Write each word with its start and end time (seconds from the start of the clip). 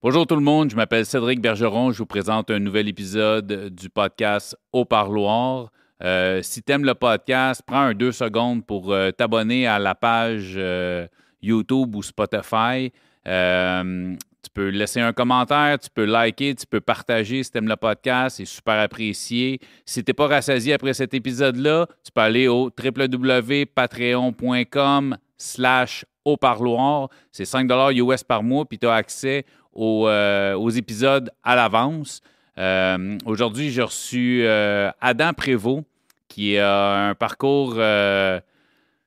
Bonjour 0.00 0.28
tout 0.28 0.36
le 0.36 0.42
monde, 0.42 0.70
je 0.70 0.76
m'appelle 0.76 1.04
Cédric 1.04 1.40
Bergeron, 1.40 1.90
je 1.90 1.98
vous 1.98 2.06
présente 2.06 2.52
un 2.52 2.60
nouvel 2.60 2.86
épisode 2.86 3.74
du 3.74 3.90
podcast 3.90 4.56
Au 4.72 4.84
Parloir. 4.84 5.72
Euh, 6.04 6.40
si 6.40 6.62
tu 6.62 6.70
aimes 6.70 6.84
le 6.84 6.94
podcast, 6.94 7.62
prends 7.66 7.80
un 7.80 7.94
deux 7.94 8.12
secondes 8.12 8.64
pour 8.64 8.92
euh, 8.92 9.10
t'abonner 9.10 9.66
à 9.66 9.80
la 9.80 9.96
page 9.96 10.54
euh, 10.56 11.08
YouTube 11.42 11.96
ou 11.96 12.04
Spotify. 12.04 12.92
Tu 13.24 14.50
peux 14.54 14.68
laisser 14.68 15.00
un 15.00 15.12
commentaire, 15.12 15.80
tu 15.80 15.88
peux 15.92 16.04
liker, 16.04 16.54
tu 16.54 16.68
peux 16.68 16.80
partager 16.80 17.42
si 17.42 17.50
tu 17.50 17.58
aimes 17.58 17.66
le 17.66 17.74
podcast, 17.74 18.36
c'est 18.36 18.44
super 18.44 18.78
apprécié. 18.78 19.58
Si 19.84 20.04
tu 20.04 20.10
n'es 20.10 20.14
pas 20.14 20.28
rassasié 20.28 20.74
après 20.74 20.94
cet 20.94 21.12
épisode-là, 21.12 21.88
tu 22.04 22.12
peux 22.12 22.20
aller 22.20 22.46
au 22.46 22.70
www.patreon.com 22.70 25.16
slash 25.36 26.04
au 26.24 26.36
parloir. 26.36 27.08
C'est 27.32 27.44
5 27.44 27.68
US 27.94 28.22
par 28.22 28.42
mois, 28.42 28.64
puis 28.64 28.78
tu 28.78 28.86
as 28.86 28.94
accès 28.94 29.44
aux, 29.78 30.08
euh, 30.08 30.54
aux 30.54 30.70
épisodes 30.70 31.30
à 31.44 31.54
l'avance. 31.54 32.20
Euh, 32.58 33.16
Aujourd'hui, 33.24 33.70
j'ai 33.70 33.82
reçu 33.82 34.42
euh, 34.42 34.90
Adam 35.00 35.32
Prévost, 35.32 35.84
qui 36.26 36.58
a 36.58 37.10
un 37.10 37.14
parcours 37.14 37.80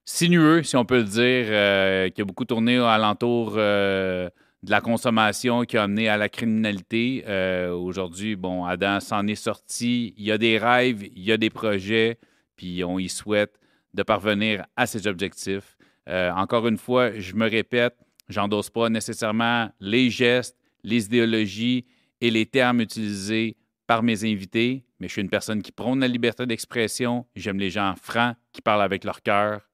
sinueux, 0.06 0.64
si 0.64 0.76
on 0.76 0.86
peut 0.86 0.98
le 0.98 1.04
dire, 1.04 2.14
qui 2.14 2.22
a 2.22 2.26
beaucoup 2.26 2.46
tourné 2.46 2.78
alentour 2.78 3.52
de 3.56 4.32
la 4.68 4.82
consommation, 4.82 5.64
qui 5.64 5.78
a 5.78 5.84
amené 5.84 6.10
à 6.10 6.18
la 6.18 6.30
criminalité. 6.30 7.24
Aujourd'hui, 7.72 8.36
bon, 8.36 8.66
Adam 8.66 9.00
s'en 9.00 9.28
est 9.28 9.36
sorti. 9.36 10.16
Il 10.18 10.24
y 10.24 10.32
a 10.32 10.40
des 10.40 10.58
rêves, 10.58 11.04
il 11.04 11.24
y 11.24 11.32
a 11.32 11.38
des 11.38 11.52
projets, 11.52 12.18
puis 12.56 12.84
on 12.84 12.98
y 12.98 13.08
souhaite 13.08 13.60
de 13.94 14.02
parvenir 14.02 14.66
à 14.76 14.88
ses 14.88 15.06
objectifs. 15.06 15.78
Encore 16.08 16.68
une 16.68 16.80
fois, 16.80 17.12
je 17.20 17.36
me 17.36 17.48
répète, 17.48 17.96
j'endosse 18.30 18.72
pas 18.72 18.90
nécessairement 18.90 19.70
les 19.80 20.10
gestes, 20.10 20.58
les 20.84 21.06
idéologies 21.06 21.86
et 22.22 22.32
les 22.32 22.46
termes 22.46 22.82
utilisés 22.82 23.58
par 23.88 24.04
mes 24.04 24.24
invités, 24.24 24.86
mais 25.00 25.08
je 25.08 25.14
suis 25.14 25.22
une 25.22 25.30
personne 25.30 25.62
qui 25.62 25.72
prône 25.72 26.00
la 26.00 26.08
liberté 26.08 26.46
d'expression. 26.46 27.26
J'aime 27.36 27.60
les 27.60 27.70
gens 27.70 27.96
francs 28.02 28.36
qui 28.54 28.62
parlent 28.62 28.84
avec 28.84 29.04
leur 29.04 29.22
cœur. 29.22 29.70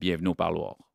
Bienvenue 0.00 0.28
au 0.28 0.34
parloir. 0.34 0.85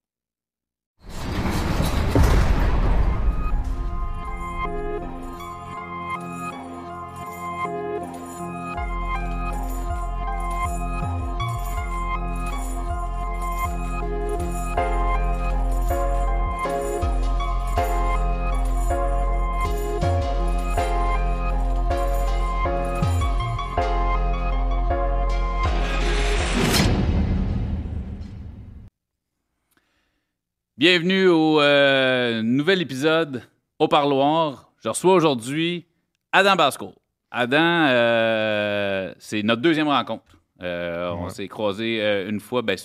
Bienvenue 30.81 31.27
au 31.27 31.61
euh, 31.61 32.41
nouvel 32.41 32.81
épisode 32.81 33.43
au 33.77 33.87
parloir. 33.87 34.71
Je 34.83 34.89
reçois 34.89 35.13
aujourd'hui 35.13 35.85
Adam 36.31 36.55
Basco. 36.55 36.95
Adam, 37.29 37.85
euh, 37.87 39.13
c'est 39.19 39.43
notre 39.43 39.61
deuxième 39.61 39.89
rencontre. 39.89 40.39
Euh, 40.63 41.11
On 41.11 41.29
s'est 41.29 41.47
croisés 41.47 42.25
une 42.27 42.39
fois, 42.39 42.63
ben, 42.63 42.75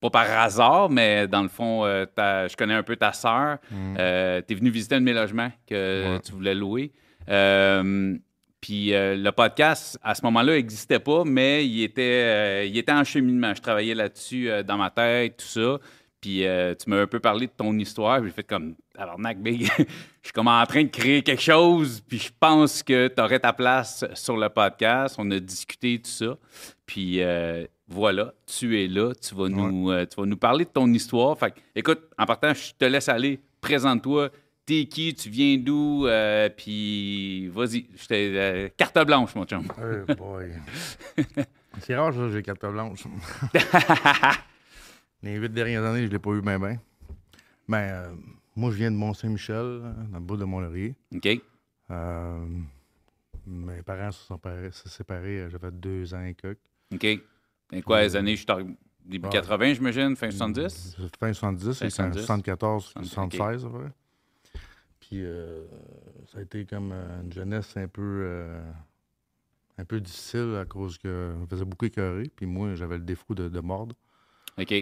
pas 0.00 0.10
par 0.10 0.28
hasard, 0.28 0.90
mais 0.90 1.28
dans 1.28 1.42
le 1.42 1.48
fond, 1.48 1.84
je 1.84 2.56
connais 2.56 2.74
un 2.74 2.82
peu 2.82 2.96
ta 2.96 3.12
sœur. 3.12 3.58
Mm. 3.70 3.94
tu 3.94 4.00
es 4.02 4.56
venu 4.56 4.70
visiter 4.70 4.96
un 4.96 5.00
de 5.00 5.04
mes 5.04 5.12
logements 5.12 5.52
que 5.68 6.14
Ouais. 6.14 6.20
tu 6.24 6.32
voulais 6.32 6.56
louer. 6.56 6.90
Puis 8.60 8.92
euh, 8.92 9.16
le 9.16 9.32
podcast, 9.32 9.98
à 10.02 10.14
ce 10.14 10.22
moment-là, 10.24 10.52
n'existait 10.52 10.98
pas, 10.98 11.24
mais 11.24 11.66
il 11.66 11.82
était, 11.82 12.02
euh, 12.02 12.64
il 12.66 12.76
était 12.76 12.92
en 12.92 13.04
cheminement. 13.04 13.54
Je 13.54 13.62
travaillais 13.62 13.94
là-dessus 13.94 14.50
euh, 14.50 14.62
dans 14.62 14.76
ma 14.76 14.90
tête, 14.90 15.38
tout 15.38 15.46
ça. 15.46 15.78
Puis 16.20 16.46
euh, 16.46 16.74
tu 16.74 16.90
m'as 16.90 17.00
un 17.00 17.06
peu 17.06 17.18
parlé 17.18 17.46
de 17.46 17.52
ton 17.56 17.76
histoire. 17.78 18.22
J'ai 18.22 18.30
fait 18.30 18.44
comme, 18.44 18.74
tabarnak, 18.94 19.40
big. 19.40 19.70
je 19.78 19.84
suis 20.22 20.32
comme 20.34 20.48
en 20.48 20.64
train 20.66 20.84
de 20.84 20.88
créer 20.88 21.22
quelque 21.22 21.42
chose. 21.42 22.02
Puis 22.06 22.18
je 22.18 22.30
pense 22.38 22.82
que 22.82 23.08
tu 23.08 23.22
aurais 23.22 23.40
ta 23.40 23.52
place 23.52 24.04
sur 24.14 24.36
le 24.36 24.48
podcast. 24.48 25.16
On 25.18 25.30
a 25.30 25.38
discuté 25.38 25.98
tout 25.98 26.10
ça. 26.10 26.36
Puis 26.84 27.22
euh, 27.22 27.64
voilà, 27.88 28.34
tu 28.46 28.82
es 28.82 28.86
là. 28.86 29.12
Tu 29.14 29.34
vas, 29.34 29.48
nous, 29.48 29.90
euh, 29.90 30.04
tu 30.04 30.20
vas 30.20 30.26
nous 30.26 30.36
parler 30.36 30.64
de 30.66 30.70
ton 30.70 30.92
histoire. 30.92 31.38
Fait 31.38 31.52
que, 31.52 31.60
écoute, 31.74 32.02
en 32.18 32.26
partant, 32.26 32.52
je 32.52 32.72
te 32.78 32.84
laisse 32.84 33.08
aller. 33.08 33.40
Présente-toi. 33.60 34.28
T'es 34.66 34.84
qui? 34.84 35.14
Tu 35.14 35.30
viens 35.30 35.56
d'où? 35.56 36.06
Puis 36.56 37.48
vas-y. 37.48 37.86
Carte 38.76 39.06
blanche, 39.06 39.34
mon 39.34 39.44
chum. 39.44 39.66
Oh 39.78 40.14
boy. 40.14 40.52
C'est 41.78 41.96
rare, 41.96 42.12
ça, 42.12 42.28
j'ai 42.30 42.42
carte 42.42 42.66
blanche. 42.66 43.04
Les 45.22 45.36
huit 45.36 45.50
dernières 45.52 45.84
années, 45.84 46.00
je 46.02 46.06
ne 46.06 46.10
l'ai 46.12 46.18
pas 46.18 46.30
eu 46.30 46.40
bien, 46.40 46.58
bien. 46.58 46.80
Mais 47.68 47.90
euh, 47.92 48.12
moi, 48.56 48.70
je 48.70 48.76
viens 48.76 48.90
de 48.90 48.96
Mont-Saint-Michel, 48.96 49.82
dans 50.10 50.18
le 50.18 50.24
bout 50.24 50.36
de 50.36 50.44
Mont-Laurier. 50.44 50.94
OK? 51.14 51.28
Euh, 51.90 52.46
mes 53.46 53.82
parents 53.82 54.12
se 54.12 54.24
sont 54.24 54.36
séparés, 54.36 54.70
se 54.72 54.88
séparés, 54.88 55.40
euh, 55.40 55.50
j'avais 55.50 55.70
deux 55.70 56.14
ans 56.14 56.24
et 56.24 56.34
quelques. 56.34 56.58
OK. 56.94 57.04
Et 57.04 57.82
quoi, 57.82 58.02
les 58.02 58.16
années? 58.16 58.36
Je 58.36 58.44
suis 58.44 58.64
début 59.04 59.26
Ah. 59.28 59.30
80, 59.32 59.74
j'imagine? 59.74 60.16
Fin 60.16 60.30
70? 60.30 60.96
Fin 61.18 61.32
70, 61.32 61.64
Fin 61.66 61.72
c'est 61.72 61.90
70. 61.90 62.18
74, 62.20 62.84
70, 62.84 63.08
76, 63.10 63.64
à 63.64 63.68
peu 63.68 63.78
près. 63.78 63.92
Puis 65.00 65.24
euh, 65.24 65.66
ça 66.26 66.38
a 66.38 66.42
été 66.42 66.64
comme 66.64 66.92
une 66.92 67.32
jeunesse 67.32 67.76
un 67.76 67.88
peu, 67.88 68.00
euh, 68.24 68.62
un 69.78 69.84
peu 69.84 70.00
difficile 70.00 70.56
à 70.60 70.64
cause 70.64 70.98
que 70.98 71.32
je 71.34 71.40
me 71.40 71.46
faisais 71.46 71.64
beaucoup 71.64 71.86
écœurer. 71.86 72.30
Puis 72.34 72.46
moi, 72.46 72.74
j'avais 72.74 72.98
le 72.98 73.04
défaut 73.04 73.34
de, 73.34 73.48
de 73.48 73.60
mordre. 73.60 73.96
OK. 74.58 74.74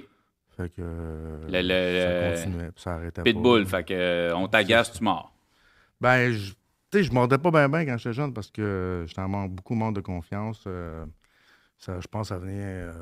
Fait 0.58 0.68
que 0.70 0.80
euh, 0.80 1.46
Le- 1.48 1.62
le- 1.62 2.00
ça 2.34 2.36
continuait, 2.42 2.70
ça 2.74 2.94
arrêtait 2.94 3.22
Pitbull, 3.22 3.62
pas. 3.62 3.70
fait 3.70 3.84
que 3.84 3.94
euh, 3.94 4.34
on 4.36 4.48
t'agace, 4.48 4.90
tu 4.92 5.04
mords. 5.04 5.32
Ben, 6.00 6.32
je- 6.32 6.50
tu 6.50 6.56
sais, 6.98 7.04
je 7.04 7.12
mordais 7.12 7.38
pas 7.38 7.50
bien 7.52 7.68
bien 7.68 7.84
quand 7.86 7.96
j'étais 7.96 8.12
jeune 8.12 8.34
parce 8.34 8.50
que 8.50 9.04
j'étais 9.06 9.20
en 9.20 9.28
manque, 9.28 9.52
beaucoup 9.52 9.74
manque 9.76 9.94
de 9.94 10.00
confiance. 10.00 10.64
euh, 10.66 11.06
ça, 11.78 12.00
je 12.00 12.08
pense 12.08 12.28
que 12.28 12.34
ça 12.34 12.38
venait 12.38 12.54
euh, 12.60 12.92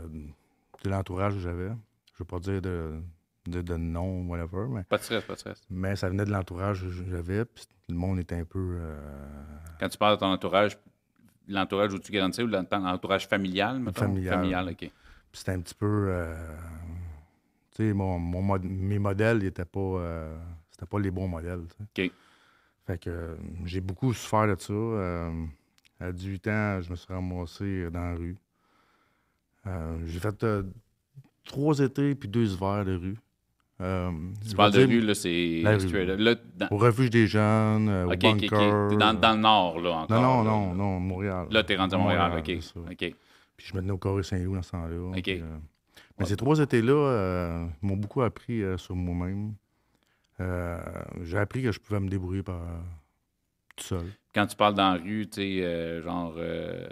de 0.84 0.91
l'entourage 0.91 1.33
que 1.33 1.41
j'avais. 1.41 1.69
Je 2.12 2.19
veux 2.19 2.25
pas 2.27 2.39
dire 2.41 2.61
de, 2.61 3.00
de, 3.47 3.62
de 3.62 3.77
nom, 3.77 4.27
whatever, 4.28 4.67
mais, 4.69 4.83
Pas 4.84 4.99
de 4.99 5.03
stress, 5.03 5.25
pas 5.25 5.33
de 5.33 5.38
stress. 5.38 5.65
mais 5.71 5.97
ça 5.97 6.11
venait 6.11 6.27
de 6.27 6.31
l'entourage 6.31 6.83
que 6.83 6.91
j'avais. 7.11 7.47
Puis 7.47 7.65
le 7.88 7.94
monde 7.94 8.19
était 8.19 8.34
un 8.34 8.44
peu. 8.44 8.77
euh, 8.81 8.99
Quand 9.81 9.88
tu 9.88 9.97
parles 9.97 10.17
de 10.17 10.21
ton 10.21 10.27
entourage, 10.27 10.77
l'entourage 11.49 11.94
où 11.94 11.99
tu 11.99 12.12
grandissais 12.12 12.43
ou 12.43 12.49
l'ent- 12.49 12.67
l'entourage 12.71 13.27
familial, 13.27 13.78
mettons? 13.78 14.03
Familial. 14.03 14.34
Familial, 14.34 14.69
OK. 14.69 14.77
Puis 14.78 14.91
c'était 15.33 15.53
un 15.53 15.61
petit 15.61 15.75
peu. 15.75 15.87
Tu 17.76 17.88
sais, 17.88 17.92
mon, 17.92 18.19
mon 18.19 18.42
mod- 18.42 18.64
mes 18.64 18.98
modèles, 18.98 19.38
ils 19.42 19.47
étaient 19.47 19.64
pas. 19.64 19.81
euh, 19.81 20.37
c'était 20.70 20.87
pas 20.87 20.98
les 20.98 21.10
bons 21.10 21.28
modèles. 21.28 21.60
OK. 21.81 22.10
Fait 22.87 22.98
que 22.98 23.10
euh, 23.10 23.34
j'ai 23.64 23.81
beaucoup 23.81 24.12
souffert 24.14 24.47
de 24.47 24.60
ça. 24.60 24.72
euh, 24.72 25.44
à 26.00 26.12
18 26.12 26.47
ans, 26.48 26.81
je 26.82 26.91
me 26.91 26.97
suis 26.97 27.12
ramassé 27.12 27.91
dans 27.91 28.00
la 28.10 28.14
rue. 28.14 28.37
J'ai 30.06 30.20
fait 30.20 30.47
trois 31.44 31.78
étés 31.81 32.14
puis 32.14 32.28
deux 32.28 32.53
hivers 32.54 32.84
de 32.84 32.94
rue. 32.97 33.16
Euh, 33.81 34.10
Tu 34.48 34.54
parles 34.56 34.72
de 34.72 34.78
rue, 34.87 35.00
là, 35.00 35.14
c'est 35.14 35.62
dans... 36.56 36.69
Au 36.70 36.76
refuge 36.78 37.10
des 37.10 37.26
jeunes, 37.26 37.88
euh, 37.91 38.06
au 38.06 38.10
dans, 38.97 39.12
dans 39.14 39.32
le 39.34 39.38
nord, 39.41 39.81
là, 39.81 39.91
encore. 39.98 40.22
Non, 40.22 40.43
non, 40.44 40.69
là, 40.70 40.75
non, 40.75 41.00
Montréal. 41.00 41.47
Là, 41.50 41.62
t'es 41.62 41.76
rendu 41.76 41.94
à 41.94 41.98
Montréal, 41.98 42.32
OK. 42.38 43.14
Puis 43.56 43.66
je 43.69 43.75
me 43.75 43.81
tenais 43.81 43.93
au 43.93 43.98
Corée 43.98 44.22
Saint-Loup 44.22 44.54
dans 44.54 44.62
ce 44.62 44.70
temps-là. 44.70 45.10
OK. 45.10 45.22
puis, 45.22 45.41
euh, 45.43 45.58
mais 46.19 46.27
ces 46.27 46.37
trois 46.37 46.59
étés-là 46.60 46.93
euh, 46.93 47.66
m'ont 47.82 47.97
beaucoup 47.97 48.22
appris 48.22 48.62
euh, 48.62 48.77
sur 48.78 48.94
moi-même. 48.94 49.54
Euh, 50.41 50.78
j'ai 51.22 51.38
appris 51.38 51.62
que 51.62 51.72
je 51.72 51.81
pouvais 51.81 52.00
me 52.00 52.09
débrouiller 52.09 52.43
par, 52.43 52.60
tout 53.76 53.85
seul. 53.85 54.06
Quand 54.37 54.47
tu 54.47 54.55
parles 54.55 54.75
dans 54.75 54.93
la 54.93 55.00
rue, 55.03 55.27
tu 55.27 55.41
sais, 55.41 55.65
euh, 55.65 56.03
genre, 56.03 56.35
euh, 56.37 56.85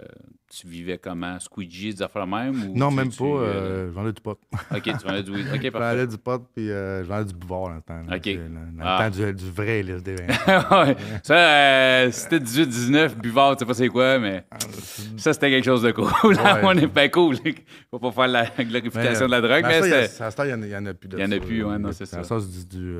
tu 0.49 0.65
vivais 0.67 0.97
comment? 0.97 1.39
Squeegee, 1.39 1.93
des 1.93 2.01
affaires 2.01 2.25
même? 2.25 2.69
Ou 2.71 2.75
non, 2.75 2.89
même 2.89 3.11
pas. 3.11 3.23
euh, 3.23 3.43
euh, 3.43 3.87
je 3.89 3.91
vendais 3.93 4.13
du 4.13 4.21
pot. 4.21 4.39
OK, 4.73 4.81
tu 4.81 4.91
vendais 5.07 5.21
du 5.21 5.31
weed. 5.31 5.45
OK, 5.53 5.59
Je 5.63 5.69
parfait. 5.69 5.89
vendais 5.91 6.07
du 6.07 6.17
pot, 6.17 6.41
puis 6.55 6.67
je 6.67 7.03
vendais 7.03 7.25
du 7.25 7.35
buvard 7.35 7.67
dans 7.69 7.75
le 7.75 7.81
temps. 7.81 8.01
là. 8.09 8.15
OK. 8.17 8.29
Dans, 8.35 8.81
Ah. 8.83 9.07
le 9.09 9.11
temps 9.11 9.25
du, 9.27 9.33
du 9.45 9.51
vrai 9.51 9.83
liste 9.83 10.03
des 10.05 10.15
ouais. 10.71 10.95
Ça, 11.21 12.11
c'était 12.11 12.39
18-19, 12.39 13.15
buvard, 13.15 13.55
tu 13.55 13.59
sais 13.59 13.65
pas 13.67 13.73
c'est 13.75 13.89
quoi, 13.89 14.17
mais 14.17 14.43
ça, 15.17 15.31
c'était 15.33 15.51
quelque 15.51 15.65
chose 15.65 15.83
de 15.83 15.91
cool. 15.91 16.05
Ouais. 16.23 16.61
On 16.63 16.71
est 16.71 16.87
pas 16.87 17.09
cool. 17.09 17.35
Faut 17.91 17.99
pas 17.99 18.11
faire 18.11 18.27
la 18.27 18.45
glorification 18.45 19.27
de 19.27 19.31
la 19.31 19.41
drogue, 19.41 19.63
mais, 19.67 19.81
ça, 19.81 19.87
il 19.87 19.91
y 19.91 19.93
a- 19.93 20.07
c'était- 20.07 20.23
à 20.23 20.31
ce 20.31 20.35
temps, 20.35 20.43
il 20.45 20.49
y 20.49 20.53
en 20.55 20.61
a- 20.63 20.65
il 20.65 20.71
y 20.71 20.75
en 20.77 20.85
a 20.87 20.93
plus 20.95 21.09
de 21.09 21.17
Il 21.17 21.21
y 21.21 21.23
en 21.23 21.31
a 21.31 21.35
ça, 21.35 21.39
plus, 21.45 21.59
là. 21.59 21.67
ouais, 21.67 21.77
non, 21.77 21.89
y 21.89 21.93
c'est 21.93 22.05
ça. 22.07 22.23
Ça, 22.23 22.37
c'est 22.39 22.67
du. 22.67 22.97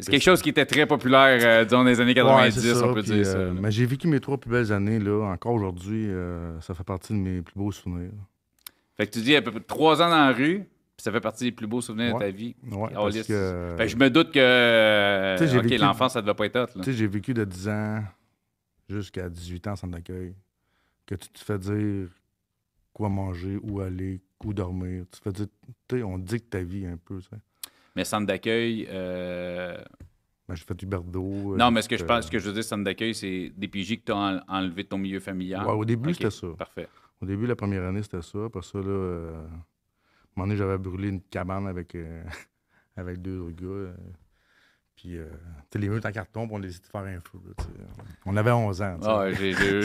Euh, 0.00 0.02
c'est 0.02 0.10
quelque 0.10 0.22
chose 0.22 0.42
qui 0.42 0.48
était 0.50 0.66
très 0.66 0.86
populaire, 0.86 1.38
euh, 1.42 1.64
disons, 1.64 1.78
dans 1.78 1.88
les 1.88 2.00
années 2.00 2.10
ouais, 2.10 2.14
90, 2.14 2.60
c'est 2.60 2.74
ça, 2.74 2.88
on 2.88 2.94
peut 2.94 3.02
puis, 3.02 3.12
dire 3.12 3.26
ça. 3.26 3.36
euh, 3.38 3.52
mais 3.52 3.70
j'ai 3.70 3.86
vécu 3.86 4.08
mes 4.08 4.20
trois 4.20 4.38
plus 4.38 4.50
belles 4.50 4.72
années, 4.72 4.98
là. 4.98 5.30
Encore 5.32 5.52
aujourd'hui, 5.54 6.06
euh, 6.08 6.60
ça 6.60 6.74
fait 6.74 6.84
partie 6.84 7.12
de 7.12 7.18
mes 7.18 7.42
plus 7.42 7.54
beaux 7.56 7.70
souvenirs. 7.72 8.10
Fait 8.96 9.06
que 9.06 9.12
tu 9.12 9.20
dis 9.20 9.34
à 9.36 9.42
peu 9.42 9.50
près 9.50 9.60
trois 9.60 10.02
ans 10.02 10.08
dans 10.10 10.16
la 10.16 10.32
rue, 10.32 10.64
ça 10.98 11.10
fait 11.12 11.20
partie 11.20 11.44
des 11.44 11.52
plus 11.52 11.66
beaux 11.66 11.80
souvenirs 11.80 12.14
de 12.14 12.18
ta 12.20 12.30
vie. 12.30 12.54
Ouais, 12.70 12.88
Oh, 12.92 13.02
parce 13.04 13.22
que- 13.22 13.74
Fait 13.76 13.84
que 13.84 13.88
je 13.90 13.96
me 13.96 14.08
doute 14.10 14.30
que 14.32 14.38
euh, 14.40 15.36
vécu- 15.38 15.78
l'enfance, 15.78 16.12
ça 16.14 16.22
devait 16.22 16.34
pas 16.34 16.46
être. 16.46 16.54
Là. 16.56 16.66
Tu 16.76 16.82
sais, 16.84 16.92
j'ai 16.92 17.06
vécu 17.06 17.34
de 17.34 17.44
10 17.44 17.68
ans 17.68 18.02
jusqu'à 18.88 19.28
18 19.28 19.66
ans 19.66 19.72
en 19.72 19.76
centre 19.76 19.92
d'accueil. 19.94 20.34
Que 21.06 21.14
tu 21.16 21.28
te 21.28 21.40
fais 21.44 21.58
dire 21.58 22.08
quoi 22.92 23.08
manger, 23.08 23.58
où 23.62 23.80
aller, 23.80 24.20
où 24.44 24.54
dormir. 24.54 25.04
Tu 25.12 25.18
te 25.18 25.24
fais 25.24 25.32
dire, 25.32 25.46
tu 25.88 25.96
sais, 25.98 26.02
on 26.04 26.16
dicte 26.18 26.50
ta 26.50 26.62
vie 26.62 26.86
un 26.86 26.96
peu, 26.96 27.20
sais. 27.20 27.36
Mais 27.96 28.04
centre 28.04 28.26
d'accueil, 28.26 28.86
euh, 28.90 29.76
Ben, 30.48 30.54
j'ai 30.54 30.64
fait 30.64 30.82
Huberdo. 30.82 31.56
non, 31.56 31.70
mais 31.70 31.82
ce 31.82 31.88
que 31.88 31.96
je 31.96 32.02
euh, 32.02 32.06
pense, 32.06 32.26
ce 32.26 32.30
que 32.30 32.38
je 32.38 32.46
veux 32.48 32.52
dire, 32.54 32.64
centre 32.64 32.84
d'accueil, 32.84 33.14
c'est 33.14 33.52
des 33.56 33.68
PJ 33.68 33.98
que 34.00 34.04
tu 34.06 34.12
as 34.12 34.44
enlevé 34.48 34.82
de 34.82 34.88
ton 34.88 34.98
milieu 34.98 35.20
familial. 35.20 35.64
Ouais, 35.66 35.72
au 35.72 35.84
début, 35.84 36.12
c'était 36.12 36.30
ça. 36.30 36.48
Parfait. 36.58 36.88
Au 37.22 37.26
début, 37.26 37.46
la 37.46 37.56
première 37.56 37.84
année, 37.84 38.02
c'était 38.02 38.22
ça. 38.22 38.44
Après 38.46 38.62
ça, 38.62 38.78
là, 38.78 38.84
euh, 38.88 39.30
à 39.32 39.36
un 39.38 39.40
moment 40.36 40.46
donné, 40.48 40.56
j'avais 40.56 40.76
brûlé 40.78 41.08
une 41.08 41.20
cabane 41.22 41.66
avec, 41.68 41.94
euh, 41.94 42.22
avec 42.96 43.22
deux 43.22 43.38
autres 43.40 43.56
gars. 43.56 43.66
euh, 43.68 43.94
puis, 44.96 45.16
euh, 45.18 45.26
les 45.74 45.88
murs 45.88 46.00
en 46.04 46.12
carton, 46.12 46.46
puis 46.46 46.56
on 46.56 46.60
décidé 46.60 46.86
de 46.86 46.90
faire 46.90 47.00
un 47.02 47.20
feu. 47.20 47.38
là, 47.46 47.64
on 48.26 48.36
avait 48.36 48.52
11 48.52 48.80
ans. 48.82 48.96
Ah, 49.02 49.18
ouais, 49.20 49.34
j'ai- 49.38 49.82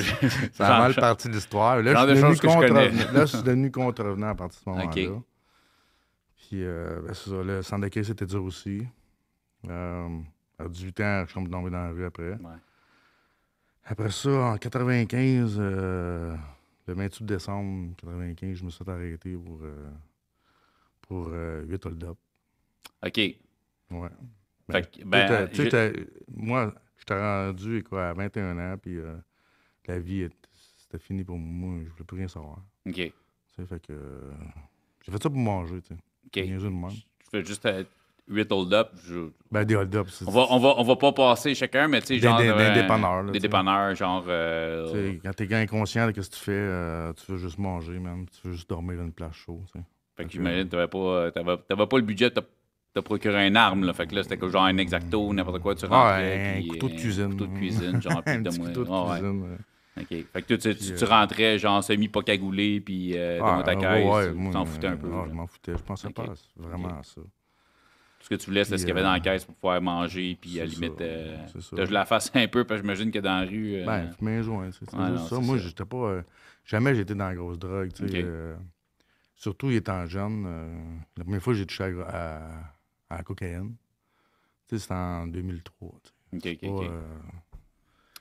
Ça 0.53 0.75
a 0.75 0.79
mal 0.79 0.93
parti 0.95 1.27
de 1.29 1.33
l'histoire. 1.33 1.81
Là, 1.81 1.93
je 1.93 1.97
suis 1.97 2.07
devenu 2.21 2.35
je 2.35 2.41
contrevenant. 2.41 3.11
Là, 3.13 3.21
je 3.21 3.25
suis 3.25 3.43
devenu 3.43 3.71
contrevenant 3.71 4.27
à 4.29 4.35
partir 4.35 4.59
de 4.59 4.63
ce 4.65 4.69
moment-là. 5.05 5.21
Puis, 6.49 6.63
euh, 6.63 6.99
ben, 7.03 7.13
c'est 7.13 7.29
ça. 7.29 7.43
Le 7.43 7.61
centre 7.61 7.81
d'accueil, 7.81 8.03
c'était 8.03 8.25
dur 8.25 8.43
aussi. 8.43 8.81
Euh, 9.67 10.19
à 10.57 10.67
18 10.67 10.99
ans, 11.01 11.23
je 11.27 11.31
suis 11.31 11.43
tombé 11.47 11.69
dans 11.69 11.83
la 11.83 11.91
rue 11.91 12.05
après. 12.05 12.31
Ouais. 12.33 12.57
Après 13.85 14.09
ça, 14.09 14.29
en 14.31 14.57
95, 14.57 15.57
euh, 15.59 16.35
le 16.87 16.93
28 16.95 17.23
décembre 17.25 17.95
95, 17.97 18.55
je 18.57 18.63
me 18.65 18.71
suis 18.71 18.89
arrêter 18.89 19.35
pour, 19.35 19.59
euh, 19.61 19.89
pour 21.01 21.27
euh, 21.29 21.63
8 21.67 21.85
hold-up. 21.85 22.17
OK. 23.05 23.17
Ouais. 23.17 24.09
Fait 24.71 24.81
que, 24.91 25.03
ben, 25.03 25.47
tu 25.49 25.61
je- 25.65 26.05
moi, 26.35 26.73
j'étais 26.97 27.13
rendu 27.19 27.83
quoi, 27.83 28.09
à 28.09 28.13
21 28.13 28.57
ans, 28.57 28.77
puis 28.79 28.97
la 29.85 29.99
vie, 29.99 30.27
c'était 30.79 30.97
fini 30.97 31.23
pour 31.23 31.37
moi. 31.37 31.79
Je 31.85 31.89
voulais 31.91 32.03
plus 32.05 32.17
rien 32.17 32.27
savoir. 32.27 32.57
OK. 32.87 32.93
Tu 32.95 33.11
sais, 33.55 33.65
fait 33.67 33.85
que 33.85 33.93
j'ai 35.03 35.11
fait 35.11 35.21
ça 35.21 35.29
pour 35.29 35.39
manger, 35.39 35.79
tu 35.83 35.93
sais. 35.93 35.99
OK. 36.35 36.45
Même. 36.45 36.89
Je 36.89 37.29
fais 37.31 37.43
juste 37.45 37.67
8 38.27 38.51
hold-up. 38.51 38.89
je- 39.07 39.29
Ben, 39.51 39.63
des 39.65 39.75
hold-up, 39.75 40.07
c'est 40.09 40.27
On 40.27 40.31
va, 40.31 40.45
on, 40.51 40.59
va, 40.59 40.75
on 40.77 40.83
va 40.83 40.95
pas 40.95 41.11
passer 41.11 41.55
chacun, 41.55 41.87
mais 41.87 42.01
tu 42.01 42.07
sais, 42.07 42.19
genre. 42.19 42.37
des- 42.37 42.43
des 42.45 42.49
euh, 42.51 42.73
dépanneurs, 42.73 43.23
là, 43.23 43.31
Des 43.31 43.39
dépanneurs, 43.39 43.95
genre. 43.95 44.23
Tu 44.23 44.29
euh, 44.29 44.91
sais, 45.13 45.19
Quand 45.23 45.33
t'es 45.33 45.53
inconscient 45.55 46.07
de 46.07 46.21
ce 46.21 46.29
que 46.29 46.35
tu 46.35 46.41
fais, 46.41 46.51
euh, 46.51 47.13
tu 47.13 47.31
veux 47.31 47.37
juste 47.39 47.57
manger, 47.57 47.97
man. 47.99 48.25
Tu 48.41 48.47
veux 48.47 48.53
juste 48.53 48.69
dormir 48.69 48.97
dans 48.97 49.05
une 49.05 49.11
place 49.13 49.33
chaude. 49.33 49.61
Fait 50.15 50.25
que 50.25 50.31
j'imagine 50.31 50.67
t'avais 50.67 50.87
pas, 50.87 51.31
t'avais, 51.31 51.57
t'avais 51.67 51.87
pas 51.87 51.97
le 51.97 52.03
budget 52.03 52.29
de 52.29 52.35
te- 52.93 52.99
procurer 52.99 53.47
une 53.47 53.55
arme, 53.55 53.85
là. 53.85 53.93
Fait 53.93 54.05
que 54.05 54.13
là, 54.15 54.23
c'était 54.23 54.37
genre 54.49 54.65
un 54.65 54.77
exacto, 54.77 55.33
n'importe 55.33 55.59
quoi, 55.61 55.73
tu 55.75 55.85
rentrais. 55.85 56.57
Un 56.57 56.59
puis, 56.59 56.67
couteau 56.67 56.89
de 56.89 56.93
euh, 56.93 56.97
cuisine. 56.97 57.29
couteau 57.29 57.45
de 57.47 57.57
cuisine, 57.57 58.01
genre, 58.01 58.21
un 58.25 58.41
de 58.41 58.49
couteau 58.49 58.83
de 58.83 58.89
ouais. 58.89 59.19
cuisine. 59.19 59.57
Ouais. 59.99 60.03
OK. 60.21 60.25
Fait 60.33 60.41
que 60.41 60.47
toi, 60.47 60.57
tu, 60.57 60.69
tu, 60.75 60.75
Puis, 60.75 60.93
tu 60.97 61.03
euh, 61.03 61.07
rentrais, 61.07 61.59
genre, 61.59 61.83
semi-pas 61.83 62.21
cagoulé, 62.23 62.81
puis 62.81 63.17
euh, 63.17 63.39
dans 63.39 63.59
Ah, 63.59 63.63
ta 63.63 63.75
caisse, 63.75 64.05
ouais, 64.05 64.33
tu 64.33 64.49
t'en 64.51 64.65
foutais 64.65 64.87
un 64.87 64.93
euh, 64.93 64.97
peu. 64.97 65.07
je 65.29 65.33
m'en 65.33 65.47
foutais. 65.47 65.77
Je 65.77 65.83
pensais 65.83 66.09
pas 66.09 66.33
vraiment 66.57 66.99
à 66.99 67.03
ça. 67.03 67.21
Tout 67.21 68.25
ce 68.25 68.29
que 68.29 68.35
tu 68.35 68.47
voulais, 68.47 68.65
c'était 68.65 68.77
ce 68.77 68.83
qu'il 68.83 68.89
y 68.89 68.91
avait 68.91 68.99
euh, 69.01 69.03
dans 69.05 69.13
la 69.13 69.19
caisse 69.21 69.45
pour 69.45 69.55
pouvoir 69.55 69.81
manger, 69.81 70.37
puis 70.39 70.59
à 70.59 70.65
la 70.65 70.69
limite, 70.69 70.99
euh, 71.01 71.37
je 71.77 71.91
la 71.93 72.05
fasse 72.05 72.31
un 72.33 72.47
peu, 72.47 72.65
parce 72.65 72.81
que 72.81 72.85
j'imagine 72.85 73.11
que 73.11 73.19
dans 73.19 73.39
la 73.39 73.45
rue. 73.45 73.75
euh, 73.75 73.85
Ben, 73.85 74.11
fumer 74.11 74.37
un 74.37 74.41
joint, 74.41 74.69
c'est 74.71 74.93
Ouais, 74.93 75.17
ça. 75.29 75.39
Moi, 75.39 75.57
j'étais 75.57 75.85
pas. 75.85 75.97
euh, 75.97 76.21
jamais 76.65 76.97
été 76.99 77.15
dans 77.15 77.27
la 77.29 77.35
grosse 77.35 77.57
drogue, 77.57 77.91
tu 77.93 78.09
sais. 78.09 78.21
Euh, 78.21 78.55
surtout 79.35 79.69
étant 79.71 80.05
jeune. 80.05 80.45
euh, 80.47 80.77
la 81.17 81.23
première 81.23 81.41
fois 81.41 81.53
que 81.53 81.59
j'ai 81.59 81.65
touché 81.65 81.83
à, 81.83 81.87
à- 82.09 82.63
à 83.09 83.17
la 83.17 83.23
cocaïne, 83.23 83.75
tu 84.67 84.75
sais, 84.75 84.79
c'était 84.81 84.93
en 84.93 85.25
2003. 85.25 85.91
tu 86.03 86.09
sais. 86.09 86.55
OK, 86.57 86.57
OK, 86.61 86.69
Pas, 86.69 86.83
OK. 86.83 86.91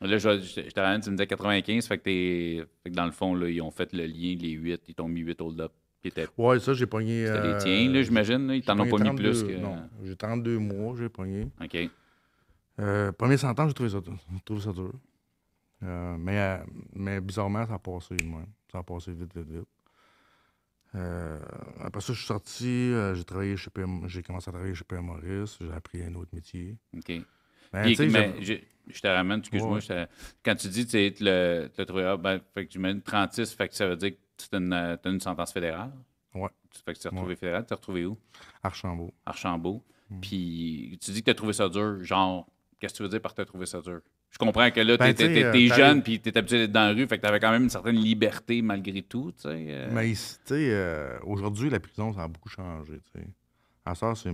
Là, 0.00 0.16
je, 0.18 0.40
je, 0.40 0.62
je 0.62 0.70
tu 0.70 1.10
me 1.10 1.16
disais 1.16 1.26
95, 1.26 1.86
fait 1.86 1.98
que, 1.98 2.02
t'es, 2.04 2.66
fait 2.82 2.90
que 2.90 2.94
dans 2.94 3.06
le 3.06 3.10
fond, 3.10 3.34
là, 3.34 3.48
ils 3.48 3.60
ont 3.60 3.70
fait 3.70 3.92
le 3.92 4.06
lien, 4.06 4.36
les 4.38 4.50
8, 4.50 4.82
ils 4.88 4.94
t'ont 4.94 5.08
mis 5.08 5.20
8 5.20 5.40
hold-up. 5.40 5.72
Ouais, 6.38 6.60
ça, 6.60 6.74
j'ai 6.74 6.86
pogné. 6.86 7.26
C'était 7.26 7.42
les 7.42 7.48
euh, 7.48 7.58
tiens, 7.60 7.92
là, 7.92 8.02
j'imagine. 8.02 8.46
là, 8.46 8.54
Ils 8.54 8.62
t'en 8.62 8.78
ont 8.78 8.88
pas 8.88 8.98
mis 8.98 9.16
plus 9.16 9.42
32 9.42 9.46
que. 9.46 9.58
Non, 9.60 9.76
j'ai 10.04 10.16
32 10.16 10.58
mois, 10.58 10.94
j'ai 10.96 11.08
pogné. 11.08 11.48
OK. 11.62 11.76
Euh, 12.80 13.10
premier 13.12 13.36
sentant, 13.36 13.66
j'ai 13.66 13.74
trouvé 13.74 13.90
ça, 13.90 13.98
j'ai 14.04 14.40
trouvé 14.44 14.60
ça 14.60 14.72
dur. 14.72 14.92
Euh, 15.82 16.16
mais, 16.18 16.60
mais 16.94 17.20
bizarrement, 17.20 17.66
ça 17.66 17.74
a 17.74 17.78
passé 17.78 18.14
même. 18.22 18.46
Ça 18.70 18.78
a 18.78 18.82
passé 18.82 19.12
vite, 19.12 19.36
vite, 19.36 19.48
vite. 19.48 19.68
Euh, 20.94 21.38
après 21.80 22.00
ça, 22.00 22.12
je 22.12 22.18
suis 22.18 22.26
sorti, 22.26 22.66
euh, 22.66 23.14
j'ai 23.14 23.24
travaillé 23.24 23.56
chez 23.56 23.70
PM, 23.70 24.08
j'ai 24.08 24.22
commencé 24.22 24.48
à 24.48 24.52
travailler 24.52 24.74
chez 24.74 24.84
PM 24.84 25.04
Maurice, 25.04 25.58
j'ai 25.60 25.70
appris 25.72 26.02
un 26.02 26.14
autre 26.14 26.30
métier. 26.32 26.76
OK. 26.96 27.12
Ben, 27.72 27.82
Puis, 27.94 28.08
mais 28.08 28.34
je, 28.40 28.54
je 28.88 29.00
te 29.00 29.06
ramène, 29.08 29.40
excuse-moi. 29.40 29.74
Ouais. 29.74 29.80
je 29.80 29.88
te- 29.88 30.06
Quand 30.44 30.54
tu 30.54 30.68
dis 30.68 30.84
tu 30.86 30.92
sais, 30.92 31.10
tu 31.10 31.18
tu 31.18 31.24
l'as 31.24 31.68
trouvé, 31.86 32.04
ah, 32.04 32.16
ben, 32.16 32.40
fait 32.54 32.66
que 32.66 32.70
tu 32.72 32.78
mets 32.78 32.98
36, 33.00 33.52
fait 33.54 33.68
que 33.68 33.74
ça 33.74 33.86
veut 33.88 33.96
dire 33.96 34.12
que 34.12 34.16
tu 34.38 34.54
as 34.54 34.58
une, 34.58 34.72
euh, 34.72 34.96
une 35.04 35.20
sentence 35.20 35.52
fédérale? 35.52 35.92
Ouais. 36.34 36.48
Fait 36.84 36.92
que 36.92 36.98
tu 36.98 37.02
t'es 37.02 37.08
retrouvé 37.08 37.30
Ouais. 37.30 37.36
fédéral. 37.36 37.62
Tu 37.62 37.68
t'es 37.68 37.74
retrouvé 37.74 38.06
où? 38.06 38.16
Archambault. 38.62 39.12
Archambault. 39.26 39.82
Hmm. 40.10 40.20
Puis 40.20 40.98
tu 41.02 41.10
dis 41.10 41.20
que 41.20 41.24
tu 41.26 41.30
as 41.30 41.34
trouvé 41.34 41.52
ça 41.52 41.68
dur. 41.68 42.02
Genre, 42.02 42.46
qu'est-ce 42.78 42.94
que 42.94 42.96
tu 42.98 43.02
veux 43.02 43.08
dire 43.08 43.20
par 43.20 43.34
t'as 43.34 43.44
trouvé 43.44 43.66
ça 43.66 43.80
dur? 43.80 44.00
Je 44.30 44.36
comprends 44.38 44.70
que 44.70 44.80
là, 44.80 44.96
Ben, 44.98 45.14
t'es, 45.14 45.26
t'es- 45.26 45.44
euh, 45.44 45.52
t'es 45.52 45.66
jeune 45.68 46.02
puis 46.02 46.20
t'es 46.20 46.36
habitué 46.36 46.58
d'être 46.58 46.72
dans 46.72 46.86
la 46.88 46.92
rue, 46.92 47.06
fait 47.06 47.16
que 47.16 47.22
t'avais 47.22 47.40
quand 47.40 47.50
même 47.50 47.62
une 47.64 47.70
certaine 47.70 47.96
liberté 47.96 48.60
malgré 48.60 49.00
tout, 49.02 49.32
tu 49.32 49.42
sais. 49.42 49.48
euh. 49.70 49.88
Mais 49.90 50.10
tu 50.12 50.16
sais, 50.16 50.34
euh, 50.70 51.18
aujourd'hui, 51.24 51.70
la 51.70 51.80
prison, 51.80 52.12
ça 52.12 52.24
a 52.24 52.28
beaucoup 52.28 52.50
changé, 52.50 53.00
tu 53.12 53.20
sais. 53.20 53.26
À 53.86 53.94
ça, 53.94 54.14
c'est, 54.14 54.30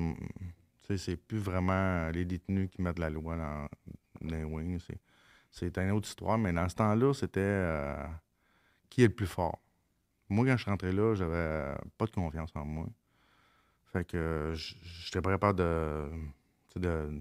c'est 0.89 1.17
plus 1.17 1.39
vraiment 1.39 2.11
les 2.11 2.25
détenus 2.25 2.71
qui 2.71 2.83
mettent 2.83 2.99
la 2.99 3.11
loi 3.11 3.37
dans, 3.37 3.69
les 4.21 4.45
wings. 4.45 4.81
C'est, 4.81 5.01
c'est 5.51 5.79
une 5.79 5.93
autre 5.93 6.09
histoire, 6.09 6.39
mais 6.39 6.53
dans 6.53 6.69
ce 6.69 6.75
temps-là, 6.77 7.15
c'était 7.15 7.41
euh, 7.41 8.07
qui 8.91 9.03
est 9.03 9.09
le 9.09 9.15
plus 9.15 9.27
fort? 9.27 9.61
Moi, 10.29 10.47
quand 10.47 10.57
je 10.57 10.63
suis 10.63 10.71
rentré 10.71 10.93
là, 10.93 11.15
j'avais 11.15 11.35
euh, 11.35 11.75
pas 11.99 12.07
de 12.07 12.11
confiance 12.11 12.51
en 12.55 12.65
moi. 12.65 12.87
Fait 13.93 14.05
que 14.05 14.17
euh, 14.17 14.55
j'étais 14.55 15.21
pas 15.21 15.31
capable 15.31 15.59
de, 15.59 16.11
de, 16.77 17.21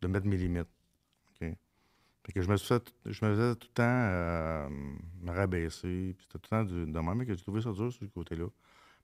de 0.00 0.08
mettre 0.08 0.26
mes 0.26 0.36
limites. 0.36 0.68
Fait 2.24 2.32
que 2.32 2.40
je 2.40 2.48
me 2.48 2.56
suis 2.56 2.68
fait, 2.68 2.94
je 3.04 3.24
me 3.24 3.34
faisais 3.34 3.56
tout 3.56 3.66
le 3.68 3.74
temps 3.74 3.82
euh, 3.82 4.68
me 5.20 5.32
rabaisser. 5.32 6.16
C'était 6.20 6.38
tout 6.38 6.40
le 6.44 6.48
temps 6.48 6.64
du, 6.64 6.86
de 6.86 6.98
même 7.00 7.26
que 7.26 7.34
j'ai 7.34 7.42
trouvé 7.42 7.60
ça 7.60 7.72
dur 7.72 7.92
sur 7.92 8.06
ce 8.06 8.12
côté-là. 8.12 8.46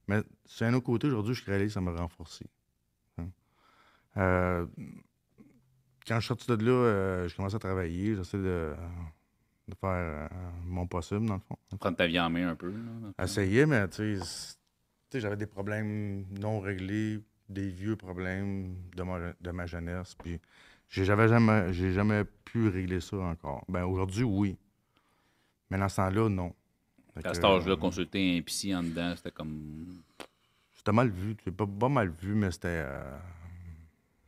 Mais 0.07 0.23
sur 0.47 0.67
un 0.67 0.75
autre 0.75 0.87
côté, 0.87 1.09
aujourd'hui, 1.09 1.35
je 1.35 1.45
réalise 1.45 1.69
que 1.69 1.73
ça 1.75 1.81
m'a 1.81 1.93
renforcé. 1.93 2.47
Euh, 4.19 4.67
quand 6.07 6.17
je 6.17 6.21
suis 6.21 6.29
sorti 6.29 6.47
de 6.47 6.65
là, 6.65 6.71
euh, 6.73 7.29
je 7.29 7.37
commençais 7.37 7.57
à 7.57 7.59
travailler. 7.59 8.17
J'essaie 8.17 8.39
de, 8.39 8.75
de 9.69 9.75
faire 9.75 9.91
euh, 9.91 10.29
mon 10.65 10.87
possible, 10.87 11.27
dans 11.27 11.35
le 11.35 11.41
fond. 11.41 11.57
Prendre 11.79 11.97
ta 11.97 12.07
vie 12.07 12.19
en 12.19 12.31
main 12.31 12.49
un 12.51 12.55
peu. 12.57 12.71
là. 12.71 13.25
Essayer, 13.25 13.67
mais 13.67 13.87
tu 13.89 14.19
sais, 15.11 15.21
j'avais 15.21 15.37
des 15.37 15.47
problèmes 15.47 16.25
non 16.41 16.61
réglés, 16.61 17.21
des 17.49 17.69
vieux 17.69 17.97
problèmes 17.97 18.75
de 18.97 19.03
ma, 19.03 19.33
de 19.41 19.51
ma 19.51 19.67
jeunesse. 19.67 20.15
Puis 20.15 20.41
j'ai 20.89 21.05
j'avais 21.05 21.29
jamais, 21.29 21.73
j'ai 21.73 21.93
jamais 21.93 22.25
pu 22.45 22.69
régler 22.69 23.01
ça 23.01 23.17
encore. 23.19 23.65
Ben 23.69 23.85
aujourd'hui, 23.85 24.25
oui. 24.25 24.57
Mais 25.71 25.79
dans 25.79 25.89
ce 25.89 25.97
temps-là, 25.97 26.29
non. 26.31 26.55
Fait 27.15 27.27
À 27.27 27.35
cet 27.35 27.45
âge-là, 27.45 27.73
euh, 27.73 27.77
consulter 27.77 28.39
un 28.39 28.43
psy 28.43 28.75
en 28.75 28.83
dedans, 28.83 29.15
c'était 29.17 29.31
comme. 29.33 30.03
C'était 30.73 30.93
mal 30.93 31.11
vu. 31.11 31.35
Pas, 31.35 31.67
pas 31.67 31.89
mal 31.91 32.09
vu, 32.09 32.35
mais 32.35 32.51
c'était. 32.51 32.69
euh, 32.87 33.19
tu 33.19 33.19
sais, 33.19 33.19
on- 33.19 33.19
on- 33.19 34.28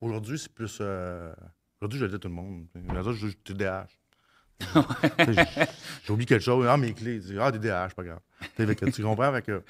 aujourd'hui, 0.00 0.38
c'est 0.38 0.52
plus. 0.52 0.78
euh, 0.80 1.32
aujourd'hui, 1.80 1.98
je 1.98 2.04
le 2.04 2.10
dis 2.10 2.16
à 2.16 2.18
tout 2.18 2.28
le 2.28 2.34
monde. 2.34 2.66
Aujourd'hui, 2.90 3.20
je 3.20 3.26
dis 3.28 3.36
TDAH. 3.36 3.86
Oublié 6.08 6.26
quelque 6.26 6.38
chose. 6.38 6.66
Ah, 6.68 6.76
mes 6.76 6.92
clés. 6.92 7.20
Ah, 7.38 7.52
des 7.52 7.58
DH, 7.58 7.94
pas 7.94 8.02
grave. 8.04 8.20
Que 8.56 8.90
tu 8.90 9.02
comprends? 9.02 9.32
Fait 9.32 9.42
que, 9.42 9.62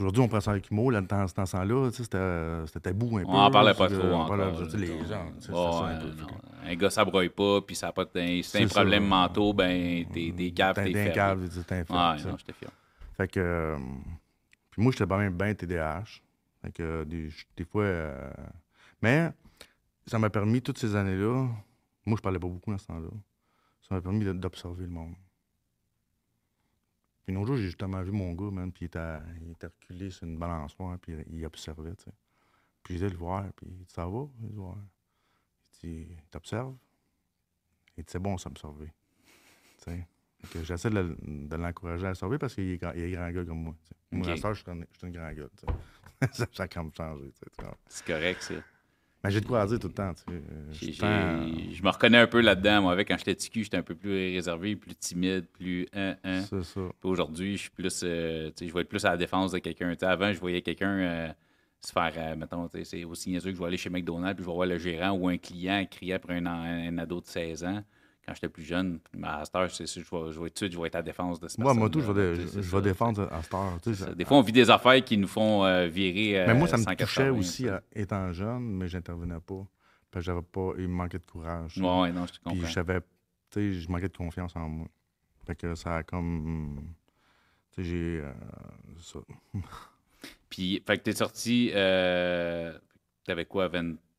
Aujourd'hui, 0.00 0.22
on 0.22 0.28
prend 0.28 0.40
ça 0.40 0.52
avec 0.52 0.70
humour. 0.70 0.90
Là, 0.90 1.00
dans 1.00 1.28
ce 1.28 1.34
temps-là, 1.34 1.90
tu 1.90 2.02
sais, 2.02 2.04
c'était 2.66 2.80
tabou 2.80 3.18
un 3.18 3.22
peu. 3.22 3.28
On 3.28 3.34
en 3.34 3.50
parlait 3.50 3.74
pas 3.74 3.88
trop 3.88 4.12
encore. 4.14 4.36
les 4.74 5.06
gens, 5.06 5.32
un 6.64 6.74
gars, 6.76 6.90
ça 6.90 7.04
broye 7.04 7.28
pas, 7.28 7.60
puis 7.60 7.76
ça 7.76 7.92
pas 7.92 8.06
C'est 8.42 8.62
un 8.62 8.66
problème 8.66 9.06
mentaux, 9.06 9.52
ben, 9.52 10.04
t'es 10.12 10.30
des 10.30 10.52
caves, 10.52 10.76
T'es 10.76 10.92
t'es 10.92 11.08
un 11.08 11.10
câble, 11.10 11.48
t'es 11.48 11.84
un. 11.90 12.36
Fait 13.16 13.28
que. 13.28 13.76
Puis 14.72 14.82
moi, 14.82 14.90
j'étais 14.90 15.06
même 15.18 15.36
bien 15.36 15.54
TDAH. 15.54 16.22
Fait 16.62 16.72
que 16.72 16.82
euh, 16.82 17.04
des, 17.04 17.28
des 17.56 17.64
fois. 17.64 17.84
euh, 17.84 18.32
mais 19.00 19.30
ça 20.06 20.18
m'a 20.18 20.30
permis, 20.30 20.60
toutes 20.62 20.78
ces 20.78 20.96
années-là, 20.96 21.48
moi, 22.06 22.16
je 22.16 22.22
parlais 22.22 22.38
pas 22.40 22.48
beaucoup 22.48 22.72
dans 22.72 22.78
ce 22.78 22.86
temps-là. 22.86 23.10
Ça 23.88 23.94
m'a 23.94 24.00
permis 24.00 24.24
d'observer 24.24 24.84
le 24.84 24.90
monde. 24.90 25.14
Puis 27.24 27.36
un 27.36 27.44
jour, 27.44 27.56
j'ai 27.56 27.64
justement 27.66 28.02
vu 28.02 28.10
mon 28.10 28.32
gars, 28.32 28.50
man, 28.50 28.72
puis 28.72 28.84
il 28.84 28.86
était, 28.86 29.18
il 29.42 29.50
était 29.52 29.68
reculé 29.68 30.10
sur 30.10 30.26
une 30.26 30.38
balançoire, 30.38 30.98
puis 30.98 31.14
il 31.30 31.46
observait, 31.46 31.94
tu 31.94 32.04
sais. 32.04 32.12
Puis 32.82 32.98
le 32.98 33.16
voir, 33.16 33.44
puis 33.54 33.66
il 33.70 33.76
dit 33.76 33.92
Ça 33.92 34.06
va 34.06 34.26
Il. 34.40 34.76
Il 35.84 36.06
dit 36.06 36.16
T'observes? 36.30 36.76
Il 37.96 38.04
C'est 38.06 38.18
bon, 38.18 38.38
s'observer. 38.38 38.92
Tu 39.78 39.84
sais. 39.84 40.08
J'essaie 40.62 40.90
de, 40.90 40.94
le- 40.96 41.16
de 41.48 41.56
l'encourager 41.56 42.06
à 42.06 42.14
sauver 42.14 42.38
parce 42.38 42.54
qu'il 42.54 42.70
est, 42.70 42.76
grand- 42.78 42.92
il 42.94 43.02
est 43.02 43.10
grand 43.12 43.30
gars 43.30 43.44
comme 43.44 43.62
moi. 43.62 43.74
Moi, 44.10 44.26
Ok. 44.26 44.32
à 44.32 44.36
ça, 44.36 44.52
je 44.52 44.60
suis 44.60 44.70
un, 44.70 44.80
je 44.92 44.98
suis 44.98 45.06
un 45.06 45.10
grand 45.10 45.30
sais. 45.56 45.66
ça, 46.32 46.46
ça 46.52 46.62
a 46.64 46.68
changé. 46.96 47.24
sais, 47.34 47.46
tu 47.58 47.64
vois. 47.64 47.76
C'est 47.88 48.06
correct, 48.06 48.42
ça. 48.42 48.54
Mais 49.24 49.30
j'ai 49.30 49.40
de 49.40 49.46
quoi 49.46 49.62
à 49.62 49.66
dire 49.66 49.78
tout 49.78 49.86
le 49.86 49.94
temps. 49.94 50.12
tu 50.14 50.22
sais. 50.32 51.02
Euh, 51.04 51.72
je 51.72 51.82
me 51.82 51.88
reconnais 51.90 52.18
un 52.18 52.26
peu 52.26 52.40
là-dedans. 52.40 52.82
Moi, 52.82 52.92
avec 52.92 53.06
quand 53.08 53.16
j'étais 53.16 53.36
TQ, 53.36 53.62
j'étais 53.64 53.76
un 53.76 53.82
peu 53.82 53.94
plus 53.94 54.10
réservé, 54.34 54.74
plus 54.74 54.96
timide, 54.96 55.46
plus 55.46 55.86
un, 55.92 56.16
un. 56.24 56.38
euh, 56.38 56.42
C'est 56.50 56.64
ça. 56.64 56.80
Puis 57.00 57.08
aujourd'hui, 57.08 57.56
je 57.56 57.62
suis 57.62 57.70
plus. 57.70 58.00
euh, 58.02 58.48
tu 58.50 58.64
sais, 58.64 58.68
je 58.68 58.74
vais 58.74 58.80
être 58.80 58.88
plus 58.88 59.04
à 59.04 59.10
la 59.10 59.16
défense 59.16 59.52
de 59.52 59.58
quelqu'un. 59.58 59.92
Tu 59.92 60.00
sais, 60.00 60.06
avant, 60.06 60.32
je 60.32 60.40
voyais 60.40 60.60
quelqu'un 60.60 60.98
euh, 60.98 61.32
se 61.80 61.92
faire. 61.92 62.12
euh, 62.16 62.34
mettons, 62.36 62.66
tu 62.68 62.78
sais, 62.78 62.84
c'est 62.84 63.04
aussi 63.04 63.30
niaiseux 63.30 63.50
que 63.50 63.56
je 63.56 63.60
vais 63.60 63.68
aller 63.68 63.76
chez 63.76 63.90
McDonald's 63.90 64.34
puis 64.34 64.42
je 64.44 64.48
vais 64.48 64.54
voir 64.54 64.66
le 64.66 64.78
gérant 64.78 65.12
ou 65.12 65.28
un 65.28 65.38
client 65.38 65.86
crier 65.88 66.14
après 66.14 66.38
un 66.44 66.98
ado 66.98 67.20
de 67.20 67.26
16 67.26 67.62
ans. 67.64 67.82
Quand 68.24 68.34
j'étais 68.34 68.48
plus 68.48 68.62
jeune, 68.62 69.00
mais 69.14 69.26
à 69.26 69.44
cette 69.44 69.54
heure, 69.56 69.68
c'est 69.70 69.86
sûr, 69.86 70.02
je 70.04 70.10
vais, 70.26 70.32
je 70.32 70.40
vais 70.40 70.50
sûr, 70.54 70.70
je 70.70 70.78
vais 70.80 70.86
être 70.86 70.94
à 70.94 70.98
la 70.98 71.02
défense 71.02 71.40
de 71.40 71.48
cette 71.48 71.58
Moi, 71.58 71.74
moi, 71.74 71.90
tout, 71.90 72.00
je 72.00 72.12
vais, 72.12 72.36
je, 72.36 72.46
je 72.62 72.76
vais 72.76 72.80
défendre 72.82 73.28
à 73.32 73.42
cette 73.42 73.52
heure. 73.54 73.80
tu 73.82 73.94
sais, 73.94 74.04
ça- 74.04 74.14
Des 74.14 74.24
fois, 74.24 74.36
on 74.36 74.42
vit 74.42 74.52
des 74.52 74.70
affaires 74.70 75.02
qui 75.04 75.16
nous 75.18 75.26
font 75.26 75.64
euh, 75.64 75.88
virer. 75.88 76.40
euh, 76.40 76.46
Mais 76.46 76.54
moi, 76.54 76.68
ça 76.68 76.76
me 76.76 76.82
180, 76.84 77.04
touchait 77.06 77.28
aussi 77.30 77.68
à- 77.68 77.82
étant 77.92 78.32
jeune, 78.32 78.62
mais 78.76 78.86
j'intervenais 78.86 79.40
pas. 79.40 79.66
Parce 80.10 80.24
que 80.24 80.30
j'avais 80.30 80.42
pas. 80.42 80.70
Il 80.78 80.88
me 80.88 80.94
manquait 80.94 81.18
de 81.18 81.24
courage. 81.26 81.76
Ouais, 81.78 82.00
ouais, 82.02 82.12
non, 82.12 82.26
je 82.26 82.32
te 82.34 82.38
Puis 82.44 82.58
comprends. 82.58 82.68
j'avais. 82.68 83.00
Tu 83.00 83.06
sais, 83.54 83.72
je 83.80 83.90
manquais 83.90 84.08
de 84.08 84.16
confiance 84.16 84.54
en 84.54 84.68
moi. 84.68 84.86
Fait 85.44 85.56
que 85.56 85.74
ça 85.74 85.96
a 85.96 86.02
comme. 86.04 86.94
Tu 87.72 87.82
sais, 87.82 87.88
j'ai. 87.90 88.20
euh, 88.22 88.32
ça. 89.00 89.18
Puis, 90.48 90.80
fait 90.86 90.98
que 90.98 91.02
t'es 91.02 91.12
sorti, 91.12 91.70
t'avais 93.24 93.46
quoi, 93.46 93.68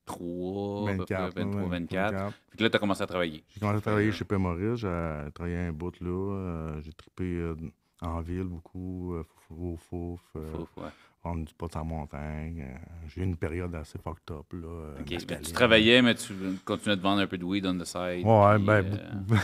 23, 0.07 0.91
à 0.91 0.97
peu 0.97 1.05
près, 1.05 1.15
24. 1.15 1.35
23, 1.35 1.61
ouais, 1.61 1.69
24. 1.69 2.33
Fait 2.51 2.57
que 2.57 2.63
là, 2.63 2.69
t'as 2.69 2.79
commencé 2.79 3.01
à 3.03 3.07
travailler. 3.07 3.43
J'ai 3.49 3.59
commencé 3.59 3.77
à 3.77 3.81
travailler 3.81 4.11
chez 4.11 4.25
P. 4.25 4.37
Maurice. 4.37 4.79
J'ai 4.81 5.31
travaillé 5.33 5.57
un 5.57 5.71
bout 5.73 5.99
là. 6.01 6.09
euh, 6.09 6.81
j'ai 6.81 6.93
trippé 6.93 7.23
euh, 7.23 7.55
en 8.01 8.21
ville 8.21 8.43
beaucoup. 8.43 9.15
euh, 9.15 9.23
fouf, 9.47 9.79
fouf, 9.89 10.19
fouf, 10.21 10.21
euh, 10.35 10.57
ouais. 10.81 10.89
prendre 11.21 11.45
du 11.45 11.53
pot 11.53 11.75
en 11.75 11.85
montagne. 11.85 12.61
euh, 12.69 12.77
j'ai 13.07 13.21
eu 13.21 13.23
une 13.23 13.37
période 13.37 13.73
assez 13.75 13.97
fucked 13.99 14.29
up. 14.31 14.45
Là, 14.53 14.67
euh, 14.67 14.95
Ok, 14.99 15.25
ben, 15.27 15.39
tu 15.41 15.51
travaillais, 15.51 16.01
mais 16.01 16.15
tu 16.15 16.33
continuais 16.65 16.97
de 16.97 17.01
vendre 17.01 17.21
un 17.21 17.27
peu 17.27 17.37
de 17.37 17.43
weed 17.45 17.65
on 17.65 17.77
the 17.77 17.85
side. 17.85 18.25
Ouais, 18.25 18.55
puis, 18.57 18.65
ben. 18.65 18.85
euh, 19.31 19.35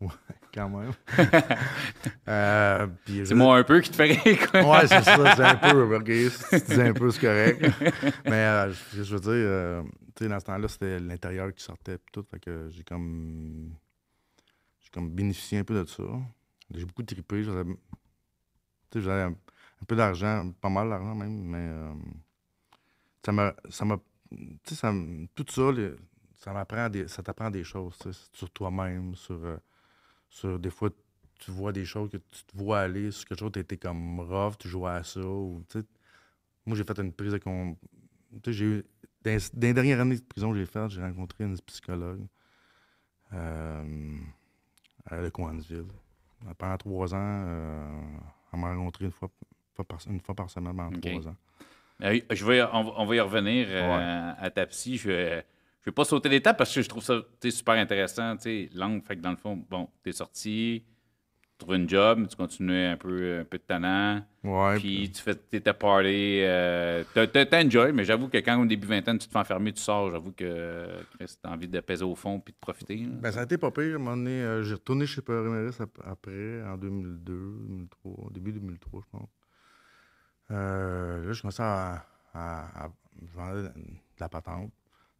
ouais, 0.00 0.08
quand 0.54 0.68
même. 0.68 0.92
Euh, 2.28 2.86
c'est 3.06 3.34
moi 3.34 3.56
un 3.58 3.64
peu 3.64 3.80
qui 3.80 3.90
te 3.90 3.96
fait 3.96 4.12
rire, 4.12 4.50
quoi. 4.50 4.62
Ouais, 4.62 4.86
c'est 4.86 5.02
ça, 5.02 5.34
c'est 5.34 5.42
un 5.44 5.56
peu, 5.56 5.96
ok, 5.96 6.06
si 6.30 6.62
tu 6.66 6.74
dis 6.74 6.80
un 6.82 6.92
peu, 6.92 7.10
c'est 7.10 7.20
correct. 7.22 7.66
Mais 8.26 8.32
euh, 8.44 8.70
je, 8.92 9.02
je 9.02 9.14
veux 9.14 9.20
dire, 9.20 9.30
euh, 9.32 9.82
tu 10.14 10.24
sais, 10.24 10.28
dans 10.28 10.38
ce 10.38 10.44
temps-là, 10.44 10.68
c'était 10.68 11.00
l'intérieur 11.00 11.54
qui 11.54 11.64
sortait 11.64 11.96
pis 11.96 12.12
tout, 12.12 12.24
fait 12.30 12.38
que 12.38 12.68
j'ai 12.70 12.84
comme, 12.84 13.72
j'ai 14.80 14.90
comme 14.90 15.10
bénéficié 15.10 15.58
un 15.58 15.64
peu 15.64 15.74
de 15.82 15.88
ça. 15.88 16.02
J'ai 16.74 16.84
beaucoup 16.84 17.02
trippé, 17.02 17.42
j'avais, 17.42 17.64
tu 17.64 17.70
sais, 18.92 19.00
j'avais 19.00 19.22
un, 19.22 19.30
un 19.30 19.84
peu 19.86 19.96
d'argent, 19.96 20.50
pas 20.60 20.68
mal 20.68 20.90
d'argent 20.90 21.14
même, 21.14 21.42
mais 21.44 21.58
euh, 21.60 21.94
ça 23.24 23.32
m'a, 23.32 23.54
ça 23.70 23.84
m'a, 23.86 23.96
tu 24.64 24.74
sais, 24.74 24.86
tout 25.34 25.46
ça, 25.48 25.72
les- 25.72 25.94
ça 26.36 26.52
m'apprend 26.52 26.88
des, 26.90 27.08
ça 27.08 27.22
t'apprend 27.22 27.50
des 27.50 27.64
choses, 27.64 27.96
sur 28.32 28.50
toi-même, 28.50 29.14
sur, 29.14 29.40
sur 30.28 30.58
des 30.58 30.70
fois 30.70 30.90
tu 31.40 31.50
vois 31.52 31.72
des 31.72 31.84
choses 31.84 32.10
que 32.10 32.16
tu 32.16 32.42
te 32.44 32.56
vois 32.56 32.80
aller 32.80 33.10
sur 33.12 33.24
quelque 33.28 33.38
chose, 33.38 33.52
tu 33.52 33.60
étais 33.60 33.76
comme 33.76 34.18
rough, 34.20 34.58
tu 34.58 34.68
jouais 34.68 34.90
à 34.90 35.04
ça. 35.04 35.20
Ou, 35.20 35.62
moi, 36.66 36.76
j'ai 36.76 36.82
fait 36.84 36.98
une 36.98 37.12
prise 37.12 37.32
de. 37.32 37.38
con- 37.38 37.76
j'ai 38.46 38.64
eu. 38.64 38.84
Dans, 39.22 39.38
dans 39.54 39.66
les 39.66 39.72
dernières 39.74 40.00
années 40.00 40.16
de 40.16 40.22
prison 40.22 40.50
que 40.52 40.58
j'ai 40.58 40.66
faites, 40.66 40.90
j'ai 40.90 41.00
rencontré 41.00 41.44
une 41.44 41.56
psychologue 41.60 42.26
euh, 43.32 44.16
à 45.06 45.20
Le 45.20 45.30
Coinsville. 45.30 45.86
Pendant 46.56 46.76
trois 46.76 47.14
ans, 47.14 47.18
euh, 47.46 48.00
elle 48.52 48.60
m'a 48.60 48.74
rencontré 48.74 49.04
une 49.06 49.10
fois, 49.12 49.28
par, 49.86 49.98
une 50.08 50.20
fois 50.20 50.34
par 50.34 50.50
semaine 50.50 50.74
pendant 50.76 50.90
trois 51.00 51.28
ans. 51.28 51.36
Euh, 52.02 52.20
je 52.30 52.44
vais, 52.46 52.62
on, 52.62 52.84
va- 52.84 52.92
on 52.96 53.06
va 53.06 53.16
y 53.16 53.20
revenir 53.20 53.66
euh, 53.70 54.32
à 54.38 54.50
ta 54.50 54.66
psy. 54.66 54.96
Je 54.96 55.42
je 55.80 55.90
vais 55.90 55.94
pas 55.94 56.04
sauter 56.04 56.28
l'étape 56.28 56.58
parce 56.58 56.74
que 56.74 56.82
je 56.82 56.88
trouve 56.88 57.02
ça 57.04 57.20
super 57.50 57.74
intéressant. 57.76 58.36
tu 58.36 58.42
sais, 58.42 58.70
Langue, 58.74 59.02
fait 59.04 59.16
que 59.16 59.20
dans 59.22 59.30
le 59.30 59.36
fond, 59.36 59.56
bon, 59.70 59.88
t'es 60.02 60.12
sorti, 60.12 60.84
tu 61.52 61.64
trouves 61.64 61.74
une 61.76 61.88
job, 61.88 62.26
tu 62.28 62.36
continues 62.36 62.84
un 62.84 62.96
peu, 62.96 63.40
un 63.40 63.44
peu 63.44 63.58
de 63.58 63.62
talent. 63.62 64.22
Ouais. 64.44 64.76
Puis 64.78 65.10
tu 65.10 65.20
fais 65.22 65.34
tes 65.34 65.60
party. 65.60 66.40
Euh, 66.42 67.02
t'as- 67.14 67.64
enjoy, 67.64 67.92
mais 67.92 68.04
j'avoue 68.04 68.28
que 68.28 68.36
quand 68.38 68.60
au 68.62 68.66
début 68.66 68.86
vingtaine, 68.86 69.18
tu 69.18 69.26
te 69.26 69.32
fais 69.32 69.38
enfermer, 69.40 69.72
tu 69.72 69.80
sors, 69.80 70.10
j'avoue 70.10 70.32
que 70.32 70.86
Chris, 71.18 71.36
t'as 71.42 71.50
envie 71.50 71.66
de 71.68 71.80
peser 71.80 72.04
au 72.04 72.14
fond 72.14 72.38
puis 72.38 72.52
de 72.52 72.58
profiter. 72.60 72.96
là. 72.98 73.08
Ben, 73.20 73.32
ça 73.32 73.40
a 73.40 73.44
été 73.44 73.56
pas 73.58 73.70
pire. 73.72 73.82
À 73.92 73.96
un 73.96 73.98
moment 73.98 74.16
donné, 74.16 74.30
euh, 74.42 74.62
j'ai 74.62 74.74
retourné 74.74 75.06
chez 75.06 75.20
Perimeris 75.22 75.74
ap- 75.80 76.00
après, 76.04 76.62
en 76.64 76.76
2002, 76.76 77.32
2003, 77.66 78.30
début 78.32 78.52
2003, 78.52 79.00
je 79.04 79.18
pense. 79.18 79.28
Euh, 80.50 81.26
là, 81.26 81.32
je 81.32 81.40
commençais 81.42 81.62
à, 81.62 82.04
à, 82.34 82.88
vendais 83.34 83.68
de 83.68 83.70
la 84.20 84.28
patente, 84.28 84.70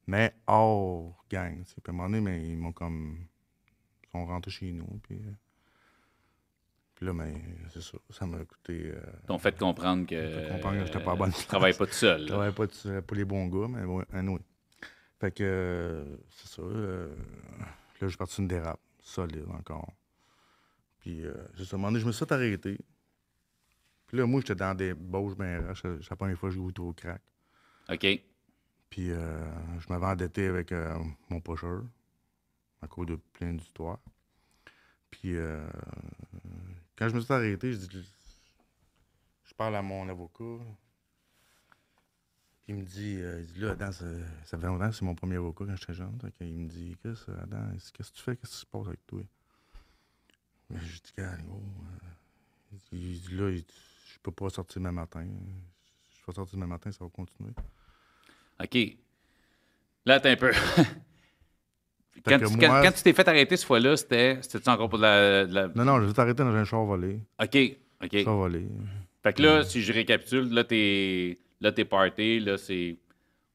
mais 0.09 0.35
hors 0.47 1.25
gang. 1.31 1.63
tu 1.65 1.71
sais. 1.71 1.81
Puis 1.81 1.91
à 1.91 1.91
un 1.91 1.97
moment 1.97 2.09
donné, 2.09 2.21
mais 2.21 2.49
ils 2.49 2.57
m'ont 2.59 2.73
comme. 2.73 3.27
Ils 4.05 4.11
sont 4.11 4.27
rentrés 4.27 4.51
chez 4.51 4.73
nous. 4.73 4.87
Puis, 5.05 5.17
euh, 5.17 5.31
puis 6.95 7.07
là, 7.07 7.13
mais 7.13 7.35
c'est 7.73 7.83
ça. 7.83 7.99
Ça 8.11 8.27
m'a 8.27 8.39
coûté. 8.45 8.91
Euh, 8.93 9.01
t'ont 9.27 9.39
fait 9.39 9.57
comprendre 9.57 10.07
que. 10.07 10.17
fait 10.17 10.49
comprendre 10.51 10.79
que 10.81 10.87
j'étais 10.87 11.05
pas 11.05 11.13
à 11.13 11.17
bonne 11.17 11.33
Tu 11.33 11.47
travailles 11.47 11.77
pas 11.77 11.87
tout 11.87 11.93
seul. 11.93 12.23
je 12.23 12.27
travaillais 12.27 12.53
pas 12.55 12.67
tout- 12.67 13.03
pour 13.07 13.17
les 13.17 13.25
bons 13.25 13.47
gars, 13.47 13.69
mais 13.69 13.85
ouais, 13.85 14.05
anyway. 14.13 14.41
Fait 15.21 15.31
que, 15.33 15.43
euh, 15.45 16.17
c'est 16.31 16.49
ça. 16.49 16.63
euh, 16.63 17.15
là, 17.57 17.67
je 18.01 18.07
suis 18.09 18.17
parti 18.17 18.41
une 18.41 18.49
dérape, 18.49 18.81
solide 19.01 19.47
encore. 19.51 19.93
Puis, 21.01 21.25
euh, 21.25 21.35
juste 21.55 21.73
à 21.73 21.77
un 21.77 21.79
moment 21.79 21.91
donné, 21.93 22.01
je 22.01 22.07
me 22.07 22.13
suis 22.13 22.25
arrêter. 22.31 22.79
Puis 24.07 24.17
là, 24.17 24.27
moi, 24.27 24.41
j'étais 24.41 24.55
dans 24.55 24.75
des 24.75 24.95
bauches 24.95 25.37
bien. 25.37 25.63
C'est 25.75 26.09
la 26.11 26.17
première 26.17 26.39
fois 26.39 26.49
que 26.49 26.55
je 26.55 26.61
goûtais 26.61 26.81
au 26.81 26.93
crack. 26.93 27.21
OK. 27.91 28.07
Puis, 28.91 29.11
euh, 29.11 29.41
je 29.81 29.87
m'avais 29.89 30.07
endetté 30.07 30.47
avec 30.47 30.73
euh, 30.73 30.97
mon 31.29 31.41
pocheur 31.41 31.83
à 32.83 32.89
cause 32.89 33.07
de 33.07 33.17
plein 33.33 33.53
d'histoires. 33.53 34.01
Puis, 35.11 35.37
euh, 35.37 35.67
quand 36.97 37.09
je 37.09 37.15
me 37.15 37.21
suis 37.21 37.33
arrêté, 37.33 37.73
je 37.73 37.79
dis, 37.79 38.13
je 39.45 39.55
parle 39.55 39.77
à 39.77 39.83
mon 39.83 40.09
avocat. 40.09 40.65
Il 42.67 42.77
me 42.77 42.83
dit, 42.83 43.15
il 43.15 43.61
là, 43.61 43.73
Adam, 43.73 43.93
ça, 43.93 44.05
fait 44.45 44.67
longtemps 44.67 44.91
que 44.91 44.95
c'est 44.95 45.05
mon 45.05 45.15
premier 45.15 45.37
avocat 45.37 45.65
quand 45.67 45.77
j'étais 45.77 45.95
jeune. 45.95 46.19
Qu'il 46.37 46.55
me 46.55 46.69
dit, 46.69 46.97
qu'est-ce 47.03 47.25
que 47.25 47.33
Adam, 47.33 47.71
qu'est-ce 47.95 48.11
que 48.11 48.17
tu 48.17 48.23
fais, 48.23 48.37
qu'est-ce 48.37 48.53
qui 48.53 48.59
se 48.59 48.67
passe 48.67 48.87
avec 48.87 49.07
toi? 49.07 49.23
Mais 50.69 50.79
je 50.81 51.01
dis, 51.01 51.13
euh, 51.19 51.37
il 52.93 53.21
dit, 53.21 53.35
là, 53.35 53.51
il 53.51 53.65
je 54.19 54.19
peux 54.23 54.33
pas 54.33 54.51
sortir 54.51 54.81
demain 54.81 54.93
matin. 54.93 55.25
Je 55.25 56.27
vais 56.27 56.33
sortir 56.33 56.57
demain 56.57 56.67
matin, 56.67 56.91
ça 56.91 57.05
va 57.05 57.11
continuer. 57.11 57.53
OK. 58.63 58.79
Là, 60.07 60.21
t'es 60.21 60.31
un 60.31 60.37
peu. 60.37 60.51
quand, 62.25 62.39
tu, 62.39 62.45
moi- 62.45 62.57
quand- 62.61 62.83
quand 62.85 62.93
tu 62.93 63.03
t'es 63.03 63.13
fait 63.13 63.29
arrêter 63.29 63.57
cette 63.57 63.67
fois-là, 63.67 63.97
c'était. 63.97 64.39
C'était 64.43 64.69
encore 64.69 64.89
pour 64.89 64.99
de 64.99 65.05
la. 65.05 65.45
de 65.47 65.55
la- 65.55 65.69
Non, 65.69 65.85
non, 65.85 66.01
je 66.01 66.07
vais 66.07 66.13
t'arrêter 66.13 66.43
dans 66.43 66.55
un 66.55 66.65
char 66.65 66.85
volé. 66.85 67.21
OK. 67.43 67.57
OK. 68.05 68.25
Char 68.25 68.37
volé. 68.37 68.67
Fait 69.23 69.33
que 69.33 69.43
là, 69.43 69.63
si 69.65 69.83
je 69.83 69.93
récapitule, 69.93 70.53
là, 70.53 70.65
t'es. 70.65 71.39
Là, 71.61 71.73
t'es 71.73 71.85
party, 71.85 72.41
là, 72.41 72.57
c'est. 72.57 72.97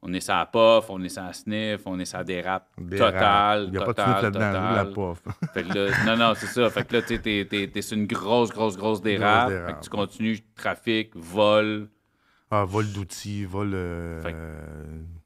On 0.05 0.11
est 0.11 0.27
la 0.27 0.45
puff, 0.45 0.89
on 0.89 1.01
est 1.01 1.15
la 1.15 1.31
sniff, 1.31 1.79
on 1.85 1.97
est 1.97 2.11
la 2.11 2.23
dérape 2.25 2.67
totale, 2.97 3.13
rats. 3.21 3.63
Il 3.67 3.71
n'y 3.71 3.77
a 3.77 3.85
pas 3.85 3.93
de 3.93 4.01
suite 4.01 4.21
là-dedans, 4.23 4.71
la 4.75 4.85
pof. 4.85 5.21
Fait 5.53 5.63
que 5.63 5.73
là, 5.77 5.91
non, 6.05 6.17
non, 6.17 6.33
c'est 6.35 6.47
ça. 6.47 6.69
Fait 6.69 6.85
que 6.85 6.97
là, 6.97 7.01
tu 7.03 7.15
sais, 7.15 7.69
t'es, 7.71 7.81
sur 7.81 7.97
une 7.97 8.05
grosse, 8.05 8.49
grosse, 8.51 8.75
grosse 8.75 9.01
dérape. 9.01 9.47
dérape. 9.49 9.67
Fait 9.67 9.73
que 9.75 9.79
tu 9.79 9.89
continues, 9.89 10.39
trafic, 10.55 11.15
vol. 11.15 11.87
Ah, 12.55 12.65
vol 12.65 12.91
d'outils, 12.91 13.45
vol. 13.45 13.71
Euh, 13.73 14.21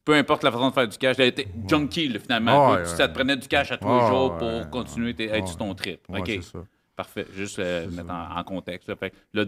peu 0.05 0.13
importe 0.13 0.43
la 0.43 0.51
façon 0.51 0.69
de 0.69 0.73
faire 0.73 0.87
du 0.87 0.97
cash, 0.97 1.17
t'es 1.17 1.33
ouais. 1.35 1.47
junkie 1.67 2.17
finalement. 2.19 2.71
Ouais, 2.71 2.77
ouais, 2.77 2.85
ça 2.85 3.09
te 3.09 3.13
prenait 3.13 3.35
du 3.35 3.49
cash 3.49 3.69
à 3.73 3.77
tous 3.77 3.87
les 3.87 4.07
jours 4.07 4.37
pour 4.37 4.69
continuer 4.69 5.13
à 5.29 5.37
être 5.37 5.47
sur 5.49 5.57
ton 5.57 5.75
trip. 5.75 5.99
OK. 6.07 6.31
Ça. 6.41 6.59
Parfait. 6.95 7.27
Juste 7.33 7.59
euh, 7.59 7.91
mettre 7.91 8.11
en, 8.11 8.43
contexte. 8.45 8.87
Là, 8.87 8.95
fait, 8.95 9.13
là, 9.33 9.43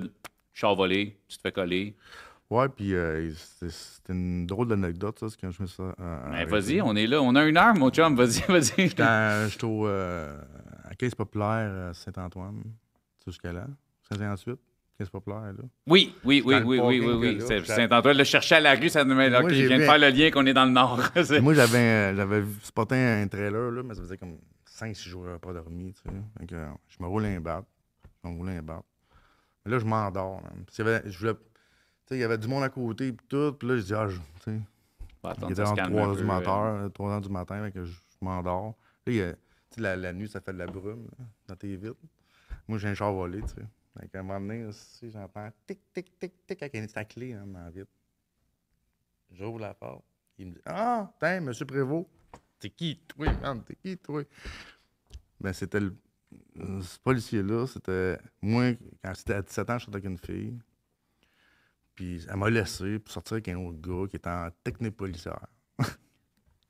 char 0.54 0.76
volé, 0.76 1.18
tu 1.30 1.38
te 1.38 1.42
fais 1.42 1.54
coller. 1.54 1.96
Ouais, 2.50 2.68
puis 2.68 2.94
euh, 2.94 3.32
c'était 3.70 4.12
une 4.12 4.46
drôle 4.46 4.68
d'anecdote, 4.68 5.18
ça, 5.20 5.28
quand 5.40 5.52
je 5.52 5.62
mets 5.62 5.70
ça. 5.70 5.96
Euh, 5.98 6.30
ben, 6.30 6.46
vas-y, 6.46 6.82
on 6.82 6.96
est 6.98 7.08
là. 7.08 7.22
On 7.22 7.36
a 7.36 7.46
une 7.46 7.58
heure, 7.58 7.76
mon 7.76 7.90
chum. 7.90 8.16
Vas-y, 8.18 8.42
vas-y. 8.50 8.90
J'étais 8.90 9.64
au. 9.64 9.88
à 9.88 10.96
Caisse 10.98 11.16
Populaire 11.16 11.90
à 11.90 11.94
Saint-Antoine, 11.94 12.62
jusqu'à 13.26 13.54
là, 13.54 13.68
58. 14.10 14.60
Oui, 15.88 16.16
oui, 16.24 16.42
oui, 16.46 16.56
oui, 16.66 16.80
oui, 16.80 17.00
oui, 17.00 17.40
oui. 17.40 17.66
Saint-Antoine 17.66 18.18
le 18.18 18.24
cherchait 18.24 18.56
à 18.56 18.60
la 18.60 18.76
rue, 18.76 18.90
ça 18.90 19.04
nous 19.04 19.16
met 19.16 19.30
là. 19.30 19.42
je 19.48 19.66
viens 19.66 19.78
de 19.78 19.84
faire 19.84 19.98
le 19.98 20.10
lien 20.10 20.32
qu'on 20.32 20.46
est 20.46 20.54
dans 20.54 20.66
le 20.66 20.72
Nord. 20.72 21.00
Moi, 21.42 21.54
j'avais, 21.54 22.16
j'avais 22.16 22.44
spoté 22.64 22.96
un 22.96 23.28
trailer, 23.28 23.72
là, 23.72 23.84
mais 23.84 23.96
ça 23.96 24.02
faisait 24.02 24.18
comme 24.18 24.38
5-6 24.68 25.08
jours 25.08 25.26
pas 25.42 25.54
dormi, 25.54 25.94
tu 25.94 26.02
sais. 26.02 26.16
Donc, 26.40 26.52
euh, 26.52 26.70
je 26.88 26.98
me 27.02 27.08
roule 27.08 27.26
un 27.26 27.40
bat. 27.40 27.64
Je 28.24 28.30
me 28.30 28.36
roule 28.36 28.50
un 28.50 28.62
bat. 28.62 28.82
Mais 29.66 29.72
là, 29.72 29.80
je 29.80 29.86
m'endors, 29.86 30.42
Tu 30.68 30.84
sais, 30.84 31.36
il 32.12 32.18
y 32.18 32.24
avait 32.24 32.38
du 32.38 32.48
monde 32.48 32.64
à 32.64 32.70
côté, 32.70 33.12
puis 33.14 33.26
tout. 33.28 33.54
Puis 33.54 33.68
là, 33.68 33.78
je 33.78 33.82
dis, 33.82 33.94
ah, 33.94 34.08
je, 34.08 34.18
tu 34.18 34.22
sais. 34.46 34.60
Il 35.24 35.52
était 35.52 35.62
entre 35.64 35.84
3 35.84 35.92
euh, 35.92 36.06
heures 36.06 36.16
du 36.16 36.24
matin, 36.24 36.90
3 36.94 37.12
heures 37.12 37.22
du 37.22 37.30
matin, 37.30 37.72
que 37.72 37.84
je 37.84 37.94
m'endors. 38.22 38.76
Là, 39.06 39.14
il 39.14 39.16
y 39.16 39.82
la, 39.82 40.14
nuit, 40.14 40.28
ça 40.28 40.42
fait 40.42 40.54
de 40.54 40.58
la 40.58 40.66
brume, 40.66 41.08
dans 41.48 41.56
tes 41.56 41.76
vitres. 41.76 41.96
Moi, 42.68 42.78
j'ai 42.78 42.88
un 42.88 42.94
char 42.94 43.14
volé, 43.14 43.42
tu 43.42 43.48
sais. 43.50 43.68
Fait 44.00 44.08
qu'à 44.08 44.20
un 44.20 44.24
moment 44.24 44.40
donné, 44.40 44.66
aussi, 44.66 45.12
j'entends 45.12 45.50
tic, 45.68 45.80
tic, 45.94 46.18
tic, 46.18 46.46
tic, 46.48 46.64
avec 46.64 46.74
une 46.76 46.88
clé 47.06 47.34
hein, 47.34 47.46
dans 47.46 47.60
la 47.60 47.70
vitre. 47.70 47.92
J'ouvre 49.32 49.60
la 49.60 49.74
porte. 49.74 50.06
Il 50.38 50.48
me 50.48 50.52
dit 50.54 50.62
Ah, 50.66 51.12
tiens, 51.20 51.42
monsieur 51.42 51.66
Prévost. 51.66 52.08
T'es 52.60 52.70
qui, 52.70 52.98
toi, 53.08 53.32
man? 53.42 53.64
T'es 53.64 53.76
qui, 53.76 53.98
toi? 53.98 54.24
Ben, 55.40 55.54
c'était 55.54 55.80
le. 55.80 55.96
Ce 56.82 56.98
policier-là, 57.00 57.68
c'était. 57.68 58.18
Moi, 58.42 58.74
quand 59.04 59.14
c'était 59.16 59.34
à 59.34 59.42
17 59.42 59.70
ans, 59.70 59.80
je 59.80 59.86
sortais 59.86 59.98
avec 59.98 60.06
une 60.10 60.18
fille. 60.18 60.58
Puis 61.96 62.26
elle 62.30 62.38
m'a 62.38 62.50
laissé 62.50 63.00
pour 63.00 63.12
sortir 63.12 63.34
avec 63.34 63.50
un 63.50 63.58
autre 63.58 63.80
gars 63.82 64.08
qui 64.10 64.16
était 64.16 64.30
en 64.30 64.50
technique 64.64 64.96
policière. 64.96 65.46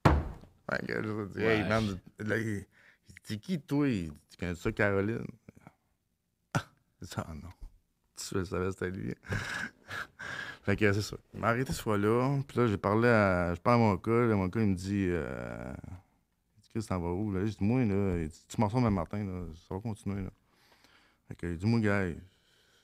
fait 0.04 0.86
que 0.88 1.04
je 1.04 1.10
me 1.12 1.28
dis, 1.28 1.40
hey, 1.40 1.62
Ouais. 1.62 1.70
man, 1.70 2.00
là, 2.20 2.38
il- 2.38 2.62
dit, 2.62 2.66
T'es 3.24 3.38
qui, 3.38 3.60
toi? 3.62 3.88
Il 3.88 4.10
dit, 4.12 4.18
Tu 4.32 4.38
connais 4.38 4.56
ça, 4.56 4.72
Caroline? 4.72 5.26
Je 7.02 7.08
ah 7.18 7.28
non. 7.34 7.50
Tu 8.16 8.46
savais, 8.46 8.72
c'était 8.72 8.90
lui. 8.92 9.14
fait 10.64 10.76
que 10.76 10.92
c'est 10.94 11.02
ça. 11.02 11.16
Il 11.34 11.40
m'a 11.40 11.48
arrêté 11.50 11.72
ce 11.72 11.82
fois-là. 11.82 12.40
Puis 12.48 12.58
là, 12.60 12.68
j'ai 12.68 12.78
parlé 12.78 13.08
à. 13.08 13.54
Je 13.56 13.60
parle 13.62 13.76
à 13.76 13.80
mon 13.80 13.96
gars. 13.96 14.26
Là, 14.28 14.36
mon 14.36 14.48
gars, 14.48 14.62
il 14.62 14.68
me 14.68 14.76
dit. 14.76 15.08
Euh, 15.10 15.74
Chris, 16.72 16.86
t'en 16.88 17.00
vas 17.00 17.10
où? 17.12 17.32
Là? 17.32 17.44
Dit, 17.44 17.56
moi, 17.62 17.84
là, 17.86 18.26
dit, 18.26 18.44
tu 18.48 18.60
m'en 18.62 18.70
sors 18.70 18.82
même 18.82 18.94
matin, 18.94 19.24
là. 19.24 19.44
Ça 19.68 19.74
va 19.76 19.80
continuer, 19.82 20.22
là. 20.22 20.30
Fait 21.28 21.36
que, 21.36 21.48
il 21.48 21.58
dit, 21.58 21.66
moi, 21.66 21.80
gars, 21.80 22.08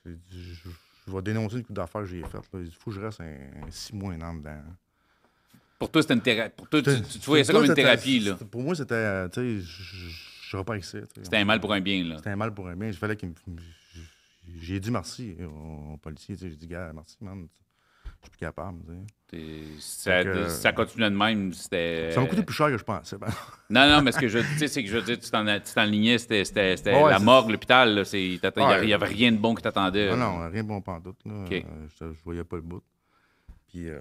il 0.05 0.17
dit, 0.17 0.53
je, 0.55 0.69
je 1.07 1.11
vais 1.11 1.21
dénoncer 1.21 1.57
une 1.57 1.65
coup 1.65 1.73
d'affaires 1.73 2.01
que 2.01 2.07
j'ai 2.07 2.21
faite. 2.21 2.33
là. 2.53 2.59
Il 2.59 2.65
dit, 2.69 2.77
faut 2.79 2.89
que 2.91 2.95
je 2.95 3.01
reste 3.01 3.19
un, 3.21 3.25
un 3.67 3.71
six 3.71 3.93
mois, 3.93 4.13
un 4.13 4.21
an 4.21 4.33
dedans. 4.35 4.61
Pour 5.77 5.91
toi, 5.91 6.01
c'était 6.01 6.13
une 6.13 6.21
thérapie. 6.21 6.55
Pour 6.55 6.69
toi, 6.69 6.81
tu, 6.81 6.89
C'était- 6.89 7.07
tu- 7.07 7.19
tu 7.19 7.25
voyais 7.25 7.43
ça 7.43 7.51
comme 7.51 7.65
une 7.65 7.73
thérapie, 7.73 8.21
là. 8.21 8.35
Pour 8.49 8.61
moi, 8.63 8.73
c'était, 8.75 8.93
euh, 8.95 9.27
tu 9.27 9.41
sais, 9.41 9.59
je- 9.59 9.83
je 9.83 10.09
je 10.51 10.57
repars 10.57 10.81
sais. 10.85 11.03
C'était 11.21 11.37
un 11.37 11.43
mal 11.45 11.59
pour 11.59 11.73
un 11.73 11.81
bien, 11.81 12.03
là. 12.05 12.17
C'était 12.17 12.29
un 12.29 12.35
mal 12.37 12.53
pour 12.53 12.67
un 12.69 12.75
bien. 12.77 12.87
Il 12.87 12.93
fallait 12.93 13.17
qu'il 13.17 13.29
me. 13.29 13.35
J'ai 14.57 14.79
dit 14.79 14.91
merci 14.91 15.35
au, 15.41 15.93
au 15.93 15.97
policier. 15.97 16.35
J'ai 16.39 16.49
dit, 16.49 16.67
gars, 16.67 16.91
merci, 16.93 17.17
man. 17.21 17.47
Je 18.05 18.11
suis 18.27 18.31
plus 18.31 18.37
capable. 18.39 18.79
Ça, 19.79 20.23
que- 20.23 20.49
ça 20.49 20.71
continuait 20.73 21.09
de 21.11 21.15
même, 21.15 21.53
c'était... 21.53 22.11
Ça 22.11 22.21
m'a 22.21 22.27
coûté 22.27 22.41
plus 22.43 22.55
cher 22.55 22.67
que 22.67 22.77
je 22.77 22.83
pensais. 22.83 23.17
ben. 23.17 23.27
Non, 23.69 23.87
non, 23.89 24.01
mais 24.01 24.11
ce 24.11 24.19
que 24.19 24.27
je 24.27 24.39
sais, 24.57 24.67
c'est 24.67 24.83
que 24.83 24.89
je 24.89 24.95
veux 24.97 25.03
dire, 25.03 25.19
tu 25.19 25.29
t'en- 25.29 25.45
tu 25.59 25.73
t'enlignais, 25.73 26.17
c'était 26.17 26.43
c'était- 26.45 26.77
c'était 26.77 26.93
Ouais, 27.03 27.11
la 27.11 27.19
morgue, 27.19 27.49
l'hôpital, 27.51 28.03
Il 28.81 28.87
n'y 28.87 28.93
avait 28.93 29.05
rien 29.05 29.31
de 29.31 29.37
bon 29.37 29.53
qui 29.53 29.61
t'attendait. 29.61 30.09
Non, 30.09 30.17
non, 30.17 30.49
rien 30.49 30.63
de 30.63 30.67
bon 30.67 30.81
pantoute. 30.81 31.17
Là. 31.25 31.43
OK. 31.43 31.51
Euh, 31.51 31.87
je, 31.99 32.13
je 32.13 32.23
voyais 32.23 32.43
pas 32.43 32.55
le 32.55 32.61
bout. 32.63 32.83
Puis, 33.67 33.89
euh, 33.89 33.99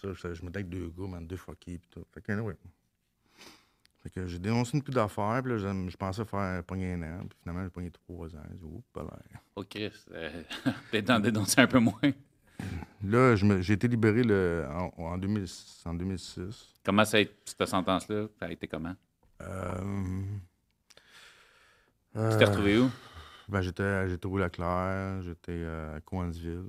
ça, 0.00 0.08
je, 0.12 0.34
je 0.34 0.42
m'étais 0.44 0.58
avec 0.58 0.68
deux 0.68 0.90
gars, 0.98 1.06
man, 1.08 1.26
deux 1.26 1.36
fuckés, 1.36 1.78
puis 1.78 1.88
tout. 1.90 2.04
Fait 2.12 2.20
que, 2.20 2.32
anyway. 2.32 2.54
Fait 4.02 4.10
que 4.10 4.26
j'ai 4.26 4.38
dénoncé 4.38 4.76
une 4.76 4.82
coup 4.82 4.90
d'affaires, 4.90 5.40
puis 5.42 5.52
là, 5.52 5.58
je, 5.58 5.90
je 5.90 5.96
pensais 5.96 6.24
faire 6.24 6.64
pogner 6.64 6.94
un 6.94 7.02
an, 7.02 7.26
puis 7.28 7.38
finalement, 7.42 7.62
j'ai 7.64 7.70
pogné 7.70 7.90
trois 7.90 8.28
ans. 8.34 8.42
J'ai 8.50 8.56
dit, 8.56 8.64
oups, 8.64 8.84
là. 8.96 9.04
Oh, 9.56 9.62
euh, 9.76 10.42
Peut-être 10.90 11.04
d'en 11.04 11.20
dénoncer 11.20 11.60
un 11.60 11.66
peu 11.66 11.78
moins. 11.80 12.00
Là, 13.02 13.34
j'ai 13.36 13.72
été 13.72 13.88
libéré 13.88 14.22
le, 14.22 14.66
en, 14.70 14.92
en, 15.02 15.18
2000 15.18 15.46
en 15.84 15.94
2006. 15.94 16.74
Comment 16.84 17.04
ça 17.04 17.18
a 17.18 17.20
été, 17.20 17.34
cette 17.44 17.66
sentence-là? 17.66 18.26
Ça 18.38 18.46
a 18.46 18.50
été 18.50 18.66
comment? 18.66 18.94
Euh, 19.42 20.22
Tu 22.12 22.18
t'es 22.18 22.18
euh, 22.18 22.46
retrouvé 22.46 22.78
où? 22.78 22.90
Ben, 23.48 23.62
j'étais, 23.62 24.08
j'étais 24.08 24.26
au 24.26 24.38
Leclerc, 24.38 25.22
j'étais 25.22 25.52
euh, 25.52 25.96
à 25.96 26.00
Coansville, 26.00 26.66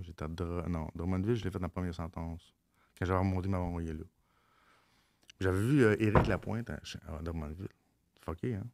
j'étais 0.00 0.24
à 0.24 0.28
non, 0.68 0.88
Drummondville, 0.94 1.34
je 1.34 1.44
l'ai 1.44 1.50
fait 1.50 1.58
dans 1.58 1.66
la 1.66 1.68
première 1.68 1.94
sentence. 1.94 2.54
Quand 2.98 3.04
j'avais 3.04 3.18
remonté, 3.18 3.52
envoyé 3.54 3.92
là. 3.92 4.04
J'avais 5.42 5.60
vu 5.60 5.84
euh, 5.84 5.96
Éric 5.98 6.26
Lapointe 6.26 6.70
à, 6.70 6.74
à 7.08 7.22
Drummondville. 7.22 7.68
Fucké, 8.24 8.54
hein? 8.54 8.64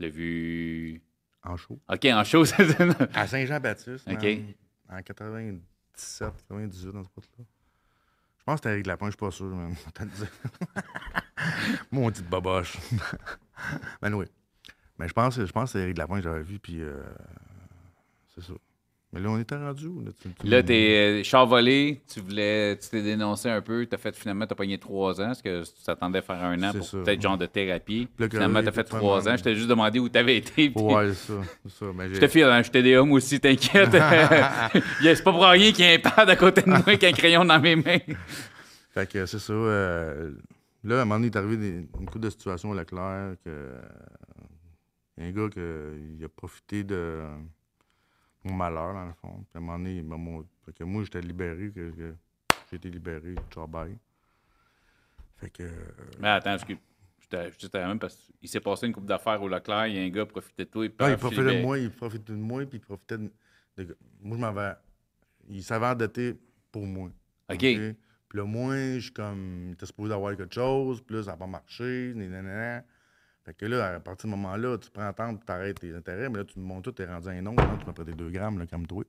Le 0.00 0.08
vu? 0.08 1.02
En 1.44 1.56
show. 1.56 1.80
OK, 1.88 2.04
en 2.06 2.24
chose. 2.24 2.52
À 3.14 3.26
Saint-Jean-Baptiste, 3.26 4.08
OK. 4.08 4.26
en 4.88 5.02
97, 5.02 6.32
98, 6.48 6.92
dans 6.92 7.04
ce 7.04 7.08
bout-là. 7.14 7.44
Je 8.38 8.44
pense 8.44 8.60
que 8.60 8.64
c'était 8.64 8.74
Éric 8.74 8.86
Lapointe, 8.86 9.12
je 9.12 9.16
suis 9.16 9.26
pas 9.26 9.30
sûr, 9.30 9.50
dire. 10.16 10.28
Mon 11.90 12.10
petit 12.10 12.22
boboche. 12.22 12.76
ben 14.02 14.12
oui. 14.14 14.26
Mais 14.98 15.06
je 15.06 15.12
pense, 15.12 15.36
je 15.36 15.52
pense 15.52 15.72
que 15.72 15.78
c'est 15.78 15.84
Éric 15.84 15.98
Lapointe 15.98 16.22
que 16.22 16.28
j'avais 16.28 16.42
vu, 16.42 16.58
puis 16.58 16.80
euh, 16.82 17.00
c'est 18.34 18.42
ça. 18.42 18.54
Mais 19.12 19.20
là, 19.20 19.30
on 19.30 19.38
était 19.38 19.56
rendu 19.56 19.86
où? 19.86 20.00
Là, 20.04 20.10
Tu- 20.20 20.28
tu- 20.38 20.46
Là, 20.46 20.62
t'es 20.62 21.20
euh, 21.20 21.22
char 21.24 21.46
volé, 21.46 22.02
tu 22.12 22.20
voulais, 22.20 22.76
tu 22.76 22.90
t'es 22.90 23.02
dénoncé 23.02 23.48
un 23.48 23.62
peu, 23.62 23.86
t'as 23.86 23.96
fait 23.96 24.14
finalement, 24.14 24.46
t'as 24.46 24.54
pogné 24.54 24.76
trois 24.76 25.18
ans, 25.22 25.30
est-ce 25.30 25.42
que 25.42 25.64
tu 25.64 25.82
t'attendais 25.82 26.18
à 26.18 26.22
faire 26.22 26.44
un 26.44 26.62
an 26.62 26.72
pour 26.72 26.86
peut-être 27.04 27.22
genre 27.22 27.38
de 27.38 27.46
thérapie. 27.46 28.06
Finalement, 28.36 28.58
t'as 28.62 28.72
fait 28.72 28.84
trois 28.84 29.26
ans, 29.26 29.36
je 29.38 29.42
t'ai 29.44 29.54
juste 29.54 29.68
demandé 29.68 29.98
où 29.98 30.10
t'avais 30.10 30.36
été. 30.36 30.68
puis 30.68 30.72
Ouais, 30.82 31.12
c'est 31.14 31.32
ça. 31.70 31.86
Mais 31.94 32.12
Je 32.14 32.20
te 32.20 32.28
file, 32.28 32.44
hein, 32.44 32.62
j'étais 32.62 32.82
des 32.82 32.96
hommes 32.96 33.12
aussi, 33.12 33.40
t'inquiète. 33.40 33.88
Il 35.00 35.06
y 35.06 35.08
a- 35.08 35.16
C'est 35.16 35.22
pas 35.24 35.32
pour 35.32 35.42
rien 35.46 35.72
qu'il 35.72 35.86
y 35.86 35.88
a 35.88 35.92
un 35.94 35.98
pad 35.98 36.28
à 36.28 36.36
côté 36.36 36.60
de 36.60 36.68
moi 36.68 36.78
avec 36.78 37.02
un 37.02 37.12
crayon 37.12 37.46
dans 37.46 37.58
mes 37.60 37.76
mains. 37.76 37.98
Fait 38.92 39.10
que 39.10 39.24
c'est 39.24 39.38
ça. 39.38 39.52
euh, 39.54 40.32
là, 40.84 40.98
à 40.98 41.02
un 41.02 41.04
moment 41.06 41.14
donné, 41.14 41.28
il 41.28 41.30
est 41.34 41.36
arrivé 41.38 41.56
des- 41.56 41.88
une 41.98 42.06
couple 42.06 42.20
de 42.20 42.30
situations 42.30 42.70
au 42.70 42.74
Leclerc 42.74 43.36
que. 43.42 43.48
euh, 43.48 43.80
un 45.20 45.30
gars 45.32 45.48
que, 45.48 45.94
il 46.18 46.22
a 46.24 46.28
profité 46.28 46.84
de 46.84 47.22
mon 48.48 48.54
malheur, 48.56 48.92
dans 48.94 49.06
le 49.06 49.12
fond. 49.14 49.44
Puis 49.50 49.52
à 49.54 49.58
un 49.58 49.60
moment 49.60 49.78
donné, 49.78 49.96
il 49.96 50.04
m'a 50.04 50.16
mon- 50.16 50.44
fait 50.64 50.72
que 50.72 50.84
moi, 50.84 51.02
j'étais 51.04 51.20
libéré, 51.20 51.70
que, 51.70 51.90
que 51.90 52.14
j'ai 52.70 52.76
été 52.76 52.90
libéré, 52.90 53.34
ciao, 53.50 53.66
bye. 53.66 53.96
Fait 55.36 55.50
que. 55.50 55.62
euh, 55.62 55.70
Mais 56.18 56.28
attends, 56.28 56.50
parce 56.50 56.64
que 56.64 56.74
je 57.20 57.26
te- 57.28 57.50
je 57.52 57.66
te 57.66 57.70
savais 57.70 57.86
même 57.86 57.98
parce 57.98 58.16
qu'il 58.40 58.48
s'est 58.48 58.60
passé 58.60 58.86
une 58.86 58.92
coupe 58.92 59.06
d'affaires 59.06 59.40
au 59.42 59.48
Leclerc, 59.48 59.86
il 59.88 59.94
y 59.94 59.98
a 59.98 60.02
un 60.02 60.08
gars 60.08 60.24
qui 60.24 60.32
profitait 60.32 60.64
de 60.64 60.70
toi. 60.70 60.84
Et 60.84 60.88
Non, 60.88 61.08
il 61.08 61.16
profitait 61.16 61.42
de 61.44 61.62
moi, 61.62 61.78
il 61.78 61.90
profitait 61.90 62.32
de 62.32 62.38
moi, 62.38 62.64
puis 62.66 62.78
il 62.78 62.80
profitait 62.80 63.18
de. 63.18 63.30
de- 63.76 63.96
moi, 64.20 64.36
je 64.36 64.40
m'avais. 64.40 64.74
Il 65.48 65.62
savait 65.62 65.86
endetter 65.86 66.34
pour 66.72 66.84
moi. 66.86 67.10
OK. 67.50 67.58
Puis 67.58 68.38
là, 68.38 68.44
moi, 68.44 68.74
je 68.74 68.98
suis 68.98 69.12
comme. 69.12 69.74
T'es 69.78 69.86
supposé 69.86 70.12
avoir 70.12 70.36
quelque 70.36 70.54
chose, 70.54 71.00
puis 71.02 71.16
là, 71.16 71.22
ça 71.22 71.30
n'a 71.30 71.36
pas 71.38 71.46
marché, 71.46 72.12
nanana. 72.14 72.84
Fait 73.48 73.54
que 73.54 73.64
là, 73.64 73.94
à 73.94 74.00
partir 74.00 74.28
de 74.28 74.32
ce 74.34 74.36
moment-là, 74.36 74.76
tu 74.76 74.90
prends 74.90 75.10
temps 75.14 75.34
pour 75.34 75.42
t'arrêter 75.46 75.88
tes 75.88 75.96
intérêts, 75.96 76.28
mais 76.28 76.36
là, 76.40 76.44
tu 76.44 76.58
me 76.58 76.64
montres 76.66 76.82
tout, 76.82 76.92
t'es 76.92 77.06
rendu 77.06 77.28
un 77.28 77.40
nom, 77.40 77.54
là, 77.56 77.78
tu 77.80 77.86
m'as 77.86 77.94
prêté 77.94 78.12
2 78.12 78.28
grammes, 78.28 78.58
là, 78.58 78.66
comme 78.66 78.86
toi. 78.86 79.02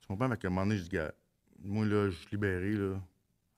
Tu 0.00 0.08
comprends? 0.08 0.28
Fait 0.30 0.36
qu'à 0.36 0.48
un 0.48 0.50
moment 0.50 0.66
donné, 0.66 0.78
je 0.78 0.82
dis, 0.88 0.96
moi, 1.62 1.84
là, 1.86 2.10
je 2.10 2.16
suis 2.16 2.26
libéré, 2.32 2.72
là. 2.72 2.96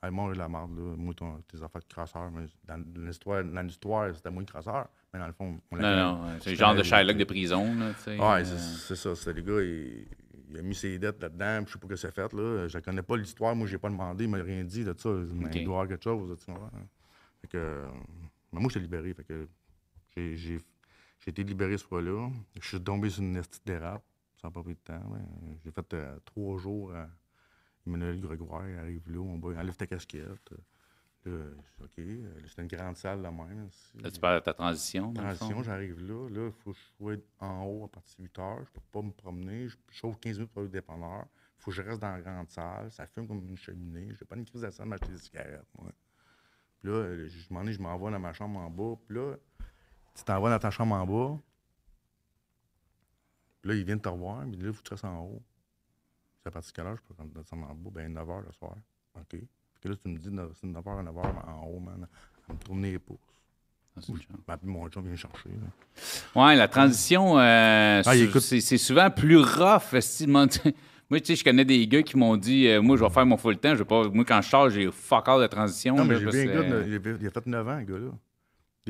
Hey, 0.03 0.11
mange 0.11 0.37
la 0.37 0.47
marde, 0.47 0.77
là. 0.79 0.95
Moi, 0.95 1.15
ton- 1.15 1.41
tes 1.51 1.57
affaires 1.63 1.81
de 1.81 1.87
crasseur, 1.87 2.31
mais 2.31 2.45
dans 2.67 2.85
l'histoire, 3.07 3.43
dans 3.43 3.63
l'histoire, 3.63 4.15
c'était 4.15 4.31
moi 4.31 4.43
le 4.43 4.47
crasseur. 4.47 4.89
Mais 5.15 5.21
dans 5.21 5.27
le 5.27 5.33
fond, 5.33 5.59
on 5.71 5.77
l'a 5.77 5.97
Non, 5.97 6.19
non, 6.19 6.29
c'est 6.43 6.51
le 6.51 6.57
genre 6.57 6.75
de 6.75 6.83
Shylock 6.83 7.17
de 7.17 7.25
prison. 7.25 7.75
Là, 7.79 7.95
tu 7.95 8.03
sais. 8.03 8.19
Ouais, 8.19 8.43
Euh, 8.43 8.45
c'est 8.45 8.95
ça. 8.95 9.17
C'est 9.17 9.33
le 9.33 9.41
gars, 9.41 9.63
il, 9.63 10.07
il 10.51 10.59
a 10.59 10.61
mis 10.63 10.75
ses 10.75 10.99
dettes 10.99 11.23
là-dedans, 11.23 11.65
je 11.67 11.73
sais 11.73 11.79
pas 11.79 11.87
ce 11.87 11.93
que 11.93 11.97
c'est 11.97 12.13
fait. 12.15 12.31
Là. 12.35 12.69
Je 12.69 12.77
ne 12.77 12.83
connais 12.83 13.03
pas 13.03 13.17
l'histoire, 13.17 13.57
moi, 13.57 13.67
j'ai 13.67 13.79
pas 13.79 13.89
demandé, 13.89 14.25
il 14.25 14.31
m'a 14.31 14.37
rien 14.37 14.63
dit 14.65 14.85
de 14.85 14.95
ça. 14.99 15.09
Mais 15.33 15.47
Ok. 15.47 15.55
Il 15.55 15.65
doit 15.65 15.77
avoir 15.77 15.89
quelque 15.89 16.05
chose, 16.05 16.39
tu 16.45 16.53
vois. 16.53 16.71
Fait 17.41 17.49
que, 17.49 17.57
euh, 17.57 17.87
mais 18.53 18.61
moi, 18.61 18.69
j'étais 18.69 18.81
libéré. 18.85 19.15
Fait 19.15 19.25
que 19.25 19.49
j'ai 20.17 20.61
été 21.27 21.45
libéré 21.45 21.77
ce 21.79 21.85
fois-là. 21.85 22.31
Je 22.61 22.67
suis 22.69 22.83
tombé 22.83 23.11
sur 23.11 23.23
une 23.23 23.41
petite 23.41 23.67
dérape. 23.67 24.05
Ça 24.41 24.49
n'a 24.49 24.53
pas 24.53 24.63
pris 24.63 24.75
de 24.75 24.81
temps. 24.81 25.03
J'ai 25.65 25.71
fait 25.73 25.95
euh, 25.95 26.19
trois 26.25 26.59
jours 26.59 26.95
à 26.95 27.09
Emmanuel 27.87 28.21
Gregoire. 28.21 28.69
Il 28.69 28.79
arrive 28.79 29.11
là, 29.11 29.19
on 29.21 29.39
va 29.39 29.61
enlève 29.61 29.77
ta 29.77 29.87
casquette. 29.87 30.51
Là, 31.25 31.33
OK. 31.83 31.99
Euh, 31.99 32.41
C'était 32.47 32.63
une 32.63 32.69
grande 32.69 32.97
salle 32.97 33.21
là 33.21 33.31
même. 33.33 33.69
Là, 34.01 34.11
tu 34.11 34.21
parles 34.21 34.39
de 34.39 34.45
ta 34.45 34.55
transition. 34.55 35.13
Transition, 35.13 35.63
j'arrive 35.63 36.01
là. 36.07 36.29
Là, 36.31 36.47
il 36.47 36.53
faut 36.53 36.73
que 36.73 36.79
je 36.79 36.97
sois 36.97 37.17
en 37.41 37.65
haut 37.65 37.85
à 37.85 37.89
partir 37.89 38.17
de 38.19 38.23
8 38.25 38.39
heures. 38.39 38.65
Je 38.65 38.71
peux 38.71 38.81
pas 38.93 39.03
me 39.03 39.11
promener. 39.11 39.69
Je 39.69 39.77
chauffe 39.91 40.19
15 40.21 40.37
minutes 40.39 40.53
pour 40.53 40.61
aller 40.61 40.69
au 40.69 40.73
dépanneur. 40.73 41.27
Il 41.59 41.63
faut 41.63 41.71
que 41.73 41.77
je 41.77 41.83
reste 41.83 42.01
dans 42.01 42.13
la 42.13 42.21
grande 42.21 42.49
salle. 42.49 42.91
Ça 42.93 43.07
fume 43.07 43.27
comme 43.27 43.47
une 43.49 43.57
cheminée. 43.59 44.07
Je 44.15 44.21
n'ai 44.21 44.27
pas 44.29 44.37
une 44.37 44.45
crise 44.45 44.63
de 44.63 44.71
salle 44.71 44.87
m'acheter 44.87 45.11
des 45.11 45.19
cigarettes, 45.19 45.67
moi. 45.77 45.91
Puis 46.79 46.89
là, 46.91 47.27
je 47.27 47.53
m'en 47.53 47.67
ai, 47.67 47.73
je 47.73 47.83
m'envoie 47.83 48.13
dans 48.13 48.21
ma 48.21 48.33
chambre 48.33 48.61
en 48.61 48.71
bas. 48.71 48.95
Puis 49.05 49.17
là, 49.17 49.35
tu 50.19 50.25
t'envoies 50.25 50.51
dans 50.51 50.59
ta 50.59 50.71
chambre 50.71 50.95
en 50.97 51.07
bas. 51.07 51.39
Puis 53.63 53.71
là, 53.71 53.77
ils 53.77 53.85
viennent 53.85 54.01
te 54.01 54.09
revoir. 54.09 54.45
Mais 54.47 54.57
là, 54.57 54.65
il 54.69 54.73
faut 54.73 54.83
que 54.83 54.89
tu 54.89 54.95
restes 54.95 55.05
en 55.05 55.21
haut. 55.21 55.43
C'est 56.43 56.49
à 56.49 56.51
partir 56.51 56.73
de 56.73 56.77
quelle 56.77 56.87
heure 56.87 56.97
je 56.97 57.15
peux 57.15 57.39
descendre 57.41 57.69
en 57.71 57.75
bas? 57.75 57.91
Ben, 57.93 58.13
9 58.13 58.27
h 58.29 58.47
le 58.47 58.53
soir. 58.53 58.75
OK. 59.17 59.27
Puis 59.31 59.41
que 59.83 59.89
là, 59.89 59.95
tu 59.97 60.09
me 60.09 60.19
dis, 60.19 60.29
c'est 60.61 60.67
9 60.67 60.85
h 60.85 60.99
à 60.99 61.03
9 61.03 61.15
h 61.15 61.49
en 61.49 61.67
haut, 61.67 61.81
man. 61.81 62.07
À 62.49 62.53
me 62.53 62.59
tourner 62.59 62.93
les 62.93 62.99
pouces. 62.99 63.19
Ah, 63.97 64.01
chance. 64.01 64.19
Ben, 64.47 64.59
mon 64.63 64.89
chum 64.89 65.07
vient 65.07 65.17
chercher. 65.17 65.51
là. 65.51 66.47
Ouais, 66.47 66.57
la 66.57 66.69
transition, 66.69 67.39
euh, 67.39 68.03
Ah, 68.05 68.13
c'est 68.41 68.79
souvent 68.79 69.11
plus 69.11 69.39
rough. 69.39 69.93
estilement. 69.95 70.47
Moi, 71.11 71.21
tu 71.21 71.27
sais, 71.27 71.37
je 71.37 71.45
connais 71.45 71.65
des 71.65 71.87
gars 71.89 72.03
qui 72.03 72.17
m'ont 72.19 72.37
dit 72.37 72.69
euh, 72.69 72.83
Moi, 72.83 72.97
je 72.97 73.03
vais 73.05 73.11
faire 73.11 73.25
mon 73.25 73.37
full 73.39 73.57
temps. 73.59 73.71
Je 73.75 73.79
vais 73.79 73.85
pas... 73.85 74.09
Moi, 74.09 74.25
quand 74.27 74.43
je 74.43 74.49
sors, 74.49 74.69
j'ai 74.71 74.91
fuck 74.93 75.27
all 75.29 75.41
de 75.41 75.47
transition. 75.47 75.97
Non, 75.97 76.05
mais 76.05 76.17
j'ai 76.19 76.27
vu 76.27 76.51
un 76.51 76.63
gars, 76.63 77.17
il 77.21 77.27
a 77.27 77.31
fait 77.31 77.47
9 77.47 77.69
ans, 77.69 77.79
le 77.79 77.85
gars-là. 77.85 78.11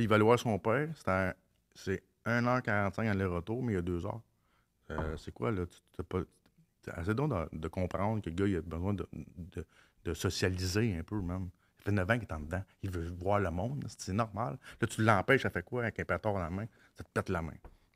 Il 0.03 0.09
va 0.09 0.19
voir 0.19 0.39
son 0.39 0.59
père. 0.59 0.89
C'est 0.97 1.09
un- 1.09 1.35
C'est 1.75 2.03
1h45 2.27 3.07
aller-retour, 3.09 3.63
mais 3.63 3.73
il 3.73 3.77
y 3.77 3.79
a 3.79 3.83
2 3.83 4.05
heures. 4.05 4.21
Euh, 4.91 5.17
c'est 5.17 5.33
quoi, 5.33 5.51
là? 5.53 5.65
Tu 5.67 6.91
Essaie 7.01 7.15
donc 7.15 7.31
de, 7.31 7.59
de 7.59 7.69
comprendre 7.69 8.23
que 8.23 8.31
le 8.31 8.35
gars, 8.35 8.47
il 8.47 8.57
a 8.57 8.61
besoin 8.63 8.95
de, 8.95 9.07
de- 10.05 10.15
socialiser 10.15 10.97
un 10.97 11.03
peu, 11.03 11.21
même. 11.21 11.51
Il 11.81 11.85
fait 11.85 11.93
9 11.93 12.11
ans 12.11 12.15
qu'il 12.19 12.23
est 12.27 12.33
en 12.33 12.41
dedans. 12.41 12.63
Il 12.83 12.91
veut 12.91 13.09
voir 13.11 13.39
le 13.41 13.51
monde. 13.51 13.85
C'est 13.99 14.13
normal. 14.15 14.59
Là, 14.81 14.87
tu 14.87 15.03
l'empêches, 15.03 15.43
ça 15.43 15.51
fait 15.51 15.63
quoi 15.63 15.83
avec 15.83 16.01
un 16.01 16.05
pétard 16.05 16.33
dans 16.33 16.39
la 16.41 16.51
main? 16.51 16.67
Ça 16.97 17.05
te 17.05 17.11
pète 17.13 17.29
la 17.29 17.43
main. 17.43 17.53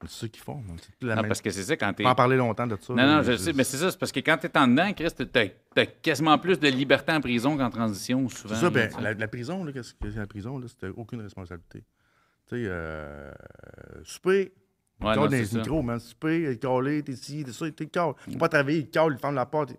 C'est 0.08 0.20
ça 0.20 0.28
qu'ils 0.28 0.42
font. 0.42 0.62
la 1.00 1.14
Non, 1.16 1.22
même- 1.22 1.28
parce 1.28 1.40
que 1.40 1.50
c'est 1.50 1.62
ça 1.62 1.76
quand 1.76 1.92
t'es. 1.92 2.04
en 2.04 2.14
parler 2.14 2.36
longtemps 2.36 2.66
de 2.66 2.76
ça. 2.80 2.92
Non, 2.94 3.06
non, 3.06 3.22
je 3.22 3.36
sais, 3.36 3.52
mais 3.52 3.64
c'est 3.64 3.76
ça, 3.76 3.90
c'est 3.90 3.98
parce 3.98 4.12
que 4.12 4.20
quand 4.20 4.36
t'es 4.38 4.56
en 4.58 4.66
dedans, 4.68 4.92
Chris, 4.92 5.08
t'as, 5.16 5.46
t'as 5.74 5.86
quasiment 5.86 6.38
plus 6.38 6.58
de 6.58 6.68
liberté 6.68 7.12
en 7.12 7.20
prison 7.20 7.56
qu'en 7.56 7.70
transition, 7.70 8.28
souvent. 8.28 8.54
C'est 8.54 8.60
ça, 8.60 8.66
là, 8.66 8.70
ben, 8.70 8.90
la, 9.00 9.14
la 9.14 9.28
prison, 9.28 9.64
là, 9.64 9.72
qu'est-ce 9.72 9.94
que 9.94 10.10
c'est 10.10 10.18
la 10.18 10.26
prison, 10.26 10.58
là, 10.58 10.66
c'était 10.68 10.88
aucune 10.88 11.20
responsabilité. 11.20 11.84
Tu 12.48 12.56
sais, 12.56 12.64
euh, 12.66 13.30
souper, 14.04 14.52
Ouais, 15.00 15.16
non, 15.16 15.22
dans 15.22 15.26
les 15.32 15.42
micros, 15.52 15.82
man. 15.82 15.98
Souper, 15.98 16.42
il 16.52 16.58
calé, 16.60 17.02
t'es 17.02 17.12
ici, 17.12 17.42
t'es 17.44 17.50
ça, 17.52 17.68
t'es 17.72 17.86
calé. 17.86 18.12
Pas 18.38 18.48
travailler, 18.48 18.78
il 18.78 18.88
cale, 18.90 19.12
il 19.14 19.18
ferme 19.18 19.34
la 19.34 19.46
porte. 19.46 19.74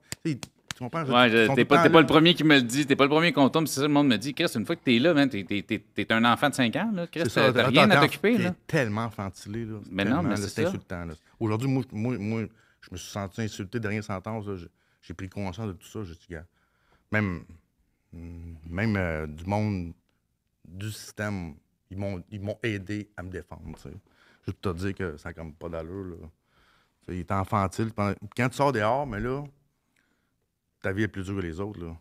Tu 0.76 0.84
comprends? 0.84 1.04
Ouais, 1.06 1.30
je- 1.30 1.54
t'es 1.56 1.66
pas, 1.66 1.90
pas 1.90 2.02
le 2.02 2.08
premier 2.08 2.34
qui 2.34 2.44
me 2.44 2.56
le 2.56 2.62
dit, 2.62 2.86
t'es 2.86 2.96
pas 2.96 3.04
le 3.06 3.10
premier 3.10 3.32
qu'on 3.32 3.50
tombe, 3.50 3.68
c'est 3.68 3.80
ça, 3.80 3.88
le 3.88 3.94
monde 3.94 4.08
me 4.08 4.18
dit, 4.18 4.34
Chris, 4.34 4.52
une 4.56 4.66
fois 4.66 4.76
que 4.76 4.84
t'es 4.84 5.00
là, 5.00 5.14
t'es, 5.28 5.44
t'es- 5.44 5.62
t'es- 5.62 5.80
t'es 5.80 6.12
un 6.14 6.24
enfant 6.26 6.50
de 6.50 6.56
5 6.56 6.76
ans, 6.76 6.92
là, 6.94 7.08
Chris, 7.08 7.24
t'as, 7.34 7.68
rien 7.68 7.90
à 7.92 8.02
t'occuper, 8.02 8.38
t'es 8.38 8.44
là. 8.44 8.56
tellement 8.68 9.06
enfantilé, 9.06 9.66
là. 9.66 9.78
Mais 9.92 10.06
non, 10.06 10.24
mais 10.24 10.36
c'est 10.38 10.66
insultant. 10.66 11.06
Aujourd'hui, 11.40 11.70
moi, 11.70 11.84
moi, 11.92 12.18
moi, 12.18 12.44
je 12.82 12.90
me 12.92 12.98
suis 12.98 13.10
senti 13.12 13.42
insulté 13.42 13.80
de 13.80 13.88
rien 13.88 14.02
sentence. 14.02 14.46
J'ai- 15.02 15.14
pris 15.14 15.30
conscience 15.30 15.68
de 15.68 15.74
tout 15.74 15.88
ça. 15.88 16.02
Dit, 16.02 16.18
gars, 16.30 16.46
même, 17.12 17.44
même 18.70 18.96
euh, 18.96 19.28
du 19.28 19.46
monde, 19.46 19.94
du 20.66 20.92
système, 20.92 21.56
ils 21.90 21.98
m'ont, 21.98 22.24
ils 22.32 22.42
m'ont 22.42 22.58
aidé 22.64 23.10
à 23.18 23.24
me 23.24 23.30
défendre, 23.30 23.62
tu 23.76 23.90
sais. 23.90 23.96
Pour 24.46 24.74
te 24.74 24.78
dire 24.80 24.94
que 24.96 25.18
ça 25.18 25.30
n'a 25.30 25.34
comme 25.34 25.54
pas 25.54 25.70
d'allure, 25.70 26.06
là. 26.22 26.28
Il 27.10 27.16
est 27.20 27.32
enfantile. 27.32 27.92
Quand 28.36 28.50
tu 28.50 28.56
sors 28.56 28.72
dehors, 28.72 29.06
mais 29.06 29.20
là, 29.20 29.44
ta 30.84 30.92
vie 30.92 31.04
est 31.04 31.08
plus 31.08 31.24
dure 31.24 31.38
que 31.38 31.42
les 31.42 31.60
autres, 31.60 31.80
là. 31.84 31.98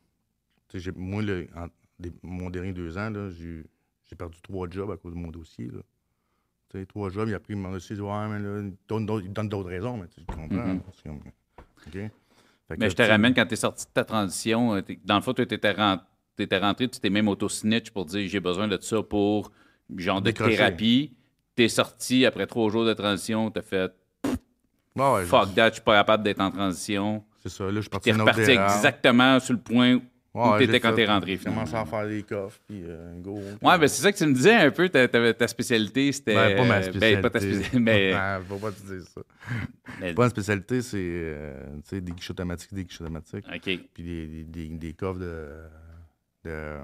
Tu 0.69 0.79
moi, 0.97 1.23
le- 1.23 1.47
en- 1.57 1.69
des- 1.99 2.13
mon 2.23 2.51
dernier 2.51 2.73
deux 2.73 2.99
ans, 2.99 3.11
j'ai 3.31 4.17
perdu 4.19 4.39
trois 4.43 4.69
jobs 4.69 4.91
à 4.91 4.97
cause 4.99 5.15
de 5.15 5.19
mon 5.19 5.31
dossier. 5.31 5.69
Là. 5.69 5.81
Tu 6.71 6.87
trois 6.87 7.09
jobs, 7.11 7.29
il 7.29 7.35
a 7.35 7.41
pris 7.41 7.55
mon 7.55 7.71
dossier, 7.73 7.95
il 7.95 7.99
dit 7.99 8.03
Ouais, 8.03 8.29
mais 8.29 8.39
là, 8.41 8.61
il 8.61 8.75
donne 8.89 9.07
d'autres- 9.07 9.25
il 9.25 9.33
donne 9.33 9.49
d'autres 9.49 9.69
raisons, 9.69 9.97
mais 9.97 10.09
tu 10.09 10.25
comprends. 10.27 10.79
Fait 12.69 12.77
Mais 12.79 12.91
je 12.91 12.95
te 12.97 13.03
tu 13.03 13.09
ramène 13.09 13.35
quand 13.35 13.47
t'es 13.47 13.57
sorti 13.57 13.85
de 13.87 13.91
ta 13.93 14.05
transition, 14.05 14.75
euh, 14.75 14.83
dans 15.05 15.17
le 15.17 15.23
fond, 15.23 15.33
ren- 15.37 16.01
t'étais 16.37 16.59
rentré, 16.59 16.89
tu 16.89 17.01
t'es 17.01 17.11
même 17.11 17.29
auto-snitch 17.29 17.91
pour 17.91 18.07
dire, 18.07 18.27
j'ai 18.29 18.41
besoin 18.41 18.67
de 18.69 18.79
ça 18.81 19.03
pour, 19.03 19.53
genre, 19.97 20.21
de 20.23 20.31
Décrocher. 20.31 20.57
thérapie. 20.57 21.13
T'es 21.55 21.69
sorti 21.69 22.25
après 22.25 22.47
trois 22.47 22.71
jours 22.71 22.85
de 22.87 22.95
transition, 22.95 23.51
t'as 23.51 23.61
fait, 23.63 23.93
ouais, 24.25 24.33
ouais, 25.13 25.25
fuck 25.27 25.55
that, 25.55 25.69
je 25.69 25.75
suis 25.75 25.83
pas 25.83 25.97
capable 25.99 26.23
d'être 26.25 26.41
en 26.41 26.51
transition. 26.51 27.23
C'est 27.43 27.49
ça, 27.49 27.65
là, 27.65 27.73
je 27.75 27.81
suis 27.81 27.91
parti 27.91 28.11
T'es 28.13 28.17
reparti 28.17 28.41
exactement 28.43 29.41
sur 29.41 29.55
le 29.55 29.61
point 29.61 29.95
où 29.97 30.03
Ouais, 30.35 30.59
t'étais 30.61 30.81
quand 30.81 30.95
t'es 30.95 31.05
rentré, 31.05 31.33
J'ai 31.37 31.45
commencé 31.45 31.67
finalement. 31.73 31.87
à 31.87 31.91
faire 32.01 32.09
des 32.09 32.23
coffres, 32.23 32.59
puis 32.67 32.83
euh, 32.87 33.13
go. 33.21 33.35
Ouais, 33.61 33.79
ben 33.79 33.87
c'est 33.87 34.01
ça 34.01 34.11
que 34.11 34.17
tu 34.17 34.25
me 34.25 34.33
disais 34.33 34.55
un 34.55 34.71
peu, 34.71 34.89
ta, 34.89 35.07
ta- 35.07 35.35
ta 35.35 35.47
spécialité, 35.47 36.11
c'était... 36.11 36.35
Ben, 36.35 36.57
pas 36.57 36.65
ma 36.65 36.77
euh, 36.77 36.83
spécialité. 36.85 37.15
Ben, 37.17 37.21
pas 37.23 37.31
ta 37.31 37.41
spécialité, 37.41 37.79
mais... 37.79 38.13
Ah, 38.17 38.41
faut 38.49 38.57
pas 38.57 38.73
te 38.73 38.81
dire 38.81 39.03
ça. 39.09 39.21
mais- 40.01 40.15
Pas 40.15 40.25
une 40.25 40.31
spécialité, 40.31 40.81
c'est 40.81 40.97
euh, 41.03 41.67
tu 41.83 41.89
sais, 41.97 42.01
des 42.01 42.13
guichets 42.13 42.31
automatiques, 42.31 42.73
des 42.73 42.85
guichets 42.85 43.03
automatiques. 43.05 43.45
OK. 43.47 43.61
puis 43.93 44.03
des, 44.03 44.27
des, 44.27 44.45
des, 44.45 44.69
des 44.71 44.93
coffres 44.95 45.21
de. 45.21 45.49
de 46.45 46.51
euh, 46.51 46.79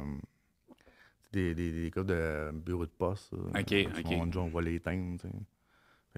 des, 1.33 1.55
des, 1.55 1.73
des 1.85 1.91
coffres 1.91 2.07
de 2.09 2.51
bureau 2.53 2.85
de 2.85 2.91
poste. 2.99 3.33
OK, 3.33 3.75
OK. 3.99 4.07
On, 4.11 4.31
on 4.41 4.49
va 4.49 4.61
les 4.61 4.75
éteindre, 4.75 5.19
tu 5.21 5.27
sais. 5.29 5.35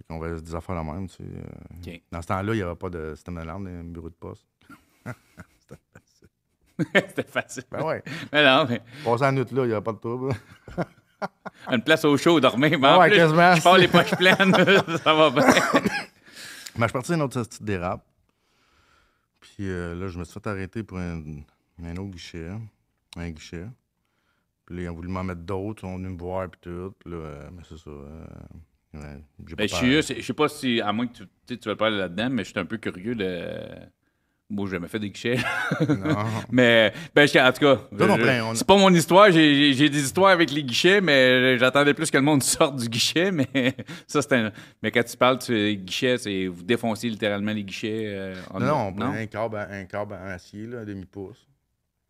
Fait 0.01 0.05
qu'on 0.09 0.19
va 0.19 0.41
des 0.41 0.55
affaires 0.55 0.75
la 0.77 0.83
même, 0.85 1.09
tu 1.09 1.17
sais. 1.17 1.25
euh. 1.25 1.97
Dans 2.11 2.23
ce 2.23 2.27
temps-là, 2.29 2.55
il 2.55 2.57
n'y 2.57 2.63
avait 2.63 2.75
pas 2.75 2.89
de 2.89 3.15
système 3.15 3.35
d'alarme 3.35 3.65
dans 3.65 3.71
les 3.77 3.83
bureaux 3.83 4.09
de 4.09 4.15
poste. 4.15 4.47
c'était 6.95 7.23
facile. 7.25 7.65
Ben 7.71 7.83
ouais. 7.85 8.03
Mais 8.33 8.43
non, 8.45 8.67
mais 8.69 8.81
Passer 9.05 9.25
la 9.25 9.33
nuit 9.33 9.45
là, 9.53 9.63
il 9.65 9.69
n'y 9.69 9.73
avait 9.75 9.83
pas 9.83 9.93
de 9.93 9.99
trouble. 9.99 10.33
une 11.71 11.83
place 11.83 12.05
au 12.07 12.17
chaud, 12.17 12.41
dormir, 12.41 12.79
mais 12.79 12.97
Ouais, 12.97 13.09
plus, 13.09 13.17
quasiment. 13.19 13.55
je 13.55 13.63
pars 13.63 13.77
les 13.77 13.89
poches 13.89 14.15
pleines, 14.17 14.55
ça 15.05 15.15
va 15.15 15.29
bien. 15.31 15.45
Mais 15.45 16.83
je 16.83 16.85
suis 16.85 16.93
parti 16.93 17.13
d'une 17.13 17.23
autre 17.23 17.43
petite 17.43 17.63
dérape. 17.63 18.03
Puis 19.41 19.69
euh, 19.69 19.95
là, 19.95 20.09
je 20.09 20.19
me 20.19 20.25
suis 20.25 20.33
fait 20.33 20.47
arrêter 20.47 20.83
pour 20.83 20.97
un, 20.99 21.21
un 21.83 21.93
autre 21.97 22.11
guichet. 22.13 22.49
Un 23.17 23.31
guichet. 23.31 23.67
Puis 24.65 24.77
là, 24.77 24.83
ils 24.85 24.89
ont 24.89 24.95
voulu 24.95 25.09
m'en 25.09 25.25
mettre 25.25 25.43
d'autres. 25.43 25.83
Ils 25.85 25.87
sont 25.89 25.97
venus 25.97 26.13
me 26.13 26.19
voir, 26.19 26.49
puis 26.49 26.61
tout. 26.63 26.95
Puis 26.99 27.11
là, 27.11 27.17
euh, 27.19 27.51
mais 27.53 27.63
c'est 27.69 27.77
ça. 27.77 27.91
euh, 27.91 28.25
ouais, 28.95 29.01
pas 29.01 29.55
Ben, 29.57 29.69
je 29.69 30.15
je 30.19 30.23
sais 30.23 30.33
pas 30.33 30.49
si, 30.49 30.81
à 30.81 30.93
moins 30.93 31.07
que 31.07 31.13
tu, 31.19 31.23
tu 31.25 31.29
sais, 31.55 31.57
tu 31.59 31.69
vas 31.69 31.77
parler 31.77 31.99
là-dedans, 31.99 32.29
mais 32.31 32.45
je 32.45 32.51
suis 32.51 32.59
un 32.59 32.65
peu 32.65 32.77
curieux 32.79 33.15
de... 33.15 33.45
Moi, 34.53 34.67
j'ai 34.67 34.73
jamais 34.73 34.89
fait 34.89 34.99
des 34.99 35.11
guichets. 35.11 35.37
Non. 35.89 36.17
mais, 36.51 36.93
ben, 37.15 37.25
je- 37.29 37.39
en 37.39 37.53
tout 37.53 37.61
cas, 37.61 37.77
Toi, 37.97 38.09
on 38.11 38.53
je- 38.53 38.59
c'est 38.59 38.67
pas 38.67 38.77
mon 38.77 38.93
histoire. 38.93 39.31
J'ai- 39.31 39.73
des 39.89 40.03
histoires 40.03 40.33
avec 40.33 40.51
les 40.51 40.65
guichets, 40.65 41.01
mais 41.01 41.57
j'attendais 41.57 41.95
plus 41.95 42.11
que 42.11 42.17
le 42.17 42.25
monde 42.25 42.43
sorte 42.43 42.75
du 42.75 42.89
guichet. 42.89 43.31
Mais 43.31 43.47
ça, 44.09 44.21
c'est 44.23 44.33
un... 44.35 44.51
Mais 44.83 44.91
quand 44.91 45.05
tu 45.05 45.17
parles 45.17 45.39
de 45.49 45.75
guichets, 45.75 46.19
c'est 46.19 46.49
vous 46.49 46.65
défoncez 46.65 47.09
littéralement 47.09 47.53
les 47.53 47.63
guichets. 47.63 48.07
euh, 48.09 48.35
en- 48.53 48.59
Non, 48.59 48.67
non, 48.67 48.87
on 48.89 48.93
prend 48.93 49.13
un 49.13 49.27
câble, 49.27 49.57
un 49.71 49.85
câble 49.85 50.15
en 50.15 50.27
acier, 50.27 50.67
là, 50.67 50.79
un 50.81 50.85
demi-pouce. 50.85 51.47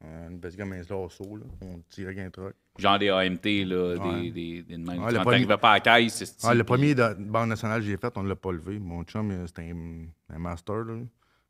Euh, 0.05 0.29
Une 0.31 0.41
petite 0.41 0.59
comme 0.59 0.73
un 0.73 0.79
lasso, 0.79 1.37
là. 1.37 1.45
On 1.63 1.79
tire 1.91 2.07
avec 2.07 2.19
un 2.21 2.31
truc. 2.31 2.55
Genre 2.79 2.99
des 2.99 3.11
AMT, 3.11 3.65
là, 3.67 3.95
Ouais. 3.99 4.21
des, 4.23 4.31
des, 4.31 4.63
des 4.63 4.77
de 4.79 4.83
même. 4.87 5.03
Ouais, 5.03 5.11
le 5.13 5.19
Quand 5.19 5.25
premier- 5.25 5.47
pas 5.47 5.71
à 5.73 5.75
la 5.75 5.81
caisse, 5.81 6.25
c'est 6.25 6.47
Ah, 6.47 6.55
le 6.55 6.61
puis- 6.65 6.69
premier 6.69 6.95
de 6.95 7.15
Banque 7.19 7.49
nationale 7.49 7.81
que 7.81 7.87
j'ai 7.87 7.97
fait, 7.99 8.13
on 8.17 8.23
ne 8.23 8.29
l'a 8.29 8.37
pas 8.37 8.53
levé. 8.53 8.79
Mon 8.79 9.03
chum, 9.05 9.47
c'était 9.47 9.71
un, 9.71 10.07
un 10.35 10.39
master, 10.39 10.77
là. 10.85 10.95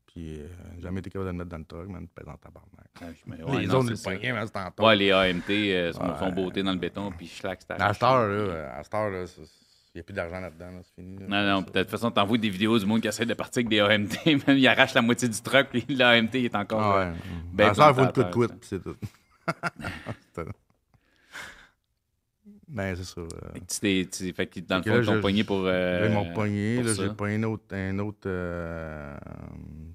Puis, 0.07 0.41
euh, 0.41 0.49
jamais 0.81 0.99
été 0.99 1.11
capable 1.11 1.27
de 1.27 1.33
le 1.33 1.39
mettre 1.39 1.51
dans 1.51 1.59
le 1.59 1.65
truck, 1.65 1.89
man, 1.89 2.09
pesant 2.13 2.35
tabarnak. 2.39 2.89
Ah, 3.01 3.05
ouais, 3.53 3.61
les 3.61 3.73
autres, 3.73 3.95
c'est 3.95 4.11
le 4.11 4.33
mais 4.33 4.47
c'était 4.47 4.59
en. 4.59 4.85
Ouais, 4.85 4.97
les 4.97 5.13
AMT 5.13 5.49
euh, 5.51 5.93
sont, 5.93 6.03
Ouais. 6.03 6.19
sont 6.19 6.33
beautés 6.33 6.65
dans 6.65 6.73
le 6.73 6.79
béton, 6.79 7.13
puis 7.17 7.29
schlack, 7.29 7.61
c'est 7.63 7.81
À 7.81 7.95
cette 7.95 8.03
heure, 8.03 8.27
là, 8.27 8.75
à 8.77 8.83
heure, 8.97 9.11
là, 9.11 9.27
c'est- 9.29 9.43
il 9.95 9.99
n'y 9.99 10.01
a 10.01 10.05
plus 10.05 10.13
d'argent 10.15 10.39
là-dedans, 10.41 10.71
là, 10.71 10.81
c'est 10.85 10.95
fini. 11.03 11.19
là. 11.19 11.27
Non, 11.29 11.61
non, 11.61 11.65
C'est 11.67 11.75
de 11.75 11.83
toute 11.83 11.91
façon, 11.91 12.11
t'envoies 12.11 12.39
des 12.39 12.49
vidéos 12.51 12.79
du 12.79 12.87
monde 12.87 13.01
qui 13.01 13.09
essaie 13.09 13.27
de 13.27 13.35
partir 13.35 13.61
avec 13.61 13.69
des 13.69 13.81
AMT, 13.81 14.15
même 14.47 14.57
il 14.59 14.67
arrache 14.69 14.95
la 14.95 15.03
moitié 15.03 15.29
du 15.29 15.41
truck, 15.43 15.69
puis 15.71 15.85
l'AMT 15.89 16.35
est 16.35 16.53
ça. 16.53 16.61
encore. 16.61 16.81
Ah, 16.81 16.99
euh, 17.01 17.13
ouais. 17.13 17.19
ben 17.53 17.69
à 17.71 17.75
cette 17.75 17.83
heure, 17.83 17.91
il 17.91 17.95
faut 17.97 18.05
le 18.05 18.13
coup 18.13 18.23
de 18.23 18.31
coude, 18.33 18.53
c'est 18.63 18.83
tout. 18.83 18.97
Ben, 22.69 22.95
c'est 22.95 23.03
ça. 23.05 23.21
euh. 23.21 23.29
Fait 23.53 23.61
que 23.61 23.65
tu 23.67 23.81
t'es- 23.81 24.09
tu- 24.11 24.33
fait 24.33 24.47
que 24.47 24.61
dans 24.61 24.77
le 24.77 24.83
fond, 24.85 24.91
là, 24.91 25.03
je- 25.03 25.21
pogné 25.21 25.43
pour. 25.43 25.63
euh, 25.65 26.01
Là, 26.03 26.07
ils 26.07 26.13
m'ont 26.13 26.33
pogné. 26.33 26.77
pour 26.77 26.85
Là, 26.85 26.95
ça. 26.95 27.03
j'ai 27.03 27.15
pogné 27.15 27.35
un 27.35 27.43
autre, 27.43 27.65
un 27.75 27.99
autre, 27.99 28.19
euh, 28.27 29.17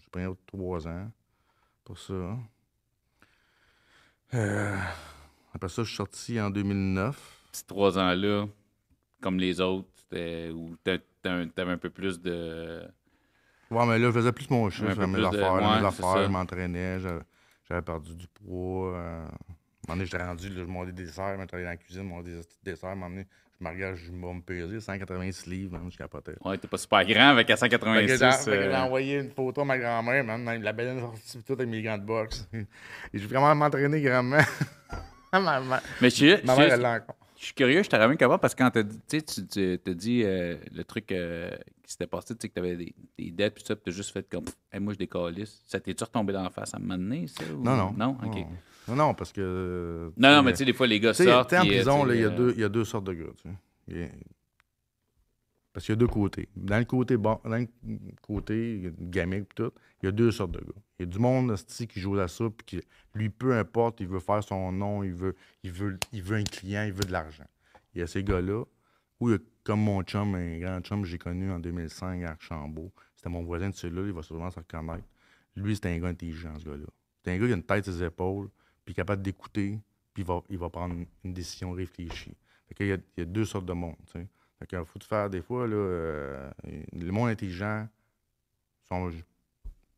j'ai 0.02 0.08
pogné 0.12 0.26
un 0.26 0.30
autre 0.30 0.42
trois 0.46 0.86
ans 0.88 1.10
pour 1.86 1.98
ça. 1.98 2.38
Euh, 4.34 4.78
après 5.54 5.70
ça, 5.70 5.84
je 5.84 5.88
suis 5.88 5.96
sorti 5.96 6.42
en 6.42 6.50
2009. 6.50 7.18
Ces 7.54 7.64
trois 7.66 7.98
ans-là, 7.98 8.46
comme 9.26 9.40
les 9.40 9.60
autres, 9.60 9.88
où 10.54 10.76
t'a- 10.84 11.00
t'avais 11.24 11.72
un 11.72 11.78
peu 11.80 11.90
plus 11.90 12.22
de. 12.22 12.84
Ouais, 13.72 13.86
mais 13.88 13.98
là, 13.98 14.06
je 14.06 14.12
faisais 14.12 14.32
plus 14.32 14.48
mon 14.52 14.70
chiffre, 14.70 14.92
Un 14.92 14.96
peu 14.96 15.08
mes 15.08 15.20
de- 15.20 15.26
affaires, 15.26 15.56
mes 15.56 15.88
affaires, 15.88 16.24
je 16.26 16.30
m'entraînais, 16.30 17.00
j'avais, 17.00 17.82
perdu 17.82 18.14
du 18.14 18.28
poids. 18.28 18.94
Euh, 18.96 19.26
à 19.26 19.26
un 19.26 19.28
moment 19.88 19.96
donné, 19.98 20.06
j'étais 20.06 20.24
rendu, 20.24 20.50
là, 20.50 20.56
je 20.58 20.64
mandais 20.66 20.92
des 20.92 21.06
desserts, 21.06 21.36
je 21.40 21.46
travaillais 21.48 21.66
dans 21.66 21.72
la 21.72 21.78
cuisine, 21.78 22.04
je 22.04 22.08
mandais 22.08 22.32
des 22.36 22.38
petits 22.42 22.60
desserts. 22.64 22.90
À 22.90 22.92
un 22.92 22.96
moment 22.96 23.10
donné, 23.10 23.26
je 23.60 23.66
me 23.66 23.70
regarde, 23.72 23.96
je 23.96 24.12
vais 24.12 24.34
me 24.34 24.42
peser 24.42 24.80
186 24.80 25.48
livres, 25.48 25.72
man, 25.80 25.90
je 25.92 25.98
capotais. 25.98 26.36
Ouais, 26.46 26.60
t'es 26.60 26.68
pas 26.68 26.78
super 26.78 27.04
grand 27.04 27.30
avec 27.30 27.50
à 27.50 27.58
Fait 27.58 27.68
que 27.68 27.76
186. 27.78 28.08
j'ai 28.08 28.18
fait 28.52 28.58
que 28.58 28.62
j'ai 28.64 28.68
euh, 28.76 28.78
envoyé 28.84 29.18
une 29.22 29.32
photo 29.32 29.62
à 29.62 29.66
ma 29.66 29.80
grand-mère, 29.80 30.24
man, 30.24 30.44
même 30.44 30.62
la 30.62 30.72
belle 30.72 31.00
sortie 31.00 31.42
tout 31.44 31.54
avec 31.54 31.68
mes 31.68 31.82
gants 31.82 31.98
de 31.98 32.04
boxe. 32.06 32.48
Et 32.54 33.18
j'ai 33.18 33.26
vraiment 33.26 33.56
m'entraîner 33.56 34.00
grandement. 34.02 34.38
ma, 35.34 35.60
ma- 35.60 35.82
Mais 36.00 36.12
je 36.12 36.16
suis- 36.16 36.38
je 36.38 36.46
ma 36.46 36.56
mère, 36.56 36.72
elle 36.74 36.82
l'a 36.82 36.92
encore. 36.98 37.16
Je 37.46 37.50
suis 37.50 37.54
curieux, 37.54 37.84
je 37.84 37.90
te 37.90 37.96
ramène 37.96 38.18
comment 38.18 38.40
parce 38.40 38.56
que 38.56 38.64
quand 38.64 38.72
t'as 38.72 38.82
dit- 38.82 39.00
tu 39.08 39.22
tu 39.22 39.46
tu- 39.46 39.78
t'as 39.84 39.94
dit 39.94 40.24
euh, 40.24 40.56
le 40.74 40.84
truc 40.84 41.12
euh, 41.12 41.52
qui 41.84 41.92
s'était 41.92 42.08
passé, 42.08 42.34
tu 42.34 42.40
sais, 42.42 42.50
que 42.50 42.56
t'avais 42.56 42.76
des, 42.76 42.96
des 43.20 43.30
dettes, 43.30 43.54
puis 43.54 43.64
ça, 43.64 43.76
puis 43.76 43.84
t'as 43.86 43.92
juste 43.92 44.10
fait 44.12 44.28
comme, 44.28 44.46
Hey, 44.72 44.80
moi, 44.80 44.94
je 44.94 44.98
décalisse. 44.98 45.62
Ça 45.68 45.80
t'es-tu 45.80 46.04
retombé 46.04 46.34
dans 46.34 46.42
la 46.42 46.50
face 46.50 46.74
à 46.74 46.78
un 46.78 46.80
moment 46.80 46.98
donné, 46.98 47.28
ça? 47.28 47.44
ou- 47.56 47.62
Non, 47.64 47.76
non. 47.78 47.94
Non, 47.96 48.18
ok. 48.24 48.36
Non, 48.36 48.48
non, 48.88 48.96
non, 48.96 49.14
parce 49.14 49.32
que. 49.32 50.12
Non, 50.18 50.32
non, 50.38 50.42
mais 50.42 50.54
tu 50.54 50.58
sais, 50.58 50.66
des 50.66 50.74
fois, 50.74 50.88
les 50.88 51.00
gars 51.00 51.14
Tu 51.14 51.24
sortent. 51.26 51.50
tu 51.52 51.56
en 51.56 51.62
euh, 51.62 51.68
prison, 51.68 52.02
tu 52.02 52.08
là, 52.08 52.14
sais, 52.14 52.20
il 52.20 52.22
y, 52.24 52.26
a 52.26 52.30
deux- 52.32 52.54
il 52.56 52.62
y 52.62 52.64
a 52.64 52.70
deux 52.70 52.84
sortes 52.84 53.06
de 53.06 53.14
gars. 53.14 53.24
tu 53.44 53.50
sais. 53.94 54.12
Il 55.76 55.78
Parce 55.78 55.86
qu'il 55.88 55.94
y 55.94 55.98
a 55.98 56.00
deux 56.00 56.08
côtés. 56.08 56.48
Dans 56.56 56.78
le 56.78 56.86
côté 56.86 57.18
bon, 57.18 57.38
dans 57.44 57.58
le 57.58 57.68
côté 58.22 58.94
gamique 58.98 59.44
et 59.52 59.56
tout, 59.56 59.72
il 60.02 60.06
y 60.06 60.08
a 60.08 60.12
deux 60.14 60.32
sortes 60.32 60.52
de 60.52 60.60
gars. 60.60 60.82
Il 60.98 61.06
y 61.06 61.10
a 61.10 61.12
du 61.12 61.20
monde 61.20 61.54
qui 61.54 62.00
joue 62.00 62.18
à 62.18 62.30
ça, 62.30 62.46
puis 62.50 62.66
qui, 62.66 62.88
lui, 63.14 63.30
peu 63.30 63.58
importe, 63.58 64.00
il 64.00 64.08
veut 64.08 64.22
faire 64.22 64.42
son 64.42 64.72
nom, 64.72 65.04
il 65.04 65.12
veut, 65.12 65.36
il 65.64 65.72
veut, 65.72 66.00
il 66.14 66.24
veut 66.24 66.38
un 66.38 66.46
client, 66.46 66.84
il 66.84 66.94
veut 66.94 67.04
de 67.04 67.12
l'argent. 67.12 67.44
Il 67.94 68.00
y 68.00 68.02
a 68.02 68.08
ces 68.08 68.24
gars-là, 68.24 68.64
ou 69.20 69.32
il 69.32 69.40
comme 69.66 69.82
mon 69.82 70.02
chum, 70.04 70.36
un 70.36 70.60
grand 70.60 70.80
chum 70.80 71.02
que 71.02 71.08
j'ai 71.10 71.18
connu 71.18 71.52
en 71.52 71.60
2005 71.60 72.24
à 72.24 72.32
Archambault. 72.32 72.94
C'était 73.16 73.30
mon 73.30 73.44
voisin 73.44 73.70
de 73.70 73.76
celui-là, 73.76 74.04
il 74.06 74.14
va 74.14 74.22
sûrement 74.22 74.52
se 74.52 74.60
reconnaître. 74.60 75.04
Lui, 75.58 75.76
c'était 75.76 75.90
un 75.90 76.00
gars 76.00 76.08
intelligent, 76.08 76.58
ce 76.58 76.64
gars-là. 76.64 76.88
C'est 77.22 77.32
un 77.32 77.38
gars 77.38 77.48
qui 77.48 77.52
a 77.52 77.56
une 77.56 77.64
tête 77.64 77.84
sur 77.84 77.94
ses 77.94 78.04
épaules, 78.04 78.48
puis 78.86 78.94
capable 78.94 79.22
d'écouter, 79.22 79.82
puis 80.14 80.24
il 80.24 80.26
va, 80.26 80.42
il 80.50 80.58
va 80.58 80.70
prendre 80.70 80.96
une 81.26 81.34
décision 81.34 81.74
réfléchie. 81.74 82.38
Fait 82.70 82.76
qu'il 82.76 82.88
y, 82.88 82.92
a, 82.94 82.96
il 82.96 83.20
y 83.20 83.22
a 83.22 83.26
deux 83.26 83.44
sortes 83.44 83.66
de 83.66 83.74
monde, 83.74 83.98
tu 84.06 84.20
sais. 84.20 84.28
Fait 84.60 84.68
qu'il 84.68 84.80
faut 84.86 85.00
te 85.00 85.06
faire 85.06 85.30
des 85.30 85.42
fois, 85.42 85.68
là, 85.68 85.76
euh, 85.76 86.50
le 86.94 87.12
monde 87.12 87.30
intelligent, 87.30 87.88
sont, 88.88 89.12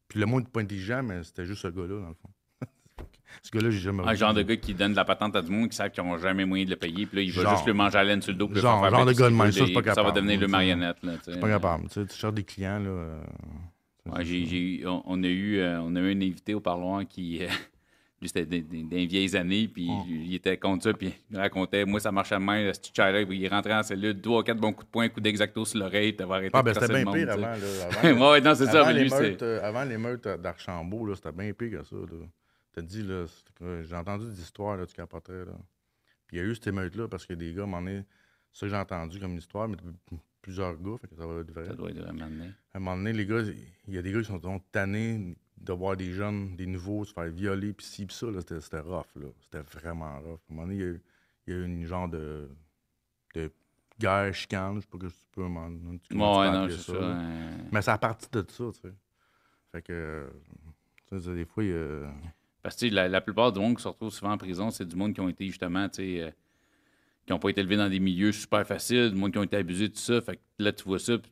puis 0.08 0.20
le 0.20 0.26
monde 0.26 0.48
pas 0.50 0.62
intelligent, 0.62 1.04
mais 1.04 1.24
c'était 1.24 1.46
juste 1.46 1.62
ce 1.62 1.67
gars-là, 1.67 2.00
dans 2.02 2.08
le 2.10 2.13
fond. 2.15 2.30
Ce 3.43 3.52
gars-là, 3.52 3.70
j'ai 3.70 3.80
jamais 3.80 4.04
Un 4.08 4.13
genre 4.15 4.34
de 4.34 4.41
gars 4.41 4.56
qui 4.56 4.74
donne 4.74 4.91
de 4.91 4.96
la 4.96 5.04
patente 5.06 5.36
à 5.36 5.41
du 5.41 5.52
monde 5.52 5.70
qui 5.70 5.76
savent 5.76 5.91
qu'ils 5.91 6.04
n'ont 6.04 6.17
jamais 6.17 6.46
moyen 6.46 6.63
de 6.65 6.70
le 6.72 6.76
payer, 6.78 7.06
puis 7.06 7.17
là, 7.17 7.22
il 7.22 7.32
va 7.34 7.41
Genre. 7.43 7.52
juste 7.56 7.67
le 7.67 7.74
manger 7.74 7.98
à 7.98 8.04
laine 8.04 8.22
sur 8.22 8.32
le 8.32 8.38
dos, 8.39 8.48
puis 8.48 8.56
le 8.56 8.62
Genre- 8.62 8.82
faire 8.82 8.89
genre 8.89 9.06
de 9.06 9.12
gars 9.13 9.30
de 9.30 9.36
même, 9.36 9.52
ça, 9.52 9.65
c'est 9.67 9.74
pas 9.74 9.93
Ça 9.93 10.02
va 10.02 10.12
devenir 10.12 10.39
le 10.39 10.48
marionnette. 10.48 11.04
Là. 11.04 11.13
C'est 11.22 11.39
pas 11.39 11.50
capable. 11.50 11.84
Tu 11.89 11.93
sais, 11.96 12.06
tu 12.08 12.15
cherches 12.15 12.34
des 12.34 12.43
clients, 12.43 12.80
là. 12.80 12.89
euh, 12.89 13.24
Ouais, 14.08 14.24
j'ai- 14.24 14.46
j'ai- 14.46 14.88
on, 14.88 15.04
on 15.06 15.22
a 15.24 15.28
eu, 15.28 15.58
euh, 15.60 15.82
on 15.82 15.93
a 15.98 16.00
eu 16.00 16.12
un 16.13 16.22
invité 16.22 16.54
au 16.54 16.62
parloir 16.62 17.06
qui, 17.06 17.43
euh, 17.43 17.50
lui, 18.19 18.27
c'était 18.30 18.45
des, 18.45 18.62
des- 18.62 18.84
des 18.84 19.06
vieilles 19.06 19.36
années, 19.38 19.67
puis 19.67 19.88
Oh. 19.91 20.03
il 20.08 20.34
était 20.34 20.58
contre 20.58 20.84
ça, 20.86 20.93
puis 20.93 21.13
il 21.30 21.38
racontait, 21.38 21.86
moi, 21.86 21.99
ça 21.99 22.12
marchait 22.12 22.39
mal, 22.39 22.73
ce 22.73 22.80
chai-là, 22.93 23.25
puis 23.25 23.38
il 23.38 23.47
rentrait 23.47 23.75
en 23.75 23.84
cellule, 23.84 24.13
deux 24.15 24.30
ou 24.32 24.41
quatre 24.41 24.60
bons 24.60 24.73
coups 24.73 24.86
de 24.88 24.91
poing, 24.91 25.03
un 25.06 25.10
coup 25.10 25.21
d'exacto 25.21 25.63
sur 25.65 25.80
l'oreille, 25.80 26.15
t'avais 26.15 26.34
arrêté 26.34 26.51
Ah, 26.53 26.62
de 26.63 26.71
ben 26.71 26.73
c'était 26.73 27.03
bien 27.03 27.12
pire 27.13 27.30
avant, 27.32 27.41
là. 27.41 27.53
Avant, 28.03 28.32
ouais, 28.32 28.41
non, 28.41 28.56
c'est 28.56 28.65
ça, 28.65 28.86
mais 28.91 29.03
lui, 29.03 29.10
meurtres, 29.10 29.43
euh, 29.43 29.60
avant 29.63 29.84
les 29.84 29.97
meurtres 29.97 30.38
d'Archambault, 30.38 31.06
là, 31.06 31.15
c'était 31.15 31.32
bien 31.32 31.53
pire 31.53 31.80
que 31.80 31.84
ça. 31.86 31.95
Là. 31.95 32.25
T'as 32.73 32.82
dit, 32.82 33.03
là, 33.03 33.25
euh, 33.62 33.84
j'ai 33.84 33.95
entendu 33.95 34.25
des 34.25 34.41
histoires, 34.41 34.77
là, 34.77 34.86
tu 34.88 34.93
capoterais, 34.95 35.45
là. 35.45 35.51
Puis 36.27 36.38
il 36.38 36.39
y 36.39 36.43
a 36.43 36.45
eu 36.45 36.56
cette 36.56 36.67
émeute-là 36.67 37.08
parce 37.08 37.25
que 37.25 37.34
des 37.34 37.53
gars, 37.53 37.62
à 37.62 37.63
un 37.63 37.67
moment 37.67 37.82
donné, 37.84 38.03
ça 38.51 38.65
que 38.65 38.69
j'ai 38.71 38.75
entendu 38.77 39.19
comme 39.19 39.38
histoire, 39.38 39.67
mais 39.67 39.77
plusieurs 40.41 40.75
gars, 40.82 40.95
fait 40.99 41.08
que 41.08 41.15
ça 41.15 41.25
va 41.25 41.39
être 41.41 41.51
vrai. 41.51 41.65
Ça 41.67 41.73
doit 41.73 41.89
être 41.89 41.99
vraiment 41.99 42.25
donné. 42.27 42.45
À 42.73 42.77
un 42.77 42.80
moment 42.80 42.97
donné, 42.97 43.13
les 43.13 43.25
gars, 43.25 43.41
il 43.88 43.93
y 43.93 43.97
a 43.97 44.01
des 44.01 44.12
gars 44.12 44.19
qui 44.19 44.25
sont 44.25 44.60
tannés 44.71 45.36
de 45.67 45.73
voir 45.73 45.97
des 45.97 46.12
jeunes, 46.12 46.56
des 46.56 46.65
nouveaux 46.65 47.03
se 47.06 47.13
faire 47.13 47.30
violer, 47.30 47.73
puis 47.73 47.86
ci, 47.86 48.06
puis 48.06 48.15
ça, 48.15 48.27
c'était, 48.60 48.80
rough, 48.80 49.06
là. 49.15 49.27
C'était 49.41 49.62
vraiment 49.80 50.19
rough. 50.19 50.39
À 50.49 50.53
un 50.53 50.56
moment 50.56 50.67
donné, 50.67 50.75
il 50.75 50.82
y 50.82 50.84
a 50.84 50.88
eu, 50.88 51.01
il 51.45 51.53
y 51.53 51.58
a 51.58 51.60
eu 51.60 51.65
une 51.65 51.86
genre 51.86 52.08
de, 52.08 52.49
de 53.36 53.51
guerre, 53.99 54.34
chicane, 54.34 54.75
je 54.75 54.82
sais 54.82 54.88
pas 54.88 54.97
que 54.97 55.08
tu 55.08 55.13
peux 55.34 55.43
m'en... 55.47 55.67
Ouais, 55.67 56.51
non, 56.51 56.69
ça. 56.69 56.93
euh, 56.93 57.58
Mais 57.71 57.82
c'est 57.82 57.91
à 57.91 57.97
partir 57.97 58.30
de 58.32 58.45
ça, 58.49 58.63
tu 58.73 58.80
sais. 58.82 58.93
Fait 59.71 59.82
que, 59.82 60.30
tu 61.10 61.19
sais, 61.19 61.34
des 61.34 61.45
fois, 61.45 61.63
il 61.63 61.69
y 61.69 61.73
a... 61.73 62.10
Parce 62.63 62.75
que 62.75 62.86
la, 62.88 63.08
la 63.08 63.21
plupart 63.21 63.51
du 63.51 63.60
monde 63.60 63.75
qui 63.77 63.84
se 63.84 63.88
retrouve 63.88 64.10
souvent 64.12 64.32
en 64.32 64.38
prison, 64.38 64.71
c'est 64.71 64.86
du 64.86 64.95
monde 64.95 65.13
qui 65.13 65.21
ont 65.21 65.30
été 65.30 65.45
justement, 65.47 65.88
tu 65.89 65.95
sais, 65.95 66.21
euh, 66.23 66.32
qui 67.25 67.34
n'ont 67.34 67.39
pas 67.39 67.49
été 67.49 67.60
élevés 67.62 67.77
dans 67.77 67.89
des 67.89 67.99
milieux 67.99 68.32
super 68.32 68.65
faciles, 68.65 69.12
du 69.12 69.15
monde 69.17 69.32
qui 69.32 69.38
ont 69.38 69.43
été 69.43 69.58
abusés 69.58 69.89
de 69.89 69.93
tout 69.93 69.99
ça. 69.99 70.21
Fait 70.21 70.38
que 70.38 70.41
là, 70.60 70.71
tu 70.71 70.84
vois 70.86 70.99
ça, 70.99 71.17
puis 71.17 71.32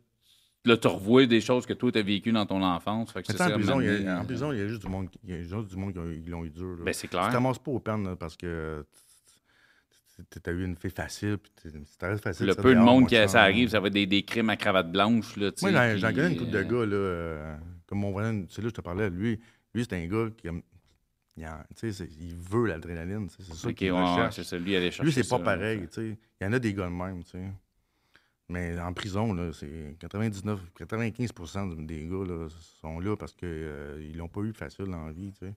là, 0.65 0.77
tu 0.77 0.87
revois 0.87 1.25
des 1.25 1.41
choses 1.41 1.65
que 1.65 1.73
toi, 1.73 1.91
tu 1.91 1.99
as 1.99 2.01
vécues 2.03 2.31
dans 2.31 2.45
ton 2.45 2.61
enfance. 2.63 3.11
Fait 3.11 3.21
que 3.21 3.27
tu 3.27 3.31
sais, 3.33 3.37
ça, 3.37 3.49
en, 3.49 3.53
prison, 3.57 3.79
il 3.81 4.03
y 4.03 4.07
a, 4.07 4.19
en 4.19 4.25
prison, 4.25 4.51
il 4.51 4.59
y 4.59 4.61
a 4.61 4.67
juste 4.67 4.81
du 4.81 4.89
monde, 4.89 5.09
qui- 5.09 5.19
il 5.23 5.29
y 5.31 5.33
a 5.33 5.41
juste 5.41 5.67
du 5.69 5.75
monde 5.77 5.93
qui 5.93 6.29
l'ont 6.29 6.43
eu 6.45 6.49
dur. 6.49 6.75
là. 6.77 6.83
Ben, 6.85 6.93
c'est 6.93 7.07
Tu 7.07 7.11
clair. 7.15 7.29
t'amasses 7.31 7.59
pas 7.59 7.71
aux 7.71 7.79
peines 7.79 8.03
là, 8.05 8.15
parce 8.15 8.35
que 8.35 8.85
tu 10.31 10.49
as 10.49 10.51
eu 10.53 10.63
une 10.63 10.75
fille 10.77 10.91
facile, 10.91 11.37
puis 11.37 11.71
reste 12.01 12.23
facile. 12.23 12.47
Le 12.47 12.55
peu 12.55 12.73
de 12.73 12.79
monde 12.79 13.07
qui 13.07 13.15
ça 13.27 13.41
arrive, 13.41 13.69
ça 13.69 13.79
va 13.79 13.87
être 13.87 13.93
des, 13.93 14.05
des 14.07 14.23
crimes 14.23 14.49
à 14.49 14.55
cravate 14.57 14.91
blanche. 14.91 15.35
Là, 15.37 15.51
tu 15.51 15.65
Moi, 15.65 15.71
sais, 15.73 15.97
j'en 15.97 16.13
connais 16.13 16.31
une 16.31 16.37
couple 16.37 16.51
de 16.51 16.57
euh, 16.59 16.63
gars, 16.63 16.85
là, 16.85 16.95
euh, 16.95 17.57
comme 17.85 17.99
mon 17.99 18.11
voisin, 18.11 18.43
c'est 18.49 18.61
là 18.61 18.65
que 18.65 18.69
je 18.69 18.75
te 18.75 18.81
parlais, 18.81 19.09
lui, 19.09 19.39
lui 19.73 19.83
c'est 19.83 19.93
un 19.95 20.05
gars 20.07 20.29
qui 20.37 20.47
aime. 20.47 20.61
Il, 21.37 21.45
en- 21.45 21.59
tu 21.77 21.91
sais, 21.91 21.91
c'est- 21.91 22.09
il 22.21 22.33
veut 22.33 22.65
l'adrénaline, 22.65 23.27
tu 23.27 23.35
sais, 23.35 23.43
c'est 23.51 23.57
ça 23.57 23.73
qu'il 23.73 23.91
ouais, 23.91 23.99
ouais, 23.99 24.09
recherche. 24.09 24.35
c'est 24.35 24.43
ça. 24.45 24.57
Lui, 24.57 24.73
aller 24.73 24.85
chercher 24.89 25.03
Lui, 25.03 25.11
c'est 25.11 25.23
ça, 25.23 25.37
pas 25.37 25.43
pareil, 25.43 25.81
tu 25.81 25.87
sais. 25.91 26.17
Il 26.39 26.43
y 26.45 26.47
en 26.47 26.53
a 26.53 26.59
des 26.59 26.73
gars 26.73 26.85
de 26.85 26.89
même, 26.91 27.23
tu 27.25 27.31
sais. 27.31 27.43
Mais 28.47 28.79
en 28.79 28.93
prison, 28.93 29.51
c'est 29.53 29.95
99, 29.99 30.59
95% 30.77 31.85
des 31.85 32.05
gars 32.07 32.23
là, 32.25 32.47
sont 32.79 32.99
là 32.99 33.15
parce 33.17 33.33
qu'ils 33.33 33.97
ils 34.01 34.15
l'ont 34.15 34.27
pas 34.27 34.41
eu 34.41 34.53
facile 34.53 34.85
la 34.85 35.11
vie, 35.11 35.31
tu 35.33 35.47
sais. 35.47 35.55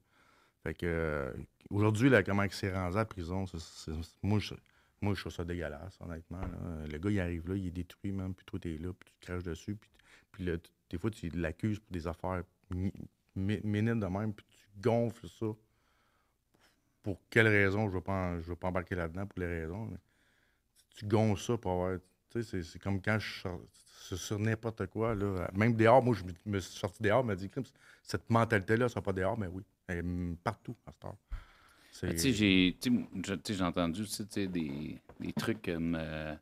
Fait 0.63 0.75
que 0.75 0.87
euh, 0.87 1.33
aujourd'hui, 1.71 2.11
comment 2.25 2.43
il 2.43 2.53
s'est 2.53 2.73
rendu 2.73 2.97
à 2.97 3.01
la 3.01 3.05
prison, 3.05 3.45
moi, 4.23 4.39
je, 4.39 4.55
moi, 5.01 5.15
je 5.15 5.21
trouve 5.21 5.33
ça 5.33 5.45
dégueulasse, 5.45 5.99
honnêtement. 6.01 6.41
là. 6.41 6.87
Le 6.91 6.99
gars, 6.99 7.11
il 7.11 7.21
arrive 7.21 7.49
là, 7.49 7.57
il 7.57 7.67
est 7.67 7.71
détruit, 7.71 8.11
même, 8.11 8.35
puis 8.35 8.45
toi, 8.47 8.59
t'es 8.59 8.77
là, 8.79 8.93
puis 8.99 9.11
tu 9.13 9.27
craches 9.27 9.45
dessus, 9.45 9.77
puis, 9.77 9.91
puis 10.33 10.45
là, 10.45 10.57
des 10.91 10.99
fois, 10.99 11.11
tu 11.11 11.29
l'accuses 11.29 11.79
pour 11.79 11.93
des 11.93 12.07
affaires 12.07 12.43
mi- 12.71 12.93
mi- 13.37 13.61
minimes 13.63 14.01
de 14.01 14.07
même, 14.07 14.33
puis 14.33 14.47
tu 14.51 14.67
gonfles 14.81 15.29
ça. 15.29 15.47
Pour 17.03 17.21
quelle 17.31 17.49
raison, 17.49 17.83
je 17.85 17.91
ne 17.91 17.95
veux, 17.95 18.01
pas 18.01 18.13
en- 18.13 18.41
je 18.41 18.49
veux 18.49 18.57
pas 18.57 18.69
embarquer 18.69 18.95
là-dedans 18.95 19.27
pour 19.27 19.39
les 19.41 19.47
raisons, 19.47 19.87
mais 19.87 19.99
tu 20.97 21.07
gonfles 21.07 21.43
ça 21.43 21.57
pour 21.57 21.73
avoir. 21.73 21.99
C'est- 22.43 22.63
comme 22.79 23.01
quand 23.01 23.19
je 23.19 23.41
c'est 24.09 24.17
sur 24.17 24.39
n'importe 24.39 24.87
quoi. 24.87 25.15
Là. 25.15 25.51
Même 25.55 25.75
dehors, 25.77 26.03
moi, 26.03 26.15
je 26.15 26.25
me- 26.25 26.33
suis 26.61 26.79
sorti 26.79 27.03
dehors, 27.03 27.23
me 27.25 27.35
dit, 27.35 27.51
cette 28.03 28.29
mentalité-là, 28.31 28.85
ne 28.85 28.89
sera 28.89 29.03
pas 29.03 29.13
dehors, 29.13 29.39
mais 29.39 29.49
oui. 29.49 29.63
Partout 30.45 30.77
à 30.87 30.93
Tu 32.13 32.19
sais, 32.19 32.33
j'ai 33.55 33.63
entendu 33.63 34.05
des, 34.47 34.99
des 35.19 35.33
trucs 35.33 35.63
comme 35.63 35.97
euh, 35.99 36.35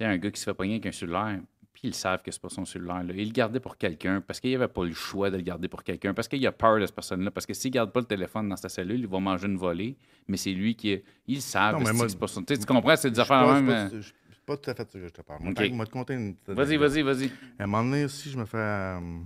un 0.00 0.16
gars 0.18 0.30
qui 0.30 0.40
se 0.40 0.44
fait 0.44 0.54
pogner 0.54 0.72
avec 0.74 0.86
un 0.86 0.92
cellulaire, 0.92 1.40
puis 1.72 1.82
ils 1.84 1.94
savent 1.94 2.22
que 2.22 2.30
c'est 2.30 2.40
pas 2.40 2.48
son 2.48 2.64
cellulaire. 2.64 3.04
Là. 3.04 3.12
Il 3.14 3.26
le 3.28 3.32
gardait 3.32 3.60
pour 3.60 3.76
quelqu'un 3.76 4.20
parce 4.20 4.40
qu'il 4.40 4.54
avait 4.54 4.66
pas 4.68 4.84
le 4.84 4.92
choix 4.94 5.30
de 5.30 5.36
le 5.36 5.42
garder 5.42 5.68
pour 5.68 5.82
quelqu'un, 5.84 6.12
parce 6.14 6.26
qu'il 6.28 6.44
a 6.46 6.52
peur 6.52 6.80
de 6.80 6.86
cette 6.86 6.94
personne-là, 6.94 7.30
parce 7.30 7.46
que 7.46 7.54
s'il 7.54 7.70
garde 7.70 7.92
pas 7.92 8.00
le 8.00 8.06
téléphone 8.06 8.48
dans 8.48 8.56
sa 8.56 8.68
cellule, 8.68 9.00
il 9.00 9.06
va 9.06 9.20
manger 9.20 9.46
une 9.46 9.56
volée, 9.58 9.96
mais 10.26 10.36
c'est 10.36 10.52
lui 10.52 10.74
qui. 10.74 11.00
Ils 11.26 11.42
savent. 11.42 11.74
Non, 11.74 11.78
que 11.80 11.84
c'est 12.08 12.18
pas 12.18 12.26
son- 12.26 12.42
tu 12.42 12.56
comprends, 12.66 12.96
c'est 12.96 13.10
des 13.10 13.14
suis 13.14 13.22
affaires 13.22 13.46
même. 13.62 14.02
C'est 14.42 14.46
pas 14.46 14.56
tout 14.56 14.70
à 14.70 14.74
fait 14.74 14.90
ça 14.90 14.98
que 14.98 15.04
je 15.06 15.12
te 15.12 15.22
parle. 15.22 15.54
Te 15.54 15.90
compter 15.90 16.14
une. 16.14 16.34
Vas-y, 16.48 16.76
vas-y, 16.76 17.02
vas-y. 17.02 17.26
À 17.60 17.64
un 17.64 17.66
moment 17.68 17.84
donné, 17.84 18.08
si 18.08 18.28
je 18.28 18.36
me 18.36 18.44
fais. 18.44 18.56
euh, 18.58 19.20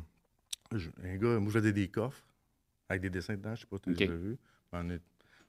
je- 0.73 0.91
un 1.03 1.17
gars, 1.17 1.39
moi, 1.41 1.51
je 1.51 1.59
faisais 1.59 1.73
des 1.73 1.89
coffres 1.89 2.23
avec 2.91 3.01
des 3.01 3.09
dessins 3.09 3.35
dedans, 3.35 3.55
je 3.55 3.63
sais 3.63 3.67
pas 3.67 3.77
si 3.79 3.83
tu 3.85 3.91
Ok. 4.05 4.11
as 4.11 4.15
vus. 4.15 4.37
À 4.73 4.77
un 4.79 4.83
moment 4.83 4.89
donné, 4.95 5.01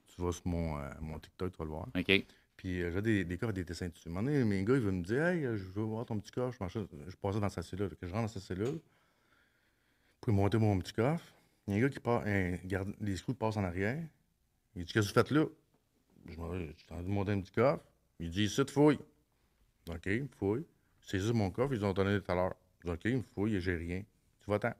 Tu 0.06 0.22
vas 0.22 0.32
sur 0.32 0.46
mon, 0.48 0.78
euh, 0.78 0.88
mon 1.02 1.18
TikTok, 1.18 1.52
tu 1.52 1.58
vas 1.58 1.64
le 1.66 1.70
voir. 1.70 1.86
OK. 1.94 2.26
Puis 2.56 2.82
euh, 2.82 2.90
j'ai 2.92 3.02
des, 3.02 3.24
des 3.26 3.36
coffres 3.36 3.50
avec 3.52 3.56
des 3.56 3.64
dessins 3.64 3.88
dessus. 3.88 4.08
À 4.08 4.10
un 4.10 4.14
moment 4.14 4.26
donné, 4.26 4.42
mes 4.42 4.64
gars, 4.64 4.74
ils 4.74 4.80
veulent 4.80 4.94
me 4.94 5.02
dire 5.04 5.22
Hey, 5.22 5.44
euh, 5.44 5.58
je 5.58 5.64
veux 5.64 5.82
voir 5.82 6.06
ton 6.06 6.18
petit 6.18 6.32
coffre. 6.32 6.56
Je, 6.58 6.64
marchais- 6.64 6.88
je 7.06 7.16
passais 7.16 7.38
dans 7.40 7.48
sa 7.50 7.60
cellule. 7.62 7.90
Fait 7.90 7.96
que 7.96 8.06
je 8.06 8.12
rentre 8.12 8.22
dans 8.24 8.28
sa 8.32 8.40
cellule. 8.40 8.80
Puis 10.22 10.32
monter 10.32 10.56
mon 10.58 10.78
petit 10.78 10.94
coffre. 10.94 11.24
Il 11.66 11.74
y 11.74 11.76
a 11.76 11.78
un 11.78 11.82
gars 11.82 11.88
qui 11.90 12.00
part, 12.00 12.22
un 12.26 12.56
garde, 12.64 12.94
les 13.00 13.16
screws 13.16 13.34
passent 13.34 13.58
en 13.58 13.64
arrière. 13.64 14.02
Il 14.74 14.84
dit 14.84 14.92
Qu'est-ce 14.92 15.12
que 15.12 15.20
vous 15.20 15.26
faites 15.26 15.30
là? 15.30 15.44
Je 16.26 16.36
m'en 16.36 16.48
vais, 16.48 16.66
je 16.66 16.72
suis 16.72 16.86
en 16.90 16.94
train 16.94 17.02
de 17.02 17.08
monter 17.08 17.32
un 17.32 17.40
petit 17.42 17.52
coffre. 17.52 17.84
Il 18.18 18.30
dit 18.30 18.44
Ici, 18.44 18.64
tu 18.64 18.72
fouilles. 18.72 18.98
OK, 19.90 20.06
il 20.06 20.22
me 20.24 20.28
fouille. 20.28 20.66
C'est 21.00 21.18
juste 21.18 21.34
mon 21.34 21.50
coffre, 21.50 21.74
ils 21.74 21.84
ont 21.84 21.92
donné 21.92 22.20
tout 22.20 22.30
à 22.30 22.34
l'heure. 22.34 22.54
Je 22.84 22.90
OK, 22.90 23.00
il 23.06 23.16
me 23.18 23.22
fouille, 23.22 23.60
j'ai 23.60 23.76
rien. 23.76 24.02
Tu 24.44 24.50
vas-t'en. 24.50 24.72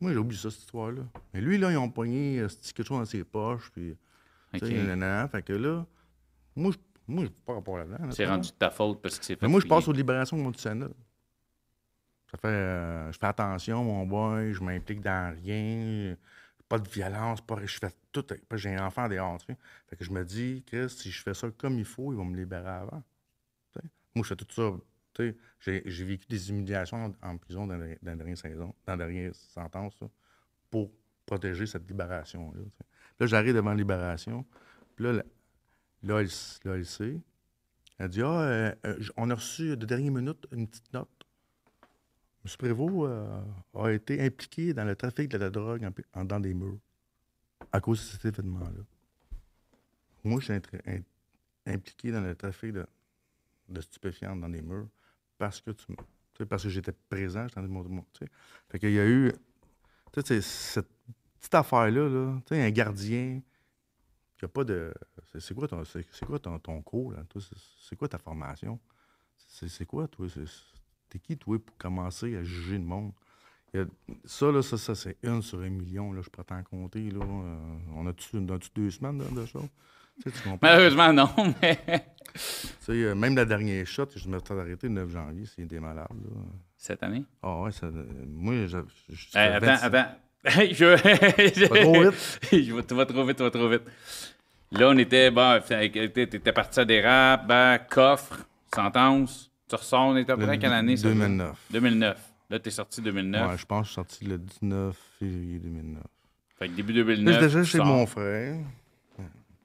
Moi, 0.00 0.12
j'ai 0.12 0.18
oublié 0.18 0.40
ça, 0.40 0.50
cette 0.50 0.60
histoire-là. 0.60 1.02
Mais 1.32 1.40
lui, 1.40 1.56
là, 1.58 1.70
ils 1.70 1.76
ont 1.78 1.90
pogné 1.90 2.38
euh, 2.40 2.48
quelque 2.74 2.86
chose 2.86 2.98
dans 2.98 3.04
ses 3.06 3.24
poches. 3.24 3.70
Puis, 3.72 3.96
tu 4.52 4.58
OK. 4.64 4.66
sais, 4.68 4.74
nanana. 4.74 5.26
Fait 5.28 5.42
que 5.42 5.52
là, 5.54 5.86
moi, 6.54 6.72
je 6.72 6.78
moi, 7.08 7.24
j'ai 7.24 7.30
pas 7.44 7.54
rapport 7.54 7.78
là-dedans. 7.78 8.04
là, 8.04 8.10
C'est 8.10 8.26
rendu 8.26 8.48
de 8.50 8.54
ta 8.54 8.70
faute 8.70 9.00
parce 9.00 9.18
que 9.18 9.24
c'est 9.24 9.36
fait. 9.36 9.46
Mais 9.46 9.50
moi, 9.50 9.60
je 9.60 9.66
passe 9.66 9.86
aux 9.88 9.92
libérations 9.92 10.36
de 10.36 10.42
mon 10.42 10.52
Sénat. 10.52 10.88
Ça 12.30 12.36
fait. 12.38 12.48
euh, 12.48 13.12
je 13.12 13.18
fais 13.18 13.26
attention, 13.26 13.84
mon 13.84 14.04
boy, 14.06 14.52
je 14.52 14.62
m'implique 14.62 15.00
dans 15.00 15.34
rien. 15.42 16.16
Pas 16.68 16.80
de 16.80 16.88
violence, 16.88 17.40
pas, 17.40 17.64
je 17.64 17.78
fais 17.78 17.92
tout. 18.10 18.24
J'ai 18.54 18.74
un 18.74 18.86
enfant 18.86 19.08
dehors, 19.08 19.38
tu 19.38 19.46
sais. 19.46 19.58
Fait 19.88 19.94
que 19.96 20.04
je 20.04 20.10
me 20.10 20.24
dis 20.24 20.64
que 20.68 20.88
si 20.88 21.12
je 21.12 21.22
fais 21.22 21.32
ça 21.34 21.48
comme 21.56 21.78
il 21.78 21.84
faut, 21.84 22.12
ils 22.12 22.16
vont 22.16 22.24
me 22.24 22.36
libérer 22.36 22.68
avant. 22.68 23.02
Moi, 24.16 24.24
je 24.24 24.28
fais 24.28 24.36
tout 24.36 24.46
ça. 24.50 24.72
J'ai 25.60 26.04
vécu 26.04 26.26
des 26.26 26.50
humiliations 26.50 27.14
en, 27.22 27.36
prison 27.36 27.66
dans, 27.66 27.76
la 27.76 28.16
dernière 28.16 29.30
dans 29.30 29.34
sentence, 29.34 30.00
là, 30.00 30.08
pour 30.70 30.90
protéger 31.26 31.66
cette 31.66 31.86
libération-là. 31.86 32.60
Là, 33.20 33.26
j'arrive 33.26 33.54
devant 33.54 33.70
la 33.70 33.76
libération. 33.76 34.46
Puis 34.94 35.04
là, 35.04 35.12
la- 35.12 35.24
l'ALC, 36.02 36.64
l'ALC, 36.64 37.20
elle 37.98 38.08
dit 38.08 38.22
Ah, 38.22 38.40
euh, 38.40 38.74
euh, 38.86 38.98
on 39.18 39.28
a 39.28 39.34
reçu 39.34 39.76
de 39.76 39.84
dernière 39.84 40.12
minute 40.12 40.46
une 40.50 40.66
petite 40.66 40.90
note. 40.94 41.10
M. 42.46 42.52
Prévost 42.58 43.10
euh, 43.10 43.42
a 43.74 43.90
été 43.90 44.22
impliqué 44.22 44.72
dans 44.72 44.84
le 44.84 44.96
trafic 44.96 45.28
de 45.28 45.36
la 45.36 45.50
drogue 45.50 45.90
en, 46.14 46.24
dans 46.24 46.40
des 46.40 46.54
murs 46.54 46.78
à 47.70 47.82
cause 47.82 47.98
de 47.98 48.04
cet 48.04 48.24
événement-là. 48.24 48.82
Moi, 50.24 50.40
je 50.40 50.46
suis 50.46 51.04
impliqué 51.66 52.12
dans 52.12 52.22
le 52.22 52.34
trafic 52.34 52.72
de, 52.72 52.86
de 53.68 53.80
stupéfiants 53.80 54.36
dans 54.36 54.48
des 54.48 54.62
murs 54.62 54.88
parce 55.38 55.60
que 55.60 55.70
tu 55.70 55.86
parce 56.48 56.64
que 56.64 56.68
j'étais 56.68 56.92
présent, 56.92 57.46
j'étais 57.48 57.62
mon- 57.62 57.88
mon-. 57.88 58.04
Fait 58.68 58.78
qu'il 58.78 58.92
y 58.92 59.00
a 59.00 59.06
eu 59.08 59.32
cette 60.22 60.88
petite 61.40 61.54
affaire-là, 61.54 62.08
là, 62.08 62.40
un 62.50 62.70
gardien 62.70 63.40
qui 64.38 64.44
a 64.44 64.48
pas 64.48 64.64
de. 64.64 64.92
C'est 65.38 65.54
quoi 65.54 65.68
ton, 65.68 65.84
c'est 65.84 66.04
quoi 66.26 66.38
ton, 66.38 66.58
ton 66.58 66.82
cours, 66.82 67.12
là? 67.12 67.24
C'est- 67.80 67.96
quoi 67.96 68.08
ta 68.08 68.18
formation? 68.18 68.78
C'est 69.36 69.86
quoi, 69.86 70.08
toi? 70.08 70.26
T'es 71.08 71.18
qui, 71.18 71.36
toi, 71.38 71.58
pour 71.58 71.76
commencer 71.76 72.36
à 72.36 72.42
juger 72.42 72.78
le 72.78 72.84
monde? 72.84 73.12
Il 73.74 73.86
ça, 74.24 74.50
là, 74.50 74.62
ça, 74.62 74.78
ça 74.78 74.94
c'est 74.94 75.16
une 75.22 75.42
sur 75.42 75.60
un 75.60 75.68
million, 75.70 76.12
là, 76.12 76.22
je 76.22 76.30
t'en 76.30 76.62
compter, 76.62 77.10
là. 77.10 77.24
Euh, 77.24 77.78
on 77.94 78.06
a-tu 78.06 78.40
deux 78.74 78.90
semaines 78.90 79.18
de, 79.18 79.40
de 79.40 79.46
ça? 79.46 79.58
Tu 80.22 80.30
sais, 80.30 80.42
tu? 80.42 80.48
Malheureusement, 80.60 81.12
non, 81.12 81.28
mais. 81.62 81.78
Tu 82.34 82.40
sais, 82.80 82.92
euh, 82.92 83.14
même 83.14 83.34
la 83.36 83.44
dernière 83.44 83.86
shot, 83.86 84.06
je 84.14 84.28
me 84.28 84.38
suis 84.38 84.54
arrêté 84.54 84.88
le 84.88 84.94
9 84.94 85.10
janvier, 85.10 85.44
c'est 85.46 85.64
des 85.64 85.80
malades, 85.80 86.06
là. 86.10 86.40
Cette 86.76 87.02
année? 87.02 87.24
Ah 87.42 87.62
ouais, 87.62 87.72
ça, 87.72 87.86
euh, 87.86 88.04
moi, 88.28 88.54
je... 88.66 88.78
je- 89.08 89.38
Hey, 89.38 89.48
attends, 89.52 89.66
26 89.66 89.84
attends. 89.84 90.08
Hey, 90.44 90.74
je... 90.74 91.66
Pas 91.68 91.80
trop 91.80 92.02
vite. 92.02 92.40
Je 92.52 92.80
tu 92.82 92.94
vas 92.94 93.04
trop 93.06 93.24
vite, 93.24 93.36
tu 93.36 93.42
vas 93.42 93.50
trop 93.50 93.68
vite. 93.68 93.82
Là, 94.70 94.88
on 94.90 94.98
était, 94.98 95.30
bon, 95.30 95.60
t'étais 95.66 96.52
parti 96.52 96.78
à 96.80 96.84
des 96.84 97.00
rap, 97.00 97.46
ben, 97.48 97.78
coffre, 97.90 98.36
sentence. 98.72 99.50
Tu 99.68 99.74
ressors, 99.74 100.08
on 100.08 100.16
était 100.16 100.30
à 100.32 100.36
peu 100.36 100.42
près 100.44 100.52
à 100.52 100.56
quelle 100.58 100.72
année, 100.72 100.96
ça? 100.96 101.08
2009. 101.08 101.56
2009. 101.72 102.18
Là, 102.50 102.58
t'es 102.60 102.70
sorti 102.70 103.00
2009. 103.02 103.50
Ouais, 103.50 103.58
je 103.58 103.64
pense 103.66 103.80
que 103.80 103.84
je 103.86 103.88
suis 103.90 103.94
sorti 103.94 104.24
le 104.26 104.38
19 104.38 104.96
février 105.18 105.58
2009. 105.58 106.02
Fait 106.58 106.68
que 106.68 106.72
début 106.74 106.92
Là, 106.92 107.02
2009. 107.04 107.34
j'étais 107.34 107.46
déjà 107.46 107.64
chez 107.64 107.78
mon 107.78 108.06
frère. 108.06 108.56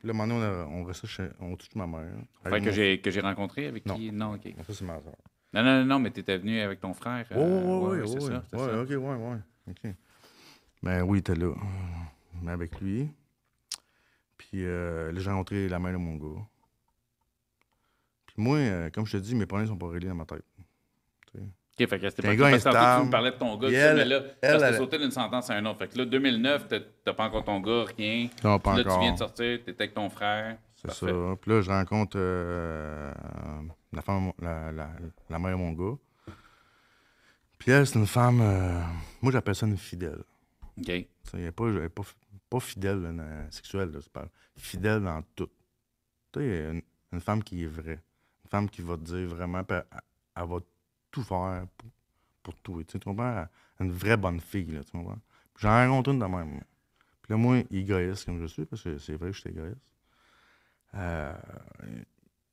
Puis 0.01 0.07
là, 0.07 0.15
maintenant, 0.15 0.37
on, 0.37 0.41
a- 0.41 0.65
on 0.65 0.83
restait 0.83 1.05
chez, 1.05 1.29
on 1.39 1.55
chez 1.59 1.69
ma 1.75 1.85
mère. 1.85 2.09
Frère 2.43 2.59
que 2.59 2.71
j'ai 2.71 2.99
que 2.99 3.11
j'ai 3.11 3.21
rencontré 3.21 3.67
avec 3.67 3.85
Non. 3.85 3.93
qui? 3.95 4.11
Non, 4.11 4.33
OK. 4.33 4.51
Ça, 4.65 4.73
c'est 4.73 4.83
ma 4.83 4.95
soeur. 4.99 5.13
Non, 5.53 5.61
non, 5.63 5.79
non, 5.81 5.85
non, 5.85 5.99
mais 5.99 6.09
t'étais 6.09 6.39
venu 6.39 6.59
avec 6.59 6.79
ton 6.79 6.95
frère. 6.95 7.27
Oh, 7.35 7.37
oui, 7.37 7.99
ouais, 7.99 8.01
oui, 8.01 8.07
c'est 8.09 8.19
oui. 8.19 8.39
ça. 8.51 8.81
OK, 8.81 8.89
ouais, 8.89 8.97
ouais. 8.97 9.37
OK. 9.69 9.93
Ben 10.81 11.03
oui, 11.03 11.17
il 11.17 11.19
était 11.19 11.35
là. 11.35 11.53
Mais 12.41 12.51
avec 12.51 12.81
lui. 12.81 13.11
Puis 14.39 14.65
euh, 14.65 15.11
là, 15.11 15.19
j'ai 15.19 15.29
rencontré 15.29 15.69
la 15.69 15.77
mère 15.77 15.91
de 15.93 15.97
mon 15.97 16.15
gars. 16.15 16.41
Puis 18.25 18.35
moi, 18.37 18.57
euh, 18.57 18.89
comme 18.89 19.05
je 19.05 19.11
te 19.11 19.17
dis, 19.17 19.35
mes 19.35 19.45
problèmes 19.45 19.67
sont 19.67 19.77
pas 19.77 19.87
réglés 19.89 20.07
dans 20.09 20.15
ma 20.15 20.25
tête. 20.25 20.43
OK, 21.79 21.87
fait 21.87 21.99
que 21.99 22.09
c'était 22.09 22.21
pas 22.23 22.35
gars 22.35 22.51
parce 22.51 22.63
que 22.63 22.99
tu 22.99 23.05
me 23.05 23.11
parlais 23.11 23.31
de 23.31 23.37
ton 23.37 23.57
gars, 23.57 23.69
elle- 23.71 23.95
mais 23.97 24.05
là, 24.05 24.21
elle, 24.41 24.59
parce 24.59 24.71
que 24.71 24.77
sauté 24.77 24.97
d'une 24.99 25.11
sentence 25.11 25.49
à 25.49 25.55
un 25.55 25.65
autre. 25.65 25.79
Fait 25.79 25.87
que 25.87 25.97
là, 25.97 26.05
2009, 26.05 26.67
t'as- 26.67 27.13
pas 27.13 27.25
encore 27.25 27.43
ton 27.45 27.59
gars, 27.61 27.85
rien. 27.97 28.27
Non, 28.43 28.59
pas 28.59 28.75
là, 28.75 28.81
encore. 28.81 28.95
tu 28.97 28.99
viens 29.03 29.13
de 29.13 29.17
sortir, 29.17 29.59
t'étais 29.63 29.83
avec 29.83 29.93
ton 29.93 30.09
frère. 30.09 30.57
C'est 30.75 30.91
ça. 30.91 31.05
Puis 31.41 31.51
là, 31.51 31.61
je 31.61 31.69
rencontre 31.71 32.17
euh, 32.19 33.11
la, 33.93 34.01
femme, 34.01 34.31
la, 34.41 34.71
la, 34.71 34.89
la 35.29 35.39
mère 35.39 35.51
de 35.51 35.55
mon 35.61 35.71
gars. 35.71 35.97
Puis 37.57 37.71
elle, 37.71 37.85
c'est 37.85 37.99
une 37.99 38.07
femme, 38.07 38.41
euh, 38.41 38.81
moi 39.21 39.31
j'appelle 39.31 39.55
ça 39.55 39.65
une 39.67 39.77
fidèle. 39.77 40.23
OK. 40.77 40.89
Elle 40.89 41.05
n'est 41.35 41.51
pas, 41.51 41.65
pas, 41.93 42.01
pas 42.49 42.59
fidèle 42.59 43.01
là, 43.01 43.11
dans- 43.11 43.51
sexuelle, 43.51 43.91
là, 43.91 43.99
c'est 44.01 44.11
pas 44.11 44.25
fidèle 44.57 45.01
dans 45.01 45.21
tout. 45.35 45.49
Tu 46.33 46.39
sais, 46.39 46.69
une, 46.71 46.81
une 47.13 47.21
femme 47.21 47.43
qui 47.43 47.63
est 47.63 47.67
vraie. 47.67 48.01
Une 48.43 48.49
femme 48.49 48.69
qui 48.69 48.81
va 48.81 48.95
te 48.97 49.03
dire 49.03 49.27
vraiment, 49.27 49.61
elle, 49.69 49.83
elle 50.35 50.45
va 50.47 50.57
tout 51.11 51.23
faire 51.23 51.67
pour, 51.77 51.89
pour 52.43 52.55
tout. 52.57 52.83
Tu 52.85 52.99
comprends? 52.99 53.47
Une 53.79 53.91
vraie 53.91 54.17
bonne 54.17 54.39
fille, 54.39 54.71
là, 54.71 54.83
tu 54.83 54.91
comprends? 54.91 55.19
J'en 55.57 55.69
ai 55.83 55.87
rencontré 55.87 56.13
une 56.13 56.19
de 56.19 56.25
même. 56.25 56.61
Puis 57.21 57.31
là, 57.33 57.37
moi, 57.37 57.59
égoïste 57.71 58.25
comme 58.25 58.41
je 58.41 58.47
suis, 58.47 58.65
parce 58.65 58.83
que 58.83 58.97
c'est 58.97 59.15
vrai 59.15 59.29
que 59.29 59.35
je 59.35 59.41
suis 59.41 59.49
égoïste. 59.51 59.81
euh, 60.95 61.33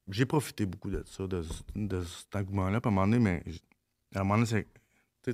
j'ai 0.09 0.27
profité 0.27 0.67
beaucoup 0.67 0.91
de 0.91 1.03
ça, 1.07 1.27
de, 1.27 1.43
ce- 1.43 1.63
de 1.75 2.03
cet 2.05 2.35
engouement-là. 2.37 2.81
Puis 2.81 2.89
à 2.89 2.93
un 2.93 2.95
moment 2.95 3.07
donné, 3.07 3.19
mais 3.19 3.43
à 4.15 4.21
un 4.21 4.25
moment 4.25 4.45
donné, 4.45 4.67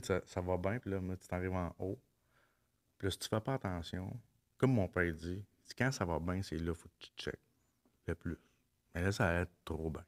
ça, 0.03 0.21
ça 0.27 0.41
va 0.41 0.57
bien, 0.57 0.79
puis 0.79 0.91
là, 0.91 1.01
mais 1.01 1.17
tu 1.17 1.29
t'arrives 1.29 1.53
en 1.55 1.75
haut. 1.79 1.99
Puis 2.99 3.07
là, 3.07 3.11
si 3.13 3.19
tu 3.19 3.29
fais 3.29 3.41
pas 3.41 3.55
attention, 3.55 4.19
comme 4.59 4.73
mon 4.75 4.89
père 4.89 5.13
dit, 5.15 5.45
quand 5.79 5.93
ça 5.93 6.05
va 6.05 6.19
bien, 6.19 6.43
c'est 6.43 6.59
là, 6.59 6.75
faut 6.75 6.89
que 6.89 7.07
tu 7.07 7.11
checkes 7.17 7.41
le 8.07 8.15
plus. 8.15 8.39
Mais 8.95 9.03
là, 9.03 9.13
ça 9.13 9.29
allait 9.29 9.51
trop 9.65 9.91
bien. 9.91 10.05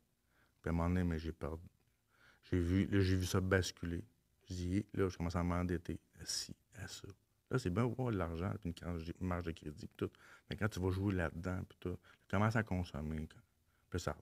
Puis 0.63 0.71
à 0.71 0.71
un 0.71 0.77
moment 0.77 0.89
donné, 0.89 1.05
mais 1.05 1.19
j'ai 1.19 1.33
perdu. 1.33 1.65
J'ai 2.51 2.59
vu, 2.59 2.87
là, 2.87 3.01
j'ai 3.01 3.17
vu 3.17 3.27
ça 3.27 3.41
basculer. 3.41 4.03
Je 4.49 4.55
dis, 4.55 4.87
là, 4.95 5.09
je 5.09 5.17
commence 5.17 5.37
à 5.37 5.43
m'endetter. 5.43 5.99
À 6.21 6.25
ci, 6.25 6.55
à 6.77 6.87
ça. 6.87 7.09
Là, 7.51 7.59
c'est 7.59 7.71
bien 7.71 7.85
avoir 7.85 8.11
de 8.13 8.17
l'argent, 8.17 8.53
puis 8.61 8.75
une 8.83 9.27
marge 9.27 9.45
de 9.45 9.53
crédit, 9.53 9.87
puis 9.87 9.97
tout. 9.97 10.11
Mais 10.49 10.57
quand 10.57 10.69
tu 10.69 10.81
vas 10.81 10.91
jouer 10.91 11.15
là-dedans, 11.15 11.61
puis 11.69 11.79
tout, 11.81 11.97
tu 12.29 12.31
commences 12.37 12.57
à 12.57 12.63
consommer. 12.63 13.27
quand- 13.29 13.41
Puis 13.91 14.01
ça, 14.01 14.17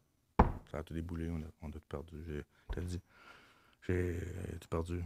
ça 0.70 0.78
a 0.78 0.82
tout 0.82 0.94
déboulé, 0.94 1.28
on 1.30 1.36
a, 1.40 1.46
on 1.62 1.68
a 1.68 1.72
tout 1.72 1.80
perdu. 1.88 2.16
J'ai, 2.26 2.42
t'as 2.72 2.80
dit, 2.82 3.00
j'ai 3.86 4.18
tout 4.60 4.68
perdu. 4.68 5.02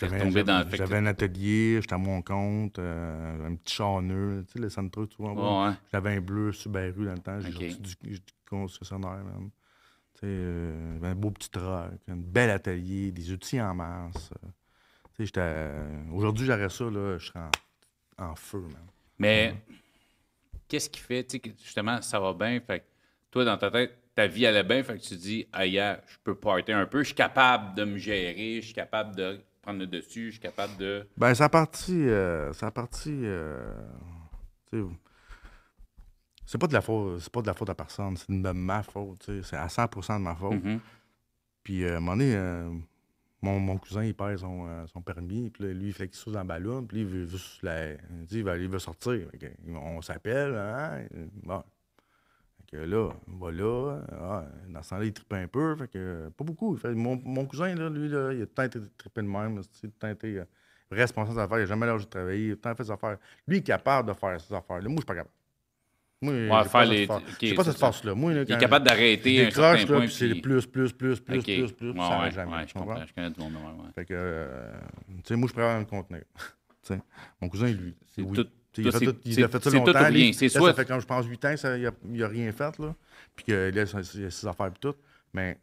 J'avais, 0.00 0.18
retombé 0.18 0.42
dans 0.42 0.58
j'avais, 0.58 0.70
que- 0.70 0.76
j'avais 0.76 0.96
un 0.96 1.06
atelier, 1.06 1.78
j'étais 1.80 1.94
à 1.94 1.98
mon 1.98 2.20
compte, 2.22 2.78
euh, 2.80 3.46
un 3.46 3.54
petit 3.54 3.74
char 3.76 4.00
tu 4.02 4.08
sais, 4.52 4.58
le 4.58 4.68
centre, 4.68 5.06
tu 5.06 5.16
vois. 5.18 5.68
Ouais. 5.68 5.74
J'avais 5.92 6.16
un 6.16 6.20
bleu 6.20 6.50
Subaru 6.52 7.04
dans 7.06 7.12
le 7.12 7.18
temps, 7.20 7.40
j'ai 7.40 7.54
Ok. 7.54 7.70
sorti 7.70 7.96
du, 8.02 8.10
du 8.18 8.20
concessionnaire, 8.48 9.22
même. 9.24 9.50
Euh, 10.22 10.94
j'avais 10.94 11.08
un 11.08 11.14
beau 11.14 11.30
petit 11.30 11.50
truck, 11.50 11.90
un 12.08 12.16
bel 12.16 12.50
atelier, 12.50 13.10
des 13.12 13.30
outils 13.32 13.60
en 13.60 13.74
masse. 13.74 14.30
euh. 14.44 15.26
Euh, 15.36 16.02
Aujourd'hui, 16.12 16.46
j'aurais 16.46 16.68
ça, 16.70 16.84
là, 16.84 17.18
je 17.18 17.26
serais 17.26 17.40
en, 18.18 18.24
en 18.30 18.34
feu, 18.34 18.60
man. 18.60 18.86
Mais 19.18 19.54
qu'est-ce 20.66 20.88
qui 20.90 21.00
fait, 21.00 21.24
que 21.40 21.50
justement, 21.62 22.00
ça 22.02 22.18
va 22.18 22.32
bien, 22.32 22.58
fait 22.60 22.80
que 22.80 22.84
toi, 23.30 23.44
dans 23.44 23.56
ta 23.58 23.70
tête, 23.70 23.98
ta 24.14 24.26
vie 24.26 24.46
allait 24.46 24.62
bien, 24.64 24.82
fait 24.82 24.96
que 24.96 25.02
tu 25.02 25.10
te 25.10 25.14
dis, 25.14 25.46
ah, 25.52 25.66
yeah, 25.66 26.00
je 26.06 26.16
peux 26.24 26.34
partir 26.34 26.76
un 26.78 26.86
peu, 26.86 27.00
je 27.00 27.06
suis 27.06 27.14
capable 27.14 27.74
de 27.76 27.84
me 27.84 27.96
gérer, 27.98 28.56
je 28.60 28.66
suis 28.66 28.74
capable 28.74 29.14
de 29.14 29.40
prendre 29.62 29.80
le 29.80 29.86
dessus, 29.86 30.26
je 30.26 30.30
suis 30.32 30.40
capable 30.40 30.76
de. 30.76 31.06
Ben, 31.16 31.34
ça 31.34 31.44
a 31.44 31.48
parti... 31.48 31.92
euh, 31.92 32.52
ça 32.52 32.68
a 32.68 32.70
parti... 32.70 33.10
euh, 33.12 33.72
c'est 36.46 36.58
pas 36.58 36.66
de 36.66 36.72
la 36.74 36.80
faute, 36.80 37.20
c'est 37.20 37.32
pas 37.32 37.42
de 37.42 37.46
la 37.46 37.54
faute 37.54 37.70
à 37.70 37.74
personne, 37.74 38.16
c'est 38.16 38.30
de 38.30 38.50
ma 38.50 38.82
faute, 38.82 39.30
c'est 39.42 39.56
à 39.56 39.66
100% 39.68 40.18
de 40.18 40.24
ma 40.24 40.34
faute. 40.34 40.62
Mhm. 40.64 40.80
Puis, 41.62 41.84
euh, 41.84 41.94
à 41.94 41.96
un 41.96 42.00
moment 42.00 42.12
donné, 42.12 42.34
euh, 42.36 42.70
mon, 43.40 43.58
mon 43.60 43.78
cousin, 43.78 44.04
il 44.04 44.14
perd 44.14 44.38
son, 44.38 44.66
euh, 44.68 44.86
son 44.86 45.00
permis. 45.02 45.50
Puis 45.50 45.64
lui, 45.72 45.88
il 45.88 45.92
fait 45.92 46.08
qu'il 46.08 46.16
saute 46.16 46.34
dans 46.34 46.40
le 46.42 46.46
ballon. 46.46 46.84
Puis 46.84 46.98
lui, 46.98 47.02
il 47.04 47.08
veut, 47.08 47.26
juste 47.26 47.62
la- 47.62 47.92
il 47.92 48.26
dit, 48.26 48.38
il 48.38 48.44
va, 48.44 48.56
il 48.56 48.68
veut 48.68 48.78
sortir. 48.78 49.28
On 49.68 50.00
s'appelle. 50.02 50.54
Hein? 50.54 51.04
Bon. 51.42 51.62
Fait 52.70 52.76
que 52.76 52.82
là, 52.84 53.10
on 53.28 53.36
va 53.36 53.50
là. 53.50 54.00
Ah, 54.12 54.44
dans 54.68 54.82
ce 54.82 54.90
temps-là, 54.90 55.04
il 55.06 55.36
un 55.36 55.46
peu. 55.48 55.76
Fait 55.76 55.88
que, 55.88 56.30
pas 56.36 56.44
beaucoup. 56.44 56.76
Fait, 56.76 56.92
mon, 56.94 57.20
mon 57.24 57.46
cousin, 57.46 57.74
là, 57.74 57.88
lui, 57.88 58.08
là, 58.08 58.32
il 58.32 58.42
a 58.42 58.46
temps 58.46 58.62
été 58.62 58.78
trippé 58.96 59.22
de 59.22 59.26
même. 59.26 59.60
Il 59.82 59.90
a 60.02 60.06
euh, 60.24 60.44
responsable 60.90 61.36
des 61.36 61.42
affaires. 61.42 61.58
Il 61.58 61.62
n'a 61.62 61.66
jamais 61.66 61.86
lâché 61.86 62.04
de 62.04 62.10
travailler. 62.10 62.46
Il 62.46 62.52
a 62.52 62.54
tout 62.56 62.60
le 62.60 62.62
temps 62.62 62.74
fait 62.76 62.84
ses 62.84 62.90
affaires. 62.90 63.18
Lui, 63.46 63.56
il 63.56 63.60
est 63.60 63.62
capable 63.62 64.08
de 64.08 64.14
faire 64.14 64.40
ses 64.40 64.54
affaires. 64.54 64.76
Là, 64.80 64.88
moi, 64.88 64.96
je 64.96 65.00
suis 65.00 65.06
pas 65.06 65.14
capable. 65.14 65.30
Moi, 66.22 66.32
j'ai 66.34 66.48
faire 66.48 66.70
pas 66.70 66.84
les- 66.86 67.06
cette 67.06 67.40
j'ai 67.40 67.54
pas 67.54 67.64
force-là. 67.64 68.14
Moi, 68.14 68.32
là, 68.32 68.40
Il 68.42 68.42
est 68.50 68.54
quand 68.54 68.60
capable 68.60 68.86
d'arrêter 68.86 69.40
un 69.42 69.44
décroche, 69.46 69.78
certain 69.78 69.92
là, 69.92 69.98
point. 69.98 70.06
puis 70.06 70.14
c'est 70.14 70.28
puis- 70.30 70.40
plus, 70.40 70.66
plus, 70.66 70.92
plus, 70.92 71.20
plus, 71.20 71.38
OK. 71.38 71.44
plus, 71.44 71.72
plus, 71.72 71.72
puis 71.74 71.88
Ouais, 71.88 71.94
ça 71.96 72.02
ouais, 72.02 72.08
n'arrête 72.10 72.34
jamais. 72.34 72.52
ouais, 72.52 72.62
tu 72.62 72.68
je 72.68 72.74
comprends. 72.74 72.88
comprends? 72.94 73.06
Je 73.06 73.12
connais 73.14 73.30
du 73.30 73.40
monde, 73.40 73.52
ouais, 73.52 73.82
ouais. 73.84 73.90
Fait 73.94 74.04
que, 74.06 74.14
euh, 74.16 74.72
tu 75.08 75.14
sais, 75.24 75.36
moi, 75.36 75.48
je 75.48 75.52
préfère 75.54 75.86
contenir. 75.86 76.22
Sais, 76.82 77.00
mon 77.40 77.48
cousin, 77.48 77.68
lui, 77.68 77.94
C'est 78.14 78.20
oui. 78.22 78.32
tout- 78.36 78.44
Tu 78.72 78.82
sais, 78.82 78.88
il, 78.88 79.06
tout, 79.06 79.12
tout- 79.12 79.18
il 79.24 79.44
a 79.44 79.48
fait 79.48 79.62
ça 79.64 79.70
longtemps. 79.70 79.92
rien. 79.98 80.10
lui. 80.10 80.34
C'est 80.34 80.46
Là, 80.46 80.50
soit- 80.50 80.68
Ça 80.70 80.74
fait, 80.74 80.84
comme 80.84 81.00
je 81.00 81.06
pense, 81.06 81.24
8 81.26 81.44
ans, 81.44 81.56
ça, 81.56 81.78
il 81.78 81.90
n'a 82.04 82.28
rien 82.28 82.50
fait, 82.52 82.78
là. 82.78 82.94
Puis 83.36 83.44
que 83.46 83.70
là, 83.74 83.86
ça- 83.86 84.00
il 84.14 84.24
a 84.26 84.30
ses 84.30 84.46
affaires 84.46 84.66
et 84.66 84.78
tout. 84.80 84.94
Mais 85.32 85.58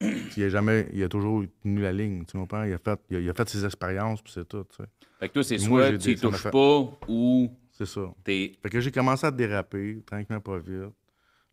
il 0.36 0.42
a 0.44 0.48
jamais, 0.50 0.86
il 0.92 1.02
a 1.02 1.08
toujours 1.08 1.44
tenu 1.62 1.80
la 1.80 1.92
ligne, 1.92 2.24
tu 2.26 2.36
comprends? 2.36 2.64
Il 2.64 2.72
a 2.74 2.78
fait, 2.78 2.98
il 3.10 3.16
a, 3.16 3.20
il 3.20 3.30
a 3.30 3.34
fait 3.34 3.48
ses 3.48 3.64
expériences, 3.64 4.20
puis 4.20 4.32
c'est 4.34 4.46
tout, 4.48 4.64
tu 4.64 4.76
sais. 4.82 4.88
Fait 5.20 5.28
que 5.28 5.34
toi, 5.34 5.44
c'est 5.44 5.58
Moi, 5.68 5.88
soit 5.88 5.98
tu 5.98 6.16
touches 6.16 6.42
pas 6.50 6.90
ou 7.08 7.50
C'est 7.76 7.86
ça. 7.86 8.14
t'es. 8.24 8.56
Fait 8.62 8.70
que 8.70 8.80
j'ai 8.80 8.90
commencé 8.90 9.26
à 9.26 9.30
déraper, 9.30 10.02
tranquillement, 10.06 10.40
pas 10.40 10.58
vite. 10.58 10.94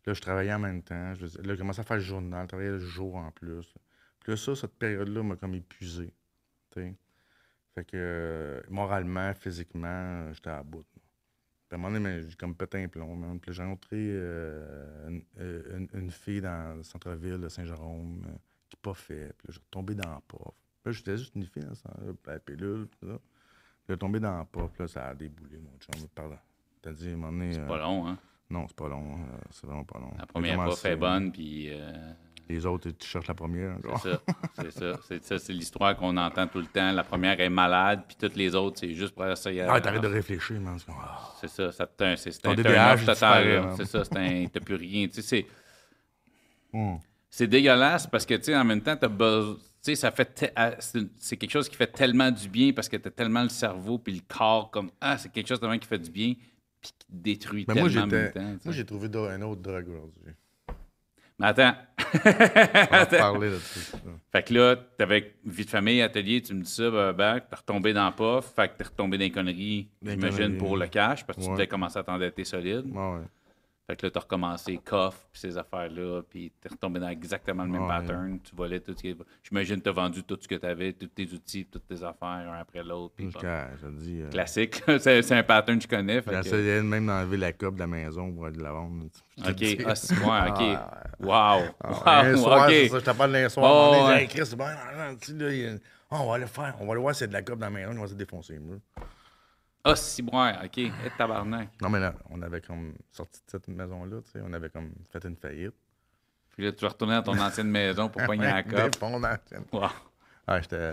Là, 0.06 0.12
je 0.14 0.20
travaillais 0.20 0.52
en 0.54 0.58
même 0.58 0.82
temps. 0.82 1.14
Je, 1.14 1.26
là, 1.26 1.54
j'ai 1.54 1.58
commencé 1.58 1.80
à 1.80 1.84
faire 1.84 1.96
le 1.98 2.02
journal, 2.02 2.42
je 2.44 2.48
travaillais 2.48 2.70
le 2.70 2.78
jour 2.78 3.16
en 3.16 3.30
plus. 3.30 3.74
Puis 4.20 4.32
là, 4.32 4.36
ça, 4.36 4.54
cette 4.56 4.74
période-là 4.78 5.22
m'a 5.22 5.36
comme 5.36 5.54
épuisé. 5.54 6.12
tu 6.70 6.80
sais. 6.80 6.94
Fait 7.74 7.84
que 7.84 7.96
euh, 7.96 8.60
moralement, 8.68 9.34
physiquement, 9.34 10.32
j'étais 10.32 10.50
à 10.50 10.62
bout. 10.62 10.84
Puis 10.92 11.72
à 11.72 11.74
un 11.74 11.78
moment 11.78 11.92
donné, 11.98 12.22
j'ai 12.28 12.36
comme 12.36 12.54
pété 12.54 12.82
un 12.82 12.88
plomb. 12.88 13.16
man. 13.16 13.38
Puis 13.40 13.52
j'ai 13.52 13.62
rencontré 13.62 13.96
euh, 13.98 15.08
une, 15.08 15.24
euh, 15.40 15.78
une- 15.78 15.88
une 16.00 16.10
fille 16.10 16.40
dans 16.40 16.76
le 16.76 16.82
centre-ville 16.82 17.38
de 17.40 17.48
Saint-Jérôme 17.48 18.24
euh, 18.28 18.36
qui 18.70 18.76
pas 18.76 18.94
fait. 18.94 19.34
Puis 19.38 19.48
là, 19.48 19.54
j'ai 19.54 19.60
retombé 19.60 19.94
dans 19.94 20.08
la 20.10 20.20
porte. 20.26 20.56
Puis 20.82 20.86
là, 20.86 20.92
j'étais 20.92 21.16
juste 21.18 21.34
une 21.34 21.46
fille 21.46 21.64
dans 21.64 21.74
ça, 21.74 21.90
la 22.26 22.38
pilule, 22.38 22.86
puis 22.98 23.08
là. 23.10 23.18
Puis 23.84 23.92
là, 23.92 23.96
tombé 23.96 24.18
dans 24.20 24.38
la 24.38 24.44
puis 24.68 24.82
là, 24.82 24.88
ça 24.88 25.06
a 25.08 25.14
déboulé, 25.14 25.58
mon 25.58 25.78
chum. 25.78 26.08
Pardon. 26.14 26.36
T'as 26.82 26.92
dit, 26.92 27.08
à 27.10 27.12
un 27.12 27.16
moment 27.16 27.32
donné, 27.32 27.52
C'est 27.52 27.60
euh, 27.60 27.66
pas 27.66 27.78
long, 27.78 28.06
hein? 28.08 28.18
non, 28.50 28.66
c'est 28.68 28.76
pas 28.76 28.88
long. 28.88 29.14
euh, 29.14 29.36
c'est 29.50 29.66
vraiment 29.66 29.84
pas 29.84 29.98
long. 29.98 30.12
La 30.18 30.26
première 30.26 30.56
commencé- 30.56 30.80
fois 30.80 30.90
est 30.90 30.96
bonne, 30.96 31.32
puis. 31.32 31.68
euh, 31.70 32.12
Les 32.48 32.66
autres, 32.66 32.90
tu 32.90 33.06
cherches 33.08 33.26
la 33.26 33.32
première. 33.34 33.76
C'est 34.02 34.10
ça, 34.10 34.20
c'est 34.54 34.70
ça. 34.70 34.92
C'est 35.08 35.24
ça, 35.24 35.38
c'est 35.38 35.52
l'histoire 35.54 35.96
qu'on 35.96 36.14
entend 36.18 36.46
tout 36.46 36.58
le 36.60 36.66
temps. 36.66 36.92
La 36.92 37.02
première 37.04 37.40
est 37.40 37.48
malade, 37.48 38.02
puis 38.06 38.16
toutes 38.20 38.36
les 38.36 38.54
autres, 38.54 38.78
c'est 38.80 38.92
juste 38.92 39.14
pour 39.14 39.24
a- 39.24 39.72
Ah, 39.74 39.80
t'arrêtes 39.80 40.02
de 40.02 40.08
réfléchir, 40.08 40.60
man. 40.60 40.76
Ah. 40.88 41.32
C'est 41.40 41.48
ça, 41.48 41.72
ça 41.72 41.86
c'est 42.30 42.46
un 42.46 42.54
turn-off 42.54 43.06
total. 43.06 43.72
C'est 43.76 43.86
ça, 43.86 44.04
c'est 44.04 44.16
un. 44.18 44.46
T'as 44.46 44.60
plus 44.60 44.74
rien. 44.74 45.06
Tu 45.08 45.14
sais, 45.14 45.22
c'est. 45.22 45.46
Hum. 46.74 46.98
C'est 47.30 47.46
dégueulasse 47.46 48.06
parce 48.06 48.26
que, 48.26 48.34
tu 48.34 48.44
sais, 48.44 48.56
en 48.56 48.64
même 48.64 48.80
temps, 48.82 48.96
t'as 48.96 49.08
besoin. 49.08 49.56
Tu 49.84 49.90
sais, 49.90 49.94
ça 49.96 50.10
fait. 50.12 50.24
te- 50.34 50.52
ah, 50.56 50.76
C'est 50.78 51.36
quelque 51.36 51.50
chose 51.50 51.68
qui 51.68 51.76
fait 51.76 51.86
tellement 51.92 52.30
du 52.30 52.48
bien 52.48 52.72
parce 52.72 52.88
que 52.88 52.96
t'as 52.96 53.10
tellement 53.10 53.42
le 53.42 53.50
cerveau 53.50 53.98
puis 53.98 54.14
le 54.14 54.22
corps 54.26 54.70
comme. 54.70 54.90
Ah, 55.00 55.18
c'est 55.18 55.30
quelque 55.30 55.46
chose 55.48 55.60
tellement 55.60 55.78
qui 55.78 55.86
fait 55.86 55.98
du 55.98 56.10
bien 56.10 56.34
puis 56.80 56.92
qui 56.92 57.06
détruit 57.10 57.64
Mais 57.68 57.74
moi, 57.74 57.88
tellement 57.90 58.02
en 58.04 58.06
même 58.06 58.32
temps. 58.32 58.56
tu. 58.60 58.66
Moi, 58.68 58.74
j'ai 58.74 58.84
trouvé 58.86 59.08
un 59.30 59.42
autre 59.42 59.60
drogue 59.60 59.88
aujourd'hui. 59.88 60.32
Mais 61.38 61.46
attends. 61.48 61.74
On 62.14 62.96
va 62.96 63.06
parler 63.18 63.50
là-dessus. 63.50 63.92
Fait 64.32 64.42
que 64.42 64.54
là, 64.54 64.76
t'avais 64.96 65.34
vie 65.44 65.64
de 65.64 65.70
famille, 65.70 66.00
atelier, 66.00 66.40
tu 66.40 66.54
me 66.54 66.62
dis 66.62 66.70
ça, 66.70 66.90
bah, 66.90 67.12
bah, 67.12 67.40
t'es 67.40 67.56
retombé 67.56 67.92
dans 67.92 68.06
le 68.06 68.12
puff, 68.14 68.52
fait 68.54 68.68
que 68.68 68.78
t'es 68.78 68.84
retombé 68.84 69.18
dans 69.18 69.24
les 69.24 69.30
conneries, 69.32 69.88
j'imagine, 70.12 70.56
pour 70.58 70.76
le 70.76 70.86
cash, 70.86 71.26
parce 71.26 71.36
que 71.38 71.42
tu 71.42 71.48
devais 71.56 71.66
commencer 71.66 71.98
à 71.98 72.04
t'endetter 72.04 72.44
solide. 72.44 72.86
Ouais, 72.86 73.14
ouais. 73.14 73.20
Fait 73.86 73.96
que 73.96 74.06
là, 74.06 74.10
t'as 74.10 74.20
recommencé 74.20 74.78
coffre, 74.82 75.18
puis 75.30 75.40
ces 75.42 75.58
affaires-là, 75.58 76.22
puis 76.30 76.50
t'es 76.58 76.70
retombé 76.70 76.98
dans 77.00 77.08
exactement 77.08 77.64
le 77.64 77.68
même 77.70 77.82
Ouais. 77.82 77.88
pattern. 77.88 78.40
Tu 78.42 78.56
volais 78.56 78.80
tout 78.80 78.94
ce 78.96 79.02
qui... 79.02 79.14
J'imagine 79.42 79.76
que 79.76 79.82
t'as 79.82 79.90
vendu 79.92 80.22
tout 80.22 80.38
ce 80.40 80.48
que 80.48 80.54
t'avais, 80.54 80.94
tous 80.94 81.08
tes 81.08 81.30
outils, 81.30 81.66
toutes 81.66 81.86
tes 81.86 82.02
affaires, 82.02 82.50
un 82.50 82.60
après 82.60 82.82
l'autre. 82.82 83.14
euh, 84.22 84.30
Classique, 84.30 84.82
c'est 85.00 85.32
un 85.32 85.42
pattern 85.42 85.76
que 85.76 85.82
je 85.84 85.88
connais. 85.88 86.14
J'ai 86.14 86.50
que- 86.50 86.80
même 86.80 87.06
d'enlever 87.06 87.36
la 87.36 87.52
coupe 87.52 87.74
de 87.74 87.80
la 87.80 87.86
maison 87.86 88.32
pour 88.32 88.46
aller 88.46 88.56
de 88.56 88.62
la 88.62 88.72
vendre. 88.72 89.04
Te 89.36 89.50
OK, 89.50 89.84
ah, 89.86 89.94
c'est 89.94 90.18
moi, 90.18 90.46
OK. 90.48 90.56
Ah, 90.60 91.00
Wow. 91.20 91.64
Ah, 91.82 92.20
un 92.22 92.32
Wow, 92.34 92.42
soir, 92.42 92.68
ça, 92.70 92.98
je 92.98 93.04
t'appelle 93.04 93.30
lundi 93.32 93.52
soir. 93.52 93.70
Oh, 93.70 94.08
ouais. 94.08 94.22
Hey, 94.22 94.28
Chris, 94.28 94.48
là, 94.56 94.66
a- 94.66 95.78
Ah, 96.10 96.20
on 96.22 96.26
va 96.28 96.34
aller 96.36 96.46
faire. 96.46 96.74
On 96.80 96.86
va 96.86 96.92
aller 96.92 97.00
voir 97.02 97.14
si 97.14 97.18
c'est 97.20 97.28
de 97.28 97.32
la 97.34 97.42
coupe 97.42 97.58
dans 97.58 97.66
la 97.66 97.70
maison, 97.70 97.90
on 97.98 98.00
va 98.00 98.06
se 98.06 98.14
défoncer 98.14 98.54
le. 98.54 98.80
Ah, 99.84 99.94
si, 99.96 100.22
ouais, 100.22 100.52
OK. 100.64 100.78
Et 100.78 100.92
tabarnak. 101.18 101.68
Non, 101.82 101.90
mais 101.90 102.00
là, 102.00 102.14
on 102.30 102.40
avait 102.42 102.60
comme 102.62 102.94
sorti 103.12 103.40
de 103.40 103.50
cette 103.50 103.68
maison-là, 103.68 104.16
tu 104.24 104.30
sais, 104.30 104.40
on 104.42 104.52
avait 104.54 104.70
comme 104.70 104.90
fait 105.12 105.24
une 105.28 105.36
faillite. 105.36 105.74
Puis 106.56 106.64
là, 106.64 106.72
tu 106.72 106.82
vas 106.82 106.88
retourner 106.88 107.14
dans 107.16 107.22
ton 107.34 107.38
ancienne 107.38 107.68
maison 107.70 108.08
pour 108.08 108.22
pogner 108.24 108.46
la 108.46 108.62
d'ancienne. 108.62 109.64
Wow. 109.72 109.88
Ah, 110.46 110.60
j'étais. 110.60 110.92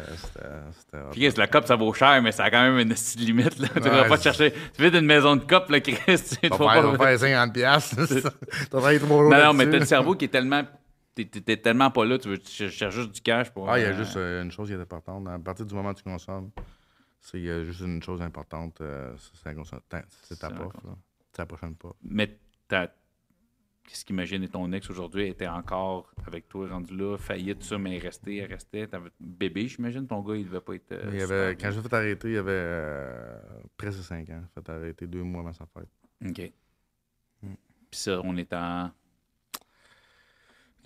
Puis, 1.11 1.21
Chris, 1.29 1.33
la 1.37 1.47
coupe, 1.47 1.65
ça 1.65 1.75
vaut 1.75 1.93
cher, 1.93 2.21
mais 2.21 2.31
ça 2.31 2.45
a 2.45 2.49
quand 2.51 2.61
même 2.63 2.79
une 2.79 2.89
petite 2.89 3.19
limite. 3.19 3.59
Là. 3.59 3.67
Tu 3.73 3.79
vas 3.81 4.05
pas 4.05 4.15
c'est- 4.17 4.23
chercher. 4.23 4.51
Tu 4.51 4.81
fais 4.89 4.97
une 4.97 5.05
maison 5.05 5.35
de 5.35 5.41
coupe, 5.41 5.69
là, 5.69 5.79
Chris. 5.81 5.95
Tu 6.41 6.47
vas 6.47 6.57
pas- 6.57 6.97
faire 6.97 7.19
50 7.19 7.53
piastres. 7.53 7.95
trois 8.69 8.97
jours 8.97 9.29
Non, 9.29 9.43
non, 9.45 9.53
mais 9.53 9.69
t'as 9.69 9.79
le 9.79 9.85
cerveau 9.85 10.15
qui 10.15 10.25
est 10.25 10.29
tellement. 10.29 10.63
T'es, 11.13 11.25
tellement 11.57 11.91
pas 11.91 12.05
là, 12.05 12.17
tu 12.17 12.29
veux 12.29 12.39
cherches 12.69 12.95
juste 12.95 13.11
du 13.11 13.21
cash 13.21 13.49
pour. 13.49 13.69
Ah, 13.69 13.77
il 13.77 13.81
y 13.83 13.85
a 13.85 13.89
euh, 13.89 13.97
juste 13.97 14.15
euh, 14.15 14.41
une 14.41 14.51
chose 14.51 14.69
qui 14.69 14.73
est 14.73 14.79
importante. 14.81 15.27
À 15.27 15.37
partir 15.37 15.65
du 15.65 15.75
moment 15.75 15.89
où 15.89 15.93
tu 15.93 16.03
consommes, 16.03 16.49
c'est 17.21 17.49
a 17.49 17.63
juste 17.63 17.81
une 17.81 18.03
chose 18.03 18.21
importante. 18.21 18.81
euh, 18.81 19.15
c'est 19.17 19.43
ta- 19.87 20.03
C'est 20.23 20.41
la 20.41 20.49
la 21.37 21.45
prochaine 21.45 21.75
pof. 21.75 21.95
Mais. 22.03 22.37
Qu'est-ce 23.87 24.05
qu'imagine 24.05 24.47
ton 24.47 24.71
ex 24.71 24.89
aujourd'hui 24.89 25.27
était 25.27 25.47
encore 25.47 26.13
avec 26.25 26.47
toi 26.47 26.69
rendu 26.69 26.95
là, 26.95 27.17
faillite, 27.17 27.61
ça, 27.63 27.77
mais 27.77 27.97
restait, 27.97 28.37
elle 28.37 28.49
restait. 28.53 28.87
T'avais 28.87 29.09
bébé, 29.19 29.67
j'imagine, 29.67 30.07
ton 30.07 30.21
gars, 30.21 30.35
il 30.35 30.45
devait 30.45 30.61
pas 30.61 30.75
être. 30.75 30.91
euh, 30.93 31.11
il 31.13 31.21
avait, 31.21 31.55
bien. 31.55 31.55
quand 31.69 31.75
j'ai 31.75 31.81
fait 31.81 31.93
arrêter, 31.93 32.27
il 32.29 32.33
y 32.35 32.37
avait 32.37 32.51
euh, 32.53 33.39
presque 33.75 34.01
5 34.03 34.29
ans. 34.29 34.43
Fait 34.53 34.69
arrêter 34.69 35.07
deux 35.07 35.23
mois 35.23 35.41
avant 35.41 35.51
sa 35.51 35.65
fête. 35.65 35.89
OK. 36.25 36.53
Hmm. 37.41 37.53
Puis 37.89 37.99
ça, 37.99 38.21
on 38.23 38.37
est 38.37 38.53
en 38.53 38.91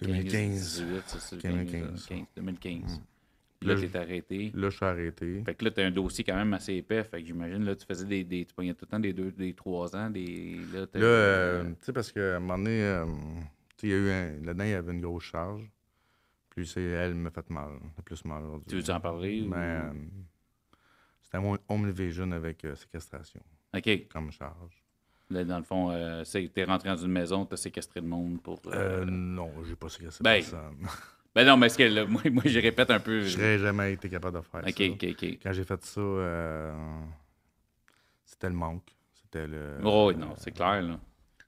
2015. 0.02 0.82
18, 0.84 1.04
c'est 1.06 1.20
ça, 1.20 1.36
2015. 1.36 2.06
15, 2.08 2.26
2015. 2.38 2.98
Hmm. 3.00 3.04
Là, 3.66 3.74
Là, 3.76 3.82
t'es 3.82 3.98
arrêté. 3.98 4.52
Là, 4.54 4.70
je 4.70 4.76
suis 4.76 4.86
arrêté. 4.86 5.44
Fait 5.44 5.56
que 5.56 5.66
là, 5.66 5.72
t'as 5.72 5.86
un 5.86 5.92
dossier 5.92 6.24
quand 6.24 6.36
même 6.36 6.54
assez 6.54 6.74
épais. 6.76 7.04
Fait 7.04 7.22
que 7.22 7.28
j'imagine, 7.28 7.64
là, 7.66 7.76
tu 7.76 7.86
faisais 7.86 8.06
des, 8.06 8.24
des. 8.24 8.46
Tu 8.46 8.54
pognais 8.54 8.74
tout 8.74 8.86
le 8.86 8.92
temps 8.92 9.00
des 9.00 9.14
deux, 9.14 9.32
des 9.32 9.54
trois 9.54 9.96
ans, 9.96 10.10
des. 10.10 10.58
Là, 10.74 10.82
Là, 10.94 11.06
euh, 11.06 11.64
tu 11.72 11.76
sais, 11.82 11.94
parce 11.94 12.12
qu'à 12.12 12.38
un 12.38 12.40
moment 12.40 12.58
donné, 12.58 12.82
euh, 12.84 13.06
tu 13.78 13.82
sais, 13.82 13.88
il 13.88 13.90
y 13.90 13.94
a 13.94 13.98
eu 13.98 14.10
un, 14.12 14.46
là-dedans, 14.46 14.64
il 14.64 14.70
y 14.70 14.74
avait 14.74 14.92
une 14.94 15.02
grosse 15.02 15.24
charge. 15.24 15.70
Puis 16.50 16.66
c'est 16.68 16.82
elle 16.84 17.16
m'a 17.16 17.32
fait 17.32 17.50
mal, 17.50 17.72
plus 18.06 18.24
mal 18.24 18.44
aujourd'hui. 18.44 18.66
Tu 18.70 18.86
veux 18.86 18.94
en 18.94 19.00
parler? 19.02 19.42
ou- 19.42 19.50
Ben, 19.50 19.58
euh, 19.58 19.94
c'était 21.22 21.40
mon 21.40 21.58
home 21.68 21.86
invasion 21.86 22.32
avec 22.32 22.64
euh, 22.64 22.76
séquestration 22.76 23.42
OK. 23.76 24.08
comme 24.08 24.32
charge. 24.32 24.82
Là, 25.32 25.44
dans 25.44 25.58
le 25.58 25.64
fond, 25.64 25.90
euh, 25.92 26.24
c'est- 26.24 26.48
t'es 26.54 26.64
rentré 26.64 26.88
dans 26.88 26.96
une 26.98 27.12
maison, 27.12 27.46
t'as 27.46 27.58
séquestré 27.58 28.00
le 28.00 28.08
monde 28.08 28.42
pour. 28.42 28.62
euh, 28.68 29.02
Euh, 29.02 29.06
non, 29.06 29.52
j'ai 29.68 29.76
pas 29.76 29.90
séquestré 29.90 30.24
Ben, 30.24 30.36
personne. 30.36 30.78
Ben 31.36 31.46
non, 31.46 31.58
mais 31.58 31.68
est-ce 31.68 31.78
que 31.78 31.84
là, 31.84 32.06
moi, 32.08 32.22
moi, 32.32 32.44
je 32.46 32.60
répète 32.60 32.90
un 32.92 33.00
peu. 33.00 33.22
Je 33.22 33.38
n'aurais 33.38 33.60
jamais 33.60 33.94
été 33.94 34.10
capable 34.10 34.38
de 34.38 34.44
faire 34.44 34.62
ça. 34.64 34.70
OK, 34.70 35.08
OK. 35.12 35.40
Quand 35.44 35.52
j'ai 35.54 35.64
fait 35.66 35.84
ça, 35.84 36.00
euh, 36.02 36.74
c'était 38.26 38.48
le 38.50 38.56
manque. 38.56 38.84
C'était 39.14 39.48
le. 39.48 39.78
Oh, 39.84 40.08
oui, 40.10 40.16
non, 40.20 40.34
c'est 40.38 40.52
clair, 40.52 40.82
là. 40.82 41.00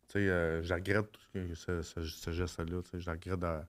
Tu 0.10 0.14
sais, 0.14 0.20
euh, 0.30 0.64
je 0.64 0.74
regrette 0.74 1.12
tout 1.12 1.22
ce, 1.34 1.40
que- 1.40 1.56
ce, 1.56 1.82
ce, 1.82 2.02
ce 2.04 2.32
geste-là. 2.32 2.82
tu 2.84 2.90
sais, 2.92 3.00
Je 3.00 3.10
regrette. 3.10 3.40
de- 3.40 3.60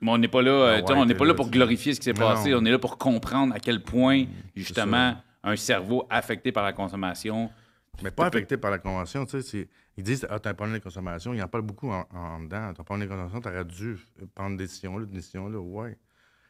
Mais 0.00 0.10
on 0.10 0.18
n'est 0.18 0.28
pas 0.28 0.42
là, 0.42 0.50
euh, 0.50 0.80
Ah 0.82 0.92
ouais, 0.92 0.98
on 0.98 1.06
n'est 1.06 1.14
pas 1.14 1.24
là 1.24 1.30
là, 1.30 1.34
pour 1.34 1.48
glorifier 1.50 1.94
ce 1.94 2.00
qui 2.00 2.04
s'est 2.04 2.12
passé. 2.14 2.50
non. 2.50 2.58
On 2.58 2.64
est 2.64 2.70
là 2.70 2.78
pour 2.78 2.98
comprendre 2.98 3.54
à 3.54 3.60
quel 3.60 3.82
point, 3.82 4.24
justement, 4.56 5.12
ça. 5.12 5.24
un 5.44 5.56
cerveau 5.56 6.06
affecté 6.10 6.50
par 6.52 6.64
la 6.64 6.72
consommation. 6.72 7.50
Mais 8.02 8.10
pas 8.10 8.26
affecté 8.26 8.56
par 8.56 8.70
la 8.70 8.78
convention. 8.78 9.26
Tu 9.26 9.42
sais, 9.42 9.68
ils 9.96 10.04
disent 10.04 10.26
Ah, 10.30 10.38
t'as 10.40 10.50
un 10.50 10.54
problème 10.54 10.78
de 10.78 10.82
consommation. 10.82 11.34
Ils 11.34 11.42
en 11.42 11.48
parlent 11.48 11.64
beaucoup 11.64 11.90
en, 11.90 12.06
en 12.10 12.40
dedans. 12.40 12.72
T'as 12.72 12.80
un 12.80 12.84
problème 12.84 13.08
de 13.08 13.12
consommation, 13.12 13.40
t'aurais 13.40 13.64
dû 13.64 13.98
prendre 14.34 14.56
des 14.56 14.64
décisions-là, 14.64 15.04
des 15.06 15.14
décisions-là. 15.16 15.58
Ouais. 15.60 15.98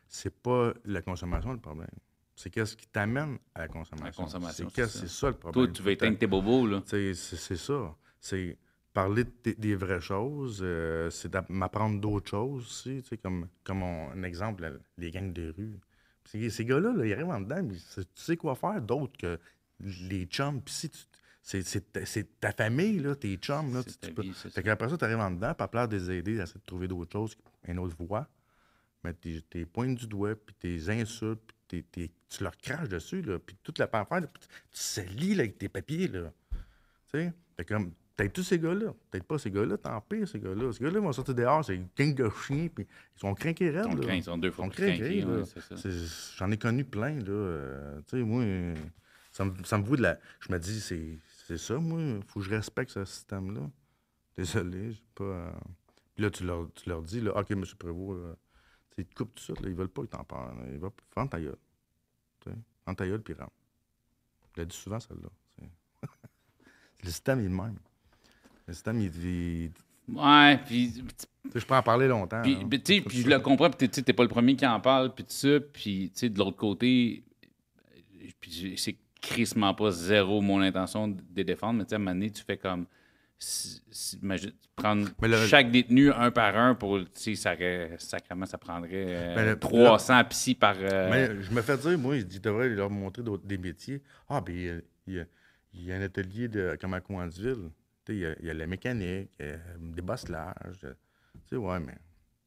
C'est 0.09 0.35
pas 0.43 0.73
la 0.85 1.03
consommation 1.03 1.53
le 1.53 1.59
problème. 1.59 1.89
C'est 2.37 2.51
qu'est-ce 2.51 2.77
qui 2.77 2.87
t'amène 2.87 3.39
à 3.55 3.61
la 3.61 3.69
consommation. 3.69 4.25
consommation, 4.25 4.69
C'est 4.75 4.87
ça. 4.87 5.07
ça 5.09 5.27
le 5.29 5.35
Toi, 5.35 5.51
problème. 5.53 5.73
tu 5.73 5.83
veux 5.83 5.91
éteindre 5.93 6.19
tes 6.19 6.27
bobos, 6.27 6.67
là. 6.67 6.83
C'est 6.87 7.15
ça. 7.57 7.95
C'est 8.21 8.57
parler 8.93 9.25
de 9.25 9.53
des 9.59 9.75
vraies 9.75 10.01
choses, 10.03 10.61
euh, 10.63 11.09
c'est 11.11 11.35
m'apprendre 11.49 11.99
d'autres 12.01 12.31
choses 12.31 12.67
aussi. 12.67 13.03
tu 13.03 13.09
sais, 13.09 13.17
Comme, 13.17 13.49
comme 13.65 13.83
on- 13.83 14.11
un 14.11 14.23
exemple, 14.23 14.81
les 14.99 15.11
gangs 15.11 15.33
de 15.33 15.53
rue. 15.57 15.79
Ces, 16.25 16.65
gars-là, 16.65 16.93
là, 16.93 17.05
ils 17.05 17.13
arrivent 17.13 17.31
en 17.31 17.41
dedans, 17.41 17.63
mais 17.65 17.75
tu 17.75 18.03
sais 18.15 18.37
quoi 18.37 18.55
faire 18.55 18.81
d'autre 18.81 19.17
que 19.19 19.39
les 19.81 20.25
chums. 20.27 20.61
Puis 20.63 20.75
si 20.75 20.91
tu. 20.91 20.99
C'est 21.45 21.63
c'est 21.67 21.93
ta, 21.93 22.07
c'est 22.07 22.39
ta 22.41 22.53
famille, 22.53 23.01
là, 23.01 23.17
tes 23.17 23.35
chums. 23.37 23.75
Là, 23.75 23.83
C'est 23.85 23.93
tu- 23.93 23.99
ta 23.99 24.07
tu 24.09 24.15
peux- 24.15 24.23
vie, 24.23 24.33
c'est 24.35 24.49
ça. 24.49 24.55
Fait 24.55 24.63
qu'après 24.63 24.89
ça, 24.89 24.97
tu 24.97 25.05
arrives 25.05 25.19
en 25.19 25.31
dedans, 25.33 25.55
à 25.59 25.69
place 25.69 25.89
de 25.89 25.97
les 25.97 26.11
aider, 26.13 26.39
à 26.41 26.45
essayer 26.45 26.61
de 26.61 26.65
trouver 26.67 26.87
d'autres 26.89 27.11
choses, 27.13 27.37
une 27.67 27.79
autre 27.81 27.97
voie. 27.99 28.29
Mais 29.05 29.13
t'es 29.15 29.43
t'es 29.51 29.65
pointes 29.65 29.97
du 29.97 30.07
doigt, 30.07 30.37
puis 30.37 30.55
tes 30.61 30.89
insultes, 30.91 31.51
puis 31.67 31.85
tu 31.93 32.43
leur 32.45 32.57
craches 32.57 32.89
dessus, 32.89 33.23
là, 33.23 33.39
puis 33.41 33.57
toute 33.63 33.79
la 33.81 33.87
là, 33.93 34.05
puis 34.05 34.43
tu 34.43 34.49
salis 34.71 35.35
là, 35.35 35.43
avec 35.43 35.59
tes 35.59 35.69
papiers, 35.69 36.07
là. 36.07 36.33
Tu 37.13 37.19
sais? 37.19 37.33
Fait 37.57 37.65
comme, 37.65 37.93
peut-être 38.17 38.33
tous 38.35 38.45
ces 38.45 38.59
gars-là. 38.61 38.95
Peut-être 39.11 39.25
pas 39.25 39.39
ces 39.39 39.51
gars-là, 39.51 39.77
tant 39.79 40.01
pis, 40.03 40.25
ces 40.29 40.39
gars-là. 40.39 40.73
Ces 40.73 40.85
gars-là 40.85 41.01
vont 41.01 41.13
sortir 41.13 41.35
dehors, 41.35 41.65
c'est 41.65 41.75
une 41.75 41.89
gang 41.97 42.15
de 42.15 42.31
chiens, 42.47 42.69
puis 42.73 42.87
ils 43.17 43.21
sont 43.21 43.35
craqués 43.35 43.71
raides, 43.71 43.93
là. 43.93 44.01
craint, 44.01 44.15
ils 44.15 44.23
sont 44.23 44.39
deux 44.39 44.53
fois 44.53 44.69
plus 44.69 44.85
ouais, 44.85 45.43
J'en 46.37 46.51
ai 46.53 46.57
connu 46.57 46.85
plein, 46.85 47.17
là. 47.19 47.29
euh, 47.31 48.01
tu 48.07 48.19
sais, 48.19 48.23
moi, 48.23 48.45
ça 49.33 49.45
me, 49.45 49.53
ça 49.65 49.79
me 49.79 49.83
vaut 49.85 49.97
de 49.97 50.03
la... 50.03 50.19
Je 50.41 50.53
me 50.53 50.59
dis, 50.59 50.81
c'est 50.81 51.19
c'est 51.59 51.67
ça, 51.75 51.79
moi. 51.79 52.01
faut 52.29 52.41
que 52.41 52.47
je 52.47 52.51
respecte 52.51 52.91
ce 52.93 53.05
système-là. 53.05 53.71
Désolé, 54.37 54.93
j'ai 54.93 55.03
pas... 55.15 55.25
euh, 55.25 55.51
Puis 56.15 56.25
là, 56.25 56.31
tu 56.31 56.45
leur, 56.45 56.73
tu 56.75 56.89
leur 56.89 57.03
dis, 57.03 57.21
là, 57.21 57.37
OK, 57.39 57.51
M. 57.51 57.65
Prévost, 57.79 58.23
là, 58.23 58.35
ils 58.99 59.05
te 59.07 59.15
coupent 59.15 59.35
tout 59.35 59.43
ça, 59.45 59.53
là, 59.55 59.69
ils 59.69 59.75
veulent 59.75 59.89
pas 59.89 60.03
que 60.03 60.09
t'en 60.09 60.25
parles. 60.25 60.57
Ils 60.73 60.79
veulent... 60.79 60.91
Ferme 61.13 61.29
ta 61.29 61.41
gueule. 61.41 61.57
Ferme 62.85 62.97
ta 62.97 63.07
gueule, 63.07 63.23
puis 63.23 63.35
rentre. 63.35 63.53
Je 64.57 64.61
l'ai 64.61 64.67
dit 64.67 64.77
souvent, 64.77 65.01
celle-là. 65.01 65.29
le 67.03 67.09
système, 67.09 67.41
il 67.41 67.47
est 67.47 67.49
le 67.49 67.55
même. 67.55 67.79
Le 68.67 68.75
système, 68.75 69.01
il... 69.01 69.25
il- 69.25 69.73
Ouais, 70.09 70.59
puis 70.67 70.93
tu 70.93 71.01
sais, 71.53 71.61
je 71.61 71.65
peux 71.67 71.75
en 71.77 71.83
parler 71.83 72.09
longtemps. 72.09 72.43
Puis, 72.43 72.57
hein. 72.57 72.69
puis, 72.69 72.83
sais, 72.85 73.01
puis 73.01 73.21
je 73.23 73.29
le 73.29 73.39
comprends, 73.39 73.71
puis 73.71 73.89
tu 73.89 73.95
sais, 73.95 74.03
t'es 74.03 74.13
pas 74.13 74.25
le 74.25 74.29
premier 74.29 74.57
qui 74.57 74.67
en 74.67 74.81
parle, 74.81 75.15
puis 75.15 75.25
tout 75.25 75.31
ça. 75.33 75.61
Puis, 75.61 76.11
tu 76.13 76.19
sais, 76.19 76.29
de 76.29 76.39
l'autre 76.39 76.57
côté, 76.57 77.25
puis 78.41 78.75
c'est 78.77 78.97
crissement 79.23 79.73
pas 79.73 79.91
zéro 79.91 80.43
mon 80.43 80.61
intention 80.61 81.09
de 81.09 81.23
les 81.35 81.45
défendre, 81.45 81.79
mais 81.79 81.85
tu 81.85 81.91
sais, 81.91 81.95
à 81.95 81.97
un 81.97 82.01
moment 82.01 82.11
donné, 82.13 82.31
tu 82.31 82.43
fais 82.43 82.59
comme. 82.59 82.85
si- 83.39 83.83
si- 83.91 84.17
imagine, 84.23 84.53
prendre 84.77 85.09
Mais 85.21 85.27
le- 85.27 85.47
chaque 85.47 85.69
détenu 85.71 86.13
un 86.13 86.31
par 86.31 86.57
un 86.57 86.75
pour. 86.77 86.99
Tu 87.01 87.35
sais, 87.35 87.35
ça, 87.35 87.57
sacrément, 87.99 88.47
ça 88.47 88.57
prendrait 88.57 89.07
euh, 89.09 89.35
le- 89.55 89.59
300 89.59 90.23
psy 90.27 90.55
par. 90.55 90.77
euh, 90.79 91.11
Mais 91.11 91.43
je 91.43 91.51
me 91.51 91.61
fais 91.61 91.77
dire, 91.77 91.99
moi, 91.99 92.17
il 92.17 92.41
devrait 92.41 92.69
leur 92.69 92.89
montrer 92.91 93.23
des 93.43 93.59
métiers. 93.59 94.01
Ah, 94.29 94.41
ben, 94.41 94.55
il 94.55 94.63
y 94.65 94.71
a, 94.71 94.75
il 95.09 95.15
y 95.15 95.21
a- 95.21 95.25
il 95.75 95.85
y 95.87 95.93
a 95.93 95.97
un 95.97 96.03
atelier 96.03 96.47
de, 96.47 96.77
comme 96.81 96.95
à 96.95 97.01
Coinsville. 97.01 97.71
Tu 98.05 98.13
sais, 98.13 98.15
il 98.17 98.19
y 98.21 98.27
a, 98.27 98.35
il 98.39 98.47
y 98.47 98.51
a 98.51 98.55
la 98.55 98.67
mécanique, 98.69 99.31
il 99.41 99.47
y 99.47 99.49
a 99.51 99.57
des 99.81 100.03
bosselages. 100.03 100.55
Tu 100.81 100.89
sais, 101.51 101.57
ouais, 101.57 101.81
mais 101.81 101.97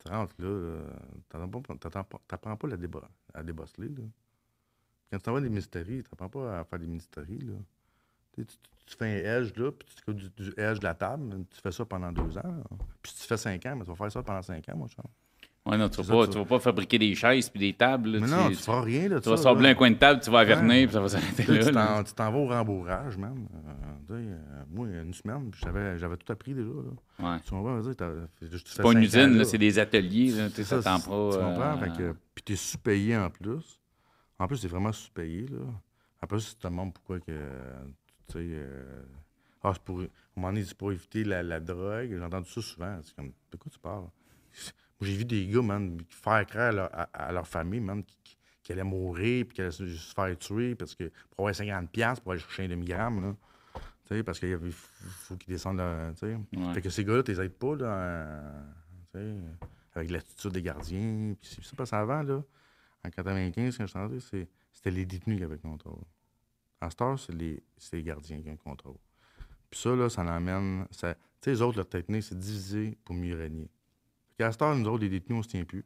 tu 0.02 0.10
rentres 0.10 0.36
là, 0.40 0.48
euh, 0.48 0.88
pas- 1.28 1.46
pas- 1.46 2.20
t'apprends 2.28 2.56
pas 2.56 2.68
la 2.70 2.78
déba- 2.78 3.10
à 3.34 3.44
débosseler, 3.44 3.90
là. 3.90 4.04
Quand 5.12 5.18
tu 5.18 5.24
t'en 5.24 5.34
vas 5.34 5.42
des 5.42 5.50
ministéries, 5.50 6.04
t'apprends 6.04 6.30
pas 6.30 6.60
à 6.60 6.64
faire 6.64 6.80
des 6.80 6.88
ministéries, 6.88 7.40
là. 7.40 7.54
Tu, 8.36 8.46
tu- 8.46 8.56
tu- 8.56 8.86
tu 8.88 8.96
fais 8.98 9.06
un 9.06 9.40
edge, 9.42 9.52
là, 9.58 9.72
puis 9.72 9.88
tu 9.96 10.04
coupes 10.04 10.18
du, 10.18 10.30
du 10.30 10.54
edge 10.58 10.80
de 10.80 10.84
la 10.84 10.94
table, 10.94 11.46
tu 11.50 11.62
fais 11.62 11.72
ça 11.72 11.86
pendant 11.86 12.12
deux 12.12 12.38
ans. 12.38 12.42
là. 12.44 12.64
Puis 13.02 13.12
si 13.16 13.22
tu 13.22 13.28
fais 13.28 13.38
cinq 13.38 13.66
ans, 13.66 13.76
mais 13.78 13.84
tu 13.84 13.90
vas 13.90 13.96
faire 13.96 14.12
ça 14.12 14.22
pendant 14.24 14.42
cinq 14.42 14.68
ans, 14.70 14.76
moi, 14.78 14.88
je 14.90 15.72
ouais, 15.72 15.78
non, 15.78 15.90
tu 15.90 15.96
c'est 15.96 16.02
vas, 16.04 16.14
pas, 16.18 16.26
ça, 16.26 16.32
tu 16.34 16.38
vas 16.38 16.46
pas 16.46 16.60
fabriquer 16.60 17.00
des 17.00 17.16
chaises 17.16 17.50
puis 17.50 17.60
des 17.60 17.74
tables. 17.74 18.10
là, 18.12 18.20
Mais 18.20 18.28
tu, 18.28 18.32
non, 18.34 18.50
tu- 18.50 18.58
tu 18.58 18.62
feras 18.64 18.82
rien, 18.82 19.08
là, 19.10 19.20
tu 19.22 19.30
vas 19.30 19.38
sabler 19.38 19.70
un 19.70 19.74
coin 19.76 19.90
de 19.90 19.96
table, 19.96 20.20
tu 20.22 20.30
vas 20.30 20.40
averner, 20.40 20.82
Ouais. 20.82 20.86
puis 20.86 20.94
ça 20.94 21.00
va 21.02 21.10
s'arrêter 21.10 21.46
Tu 21.46 21.52
là. 21.54 21.66
tu 21.66 21.72
t'en- 21.72 22.04
tu 22.04 22.14
vas 22.16 22.38
au 22.38 22.48
rembourrage, 22.48 23.18
man. 23.18 23.48
Euh, 23.56 23.72
tu 24.08 24.14
euh, 24.14 24.38
moi, 24.70 24.88
une 24.88 25.14
semaine, 25.14 25.50
j'avais, 25.64 26.18
tout 26.18 26.32
appris 26.32 26.54
déjà. 26.54 26.68
Là. 26.70 27.32
Ouais. 27.34 27.40
Tu 27.44 27.50
comprends? 27.52 27.82
Tu 27.82 27.96
tu 27.96 28.58
C'est 28.66 28.76
fais 28.76 28.84
pas 28.84 28.92
une 28.92 29.02
usine, 29.02 29.44
c'est 29.46 29.58
des 29.58 29.80
ateliers. 29.80 30.32
Là, 30.32 30.50
tu 30.52 30.64
ça 30.64 30.78
t'en 30.84 31.00
pas. 31.00 31.00
Tu 31.00 31.40
comprends? 31.44 32.02
euh, 32.02 32.14
puis 32.36 32.44
t'es 32.44 32.56
sous-payé 32.56 33.18
en 33.18 33.30
plus. 33.32 33.80
En 34.40 34.48
plus, 34.48 34.58
c'est 34.58 34.68
vraiment 34.68 34.92
sous-payé, 34.92 35.48
là. 35.48 35.60
Après, 36.22 36.40
si 36.40 36.56
tu 36.56 36.62
te 36.62 36.68
demandes 36.68 36.94
pourquoi 36.94 37.20
que, 37.20 37.32
tu 38.28 38.34
sais... 38.34 38.40
euh, 38.42 39.04
ah, 39.64 39.72
c'est 39.74 39.82
pour... 39.84 40.02
C'est 40.38 40.74
pour 40.78 40.92
éviter 40.92 41.24
la, 41.24 41.42
la 41.44 41.60
drogue. 41.62 42.10
J'ai 42.10 42.22
entendu 42.22 42.50
ça 42.50 42.62
souvent. 42.62 43.00
C'est 43.02 43.16
comme, 43.16 43.32
de 43.52 43.58
quoi 43.58 43.72
tu 43.72 43.80
parles? 43.80 44.08
J'ai 45.02 45.16
vu 45.16 45.24
des 45.26 45.48
gars, 45.48 45.62
man, 45.62 45.98
faire 46.10 46.46
croire 46.46 46.66
à 46.68 46.72
leur, 46.72 46.90
à, 46.94 47.04
à 47.14 47.32
leur 47.32 47.48
famille, 47.48 47.80
man, 47.80 48.04
qui, 48.04 48.38
qui- 48.64 48.72
allaient 48.74 48.84
mourir, 48.84 49.46
puis 49.46 49.56
qui 49.56 49.62
allaient 49.62 49.72
se 49.72 49.86
faire 50.14 50.38
tuer, 50.38 50.76
parce 50.76 50.94
que 50.96 51.06
pour 51.32 51.48
avoir 51.48 51.54
50$ 51.54 51.88
piastres 51.88 52.22
pour 52.24 52.32
aller 52.34 52.42
chercher 52.42 52.66
un 52.66 52.70
demi-gramme, 52.70 53.22
là. 53.22 53.36
Tu 54.08 54.16
sais, 54.16 54.24
parce 54.24 54.40
qu'il 54.40 54.58
faut, 54.72 55.36
qu'ils 55.38 55.54
descendent, 55.54 55.78
là, 55.78 56.12
tu 56.14 56.20
sais. 56.28 56.36
Ouais. 56.58 56.74
Fait 56.74 56.82
que 56.82 56.90
ces 56.90 57.04
gars-là, 57.06 57.24
tu 57.24 57.32
les 57.32 57.42
aides 57.42 57.54
pas, 57.58 57.76
là, 57.76 58.42
tu 59.14 59.20
sais, 59.20 59.36
avec 59.96 60.12
l'attitude 60.12 60.52
des 60.52 60.62
gardiens. 60.62 61.34
Puis 61.42 61.58
c'est 61.64 61.86
ça 61.86 62.00
avant, 62.00 62.22
là. 62.24 62.44
En 63.06 63.10
95, 63.10 63.78
quand 63.78 63.84
je 63.86 63.90
suis 63.90 64.00
rentré, 64.00 64.20
c'est- 64.20 64.48
c'était 64.72 64.92
les 64.92 65.06
détenus 65.06 65.38
qui 65.38 65.44
avaient 65.44 65.56
le 65.56 65.62
contrôle. 65.62 66.04
Star, 66.90 67.18
c'est 67.18 67.34
les, 67.34 67.64
c'est 67.78 67.98
les 67.98 68.04
gardiens 68.04 68.42
qui 68.42 68.48
ont 68.50 68.52
le 68.52 68.58
contrôle. 68.58 68.98
Puis 69.72 69.80
ça, 69.80 69.96
là, 69.96 70.08
ça 70.10 70.24
l'emmène. 70.24 70.86
Tu 70.92 71.00
sais, 71.00 71.16
les 71.48 71.62
autres, 71.62 71.78
leur 71.78 71.90
technique, 71.90 72.24
c'est 72.24 72.38
diviser 72.38 72.98
pour 73.04 73.16
mieux 73.16 73.36
régner. 73.36 73.70
Fait 74.30 74.44
qu'à 74.44 74.52
Star, 74.52 74.76
nous 74.76 74.88
autres, 74.88 75.02
les 75.04 75.10
détenus, 75.10 75.40
on 75.40 75.44
se 75.44 75.48
tient 75.48 75.64
plus. 75.64 75.84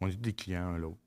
On 0.00 0.08
est 0.08 0.16
des 0.16 0.32
clients, 0.32 0.68
un 0.68 0.74
à 0.74 0.78
l'autre. 0.78 0.98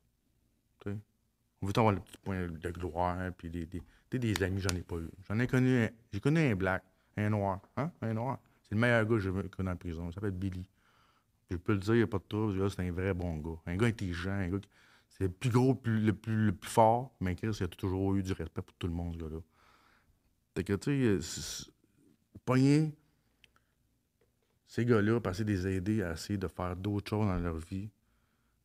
On 1.62 1.66
veut 1.66 1.74
avoir 1.76 1.93
le 1.93 1.99
petit 2.01 2.18
point 2.20 2.47
de 2.47 2.70
gloire, 2.70 3.32
puis 3.36 3.49
des, 3.49 3.66
des, 3.66 3.82
sais, 4.12 4.20
des 4.20 4.43
amis, 4.43 4.62
j'en 4.62 4.76
ai 4.76 4.84
pas 4.84 4.97
eu. 4.97 5.10
J'en 5.28 5.39
ai 5.39 5.47
connu. 5.47 5.88
J'ai 6.12 6.20
connu 6.20 6.39
un 6.39 6.55
black, 6.55 6.84
un 7.16 7.30
noir. 7.30 7.62
Hein? 7.78 7.91
Un 8.01 8.14
noir. 8.14 8.39
C'est 8.64 8.76
le 8.76 8.82
meilleur 8.82 9.03
gars 9.05 9.16
que 9.16 9.20
j'ai 9.20 9.32
connu 9.49 9.70
en 9.70 9.76
prison. 9.76 10.08
Il 10.10 10.14
s'appelle 10.14 10.32
Billy. 10.32 10.70
Je 11.50 11.56
peux 11.58 11.74
le 11.74 11.80
dire, 11.80 11.93
il 11.95 11.98
n'y 11.98 12.04
a 12.04 12.08
pas 12.08 12.20
de 12.20 12.24
trouble. 12.28 12.58
Gars, 12.60 12.70
c'est 12.70 12.82
un 12.82 12.91
vrai 12.91 13.14
bon 13.14 13.38
gars. 13.38 13.60
Un 13.66 13.78
gars 13.78 13.88
intelligent, 13.88 14.32
un 14.32 14.50
gars 14.50 14.60
qui- 14.60 14.70
C'est 15.10 15.24
le 15.26 15.30
plus 15.32 15.50
gros, 15.50 15.70
le 15.74 15.76
plus, 15.80 16.00
le 16.02 16.14
plus, 16.14 16.45
le 16.48 16.52
plus 16.56 16.70
fort, 16.70 17.16
mais 17.22 17.36
Chris, 17.36 17.50
il 17.60 17.64
a 17.64 17.68
toujours 17.68 18.16
eu 18.16 18.24
du 18.24 18.34
respect 18.34 18.62
pour 18.62 18.76
tout 18.76 18.88
le 18.88 18.93
monde, 18.93 19.14
ce 19.14 19.20
gars-là. 19.20 19.39
Fait 20.56 20.64
que, 20.64 20.74
tu 20.74 21.22
sais, 21.22 21.72
pogner 22.45 22.93
ces 24.68 24.86
gars-là, 24.86 25.20
passer 25.22 25.43
des 25.45 25.68
aider 25.68 26.04
à 26.04 26.14
essayer 26.14 26.38
de 26.38 26.48
faire 26.48 26.76
d'autres 26.76 27.10
choses 27.10 27.26
dans 27.28 27.39
leur 27.39 27.58
vie, 27.58 27.89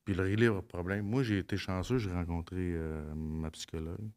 puis 0.05 0.15
de 0.15 0.23
régler 0.23 0.47
leurs 0.47 0.65
problèmes. 0.65 1.07
Moi, 1.07 1.23
j'ai 1.23 1.39
été 1.39 1.57
chanceux, 1.57 1.99
j'ai 1.99 2.13
rencontré 2.13 2.57
euh, 2.59 3.15
ma 3.15 3.51
psychologue. 3.51 4.11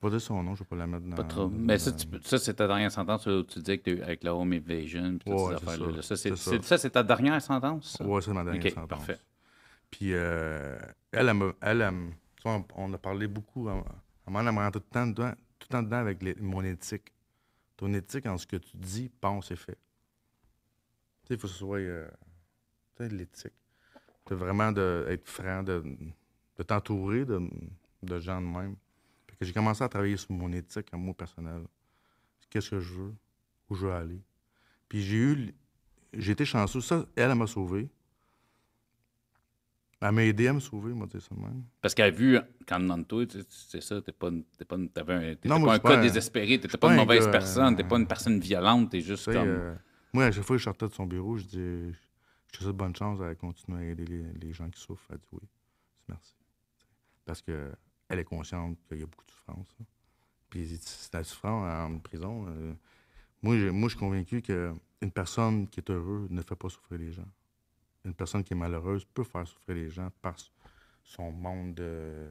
Pas 0.00 0.10
dire 0.10 0.20
son 0.20 0.42
nom, 0.42 0.54
je 0.54 0.60
ne 0.62 0.64
vais 0.64 0.68
pas 0.68 0.76
la 0.76 0.86
mettre 0.86 1.06
dans. 1.06 1.16
Pas 1.16 1.24
trop. 1.24 1.42
dans- 1.48 1.48
Mais 1.50 1.78
ça, 1.78 1.90
tu 1.92 2.06
peux- 2.06 2.20
ça, 2.22 2.38
c'est 2.38 2.54
ta 2.54 2.66
dernière 2.66 2.92
sentence 2.92 3.26
où 3.26 3.42
tu 3.44 3.60
disais 3.60 3.78
que 3.78 3.90
eu 3.90 4.02
avec 4.02 4.22
la 4.24 4.34
home 4.34 4.52
invasion 4.52 5.16
puis 5.18 5.30
toutes 5.30 5.32
Ouais, 5.32 5.54
ces 5.54 5.64
c'est 5.64 5.68
affaires-là. 5.70 6.02
ça. 6.02 6.16
c'est, 6.16 6.36
ça. 6.78 6.90
ta 6.90 7.02
dernière 7.02 7.40
sentence? 7.40 7.96
Ouais, 8.04 8.20
c'est 8.20 8.32
ma 8.32 8.44
dernière 8.44 8.64
Ok, 8.66 8.72
sentence. 8.72 8.88
parfait. 8.88 9.18
Puis 9.90 10.10
euh, 10.12 10.78
elle, 11.12 11.32
elle, 11.62 11.92
tu 12.36 12.42
on, 12.48 12.64
on 12.76 12.92
a 12.92 12.98
parlé 12.98 13.26
beaucoup. 13.26 13.68
Elle, 13.70 13.82
elle 14.26 14.32
m'en 14.32 14.60
a 14.60 14.70
tout 14.70 14.80
le 14.80 14.92
temps 14.92 15.06
dedans, 15.06 15.32
tout 15.58 15.66
le 15.70 15.72
temps 15.72 15.82
dedans 15.82 15.96
avec 15.98 16.22
les- 16.22 16.34
mon 16.36 16.62
éthique. 16.62 17.12
Ton 17.76 17.92
éthique 17.94 18.26
en 18.26 18.36
ce 18.36 18.46
que 18.46 18.56
tu 18.56 18.76
dis, 18.76 19.10
pense 19.20 19.50
et 19.50 19.56
fais. 19.56 19.74
Tu 21.22 21.28
sais, 21.28 21.34
il 21.34 21.38
faut 21.38 21.46
que 21.46 21.52
ce 21.52 21.58
soit 21.58 21.78
euh, 21.78 22.06
tu 22.96 23.02
sais, 23.04 23.08
de 23.08 23.14
l'éthique. 23.16 23.52
Vraiment 24.30 24.72
de, 24.72 25.06
être 25.08 25.26
franc, 25.28 25.62
de, 25.62 25.82
de 26.56 26.62
t'entourer 26.62 27.24
de, 27.24 27.40
de 28.02 28.18
gens 28.20 28.40
de 28.40 28.46
même. 28.46 28.76
Fait 29.38 29.40
que 29.40 29.44
j'ai 29.46 29.52
commencé 29.52 29.82
à 29.84 29.88
travailler 29.88 30.16
sur 30.16 30.32
mon 30.32 30.50
éthique 30.52 30.88
à 30.92 30.96
moi 30.96 31.14
personnel. 31.14 31.62
Qu'est-ce 32.50 32.70
que 32.70 32.80
je 32.80 32.94
veux? 32.94 33.14
Où 33.68 33.74
je 33.74 33.86
veux 33.86 33.92
aller? 33.92 34.20
Puis 34.88 35.02
j'ai 35.02 35.16
eu. 35.16 35.54
J'ai 36.12 36.32
été 36.32 36.44
chanceux. 36.44 36.80
Ça, 36.80 37.04
elle, 37.16 37.30
elle 37.30 37.36
m'a 37.36 37.46
sauvé. 37.46 37.88
Elle 40.00 40.12
m'a 40.12 40.24
aidé 40.24 40.46
à 40.48 40.52
me 40.52 40.60
sauver, 40.60 40.92
moi, 40.92 41.06
dire 41.06 41.22
ça 41.22 41.34
même. 41.34 41.64
Parce 41.80 41.94
qu'elle 41.94 42.06
a 42.06 42.10
vu, 42.10 42.38
quand 42.68 42.78
demande 42.78 43.08
toi, 43.08 43.26
tu 43.26 43.40
sais, 43.40 43.46
c'est 43.48 43.80
ça, 43.82 44.00
t'es 44.02 44.12
pas, 44.12 44.30
t'es 44.58 44.64
pas, 44.66 44.76
t'avais 44.92 45.14
un, 45.14 45.20
t'étais 45.34 45.48
Non, 45.48 45.60
pas 45.64 45.74
un 45.74 45.78
cas 45.78 45.96
un- 45.98 46.00
désespéré, 46.02 46.60
t'étais 46.60 46.68
pas 46.68 46.78
pas 46.88 46.94
une 46.94 47.00
un 47.00 47.04
mauvaise 47.04 47.24
gars, 47.24 47.30
personne, 47.30 47.76
t'es 47.76 47.82
euh, 47.82 47.88
pas 47.88 47.96
une 47.96 48.06
personne 48.06 48.38
violente, 48.38 48.90
t'es 48.90 49.00
juste 49.00 49.24
Tu 49.24 49.32
comme. 49.32 49.48
euh, 49.48 49.74
moi, 50.12 50.24
à 50.26 50.32
chaque 50.32 50.44
fois 50.44 50.56
que 50.56 50.58
je 50.60 50.64
sortais 50.64 50.86
de 50.88 50.92
son 50.92 51.06
bureau, 51.06 51.38
je 51.38 51.44
dis 51.44 51.94
Je 52.52 52.58
te 52.58 52.62
souhaite 52.62 52.76
bonne 52.76 52.94
chance 52.94 53.20
à 53.22 53.34
continuer 53.34 53.78
à 53.78 53.90
aider 53.90 54.04
les, 54.04 54.24
les 54.34 54.52
gens 54.52 54.68
qui 54.68 54.80
souffrent. 54.80 55.06
Elle 55.10 55.18
dit 55.18 55.28
oui. 55.32 55.48
Merci. 56.08 56.34
Parce 57.24 57.40
qu'elle 58.08 58.18
est 58.20 58.24
consciente 58.24 58.78
qu'il 58.88 58.98
y 58.98 59.02
a 59.02 59.06
beaucoup 59.06 59.24
de 59.24 59.30
souffrance. 59.30 59.68
là. 59.78 59.86
Puis 60.50 60.78
c'est 60.80 61.12
la 61.14 61.24
souffrance 61.24 61.70
en 61.72 61.98
prison. 61.98 62.46
euh, 62.48 62.72
moi, 63.42 63.56
je, 63.56 63.68
moi, 63.68 63.88
je 63.88 63.94
suis 63.94 63.98
convaincu 63.98 64.42
qu'une 64.42 65.10
personne 65.12 65.68
qui 65.68 65.80
est 65.80 65.90
heureuse 65.90 66.30
ne 66.30 66.42
fait 66.42 66.54
pas 66.56 66.68
souffrir 66.68 66.98
les 66.98 67.12
gens. 67.12 67.28
Une 68.04 68.14
personne 68.14 68.44
qui 68.44 68.52
est 68.52 68.56
malheureuse 68.56 69.04
peut 69.04 69.24
faire 69.24 69.46
souffrir 69.46 69.74
les 69.76 69.90
gens 69.90 70.10
par 70.22 70.36
son 71.02 71.30
monde 71.32 71.74
de, 71.74 72.28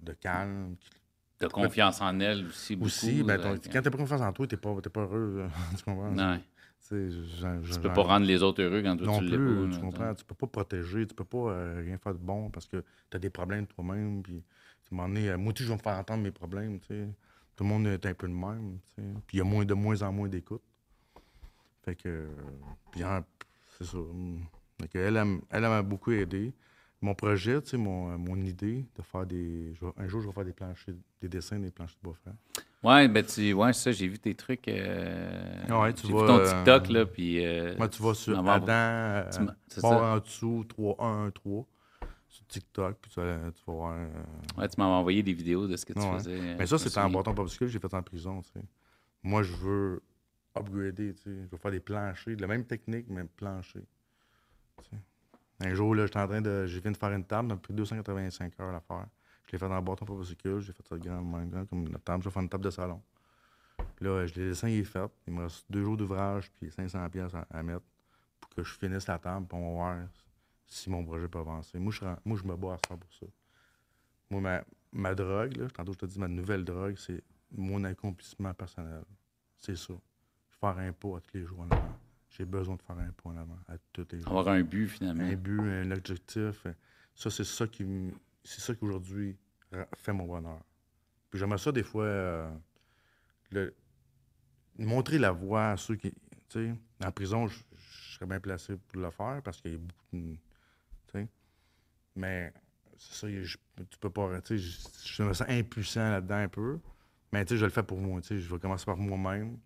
de 0.00 0.12
calme. 0.14 0.76
qui- 0.78 0.90
T'as 1.38 1.48
confiance 1.48 2.00
en 2.00 2.20
elle 2.20 2.46
aussi 2.46 2.76
beaucoup. 2.76 2.86
Aussi, 2.86 3.22
ben, 3.24 3.36
ton- 3.40 3.58
quand 3.72 3.82
t'as 3.82 3.90
pas 3.90 3.98
confiance 3.98 4.20
en 4.20 4.32
toi, 4.32 4.46
t'es 4.46 4.56
pas, 4.56 4.80
t'es 4.80 4.90
pas 4.90 5.00
heureux. 5.02 5.48
tu 5.76 5.82
comprends? 5.84 6.10
Ouais. 6.10 6.14
Tu 6.88 7.10
Tu 7.72 7.80
peux 7.80 7.92
pas 7.92 8.02
rendre 8.02 8.26
les 8.26 8.42
autres 8.42 8.62
heureux 8.62 8.82
quand 8.82 8.96
toi 8.96 9.06
non 9.06 9.18
tu 9.20 9.26
plus, 9.28 9.68
pas. 9.68 9.74
tu 9.74 9.80
comprends? 9.80 10.14
Tu 10.14 10.24
peux 10.24 10.34
pas 10.34 10.46
protéger, 10.46 11.06
tu 11.06 11.14
peux 11.14 11.24
pas 11.24 11.50
euh, 11.52 11.82
rien 11.84 11.96
faire 11.98 12.12
de 12.14 12.18
bon 12.18 12.50
parce 12.50 12.66
que 12.66 12.82
tu 13.10 13.16
as 13.16 13.20
des 13.20 13.30
problèmes 13.30 13.66
toi-même. 13.66 14.22
Puis, 14.22 14.42
un 14.90 14.96
moment 14.96 15.08
donné, 15.08 15.30
euh, 15.30 15.38
moi, 15.38 15.52
aussi, 15.52 15.62
je 15.62 15.68
vais 15.68 15.76
me 15.76 15.80
faire 15.80 15.96
entendre 15.98 16.22
mes 16.22 16.32
problèmes. 16.32 16.80
tu. 16.80 17.06
Tout 17.54 17.64
le 17.64 17.68
monde 17.68 17.86
est 17.86 18.04
un 18.04 18.14
peu 18.14 18.26
le 18.26 18.32
même. 18.34 18.78
tu. 18.94 19.02
Puis 19.26 19.36
il 19.36 19.38
y 19.38 19.40
a 19.40 19.44
moins, 19.44 19.64
de 19.64 19.74
moins 19.74 20.02
en 20.02 20.12
moins 20.12 20.28
d'écoute. 20.28 20.62
Fait 21.84 21.94
que. 21.94 22.08
euh, 22.08 22.28
Puis 22.90 23.02
hein, 23.02 23.24
c'est 23.78 23.84
ça. 23.84 23.98
hum. 23.98 24.40
Fait 24.80 24.88
que 24.88 24.98
elle, 24.98 25.16
elle 25.50 25.62
m'a 25.62 25.82
beaucoup 25.82 26.10
aidé. 26.10 26.52
Mon 27.02 27.14
projet, 27.14 27.60
tu 27.60 27.70
sais, 27.70 27.76
mon, 27.76 28.16
mon 28.16 28.36
idée 28.36 28.86
de 28.96 29.02
faire 29.02 29.26
des. 29.26 29.74
un 29.96 30.06
jour, 30.08 30.20
je 30.22 30.28
vais 30.28 30.32
faire 30.32 30.44
des 30.44 30.52
planchers, 30.52 30.94
des 31.20 31.28
dessins 31.28 31.58
des 31.58 31.70
planchers 31.72 31.96
de 32.02 32.08
beau-frère. 32.08 32.34
Ouais, 32.84 33.06
ben 33.08 33.24
tu, 33.24 33.52
ouais, 33.52 33.72
ça, 33.72 33.90
j'ai 33.92 34.06
vu 34.08 34.18
tes 34.18 34.34
trucs. 34.34 34.66
euh, 34.68 35.80
Ouais, 35.80 35.92
tu 35.92 36.06
j'ai 36.06 36.12
vois, 36.12 36.22
vu 36.22 36.26
ton 36.28 36.38
euh, 36.38 36.44
TikTok, 36.64 36.88
là, 36.90 37.06
puis... 37.06 37.44
euh, 37.44 37.76
Moi, 37.76 37.88
tu 37.88 38.02
vas 38.02 38.14
sur 38.14 38.38
Adam, 38.48 38.66
euh, 38.68 39.30
tu 39.30 39.42
m'as- 39.42 39.56
ça. 39.68 39.88
en 40.14 40.18
dessous, 40.18 40.64
3-1-1-3, 40.68 41.66
sur 42.28 42.46
TikTok, 42.46 42.98
puis 43.00 43.10
tu 43.10 43.20
vas, 43.20 43.50
tu 43.52 43.62
vas 43.66 43.72
voir. 43.72 43.94
euh, 43.96 44.08
Ouais, 44.58 44.68
tu 44.68 44.74
m'avais 44.78 44.90
envoyé 44.92 45.22
des 45.22 45.32
vidéos 45.32 45.66
de 45.66 45.76
ce 45.76 45.84
que 45.84 45.92
tu 45.92 45.98
Ouais. 46.00 46.18
faisais. 46.18 46.56
Mais 46.58 46.66
ça, 46.66 46.78
c'était 46.78 46.98
en 46.98 47.10
bâton 47.10 47.34
parce 47.34 47.56
que 47.58 47.66
j'ai 47.66 47.78
fait 47.78 47.92
en 47.94 48.02
prison, 48.02 48.42
tu 48.42 48.50
sais. 48.52 48.64
Moi, 49.24 49.42
je 49.42 49.52
veux 49.54 50.02
upgrader, 50.56 51.14
tu 51.14 51.22
sais. 51.22 51.30
Je 51.46 51.50
veux 51.50 51.58
faire 51.58 51.70
des 51.72 51.80
planchers, 51.80 52.36
de 52.36 52.40
la 52.42 52.48
même 52.48 52.64
technique, 52.64 53.06
mais 53.08 53.24
plancher. 53.24 53.80
tu 54.78 54.84
sais. 54.90 54.96
Un 55.64 55.74
jour, 55.74 55.94
là, 55.94 56.06
j'étais 56.06 56.18
en 56.18 56.26
train 56.26 56.40
de. 56.40 56.66
Je 56.66 56.80
de 56.80 56.96
faire 56.96 57.12
une 57.12 57.24
table, 57.24 57.48
ça 57.48 57.54
m'a 57.54 57.60
pris 57.60 57.72
285 57.72 58.60
heures 58.60 58.74
à 58.74 58.80
faire. 58.80 59.06
Je 59.46 59.52
l'ai 59.52 59.58
fait 59.58 59.66
en 59.66 59.82
bâton 59.82 60.04
pas 60.04 60.14
possible, 60.14 60.60
j'ai 60.60 60.72
fait 60.72 60.86
ça 60.86 60.96
grand, 60.96 61.22
grand, 61.22 61.66
comme 61.66 61.86
une 61.86 61.98
table. 61.98 62.22
Je 62.22 62.28
vais 62.28 62.32
faire 62.32 62.42
une 62.42 62.48
table 62.48 62.64
de 62.64 62.70
salon. 62.70 63.00
Là, 64.00 64.26
je 64.26 64.34
l'ai 64.34 64.48
dessin, 64.48 64.68
il 64.68 64.80
est 64.80 64.84
fait. 64.84 65.10
Il 65.26 65.34
me 65.34 65.42
reste 65.42 65.64
deux 65.70 65.84
jours 65.84 65.96
d'ouvrage, 65.96 66.50
puis 66.52 66.70
500 66.70 67.08
pièces 67.10 67.32
à, 67.50 67.62
mettre 67.62 67.84
pour 68.40 68.50
que 68.50 68.62
je 68.62 68.74
finisse 68.74 69.06
la 69.06 69.18
table, 69.18 69.46
va 69.50 69.58
voir 69.58 69.98
si 70.66 70.90
mon 70.90 71.04
projet 71.04 71.28
peut 71.28 71.38
avancer. 71.38 71.78
Moi, 71.78 71.92
je, 71.92 72.00
je 72.00 72.44
me 72.44 72.56
bats 72.56 72.74
à 72.74 72.78
100 72.88 72.96
pour 72.96 73.12
ça. 73.12 73.26
Moi, 74.30 74.64
ma, 74.92 75.14
drogue, 75.14 75.56
là, 75.56 75.68
tantôt 75.68 75.92
je 75.92 75.98
te 75.98 76.06
dis, 76.06 76.18
ma 76.18 76.28
nouvelle 76.28 76.64
drogue, 76.64 76.96
c'est 76.96 77.22
mon 77.52 77.84
accomplissement 77.84 78.54
personnel. 78.54 79.04
C'est 79.58 79.76
ça. 79.76 79.94
Faire 80.60 80.78
un 80.78 80.92
pas 80.92 81.18
à 81.18 81.20
tous 81.20 81.34
les 81.34 81.44
jours 81.44 81.60
en. 81.60 81.68
J'ai 82.36 82.44
besoin 82.44 82.76
de 82.76 82.82
faire 82.82 82.96
un 82.98 83.10
en 83.24 83.36
avant 83.36 83.58
à 83.68 83.74
tous 83.92 84.06
les 84.12 84.20
jours. 84.20 84.28
Avoir 84.28 84.48
un 84.48 84.62
but, 84.62 84.88
finalement. 84.88 85.24
Un 85.24 85.34
but, 85.36 85.60
un 85.60 85.90
objectif. 85.90 86.66
euh, 86.66 86.72
Ça, 87.14 87.30
c'est 87.30 87.44
ça 87.44 87.66
qui 87.66 88.10
c'est 88.44 88.60
ça 88.60 88.74
qui 88.74 88.84
aujourd'hui 88.84 89.36
ra- 89.70 89.86
fait 89.96 90.12
mon 90.12 90.26
bonheur. 90.26 90.60
Puis 91.30 91.38
j'aimerais 91.38 91.58
ça 91.58 91.70
des 91.72 91.82
fois 91.82 92.04
euh, 92.04 92.50
le- 93.50 93.74
montrer 94.78 95.18
la 95.18 95.30
voie 95.32 95.70
à 95.70 95.76
ceux 95.76 95.96
qui. 95.96 96.10
Tu 96.48 96.68
sais, 96.68 96.74
en 97.04 97.12
prison, 97.12 97.46
je 97.46 97.58
je 98.12 98.14
serais 98.16 98.26
bien 98.26 98.40
placé 98.40 98.76
pour 98.76 99.00
le 99.00 99.10
faire 99.10 99.40
parce 99.42 99.60
qu'il 99.60 99.72
y 99.72 99.74
a 99.74 99.78
beaucoup 99.78 100.16
de. 100.16 100.32
Tu 100.34 101.12
sais. 101.12 101.28
Mais 102.14 102.52
c'est 102.96 103.14
ça, 103.14 103.28
je, 103.30 103.56
tu 103.90 103.98
peux 103.98 104.10
pas. 104.10 104.40
Tu 104.42 104.58
sais, 104.58 104.58
je, 104.58 104.78
je 105.16 105.22
me 105.22 105.32
sens 105.32 105.48
impuissant 105.48 106.10
là-dedans 106.10 106.36
un 106.36 106.48
peu. 106.48 106.78
Mais 107.32 107.44
tu 107.44 107.54
sais, 107.54 107.58
je 107.58 107.64
le 107.64 107.70
fais 107.70 107.82
pour 107.82 107.98
moi. 108.00 108.20
Tu 108.20 108.28
sais, 108.28 108.38
je 108.38 108.52
vais 108.52 108.58
commencer 108.60 108.84
par 108.84 108.96
moi-même. 108.96 109.58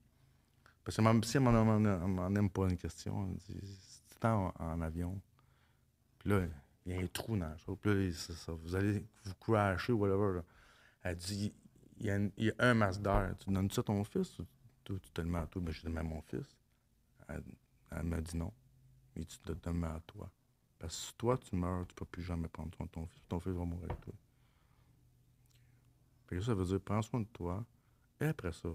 Parce 0.87 0.99
que 0.99 1.27
si 1.27 1.37
elle 1.37 1.43
m'en 1.43 2.35
aime 2.37 2.49
pas 2.49 2.69
une 2.69 2.77
question, 2.77 3.29
elle 3.29 3.39
dit, 3.39 3.77
c'est 4.07 4.25
en, 4.25 4.55
en 4.57 4.81
avion. 4.81 5.21
Puis 6.21 6.31
là, 6.31 6.47
il 6.85 6.93
y 6.93 6.97
a 6.97 7.01
un 7.01 7.07
trou 7.09 7.37
dans 7.37 7.49
la 7.49 7.57
chose. 7.57 7.77
Puis 7.83 7.93
là, 7.93 8.13
c'est 8.17 8.35
ça, 8.35 8.53
vous 8.53 8.77
allez 8.77 9.05
vous 9.25 9.35
crasher 9.35 9.93
ou 9.93 9.99
whatever. 9.99 10.43
Elle 11.03 11.17
dit, 11.17 11.53
il 11.99 12.07
y, 12.07 12.51
a 12.51 12.55
un 12.61 12.75
masque 12.75 13.03
d'air. 13.03 13.35
Tu 13.37 13.51
donnes 13.51 13.69
ça 13.69 13.81
à 13.81 13.85
ton 13.85 14.05
fils? 14.05 14.39
ou 14.39 14.45
tu 14.85 15.11
te 15.11 15.21
le 15.21 15.27
mets 15.27 15.41
à 15.41 15.47
toi? 15.47 15.61
Ben, 15.61 15.73
je 15.73 15.83
te 15.83 15.89
à 15.89 16.03
mon 16.05 16.23
fils. 16.23 16.57
Elle, 17.29 17.43
elle 17.91 18.05
m'a 18.05 18.21
dit 18.21 18.37
non. 18.37 18.53
Mais 19.17 19.25
tu 19.25 19.39
te 19.41 19.51
le 19.51 19.73
mets 19.73 19.89
à 19.89 20.01
toi. 20.07 20.31
Parce 20.79 20.95
que 20.95 21.03
si 21.03 21.15
toi, 21.15 21.37
tu 21.37 21.57
meurs, 21.57 21.85
tu 21.89 21.95
ne 21.95 21.97
peux 21.97 22.05
plus 22.05 22.23
jamais 22.23 22.47
prendre 22.47 22.73
soin 22.77 22.87
de 22.87 22.93
ton 22.93 23.07
fils. 23.07 23.27
Ton 23.29 23.41
fils 23.41 23.55
va 23.55 23.65
mourir 23.65 23.87
avec 23.91 24.01
toi. 24.03 24.15
Que 26.29 26.41
ça 26.41 26.55
veut 26.55 26.65
dire, 26.65 26.81
prends 26.81 27.03
soin 27.03 27.19
de 27.19 27.27
toi. 27.27 27.67
Et 28.21 28.27
après 28.27 28.53
ça, 28.53 28.69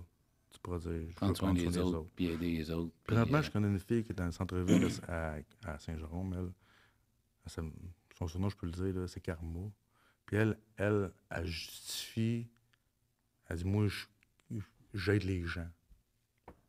tu 0.52 0.60
pourras 0.60 0.80
dire, 0.80 0.92
je 0.92 0.98
veux 1.00 1.14
Prendre 1.14 1.38
soin 1.38 1.54
des 1.54 1.78
autres, 1.78 2.10
puis 2.16 2.26
aider 2.28 2.52
les 2.52 2.70
autres. 2.72 2.94
Présentement, 3.06 3.38
euh, 3.38 3.42
je 3.42 3.52
connais 3.52 3.68
une 3.68 3.80
fille 3.80 4.04
qui 4.04 4.12
est 4.12 4.16
dans 4.16 4.26
le 4.26 4.32
centre-ville 4.32 4.88
à, 5.08 5.36
à 5.66 5.80
Saint-Jérôme. 5.80 6.34
Elle, 6.38 6.52
son 8.18 8.28
surnom, 8.28 8.50
je 8.50 8.56
peux 8.58 8.68
le 8.68 8.72
dire, 8.72 9.10
c'est 9.10 9.22
Karma. 9.22 9.70
Puis 10.26 10.38
elle, 10.38 10.58
elle, 10.78 11.12
elle 11.30 11.48
justifie. 11.48 12.48
Elle 13.50 13.58
dit 13.58 13.66
Moi, 13.66 13.88
je- 13.88 14.06
j'aide 14.94 15.24
les 15.24 15.44
gens. 15.46 15.68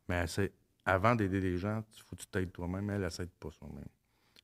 Mais 0.09 0.15
elle 0.15 0.27
sait- 0.29 0.53
avant 0.85 1.15
d'aider 1.15 1.39
les 1.39 1.57
gens, 1.57 1.83
il 1.95 2.01
faut 2.01 2.15
que 2.15 2.21
tu 2.21 2.27
t'aides 2.27 2.51
toi-même. 2.51 2.89
Elle, 2.89 2.97
elle 2.97 3.03
ne 3.03 3.09
s'aide 3.09 3.29
pas 3.31 3.51
soi-même. 3.51 3.85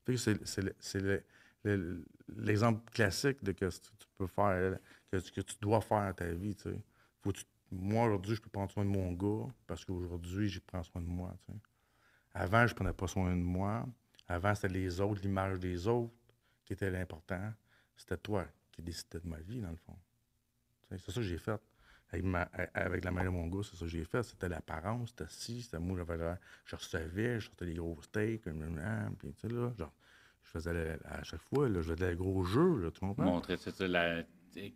Fait 0.05 0.13
que 0.13 0.17
c'est 0.17 0.45
c'est 0.47 0.61
le- 0.61 0.75
c'est 0.79 1.01
le- 1.01 1.23
le- 1.63 2.05
l'exemple 2.37 2.89
classique 2.91 3.43
de 3.43 3.51
que 3.51 3.69
ce 3.69 3.79
que 3.79 3.87
tu 3.99 4.07
peux 4.17 4.27
faire, 4.27 4.77
que, 5.11 5.17
que 5.17 5.41
tu 5.41 5.55
dois 5.61 5.81
faire 5.81 6.07
dans 6.07 6.13
ta 6.13 6.31
vie. 6.31 6.55
tu 6.55 6.63
sais. 6.69 6.81
Faut 7.21 7.31
que 7.33 7.39
tu- 7.39 7.45
moi, 7.71 8.05
aujourd'hui, 8.05 8.35
je 8.35 8.41
peux 8.41 8.49
prendre 8.49 8.71
soin 8.71 8.83
de 8.83 8.89
mon 8.89 9.11
gars 9.13 9.51
parce 9.67 9.85
qu'aujourd'hui, 9.85 10.49
je 10.49 10.59
prends 10.59 10.83
soin 10.83 11.01
de 11.01 11.07
moi. 11.07 11.35
Avant, 12.33 12.65
je 12.65 12.73
prenais 12.73 12.93
pas 12.93 13.07
soin 13.07 13.31
de 13.31 13.41
moi. 13.41 13.85
Avant, 14.27 14.53
c'était 14.55 14.73
les 14.73 14.99
autres, 15.01 15.21
l'image 15.21 15.59
des 15.59 15.87
autres 15.87 16.13
qui 16.65 16.73
était 16.73 16.89
l'important. 16.89 17.51
C'était 17.95 18.17
toi 18.17 18.45
qui 18.71 18.81
décidais 18.81 19.19
de 19.19 19.27
ma 19.27 19.39
vie, 19.39 19.61
dans 19.61 19.71
le 19.71 19.77
fond. 19.77 19.97
C'est 20.89 21.11
ça 21.11 21.21
que 21.21 21.21
j'ai 21.21 21.37
fait. 21.37 21.61
Avec, 22.11 23.03
la 23.03 23.11
mère 23.11 23.25
de 23.25 23.29
mon 23.29 23.47
gars, 23.47 23.61
c'est 23.63 23.75
ça 23.75 23.85
que 23.85 23.91
j'ai 23.91 24.03
fait. 24.03 24.23
C'était 24.23 24.49
l'apparence, 24.49 25.09
c'était 25.09 25.29
ci, 25.29 25.61
c'était 25.61 25.79
moi, 25.79 25.97
j'avais 25.97 26.35
je 26.65 26.75
recevais, 26.75 27.39
je 27.39 27.45
sortais 27.45 27.67
des 27.67 27.75
gros 27.75 28.01
steaks, 28.01 28.41
puis 28.41 28.51
là, 29.49 29.73
genre, 29.77 29.93
je 30.41 30.49
faisais, 30.49 30.99
à 31.05 31.23
chaque 31.23 31.41
fois, 31.41 31.67
je 31.71 31.81
faisais 31.81 31.95
des 31.95 32.15
gros 32.15 32.43
jeux, 32.43 32.81
là, 32.81 32.89
tu 32.89 33.05
la, 33.87 34.23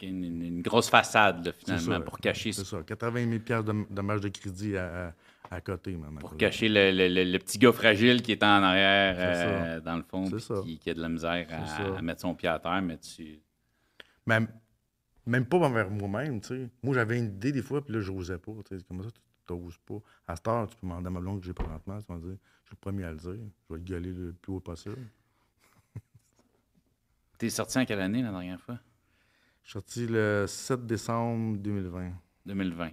une, 0.01 0.23
une 0.43 0.61
grosse 0.61 0.89
façade, 0.89 1.45
là, 1.45 1.51
finalement, 1.53 1.95
ça, 1.95 1.99
pour 2.01 2.19
cacher, 2.19 2.51
C'est 2.51 2.65
ça. 2.65 2.83
80 2.83 3.29
000 3.29 3.39
piastres 3.39 3.73
de, 3.73 4.01
marge 4.01 4.21
de 4.21 4.29
crédit 4.29 4.77
à, 4.77 5.13
à, 5.49 5.55
à 5.55 5.61
côté, 5.61 5.95
à 5.95 6.19
pour 6.19 6.35
cacher 6.37 6.69
le, 6.69 6.91
le- 6.91 7.07
le- 7.07 7.31
le 7.31 7.39
petit 7.39 7.57
gars 7.57 7.71
fragile 7.71 8.21
qui 8.21 8.31
est 8.31 8.43
en 8.43 8.47
arrière, 8.63 9.15
euh, 9.17 9.79
dans 9.81 9.97
le 9.97 10.03
fond, 10.03 10.29
qui, 10.63 10.77
qui 10.79 10.89
a 10.89 10.93
de 10.93 11.01
la 11.01 11.09
misère 11.09 11.47
à, 11.51 12.01
mettre 12.01 12.21
son 12.21 12.33
pied 12.35 12.49
à 12.49 12.59
terre, 12.59 12.81
mais 12.81 12.97
tu... 12.97 13.39
Même, 14.25 14.47
même 15.25 15.45
pas 15.45 15.57
envers 15.57 15.89
moi-même, 15.89 16.39
tu 16.41 16.47
sais. 16.49 16.69
Moi, 16.81 16.93
j'avais 16.95 17.17
une 17.19 17.25
idée 17.25 17.51
des 17.51 17.61
fois, 17.61 17.83
puis 17.83 17.93
là, 17.93 18.01
je 18.01 18.11
n'osais 18.11 18.37
pas. 18.37 18.51
tu 18.67 18.77
sais. 18.77 18.83
Comment 18.87 19.03
ça, 19.03 19.09
tu 19.47 19.53
n'oses 19.53 19.77
pas? 19.85 19.95
À 20.27 20.35
cette 20.35 20.47
heure, 20.47 20.67
tu 20.67 20.75
peux 20.77 20.87
demander 20.87 21.07
à 21.07 21.09
ma 21.09 21.19
blonde 21.19 21.39
que 21.41 21.45
j'ai 21.45 21.53
présentement, 21.53 21.99
tu 22.01 22.07
vas 22.11 22.19
dire, 22.19 22.37
je 22.63 22.69
suis 22.69 22.75
le 22.75 22.77
premier 22.79 23.03
à 23.03 23.11
le 23.11 23.17
dire. 23.17 23.31
Je 23.33 23.73
vais 23.73 23.79
le 23.79 23.85
gueuler 23.85 24.11
le 24.11 24.33
plus 24.33 24.53
haut 24.53 24.59
possible. 24.59 24.97
T'es 27.37 27.49
sorti 27.49 27.77
en 27.77 27.85
quelle 27.85 27.99
année, 27.99 28.21
la 28.21 28.31
dernière 28.31 28.59
fois? 28.61 28.79
Je 29.63 29.69
suis 29.69 29.73
sorti 29.73 30.07
le 30.07 30.45
7 30.47 30.85
décembre 30.85 31.57
2020. 31.57 32.11
2020. 32.45 32.91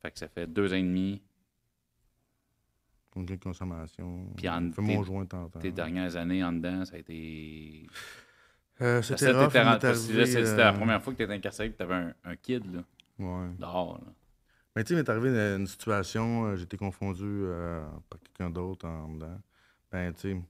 Fait 0.00 0.10
que 0.12 0.18
ça 0.18 0.28
fait 0.28 0.46
deux 0.46 0.72
ans 0.72 0.76
et 0.76 0.82
demi. 0.82 1.20
Pour 3.10 3.22
une 3.22 3.38
consommation. 3.38 4.28
Puis 4.36 4.48
en- 4.48 4.60
mon 4.60 4.70
tes- 4.70 5.04
joint 5.04 5.26
tentant. 5.26 5.58
Tes 5.58 5.72
dernières 5.72 6.14
années 6.16 6.44
en 6.44 6.52
dedans, 6.52 6.84
ça 6.84 6.96
a 6.96 6.98
été... 6.98 7.86
Euh, 8.80 9.02
c'était 9.02 9.32
rough, 9.32 9.50
C'était 9.50 10.56
la 10.56 10.68
euh, 10.68 10.72
première 10.72 11.02
fois 11.02 11.12
que 11.12 11.16
tu 11.18 11.24
étais 11.24 11.32
incarcéré 11.32 11.68
et 11.68 11.72
que 11.72 11.76
tu 11.78 11.82
avais 11.82 11.94
un, 11.94 12.14
un 12.24 12.36
kid 12.36 12.64
là, 12.72 12.84
Ouais. 13.18 13.48
dehors. 13.58 13.94
là. 13.98 14.12
Mais 14.76 14.84
tu 14.84 14.88
sais, 14.88 14.94
il 14.94 14.98
m'est 14.98 15.08
arrivé 15.10 15.30
une, 15.30 15.62
une 15.62 15.66
situation, 15.66 16.44
euh, 16.44 16.56
j'ai 16.56 16.62
été 16.62 16.76
confondu 16.76 17.24
euh, 17.24 17.84
par 18.08 18.20
quelqu'un 18.20 18.50
d'autre 18.50 18.86
en 18.86 19.08
dedans. 19.14 19.40
Ben, 19.90 20.12
tu 20.14 20.20
sais, 20.20 20.42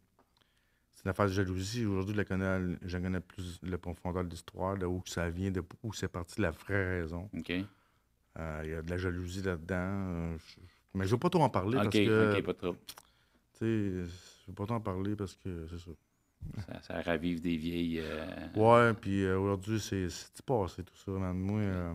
c'est 0.99 1.05
une 1.05 1.11
affaire 1.11 1.27
de 1.27 1.33
jalousie. 1.33 1.87
Aujourd'hui, 1.87 2.13
je 2.13 2.19
la 2.19 2.25
connais, 2.25 2.77
je 2.83 2.97
la 2.97 3.03
connais 3.05 3.21
plus 3.21 3.61
le 3.63 3.79
profondeur 3.79 4.25
de 4.25 4.31
l'histoire, 4.31 4.77
de 4.77 4.85
où 4.85 5.01
ça 5.07 5.31
vient, 5.31 5.51
de 5.53 5.63
où 5.85 5.93
c'est 5.93 6.09
parti 6.09 6.41
la 6.41 6.51
vraie 6.51 7.01
raison. 7.03 7.31
OK? 7.37 7.53
Euh, 8.39 8.63
Il 8.65 8.71
y 8.71 8.75
a 8.75 8.83
de 8.83 8.91
la 8.91 8.99
jalousie 8.99 9.43
là-dedans. 9.43 9.75
euh, 9.77 10.37
je- 10.39 10.61
mais 10.95 11.05
je 11.05 11.11
veux 11.13 11.19
pas 11.19 11.31
trop 11.31 11.43
en 11.43 11.51
parler 11.51 11.77
OK, 11.77 11.85
parce 11.85 11.95
que, 11.95 12.37
OK, 12.39 12.45
pas 12.45 12.55
trop. 12.55 12.73
tu 12.73 13.59
sais, 13.61 13.65
je 13.67 14.47
veux 14.49 14.55
pas 14.55 14.67
trop 14.67 14.75
en 14.75 14.81
parler 14.81 15.15
parce 15.15 15.35
que 15.37 15.67
c'est 15.71 15.79
ça. 15.79 15.91
Ça, 16.67 16.83
ça 16.83 17.01
ravive 17.03 17.41
des 17.41 17.57
vieilles. 17.57 18.01
euh, 18.01 18.27
Ouais, 18.57 18.93
puis 18.95 19.23
euh, 19.25 19.39
aujourd'hui, 19.39 19.79
c'est 19.81 20.09
c'est 20.09 20.43
passé 20.45 20.83
tout 20.83 20.97
ça, 20.97 21.13
man. 21.13 21.37
Moi, 21.39 21.61
euh, 21.61 21.95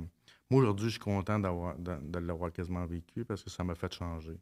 moi 0.49 0.61
aujourd'hui, 0.61 0.85
je 0.87 0.91
suis 0.91 0.99
content 0.99 1.39
de, 1.39 2.19
l'avoir 2.19 2.51
quasiment 2.53 2.85
vécu 2.85 3.25
parce 3.25 3.43
que 3.43 3.49
ça 3.49 3.63
m'a 3.65 3.75
fait 3.75 3.93
changer. 3.93 4.37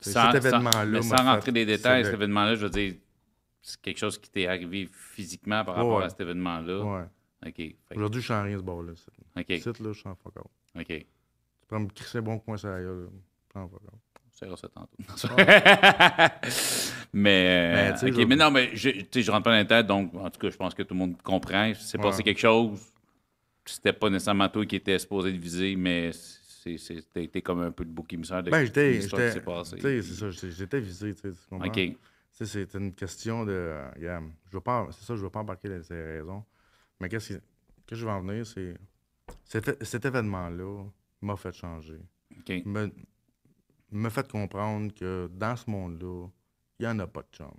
Sans- 0.00 0.30
cet 0.32 0.42
sans- 0.42 0.48
événement-là 0.48 0.84
Mais 0.86 1.02
sans 1.02 1.16
fait- 1.16 1.22
rentrer 1.22 1.52
des 1.52 1.66
détails, 1.66 2.04
cet 2.04 2.14
événement-là, 2.14 2.54
je 2.54 2.64
veux 2.64 2.70
dire, 2.70 2.94
c'est 3.62 3.80
quelque 3.80 3.98
chose 3.98 4.18
qui 4.18 4.28
t'est 4.30 4.46
arrivé 4.46 4.88
physiquement 4.92 5.64
par 5.64 5.76
rapport 5.76 5.98
Ouais. 5.98 6.04
à 6.04 6.08
cet 6.10 6.20
événement-là. 6.20 6.84
Ouais. 6.84 7.04
OK. 7.46 7.74
Aujourd'hui, 7.96 8.20
je 8.20 8.26
en 8.34 8.42
rien 8.42 8.58
ce 8.58 8.62
bord-là. 8.62 8.92
OK. 9.36 9.48
Ici, 9.48 9.68
là, 9.80 9.92
je 9.92 10.08
en 10.08 10.14
fuck 10.14 10.36
out. 10.36 10.50
OK. 10.78 10.86
Tu 10.86 11.06
peux 11.68 11.78
me 11.78 11.88
crisser 11.88 12.20
bon 12.20 12.38
coin 12.38 12.56
ça 12.56 12.74
aille, 12.74 12.84
là. 12.84 12.92
Je 13.54 13.60
fuck 13.60 13.72
out. 13.72 13.80
Verra 14.40 14.56
ça 14.56 14.68
tantôt. 14.68 14.96
mais, 15.38 16.30
Mais, 17.12 17.92
euh, 18.02 18.06
je- 18.12 18.24
mais 18.24 18.36
non, 18.36 18.50
mais 18.50 18.70
je, 18.74 18.88
je 19.14 19.30
rentre 19.30 19.44
pas 19.44 19.50
dans 19.52 19.58
les 19.58 19.66
têtes, 19.66 19.86
donc 19.86 20.12
en 20.14 20.30
tout 20.30 20.40
cas, 20.40 20.50
je 20.50 20.56
pense 20.56 20.74
que 20.74 20.82
tout 20.82 20.94
le 20.94 20.98
monde 20.98 21.22
comprend. 21.22 21.72
C'est 21.78 21.98
passé 21.98 22.22
quelque 22.22 22.40
chose. 22.40 22.80
C'était 23.64 23.92
pas 23.92 24.10
nécessairement 24.10 24.48
toi 24.48 24.66
qui 24.66 24.74
étais 24.76 24.98
supposé 24.98 25.30
le 25.30 25.38
viser, 25.38 25.76
mais 25.76 26.10
été 27.24 27.40
comme 27.42 27.60
un 27.60 27.70
peu 27.70 27.84
le 27.84 27.90
bouc 27.90 28.12
émissaire 28.12 28.42
de 28.42 28.50
Ben, 28.50 28.62
l'histoire 28.62 29.22
qui 29.22 29.32
s'est 29.32 29.40
sais, 29.82 30.02
c'est 30.02 30.14
ça, 30.14 30.30
j'étais- 30.30 30.80
visé, 30.80 31.14
tu 31.14 31.20
sais. 31.20 31.30
tu 31.30 31.48
comprends? 31.50 31.68
OK. 31.68 31.80
C'était 32.32 32.78
une 32.78 32.94
question 32.94 33.44
de. 33.44 33.52
euh, 33.52 34.20
je 34.50 34.56
veux 34.56 34.60
pas, 34.62 34.88
c'est 34.90 35.04
ça, 35.04 35.14
je 35.16 35.22
veux 35.22 35.30
pas 35.30 35.40
embarquer 35.40 35.68
dans 35.68 35.82
ces 35.82 36.00
raisons. 36.02 36.44
Mais 37.00 37.08
qu'est-ce 37.08 37.34
que 37.86 37.94
je 37.94 38.04
veux 38.04 38.10
en 38.10 38.22
venir, 38.22 38.46
c'est. 38.46 38.76
Cet, 39.44 39.84
cet 39.84 40.04
événement-là 40.04 40.84
m'a 41.20 41.36
fait 41.36 41.52
changer. 41.52 42.00
OK. 42.38 42.52
Me, 42.64 42.90
me 43.90 44.08
fait 44.08 44.30
comprendre 44.30 44.92
que 44.94 45.28
dans 45.32 45.54
ce 45.56 45.70
monde-là, 45.70 46.26
il 46.78 46.86
n'y 46.86 46.88
en 46.92 46.98
a 47.00 47.06
pas 47.06 47.22
de 47.22 47.28
chum. 47.36 47.52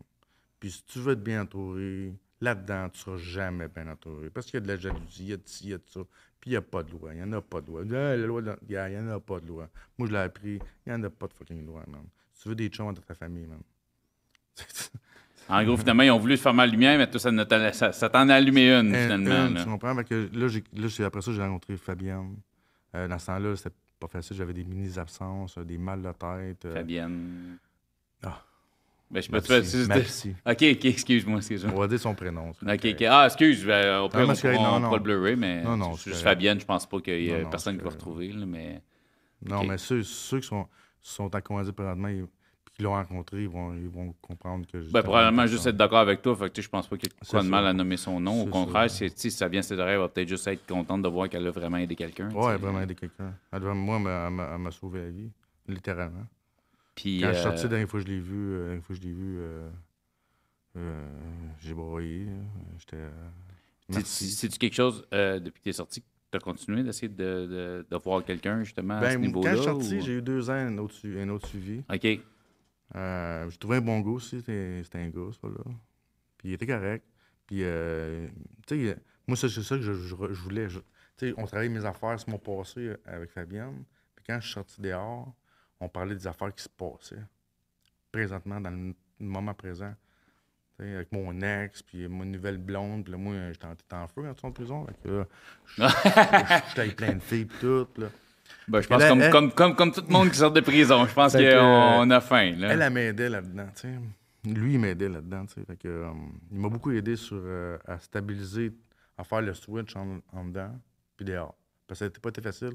Puis 0.59 0.71
si 0.71 0.83
tu 0.85 0.99
veux 0.99 1.13
être 1.13 1.23
bien 1.23 1.43
entouré, 1.43 2.13
là-dedans, 2.41 2.89
tu 2.89 2.99
seras 2.99 3.17
jamais 3.17 3.67
bien 3.67 3.87
entouré. 3.87 4.29
Parce 4.29 4.47
qu'il 4.47 4.55
y 4.55 4.57
a 4.57 4.61
de 4.61 4.67
la 4.67 4.77
jalousie, 4.77 5.23
il 5.23 5.29
y 5.29 5.33
a 5.33 5.37
de 5.37 5.43
ci, 5.47 5.65
il 5.65 5.69
y 5.69 5.73
a 5.73 5.77
de 5.77 5.83
ça. 5.87 6.01
Puis 6.39 6.49
il 6.49 6.53
n'y 6.53 6.57
a 6.57 6.61
pas 6.61 6.83
de 6.83 6.91
loi. 6.91 7.13
Il 7.13 7.17
n'y 7.17 7.23
en 7.23 7.31
a 7.33 7.41
pas 7.41 7.61
de 7.61 7.67
loi. 7.67 7.83
La 7.85 8.17
loi 8.17 8.41
de- 8.41 8.57
il 8.67 8.75
n'y 8.75 8.97
en 8.97 9.07
a 9.09 9.19
pas 9.19 9.39
de 9.39 9.47
loi. 9.47 9.69
Moi, 9.97 10.07
je 10.07 10.13
l'ai 10.13 10.19
appris. 10.19 10.55
Il 10.85 10.89
n'y 10.89 10.93
en 10.93 11.03
a 11.03 11.09
pas 11.09 11.27
de 11.27 11.33
fucking 11.33 11.65
loi, 11.65 11.83
man. 11.87 12.05
Si 12.33 12.43
tu 12.43 12.49
veux 12.49 12.55
des 12.55 12.67
chums 12.69 12.93
dans 12.93 13.01
ta 13.01 13.13
famille, 13.13 13.45
man. 13.45 13.61
En 15.49 15.63
gros, 15.65 15.75
finalement, 15.77 16.03
ils 16.03 16.11
ont 16.11 16.17
voulu 16.19 16.35
te 16.35 16.41
faire 16.41 16.53
ma 16.53 16.65
lumière, 16.65 16.97
mais 16.97 17.09
toi, 17.09 17.19
ça, 17.19 17.73
ça, 17.73 17.91
ça 17.91 18.09
t'en 18.09 18.29
a 18.29 18.35
allumé 18.35 18.71
une, 18.73 18.95
Un- 18.95 19.03
finalement. 19.03 19.47
une, 19.47 19.53
là. 19.55 19.63
tu 19.63 19.69
comprends? 19.69 19.95
Que 20.03 20.29
là, 20.33 20.47
j'ai- 20.47 20.63
là, 20.73 20.87
après 21.05 21.21
ça, 21.21 21.31
j'ai 21.33 21.41
rencontré 21.41 21.75
Fabienne. 21.77 22.37
Euh, 22.95 23.07
dans 23.07 23.19
ce 23.19 23.25
temps-là, 23.27 23.55
c'était 23.55 23.75
pas 23.99 24.07
facile. 24.07 24.37
J'avais 24.37 24.53
des 24.53 24.63
mini-absences, 24.63 25.57
euh, 25.57 25.63
des 25.65 25.77
mal 25.77 26.01
de 26.01 26.11
tête. 26.11 26.65
euh, 26.65 26.73
Fabienne. 26.73 27.57
Ah. 28.23 28.41
Ben, 29.11 29.21
je 29.21 29.29
c'est- 29.63 29.87
ma 29.87 29.99
psy. 29.99 30.35
OK, 30.45 30.63
OK, 30.75 30.85
excuse-moi, 30.85 31.37
excuse-moi. 31.37 31.73
On 31.75 31.79
va 31.79 31.87
dire 31.87 31.99
son 31.99 32.15
prénom. 32.15 32.49
OK. 32.49 33.03
Ah, 33.07 33.25
excuse, 33.25 33.63
ben, 33.65 33.99
au 33.99 34.09
pire, 34.09 34.21
Non, 34.21 34.33
on, 34.43 34.75
on 34.75 34.79
non, 34.79 34.93
le 34.95 34.99
blurrer, 34.99 35.35
mais 35.35 35.61
Non, 35.63 35.77
non, 35.77 35.95
juste. 35.95 36.23
Fabienne, 36.23 36.59
je 36.59 36.65
pense 36.65 36.87
pas 36.87 36.99
qu'il 36.99 37.21
y 37.21 37.29
ait 37.29 37.45
personne 37.51 37.77
qui 37.77 37.83
va 37.83 37.89
retrouver, 37.91 38.29
là, 38.31 38.45
mais... 38.45 38.81
Non, 39.45 39.63
mais 39.65 39.77
ceux, 39.77 40.01
ceux 40.03 40.39
qui 40.39 40.47
sont, 40.47 40.65
sont 41.01 41.29
conduite 41.41 41.75
présentement 41.75 42.07
et 42.07 42.23
qui 42.73 42.81
l'ont 42.81 42.93
rencontré, 42.93 43.43
ils 43.43 43.47
vont, 43.49 43.73
ils 43.75 43.87
vont 43.87 44.13
comprendre 44.21 44.65
que. 44.65 44.77
Ben, 44.91 45.03
probablement 45.03 45.45
juste 45.45 45.67
être 45.67 45.77
d'accord 45.77 45.99
avec 45.99 46.21
toi. 46.23 46.35
Fait 46.35 46.49
que, 46.51 46.61
je 46.61 46.67
pense 46.69 46.87
pas 46.87 46.97
qu'il 46.97 47.07
y 47.07 47.11
ait 47.11 47.15
C'est 47.21 47.29
quoi 47.31 47.43
de 47.43 47.47
mal 47.47 47.67
à 47.67 47.73
nommer 47.73 47.97
son 47.97 48.19
nom. 48.19 48.41
Au 48.41 48.45
C'est 48.45 48.49
contraire, 48.51 48.89
c'est- 48.89 49.15
si 49.17 49.29
ça 49.29 49.47
vient 49.47 49.59
de 49.61 49.65
ses 49.65 49.77
oreilles, 49.79 49.93
elle 49.93 49.99
va 49.99 50.09
peut-être 50.09 50.27
juste 50.27 50.47
être 50.47 50.65
contente 50.65 51.03
de 51.03 51.07
voir 51.07 51.29
qu'elle 51.29 51.45
a 51.45 51.51
vraiment 51.51 51.77
aidé 51.77 51.95
quelqu'un. 51.95 52.29
tu 52.29 52.35
Ouais, 52.35 52.53
sais. 52.53 52.57
vraiment 52.57 52.81
aider 52.81 52.95
quelqu'un. 52.95 53.33
Elle 53.51 53.61
Moi, 53.61 53.97
elle 53.97 54.01
m'a- 54.33 54.49
elle 54.55 54.61
elle 54.65 54.71
sauvé 54.71 55.01
la 55.01 55.09
vie, 55.11 55.29
littéralement. 55.67 56.25
Puis, 56.95 57.21
Quand 57.21 57.27
je 57.29 57.33
suis 57.33 57.39
euh, 57.41 57.43
sorti, 57.43 57.63
la 57.63 57.69
dernière 57.69 57.89
fois 57.89 57.99
que 58.01 58.05
je 58.07 58.11
l'ai 58.11 58.19
vu, 58.19 58.53
la 58.57 58.63
dernière 58.65 58.83
fois 58.83 58.95
que 58.95 59.01
je 59.01 59.07
l'ai 59.07 59.13
vu, 59.13 59.37
euh, 59.39 59.69
euh, 60.77 61.07
j'ai 61.59 61.73
broyé. 61.73 62.27
J'étais. 62.79 63.03
c'est- 64.03 64.25
c'est-tu 64.25 64.57
quelque 64.57 64.75
chose, 64.75 65.05
depuis 65.11 65.59
que 65.59 65.63
tu 65.63 65.69
es 65.69 65.73
sorti, 65.73 66.01
que 66.01 66.05
tu 66.31 66.37
as 66.37 66.39
continué 66.39 66.81
d'essayer 66.83 67.09
de, 67.09 67.15
de, 67.15 67.85
de 67.89 67.97
voir 67.97 68.23
quelqu'un, 68.25 68.63
justement, 68.63 68.95
à 68.95 69.11
ce 69.11 69.15
Ben, 69.17 69.21
niveau-là? 69.21 69.51
quand 69.51 69.55
je 69.57 69.61
suis 69.61 69.69
sorti, 69.71 69.97
ou- 69.97 70.01
j'ai 70.01 70.13
eu 70.13 70.21
deux 70.21 70.49
ans, 70.49 70.53
un 70.53 70.77
autre, 70.79 70.95
un 71.05 71.29
autre 71.29 71.47
suivi. 71.47 71.83
OK. 71.93 72.19
Euh, 72.95 73.49
j'ai 73.49 73.57
trouvé 73.57 73.77
un 73.77 73.81
bon 73.81 73.99
gars 74.01 74.11
aussi. 74.11 74.39
C'était 74.39 74.83
un 74.95 75.09
gars, 75.09 75.29
ça, 75.41 75.47
là. 75.47 75.63
Puis 76.37 76.49
il 76.49 76.53
était 76.53 76.67
correct. 76.67 77.05
Puis, 77.47 77.59
euh, 77.63 78.27
tu 78.67 78.87
sais, 78.89 78.97
moi, 79.27 79.35
c'est 79.37 79.49
ça 79.49 79.75
que 79.77 79.81
je, 79.81 79.93
je- 79.93 80.07
je 80.15 80.41
voulais. 80.41 80.67
tu 80.67 80.79
sais, 81.17 81.33
on 81.37 81.45
travaillait 81.45 81.73
mes 81.73 81.85
affaires 81.85 82.19
sur 82.19 82.29
mon 82.29 82.37
passé 82.39 82.79
euh, 82.89 82.97
avec 83.05 83.29
Fabienne. 83.31 83.83
Puis 84.15 84.25
quand 84.27 84.39
je 84.39 84.45
suis 84.45 84.53
sorti 84.53 84.81
dehors, 84.81 85.33
on 85.79 85.89
parlait 85.89 86.15
des 86.15 86.27
affaires 86.27 86.53
qui 86.53 86.63
se 86.63 86.69
passaient 86.69 87.23
présentement, 88.11 88.61
dans 88.61 88.69
le 88.69 88.93
moment 89.19 89.53
présent. 89.53 89.93
Avec 90.79 91.11
mon 91.11 91.39
ex, 91.41 91.81
puis 91.83 92.07
mon 92.07 92.25
nouvelle 92.25 92.57
blonde. 92.57 93.03
Puis 93.03 93.11
là, 93.11 93.17
moi, 93.17 93.33
j'étais 93.51 93.65
en, 93.95 94.07
feu 94.07 94.23
quand 94.23 94.33
tu 94.33 94.45
en 94.45 94.51
prison. 94.51 94.85
Fait 94.87 94.95
que 95.03 95.07
là, 95.09 95.27
je- 95.65 95.83
j'étais 96.69 96.81
avec 96.81 96.95
plein 96.95 97.13
de 97.13 97.19
filles, 97.19 97.45
puis 97.45 97.57
tout. 97.59 97.87
Là. 97.97 98.07
Ben, 98.67 98.81
je 98.81 98.87
pense 98.87 99.01
Elle, 99.01 99.09
comme, 99.09 99.21
elle- 99.21 99.31
comme, 99.31 99.51
comme, 99.51 99.75
comme 99.75 99.91
tout 99.91 100.01
le 100.07 100.11
monde 100.13 100.29
qui 100.29 100.37
sort 100.37 100.51
de 100.51 100.61
prison. 100.61 101.05
Je 101.05 101.13
pense 101.13 101.33
qu'on 101.33 102.09
a 102.09 102.21
faim. 102.21 102.55
Là. 102.57 102.73
Elle, 102.73 102.81
elle 102.81 102.93
m'aidait 102.93 103.29
là-dedans. 103.29 103.67
Lui, 104.45 104.73
il 104.73 104.79
m'aidait 104.79 105.07
là-dedans, 105.09 105.45
que, 105.79 105.87
euh, 105.87 106.09
il 106.51 106.59
m'a 106.59 106.67
beaucoup 106.69 106.91
aidé 106.91 107.15
sur, 107.15 107.37
euh, 107.39 107.77
à 107.85 107.97
stabiliser, 107.99 108.73
à 109.17 109.23
faire 109.23 109.41
le 109.41 109.53
switch 109.53 109.95
en, 109.95 110.19
en 110.33 110.45
dedans, 110.45 110.77
puis 111.15 111.25
dehors. 111.25 111.55
Parce 111.87 111.99
que 111.99 112.05
ça 112.05 112.09
n'était 112.09 112.19
pas 112.19 112.29
été 112.29 112.41
facile. 112.41 112.73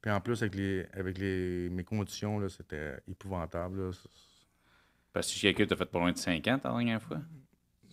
Puis 0.00 0.12
en 0.12 0.20
plus, 0.20 0.40
avec, 0.42 0.54
les, 0.54 0.86
avec 0.92 1.18
les, 1.18 1.68
mes 1.70 1.82
conditions, 1.82 2.48
c'était 2.48 2.98
épouvantable. 3.08 3.80
là. 3.86 3.90
Parce 5.12 5.32
que 5.34 5.40
quelqu'un 5.40 5.66
t'a 5.66 5.74
fait 5.76 5.86
pas 5.86 5.98
loin 5.98 6.12
de 6.12 6.18
5 6.18 6.46
ans 6.46 6.58
ta 6.58 6.68
dernière 6.70 7.02
fois? 7.02 7.18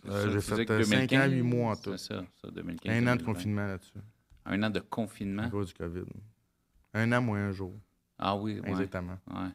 Euh, 0.07 0.31
j'ai 0.31 0.41
fait, 0.41 0.65
que 0.65 0.73
euh, 0.73 0.83
cinq 0.83 1.09
2015, 1.09 1.19
ans, 1.27 1.31
huit 1.33 1.41
mois 1.41 1.71
en 1.71 1.75
tout. 1.75 1.97
C'est 1.97 2.13
ça, 2.13 2.23
ça, 2.39 2.49
2015. 2.51 2.91
Un 2.93 3.07
an 3.07 3.15
de 3.15 3.21
2020. 3.21 3.25
confinement 3.25 3.65
là-dessus, 3.67 3.97
Un 4.45 4.61
an 4.61 4.69
de 4.69 4.77
à 4.79 4.83
confinement. 4.87 5.49
cause 5.49 5.67
du 5.69 5.73
COVID. 5.73 6.03
Un 6.95 7.11
an 7.11 7.21
moins 7.21 7.39
un 7.49 7.51
jour, 7.51 7.73
Ah 8.17 8.35
oui, 8.35 8.59
ouais. 8.59 8.69
exactement. 8.69 9.17
ouais. 9.27 9.49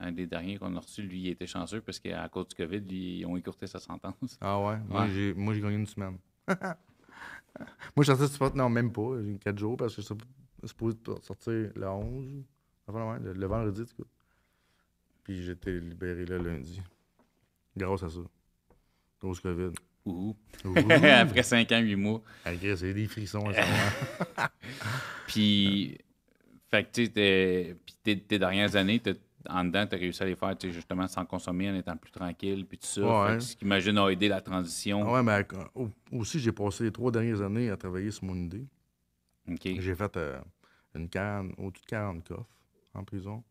Un 0.00 0.12
des 0.12 0.26
derniers 0.26 0.58
qu'on 0.58 0.74
a 0.76 0.80
reçu, 0.80 1.02
lui, 1.02 1.20
il 1.22 1.28
était 1.28 1.46
chanceux 1.46 1.80
parce 1.80 1.98
qu'à 2.00 2.28
cause 2.28 2.48
du 2.48 2.54
COVID, 2.56 2.80
lui, 2.80 3.20
ils 3.20 3.26
ont 3.26 3.36
écourté 3.36 3.66
sa 3.66 3.78
sentence. 3.78 4.36
Ah 4.40 4.60
ouais? 4.60 4.76
Moi, 4.88 5.08
j'ai, 5.08 5.32
moi, 5.32 5.54
j'ai 5.54 5.60
gagné 5.60 5.76
une 5.76 5.86
semaine. 5.86 6.18
moi, 6.48 6.66
je 8.00 8.12
sorti 8.14 8.38
du 8.52 8.58
non, 8.58 8.68
même 8.68 8.92
pas. 8.92 9.20
J'ai 9.22 9.30
eu 9.30 9.38
quatre 9.38 9.58
jours 9.58 9.76
parce 9.76 9.94
que 9.94 10.02
je 10.02 10.06
suis 10.06 10.16
supposé 10.64 10.98
sortir 11.22 11.70
le 11.76 11.88
11, 11.88 12.44
enfin, 12.88 13.12
ouais, 13.12 13.18
le, 13.20 13.32
le 13.34 13.46
vendredi, 13.46 13.84
du 13.84 13.94
coup. 13.94 14.04
Puis 15.22 15.42
j'étais 15.44 15.78
libéré 15.78 16.24
le 16.26 16.38
lundi. 16.38 16.82
Grâce 17.76 18.02
à 18.02 18.08
ça. 18.10 18.20
Grosse 19.20 19.40
COVID. 19.40 19.70
Ouhou. 20.04 20.36
Ouh. 20.64 20.74
Après 21.04 21.42
5 21.42 21.70
ans, 21.72 21.80
8 21.80 21.96
mois. 21.96 22.22
C'est 22.60 22.92
des 22.92 23.06
frissons 23.06 23.48
à. 24.36 24.48
Puis, 25.28 25.96
fait 26.76 26.84
que 26.84 26.90
tu 26.92 27.04
sais, 27.06 27.10
t'es- 27.10 27.76
puis 28.04 28.16
tes, 28.20 28.38
dernières 28.38 28.74
années, 28.76 29.00
en 29.48 29.64
dedans, 29.64 29.86
tu 29.86 29.94
as 29.94 29.98
réussi 29.98 30.22
à 30.22 30.26
les 30.26 30.36
faire 30.36 30.54
justement 30.62 31.06
sans 31.06 31.24
consommer, 31.26 31.70
en 31.70 31.74
étant 31.74 31.96
plus 31.96 32.10
tranquille, 32.10 32.64
puis 32.66 32.78
tout 32.78 32.86
ça. 32.86 33.02
Ouais. 33.02 33.30
Fait 33.32 33.36
que 33.38 33.42
ce 33.42 33.56
qui, 33.56 33.64
imagine, 33.64 33.98
a 33.98 34.08
aidé 34.08 34.28
la 34.28 34.40
transition. 34.40 35.12
Ouais, 35.12 35.22
mais 35.22 35.32
euh, 35.32 35.64
au- 35.74 35.90
aussi, 36.12 36.38
j'ai 36.40 36.52
passé 36.52 36.84
les 36.84 36.90
trois 36.92 37.10
dernières 37.10 37.42
années 37.42 37.70
à 37.70 37.76
travailler 37.76 38.10
sur 38.10 38.24
mon 38.24 38.34
idée. 38.36 38.66
J'ai 39.62 39.94
fait 39.94 40.16
euh, 40.16 40.40
une 40.94 41.08
quarante, 41.08 41.52
au-dessus 41.58 41.82
de 41.82 41.86
40 41.90 42.26
coffres 42.26 42.46
en 42.94 43.04
prison. 43.04 43.44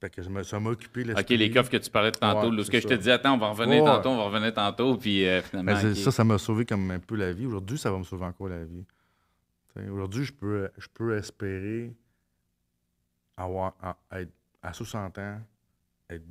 Fait 0.00 0.10
que 0.10 0.22
je 0.22 0.28
me, 0.28 0.42
ça 0.44 0.60
m'a 0.60 0.70
occupé 0.70 1.04
OK, 1.12 1.28
les 1.30 1.50
coffres 1.50 1.70
que 1.70 1.76
tu 1.78 1.90
parlais 1.90 2.12
de 2.12 2.18
tantôt, 2.18 2.54
Ouais, 2.54 2.62
ce 2.62 2.70
que 2.70 2.78
je 2.80 2.86
te 2.86 2.94
disais, 2.94 3.12
attends, 3.12 3.34
on 3.34 3.38
va 3.38 3.48
revenir 3.50 3.82
Ouais. 3.82 3.90
tantôt, 3.90 4.10
on 4.10 4.16
va 4.16 4.24
revenir 4.24 4.54
tantôt, 4.54 4.96
puis 4.96 5.26
euh, 5.26 5.42
finalement. 5.42 5.74
Ça, 5.94 6.12
ça 6.12 6.22
m'a 6.22 6.38
sauvé 6.38 6.64
comme 6.64 6.88
un 6.92 7.00
peu 7.00 7.16
la 7.16 7.32
vie. 7.32 7.46
Aujourd'hui, 7.46 7.78
ça 7.78 7.90
va 7.90 7.98
me 7.98 8.04
sauver 8.04 8.26
encore 8.26 8.48
la 8.48 8.64
vie. 8.64 8.84
Aujourd'hui, 9.90 10.24
je 10.24 10.32
peux, 10.32 10.70
je 10.76 10.88
peux 10.88 11.16
espérer 11.16 11.94
avoir, 13.36 13.76
être 14.10 14.32
à 14.62 14.72
60 14.72 15.18
ans, 15.18 15.40
être 16.10 16.24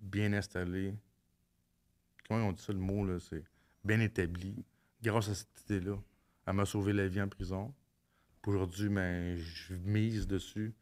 bien 0.00 0.32
installé. 0.32 0.94
Comment 2.26 2.48
on 2.48 2.52
dit 2.52 2.62
ça 2.62 2.72
le 2.72 2.78
mot, 2.78 3.04
là? 3.04 3.18
C'est 3.20 3.44
bien 3.84 4.00
établi. 4.00 4.64
Grâce 5.02 5.28
à 5.28 5.34
cette 5.34 5.62
idée-là. 5.68 5.96
Elle 6.46 6.54
m'a 6.54 6.64
sauvé 6.64 6.92
la 6.92 7.06
vie 7.06 7.20
en 7.20 7.28
prison. 7.28 7.72
Aujourd'hui, 8.46 8.88
ben, 8.88 9.36
je 9.36 9.74
mise 9.74 10.26
dessus 10.26 10.72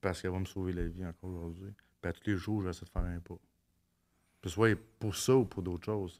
parce 0.00 0.20
qu'elle 0.20 0.30
va 0.30 0.38
me 0.38 0.46
sauver 0.46 0.72
la 0.72 0.86
vie 0.88 1.04
encore 1.04 1.30
aujourd'hui. 1.30 1.72
Puis 2.00 2.08
à 2.08 2.12
tous 2.12 2.26
les 2.26 2.36
jours, 2.36 2.62
j'essaie 2.62 2.86
de 2.86 2.90
faire 2.90 3.02
un 3.02 3.20
pas. 3.20 3.34
Que 3.34 4.48
ce 4.48 4.54
soit 4.54 4.76
pour 4.98 5.14
ça 5.14 5.36
ou 5.36 5.44
pour 5.44 5.62
d'autres 5.62 5.84
choses. 5.84 6.18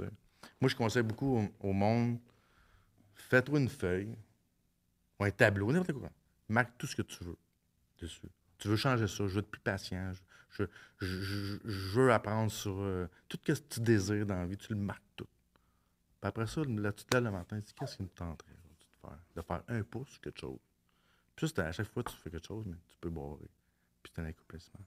Moi, 0.61 0.69
je 0.69 0.77
conseille 0.77 1.03
beaucoup 1.03 1.39
au, 1.39 1.69
au 1.69 1.73
monde 1.73 2.19
fais-toi 3.15 3.61
une 3.61 3.69
feuille 3.69 4.15
ou 5.21 5.25
un 5.25 5.31
tableau, 5.31 5.71
n'importe 5.73 5.93
quoi. 5.99 6.11
Marque 6.49 6.77
tout 6.79 6.87
ce 6.87 6.97
que 6.97 7.03
tu 7.03 7.23
veux 7.25 7.37
dessus. 8.01 8.21
Tu 8.59 8.69
veux 8.69 8.77
changer 8.77 9.07
ça, 9.07 9.27
je 9.27 9.35
veux 9.35 9.39
être 9.41 9.51
plus 9.51 9.61
patient, 9.61 10.13
je, 10.13 10.21
je, 10.51 10.65
je- 11.07 11.21
je- 11.23 11.59
je 11.65 11.89
veux 12.01 12.13
apprendre 12.13 12.51
sur 12.51 12.75
euh, 12.81 13.07
tout 13.29 13.39
ce 13.47 13.53
que 13.53 13.59
tu 13.69 13.81
désires 13.81 14.27
dans 14.27 14.37
la 14.37 14.47
vie, 14.47 14.57
tu 14.57 14.73
le 14.73 14.79
marques 14.81 15.03
tout. 15.17 15.27
Puis 16.21 16.29
après 16.29 16.47
ça, 16.47 16.63
là, 16.67 16.93
tu 16.93 17.05
te 17.05 17.15
lèves 17.17 17.25
le 17.25 17.31
matin, 17.31 17.57
tu 17.61 17.67
dis 17.67 17.75
qu'est-ce 17.75 17.97
qui 17.97 18.03
me 18.03 18.09
tenterait 18.09 18.51
de 18.51 19.09
faire? 19.09 19.19
De 19.37 19.43
faire 19.43 19.63
un 19.69 19.83
pouce 19.83 20.09
sur 20.11 20.21
quelque 20.21 20.41
chose. 20.41 20.59
Puis 21.37 21.49
ça, 21.49 21.67
à 21.67 21.73
chaque 21.73 21.89
fois 21.91 22.03
que 22.03 22.11
tu 22.11 22.17
fais 22.19 22.31
quelque 22.31 22.47
chose, 22.47 22.65
mais 22.67 22.77
tu 22.89 22.97
peux 23.01 23.09
boire. 23.11 23.39
Puis 24.03 24.13
c'est 24.15 24.21
un 24.21 24.27
accomplissement. 24.27 24.81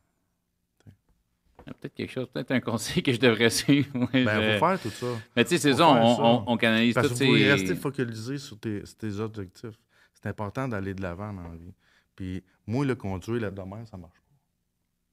Peut-être 1.65 1.93
quelque 1.93 2.11
chose, 2.11 2.27
peut-être 2.33 2.51
un 2.51 2.59
conseil 2.59 3.01
que 3.01 3.13
je 3.13 3.19
devrais 3.19 3.49
suivre. 3.49 3.87
Ouais, 4.13 4.25
Ben, 4.25 4.41
je- 4.41 4.59
faut 4.59 4.65
faire 4.67 4.81
tout 4.81 4.89
ça. 4.89 5.05
Mais 5.35 5.43
tu 5.45 5.51
sais, 5.51 5.57
c'est 5.59 5.73
ça, 5.75 5.87
on, 5.87 6.57
canalise 6.57 6.93
Parce 6.93 7.07
tout. 7.07 7.13
que 7.13 7.19
vous 7.19 7.25
pouvez 7.27 7.49
rester 7.51 7.75
focalisé 7.75 8.37
sur 8.37 8.59
tes, 8.59 8.85
sur 8.85 8.97
tes 8.97 9.15
objectifs. 9.19 9.79
C'est 10.23 10.29
important 10.29 10.67
d'aller 10.69 10.93
de 10.93 11.01
l'avant 11.01 11.33
dans 11.33 11.43
la 11.49 11.55
vie. 11.57 11.73
Puis 12.15 12.41
moi, 12.65 12.85
le 12.85 12.95
conduire 12.95 13.41
là 13.41 13.51
demain, 13.51 13.85
ça 13.85 13.97
marche 13.97 14.19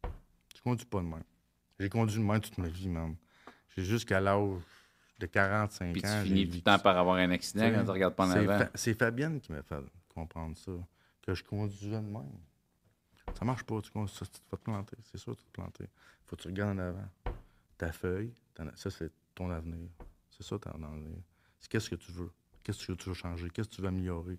pas. 0.03 0.09
Je 0.57 0.63
conduis 0.63 0.87
pas 0.87 1.01
de 1.01 1.07
même. 1.07 1.25
J'ai 1.81 1.89
conduit 1.89 2.19
de 2.19 2.25
même 2.25 2.41
toute 2.41 2.59
ma 2.59 2.69
vie, 2.69 2.89
man. 2.89 3.17
J'ai 3.77 3.85
jusqu'à 3.85 4.21
l'âge 4.21 4.61
de 5.19 5.27
45 5.27 5.93
Puis 5.93 6.03
tu 6.03 6.09
ans. 6.09 6.21
j'ai 6.23 6.29
finis 6.29 6.49
tout 6.49 6.57
le 6.57 6.63
temps 6.63 6.79
par 6.79 6.97
avoir 6.97 7.17
un 7.17 7.31
accident 7.31 7.71
quand 7.73 7.85
tu 7.85 7.91
regardes 7.91 8.15
pas 8.15 8.27
en 8.27 8.31
avant. 8.31 8.59
Fa- 8.59 8.71
C'est 8.75 8.95
Fabienne 8.95 9.41
qui 9.41 9.51
m'a 9.53 9.63
fait 9.63 9.81
comprendre 10.15 10.57
ça. 10.57 10.73
Que 11.23 11.35
je 11.35 11.43
conduisais 11.45 11.91
de 12.01 12.07
même. 12.07 12.39
Ça 13.37 13.45
marche 13.45 13.65
pas. 13.65 13.81
Tu, 13.81 13.91
conduis 13.91 14.15
ça, 14.15 14.27
tu 14.27 14.41
vas 14.51 14.57
te 14.59 14.63
planter. 14.63 14.97
C'est 15.11 15.19
sûr, 15.19 15.35
tu 15.37 15.43
vas 15.43 15.47
te 15.49 15.53
planter. 15.53 15.85
Faut 16.27 16.37
que 16.37 16.43
tu 16.43 16.49
regardes 16.49 16.79
en 16.79 16.83
avant. 16.83 17.09
Ta 17.79 17.93
feuille, 17.93 18.33
ça, 18.77 18.91
c'est 18.91 19.11
ton 19.35 19.51
avenir. 19.51 19.89
C'est 20.31 20.43
ça, 20.45 20.59
ton 20.59 20.83
avenir. 20.83 21.19
C'est 21.59 21.69
qu'est-ce 21.71 21.91
que 21.91 21.97
tu 21.97 22.13
veux? 22.13 22.31
Qu'est-ce 22.63 22.87
que 22.87 22.93
tu 22.93 23.09
veux 23.09 23.15
changer? 23.15 23.49
Qu'est-ce 23.51 23.69
que 23.69 23.75
tu 23.77 23.83
veux 23.83 23.89
améliorer? 23.89 24.39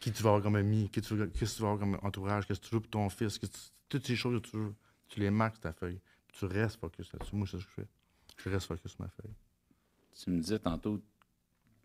Qui 0.00 0.12
tu 0.12 0.22
vas 0.22 0.30
avoir 0.30 0.42
comme 0.42 0.56
ami. 0.56 0.88
Qu'est-ce 0.90 1.14
que 1.14 1.24
tu 1.24 1.30
qu'est-ce 1.38 1.52
que 1.52 1.56
tu 1.56 1.62
vas 1.62 1.70
avoir 1.72 1.80
comme 1.80 1.98
entourage. 2.02 2.46
Qu'est-ce 2.46 2.60
que 2.60 2.66
tu 2.66 2.74
veux 2.74 2.80
pour 2.80 2.90
ton 2.90 3.08
fils. 3.08 3.38
qu'est-ce 3.38 3.52
que 3.52 3.56
tu- 3.56 3.70
toutes 3.88 4.06
ces 4.06 4.16
choses 4.16 4.40
que 4.42 4.48
tu 4.48 4.56
veux. 4.56 4.74
Tu 5.08 5.20
les 5.20 5.30
marques 5.30 5.54
sur 5.54 5.62
ta 5.62 5.72
feuille. 5.72 6.00
Puis 6.26 6.36
tu 6.38 6.44
restes 6.46 6.80
focus 6.80 7.12
là-dessus. 7.12 7.36
Moi, 7.36 7.46
c'est 7.50 7.58
ce 7.58 7.64
que 7.64 7.68
je 7.70 7.74
fais. 7.82 7.88
Je 8.38 8.48
reste 8.50 8.66
focus 8.66 8.92
sur 8.92 9.00
ma 9.02 9.08
feuille. 9.08 9.34
Tu 10.22 10.30
me 10.30 10.40
disais 10.40 10.58
tantôt 10.58 11.00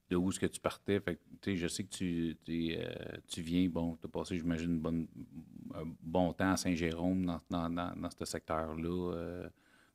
de 0.10 0.16
où 0.16 0.30
est-ce 0.32 0.40
que 0.40 0.46
tu 0.48 0.60
partais. 0.60 1.00
Fait 1.00 1.20
que, 1.42 1.56
je 1.56 1.68
sais 1.68 1.84
que 1.84 1.90
tu, 1.90 2.38
tu, 2.44 2.74
euh, 2.76 2.88
tu 3.28 3.42
viens, 3.42 3.68
bon, 3.70 3.96
tu 3.98 4.06
as 4.08 4.10
passé, 4.10 4.38
j'imagine, 4.38 4.72
une 4.72 4.80
bonne- 4.80 5.08
un 5.76 5.84
bon 6.02 6.34
temps 6.34 6.52
à 6.52 6.58
Saint-Jérôme, 6.58 7.26
dans, 7.26 7.40
dans, 7.50 7.70
dans, 7.70 7.96
dans 7.96 8.10
ce 8.10 8.26
secteur-là. 8.26 9.14
euh, 9.14 9.50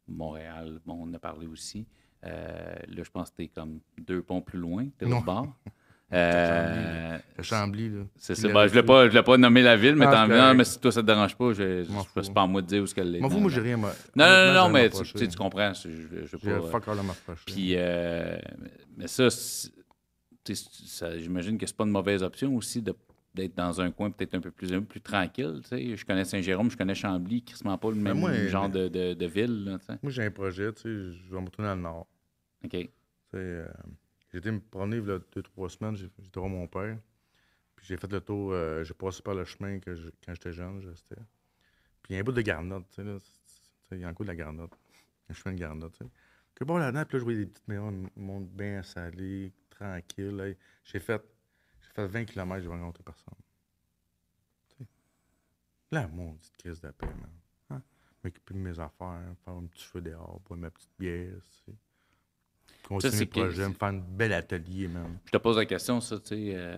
Montréal, 0.06 0.80
bon, 0.84 0.94
on 1.00 1.02
en 1.08 1.14
a 1.14 1.18
parlé 1.18 1.46
aussi. 1.46 1.86
Euh, 2.24 2.74
là, 2.88 3.02
je 3.02 3.10
pense 3.10 3.30
que 3.30 3.36
tu 3.36 3.42
es 3.44 3.48
comme 3.48 3.80
deux 3.98 4.22
ponts 4.22 4.42
plus 4.42 4.58
loin, 4.58 4.86
tu 4.98 5.04
es 5.04 5.08
l'autre 5.08 5.24
bord. 5.24 5.48
Euh, 6.14 7.18
Le 7.38 7.42
Chambly, 7.42 7.90
là. 7.90 8.02
c'est 8.16 8.34
ça. 8.34 8.48
Ben, 8.48 8.66
je 8.68 8.74
ne 8.76 8.80
voulais 9.08 9.22
pas 9.22 9.36
nommer 9.36 9.62
la 9.62 9.76
ville, 9.76 9.96
mais 9.96 10.06
Ah. 10.06 10.26
Non, 10.28 10.54
mais 10.54 10.64
si 10.64 10.78
toi, 10.78 10.92
ça 10.92 11.00
te 11.02 11.06
dérange 11.06 11.34
pas, 11.36 11.52
je 11.52 12.30
pas 12.32 12.42
à 12.42 12.46
moi 12.46 12.62
de 12.62 12.66
dire 12.66 12.82
où 12.82 12.86
ce 12.86 12.94
qu'elle 12.94 13.16
est. 13.16 13.20
Fous, 13.20 13.28
dans- 13.28 13.40
moi, 13.40 13.50
j'ai 13.50 13.60
rien. 13.60 13.76
Non, 13.76 13.88
non, 14.16 14.46
non, 14.46 14.54
non, 14.54 14.68
mais 14.70 14.88
tu, 14.90 15.02
tu 15.02 15.18
sais, 15.18 15.26
tu 15.28 15.36
comprends. 15.36 15.72
Je, 15.74 15.88
je, 15.90 15.96
je 16.26 16.36
J'ai 16.42 16.50
pas, 16.60 16.60
fuck 16.70 16.88
all 16.88 16.98
à 16.98 17.02
m'approcher. 17.02 17.42
Puis, 17.46 17.72
euh, 17.76 18.36
mais 18.96 19.06
ça, 19.08 19.28
j'imagine 21.18 21.58
que 21.58 21.66
c'est 21.66 21.76
pas 21.76 21.84
une 21.84 21.90
mauvaise 21.90 22.22
option 22.22 22.54
aussi 22.56 22.80
de- 22.82 22.94
d'être 23.34 23.56
dans 23.56 23.80
un 23.80 23.90
coin 23.90 24.10
peut-être 24.12 24.34
un 24.36 24.40
peu 24.40 24.52
plus, 24.52 24.72
un 24.72 24.78
peu 24.80 24.84
plus 24.86 25.00
tranquille. 25.00 25.60
tu 25.62 25.68
sais. 25.68 25.96
Je 25.96 26.04
connais 26.06 26.24
Saint-Jérôme, 26.24 26.70
je 26.70 26.76
connais 26.76 26.94
Chambly, 26.94 27.42
qui 27.42 27.54
ne 27.64 27.76
pas 27.76 27.88
le 27.90 27.96
même 27.96 28.18
moi, 28.18 28.32
genre 28.46 28.68
mais- 28.68 28.88
de, 28.88 28.88
de, 28.88 29.14
de 29.14 29.26
ville. 29.26 29.64
là, 29.64 29.78
tu 29.78 29.86
sais. 29.86 29.98
Moi, 30.02 30.12
j'ai 30.12 30.22
un 30.24 30.30
projet, 30.30 30.72
tu 30.72 30.82
sais, 30.82 30.88
je 30.88 31.34
vais 31.34 31.40
me 31.40 31.46
retourner 31.46 31.70
dans 31.70 31.74
le 31.76 31.82
Nord. 31.82 32.06
OK. 32.64 32.70
Tu 32.70 32.78
sais, 32.78 32.88
euh, 33.34 33.66
j'ai 34.34 34.38
été 34.38 34.50
me 34.50 34.58
promener 34.58 34.96
il 34.96 35.06
y 35.06 35.12
a 35.12 35.20
deux, 35.32 35.42
trois 35.42 35.70
semaines, 35.70 35.94
j'ai- 35.94 36.10
j'étais 36.18 36.40
voir 36.40 36.50
mon 36.50 36.66
père. 36.66 36.98
Puis 37.76 37.86
j'ai 37.86 37.96
fait 37.96 38.10
le 38.10 38.20
tour, 38.20 38.50
euh, 38.50 38.82
j'ai 38.82 38.92
passé 38.92 39.22
par 39.22 39.36
le 39.36 39.44
chemin 39.44 39.78
que 39.78 39.94
je- 39.94 40.10
quand 40.24 40.34
j'étais 40.34 40.52
jeune, 40.52 40.80
je 40.80 40.88
restais. 40.88 41.14
Puis 42.02 42.10
il 42.10 42.12
y 42.14 42.16
a 42.16 42.20
un 42.20 42.24
bout 42.24 42.32
de 42.32 42.42
garnotte, 42.42 42.88
tu 42.90 43.04
sais, 43.04 43.18
Il 43.92 44.00
y 44.00 44.04
a 44.04 44.08
un 44.08 44.14
coup 44.14 44.24
de 44.24 44.28
la 44.28 44.34
garnotte. 44.34 44.76
Un 45.30 45.34
chemin 45.34 45.54
de 45.54 45.60
garnotte, 45.60 45.92
tu 45.92 46.04
sais. 46.04 46.10
Que 46.52 46.64
bon, 46.64 46.78
là-dedans, 46.78 47.04
puis 47.04 47.14
là, 47.14 47.18
je 47.20 47.24
voyais 47.24 47.38
des 47.38 47.46
petites 47.46 47.68
maisons, 47.68 47.88
un 48.16 48.20
monde 48.20 48.48
bien 48.48 48.78
installé, 48.78 49.52
tranquille. 49.70 50.56
J'ai 50.84 50.98
fait, 50.98 51.22
fait 51.94 52.06
20 52.08 52.24
km, 52.24 52.60
j'ai 52.60 52.68
rencontré 52.68 53.04
personne. 53.04 53.34
Tu 54.70 54.78
sais. 54.78 54.88
Là, 55.92 56.08
mon 56.08 56.34
petite 56.34 56.56
crise 56.56 56.80
de 56.80 56.90
paix, 56.90 57.06
man. 57.06 57.30
Hein? 57.70 57.82
M'occuper 58.24 58.54
de 58.54 58.58
mes 58.58 58.80
affaires, 58.80 59.36
faire 59.44 59.54
un 59.54 59.66
petit 59.66 59.84
feu 59.84 60.00
dehors, 60.00 60.40
boire 60.40 60.58
ma 60.58 60.70
petite 60.70 60.90
bière, 60.98 61.36
tu 61.44 61.72
sais. 61.72 61.78
Continuer 62.88 63.18
le 63.20 63.26
projet, 63.26 63.68
me 63.68 63.74
faire 63.74 63.88
un 63.88 63.94
bel 63.94 64.32
atelier, 64.32 64.88
man. 64.88 65.18
Je 65.24 65.30
te 65.30 65.36
pose 65.38 65.56
la 65.56 65.64
question, 65.64 66.00
ça, 66.00 66.16
tu 66.18 66.28
sais. 66.28 66.52
euh, 66.54 66.76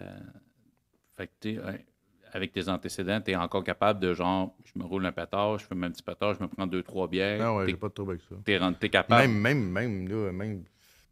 fait 1.16 1.26
que, 1.26 1.32
tu 1.40 1.54
sais, 1.54 1.61
ouais, 1.64 1.84
avec 2.32 2.52
tes 2.52 2.68
antécédents, 2.68 3.20
tu 3.20 3.30
es 3.30 3.36
encore 3.36 3.64
capable 3.64 4.00
de 4.00 4.12
genre, 4.14 4.54
je 4.64 4.78
me 4.78 4.84
roule 4.84 5.04
un 5.07 5.12
pétard, 5.12 5.59
je 5.59 5.66
fais 5.66 5.74
mon 5.74 5.90
petit 5.90 6.02
pétard, 6.02 6.34
je 6.34 6.42
me 6.42 6.48
prends 6.48 6.66
deux, 6.66 6.82
trois 6.82 7.09
bières. 7.09 7.38
Non, 7.42 7.57
ouais, 7.57 7.64
t'es, 7.66 7.70
j'ai 7.72 7.76
pas 7.76 7.88
de 7.88 7.92
trouble 7.94 8.12
avec 8.12 8.22
ça. 8.28 8.34
t'es 8.44 8.59
t'es 8.78 8.88
capable. 8.88 9.22
Même, 9.28 9.40
même, 9.40 9.70
même, 9.70 10.09
là, 10.09 10.32
même, 10.32 10.62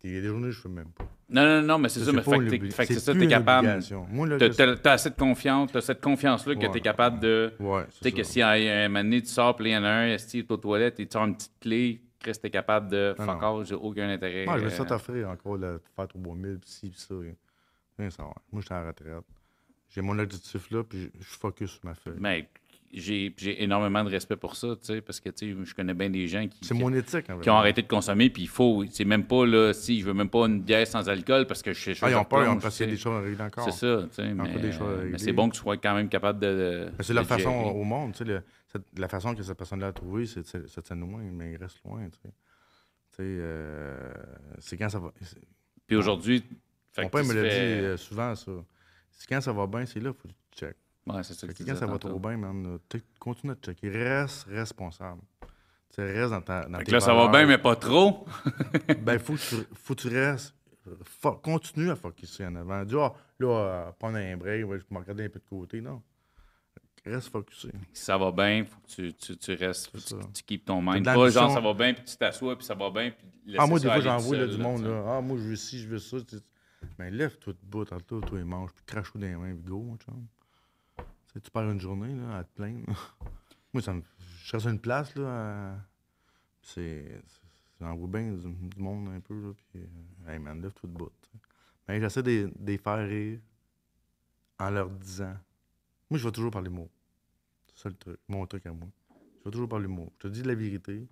il 0.02 0.14
y 0.14 0.18
a 0.18 0.20
des 0.20 0.26
journées 0.28 0.50
je 0.50 0.60
fais 0.60 0.68
même 0.68 0.90
pas. 0.90 1.04
Non, 1.30 1.42
non, 1.44 1.62
non, 1.62 1.78
mais 1.78 1.88
c'est 1.88 2.00
ça, 2.00 2.12
mais 2.12 2.22
fait 2.22 2.84
c'est 2.84 3.00
ça, 3.00 3.12
tu 3.14 3.24
es 3.24 3.26
capable. 3.26 3.80
t'as- 4.38 4.76
t'as 4.76 4.92
assez 4.92 5.08
de 5.10 5.14
confiance, 5.16 5.72
t'as 5.72 5.80
cette 5.80 6.02
confiance-là 6.02 6.54
que 6.54 6.60
Ouais. 6.60 6.70
tu 6.70 6.78
es 6.78 6.80
capable 6.82 7.18
de. 7.20 7.52
Ouais, 7.58 7.84
Tu 7.86 7.96
sais 8.02 8.12
que 8.12 8.22
si 8.22 8.42
à 8.42 8.50
un 8.50 8.88
moment 8.88 9.02
donné, 9.02 9.22
tu 9.22 9.28
sors, 9.28 9.56
puis 9.56 9.70
il 9.70 9.72
y 9.72 9.76
en 9.76 9.82
a 9.84 9.88
un, 9.88 10.08
esti, 10.08 10.40
est 10.40 10.50
aux 10.50 10.58
toilettes, 10.58 11.00
et 11.00 11.06
tu 11.06 11.16
as 11.16 11.20
une 11.22 11.34
petite 11.34 11.58
clé, 11.58 12.02
Chris, 12.24 12.38
t'es 12.40 12.50
capable 12.50 12.90
de. 12.90 13.14
Non, 13.18 13.26
Fuck 13.26 13.42
all, 13.42 13.66
j'ai 13.66 13.74
aucun 13.74 14.08
intérêt. 14.08 14.46
Moi, 14.46 14.58
je 14.58 14.64
vais 14.64 14.72
euh, 14.72 14.76
ça 14.76 14.84
t'offrir 14.84 15.28
encore, 15.28 15.56
là, 15.56 15.74
de 15.74 15.82
faire 15.94 16.08
3000, 16.08 16.58
puis 16.58 16.70
ci, 16.70 16.90
puis 16.90 16.98
ça. 16.98 17.14
Rien 17.14 17.34
rien 17.98 18.10
savoir. 18.10 18.40
Moi, 18.52 18.60
je 18.60 18.66
suis 18.66 18.74
à 18.74 18.80
la 18.80 18.88
retraite. 18.88 19.24
J'ai 19.88 20.00
mon 20.00 20.18
objectif 20.18 20.70
là, 20.70 20.82
puis 20.82 21.10
je 21.18 21.24
focus 21.24 21.72
sur 21.72 21.84
ma 21.84 21.94
feuille. 21.94 22.18
Mais 22.18 22.48
j'ai, 22.92 23.34
j'ai 23.36 23.62
énormément 23.62 24.04
de 24.04 24.10
respect 24.10 24.36
pour 24.36 24.56
ça, 24.56 24.68
tu 24.76 24.86
sais, 24.86 25.00
parce 25.00 25.20
que 25.20 25.28
tu 25.30 25.52
sais, 25.54 25.64
je 25.64 25.74
connais 25.74 25.94
bien 25.94 26.10
des 26.10 26.26
gens 26.28 26.46
qui, 26.46 26.58
C'est 26.62 26.74
qui- 26.74 26.80
mon 26.80 26.92
éthique, 26.92 27.28
en 27.30 27.40
qui 27.40 27.50
ont 27.50 27.56
arrêté 27.56 27.82
de 27.82 27.88
consommer, 27.88 28.30
puis 28.30 28.42
il 28.42 28.48
faut. 28.48 28.84
C'est 28.90 29.04
même 29.04 29.26
pas, 29.26 29.44
là, 29.46 29.72
si 29.72 30.00
je 30.00 30.04
veux 30.06 30.14
même 30.14 30.28
pas 30.30 30.46
une 30.46 30.60
bière 30.62 30.86
sans 30.86 31.08
alcool 31.08 31.46
parce 31.46 31.62
que 31.62 31.72
je 31.72 31.92
sais 31.94 31.98
Ah, 32.02 32.10
ils 32.10 32.14
ont 32.14 32.24
peur, 32.24 32.44
ils 32.44 32.48
ont 32.48 32.58
passé 32.58 32.86
des 32.86 32.96
choses 32.96 33.16
à 33.16 33.20
régler 33.20 33.42
encore. 33.42 33.64
C'est 33.72 33.78
ça, 33.86 34.02
tu 34.08 34.14
sais. 34.14 34.34
Mais, 34.34 35.18
c'est 35.18 35.32
bon 35.32 35.48
que 35.48 35.54
tu 35.54 35.60
sois 35.60 35.76
quand 35.76 35.94
même 35.94 36.08
capable 36.08 36.38
de. 36.40 36.88
c'est 37.00 37.12
la 37.14 37.22
façon 37.24 37.50
au 37.50 37.84
monde, 37.84 38.12
tu 38.12 38.18
sais, 38.18 38.24
le- 38.24 38.42
la 38.96 39.08
façon 39.08 39.34
que 39.34 39.42
cette 39.42 39.56
personne-là 39.58 39.88
a 39.88 39.92
trouvé, 39.92 40.26
c'est 40.26 40.40
de 40.42 40.46
se- 40.46 40.66
se 40.66 40.80
tenir 40.80 41.06
loin, 41.06 41.22
mais 41.32 41.52
il 41.52 41.56
reste 41.56 41.80
loin, 41.84 42.08
tu 42.08 42.18
sais. 42.22 42.32
Euh, 43.20 44.12
c'est 44.58 44.76
quand 44.76 44.88
ça 44.88 44.98
va. 44.98 45.12
Puis 45.86 45.96
aujourd'hui. 45.96 46.44
Mon 47.04 47.08
père 47.10 47.24
me 47.24 47.34
l'a 47.34 47.42
dit 47.48 47.48
euh, 47.84 47.96
souvent, 47.96 48.34
ça. 48.34 48.52
C'est 49.10 49.28
quand 49.28 49.40
ça 49.40 49.52
va 49.52 49.66
bien, 49.66 49.86
c'est 49.86 50.00
là, 50.00 50.12
faut 50.12 50.28
que 50.28 50.34
tu 50.52 50.58
check. 50.60 50.76
Ouais, 51.06 51.22
c'est 51.22 51.34
ça 51.34 51.46
que 51.46 51.52
Fait 51.52 51.52
que 51.52 51.58
tu 51.58 51.64
quand 51.64 51.72
disais 51.74 51.86
ça 51.86 51.92
va 51.92 51.98
trop 51.98 52.18
bien, 52.18 52.36
man, 52.36 52.78
continue 53.18 53.54
de 53.54 53.58
checker. 53.60 53.90
Reste 53.90 54.46
responsable. 54.48 55.20
Tu 55.40 55.96
sais, 55.96 56.12
reste 56.12 56.30
dans 56.30 56.40
ta. 56.40 56.66
Dans 56.66 56.78
Fait 56.78 56.84
tes 56.84 56.92
là, 56.92 57.00
ça 57.00 57.14
va 57.14 57.28
bien, 57.28 57.46
mais 57.46 57.58
pas 57.58 57.76
trop. 57.76 58.26
Ben, 59.02 59.18
faut 59.18 59.34
que 59.34 59.38
tu, 59.38 59.56
faut 59.74 59.94
que 59.94 60.00
tu 60.00 60.08
restes. 60.08 60.54
continue 61.42 61.90
à 61.90 61.96
focuser 61.96 62.46
en 62.46 62.56
avant. 62.56 62.84
Dis, 62.84 62.94
ah, 62.98 63.12
là, 63.38 63.48
euh, 63.48 63.92
prendre 63.92 64.16
un 64.16 64.36
break, 64.36 64.66
ouais, 64.66 64.78
je 64.78 64.94
me 64.94 64.98
regarder 64.98 65.24
un 65.24 65.28
peu 65.28 65.38
de 65.40 65.44
côté. 65.48 65.80
Non. 65.80 66.02
Reste 67.06 67.28
focusé. 67.28 67.70
Si 67.92 68.02
ça 68.02 68.16
va 68.16 68.32
bien, 68.32 68.64
faut 68.64 68.80
que 68.80 68.86
tu, 68.86 69.12
tu, 69.12 69.36
tu 69.36 69.52
restes, 69.54 69.92
tu, 69.92 70.14
tu 70.32 70.42
keep 70.42 70.64
ton 70.64 70.80
mind. 70.80 71.00
de 71.00 71.04
Pas 71.04 71.28
genre 71.28 71.52
ça 71.52 71.60
va 71.60 71.74
bien, 71.74 71.92
puis 71.92 72.02
tu 72.04 72.16
t'assois, 72.16 72.56
puis 72.56 72.64
ça 72.64 72.74
va 72.74 72.88
bien, 72.88 73.10
puis 73.10 73.56
Ah, 73.58 73.66
moi, 73.66 73.78
des 73.78 73.88
fois, 73.88 74.00
j'en 74.00 74.16
vois 74.16 74.46
du 74.46 74.56
monde. 74.56 74.84
Là. 74.84 75.04
Ah, 75.06 75.20
moi, 75.20 75.36
je 75.36 75.42
veux 75.42 75.56
ci, 75.56 75.80
je 75.80 75.86
veux 75.86 75.98
ça. 75.98 76.16
tu 76.22 76.38
sais. 76.38 76.42
Ben, 76.98 77.12
lève-toi 77.12 77.52
debout, 77.62 77.84
tantôt, 77.84 78.20
toi, 78.20 78.40
et 78.40 78.44
mange, 78.44 78.70
puis 78.72 78.84
crache-toi 78.86 79.20
dans 79.20 79.26
les 79.26 79.36
mains, 79.36 79.54
puis 79.54 79.64
go, 79.64 79.82
mon 79.82 79.96
chum. 79.96 80.26
Tu 81.34 81.40
sais, 81.40 81.50
perds 81.50 81.70
une 81.70 81.80
journée, 81.80 82.14
là, 82.14 82.38
à 82.38 82.44
te 82.44 82.54
plaindre. 82.54 82.86
moi, 83.72 83.82
ça 83.82 83.92
me. 83.92 84.02
je 84.20 84.44
cherche 84.44 84.66
une 84.66 84.78
place, 84.78 85.14
là. 85.16 85.22
euh, 85.22 85.76
c'est. 86.62 87.22
J'en 87.80 87.96
vois 87.96 88.20
du, 88.20 88.80
monde 88.80 89.08
un 89.08 89.18
peu, 89.18 89.34
là. 89.34 89.52
Puis, 89.52 89.80
euh, 89.80 90.32
hey 90.32 90.38
man, 90.38 90.60
de 90.60 90.70
bout. 90.84 91.10
Mais 91.88 92.00
j'essaie 92.00 92.22
de, 92.22 92.76
faire 92.76 93.08
rire 93.08 93.40
en 94.60 94.70
leur 94.70 94.88
disant. 94.90 95.36
Moi, 96.08 96.18
je 96.18 96.24
vais 96.24 96.32
toujours 96.32 96.52
parler 96.52 96.70
mots. 96.70 96.90
C'est 97.66 97.82
ça 97.82 97.88
le 97.88 97.96
truc, 97.96 98.20
mon 98.28 98.46
truc 98.46 98.64
à 98.66 98.72
moi. 98.72 98.88
Je 99.40 99.44
vais 99.44 99.50
toujours 99.50 99.68
parler 99.68 99.88
mots. 99.88 100.12
Je 100.18 100.28
te 100.28 100.32
dis 100.32 100.44
la 100.44 100.54
vérité, 100.54 101.08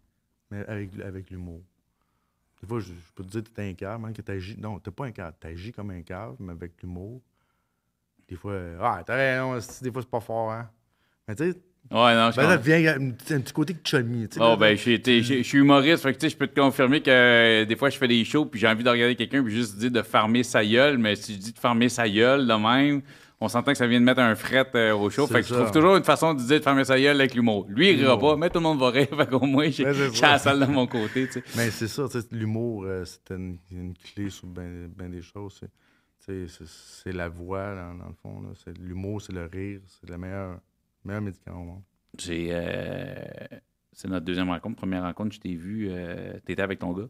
mais 0.51 0.65
avec, 0.67 0.97
avec 1.01 1.31
l'humour. 1.31 1.65
Des 2.61 2.69
fois, 2.69 2.79
je, 2.79 2.93
peux 3.17 3.25
te 3.25 3.29
dire 3.29 3.43
que 3.43 3.51
t'es 3.51 3.69
un 3.69 3.75
cave, 3.75 4.01
man, 4.01 4.13
que 4.13 4.23
t'agis. 4.23 4.57
Non, 4.57 4.79
t'es 4.79 4.93
pas 4.93 5.07
un 5.07 5.11
cave. 5.11 5.35
T'agis 5.41 5.73
comme 5.73 5.91
un 5.91 6.03
cave, 6.03 6.37
mais 6.39 6.53
avec 6.53 6.81
l'humour. 6.81 7.21
Des 8.29 8.37
fois, 8.37 8.53
euh, 8.53 8.79
ah, 8.81 9.03
t'as 9.07 9.15
raison, 9.17 9.61
c'est- 9.61 9.83
des 9.85 9.91
fois, 9.93 10.03
c'est 10.03 10.11
pas 10.11 10.21
fort, 10.21 10.51
hein. 10.53 10.69
Mais 11.29 11.35
tu 11.35 11.51
sais, 11.53 11.59
Ouais, 11.91 12.15
non, 12.15 12.31
je 12.31 12.37
ben 12.37 12.49
là, 12.49 12.57
vient 12.57 12.95
un, 12.95 13.11
petit- 13.11 13.35
un 13.35 13.41
petit 13.41 13.53
côté 13.53 13.77
chummy. 13.85 14.27
tu 14.29 14.37
sais, 14.39 14.41
Oh, 14.43 14.57
ben, 14.57 14.77
je 14.77 15.43
suis- 15.43 15.59
humoriste, 15.59 16.03
fait 16.05 16.13
que, 16.15 16.19
tu 16.19 16.27
sais, 16.27 16.31
je 16.31 16.37
peux 16.39 16.47
te 16.47 16.59
confirmer 16.59 17.03
que 17.03 17.11
euh, 17.11 17.65
des 17.67 17.77
fois, 17.77 17.91
je 17.91 17.99
fais 17.99 18.09
des 18.09 18.25
shows, 18.25 18.47
puis 18.47 18.59
j'ai 18.61 18.69
envie 18.69 18.85
de 18.85 18.89
regarder 18.89 19.15
quelqu'un, 19.17 19.43
puis 19.43 19.53
juste 19.55 19.77
dire 19.77 19.91
de 19.91 20.01
farmer 20.01 20.43
sa 20.43 20.65
gueule, 20.65 20.97
mais 20.97 21.17
si 21.17 21.35
je 21.35 21.39
dis 21.39 21.53
de 21.53 21.59
farmer 21.59 21.89
sa 21.91 22.09
gueule 22.09 22.47
de 22.47 22.53
même, 22.55 23.03
on 23.41 23.49
s'entend 23.49 23.73
que 23.73 23.79
ça 23.79 23.87
vient 23.89 24.01
de 24.01 24.05
mettre 24.05 24.21
un 24.21 24.35
fret 24.37 24.71
euh, 24.77 24.95
au 24.95 25.11
show. 25.11 25.27
Fait 25.27 25.41
que 25.43 25.49
je 25.49 25.53
trouve 25.55 25.71
toujours 25.73 25.97
une 25.97 26.05
façon 26.05 26.33
de 26.33 26.41
dire 26.41 26.61
de 26.61 26.65
farmer 26.65 26.85
sa 26.85 26.99
gueule 26.99 27.21
avec 27.21 27.35
l'humour. 27.35 27.67
Lui, 27.69 27.91
il 27.91 27.99
rira 28.01 28.17
pas, 28.19 28.37
mais 28.37 28.49
tout 28.49 28.59
le 28.61 28.63
monde 28.63 28.79
va 28.79 28.91
rire, 28.91 29.09
fait 29.17 29.29
qu'au 29.29 29.41
moins, 29.45 29.69
j'ai 29.69 29.85
la 29.85 30.39
salle 30.39 30.61
de 30.61 30.67
mon 30.67 30.87
côté. 30.87 31.29
Mais 31.57 31.71
c'est 31.73 31.89
ça, 31.89 32.05
l'humour, 32.31 32.85
euh, 32.87 33.05
c'est 33.05 33.35
une, 33.35 33.59
une 33.73 33.95
clé 33.95 34.31
sur 34.31 34.47
bien 34.47 35.09
des 35.11 35.21
choses. 35.23 35.61
C'est 36.25 36.47
c'est 36.49 37.13
la 37.13 37.29
voix, 37.29 37.75
dans, 37.75 37.95
dans 37.95 38.07
le 38.09 38.15
fond. 38.15 38.41
là. 38.43 38.51
C'est- 38.55 38.79
L'humour, 38.79 39.21
c'est 39.21 39.33
le 39.33 39.45
rire. 39.47 39.81
C'est 39.87 40.09
le 40.09 40.17
meilleur, 40.19 40.61
meilleur 41.05 41.21
médicament 41.23 41.63
au 41.63 41.65
monde. 41.65 41.83
J'ai. 42.19 42.49
euh, 42.53 43.25
C'est 43.93 44.09
notre 44.09 44.25
deuxième 44.25 44.49
rencontre. 44.49 44.77
Première 44.77 45.03
rencontre, 45.03 45.35
je 45.35 45.41
t'ai 45.41 45.55
vu. 45.57 45.89
euh, 45.91 46.39
T'étais 46.45 46.63
avec 46.63 46.79
ton 46.79 46.93
gars. 46.93 47.09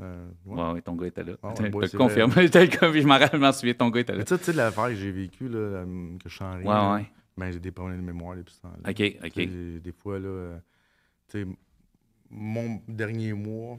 Euh, 0.00 0.28
ouais. 0.46 0.62
Ouais, 0.62 0.72
ouais, 0.74 0.82
ton 0.82 0.94
gars 0.94 1.06
était 1.08 1.24
là. 1.24 1.32
Ah 1.42 1.48
ouais, 1.48 1.54
je 1.56 1.96
m'en 3.06 3.18
rappelle, 3.18 3.30
je 3.32 3.36
m'en 3.44 3.52
souviens, 3.52 3.74
ton 3.74 3.90
gars 3.90 4.00
était 4.00 4.14
là. 4.14 4.22
Tu 4.24 4.28
sais, 4.28 4.38
tu 4.38 4.44
sais, 4.44 4.52
l'affaire 4.52 4.86
que 4.88 4.94
j'ai 4.94 5.10
vécue, 5.10 5.48
là, 5.48 5.84
que 5.84 6.28
je 6.28 6.34
suis 6.34 6.44
en 6.44 6.52
rire, 6.52 6.66
Ouais, 6.66 6.74
là, 6.74 6.94
ouais. 6.94 7.06
ben, 7.36 7.50
j'ai 7.50 7.58
des 7.60 7.72
problèmes 7.72 8.00
de 8.00 8.06
mémoire 8.06 8.36
depuis 8.36 8.54
ce 8.54 8.60
temps-là. 8.62 8.88
Ok, 8.90 9.16
ok. 9.24 9.82
Des 9.82 9.92
fois, 9.92 10.18
là, 10.18 10.28
euh, 10.28 10.58
tu 11.28 11.42
sais, 11.42 11.48
mon 12.30 12.80
dernier 12.88 13.32
mois, 13.34 13.78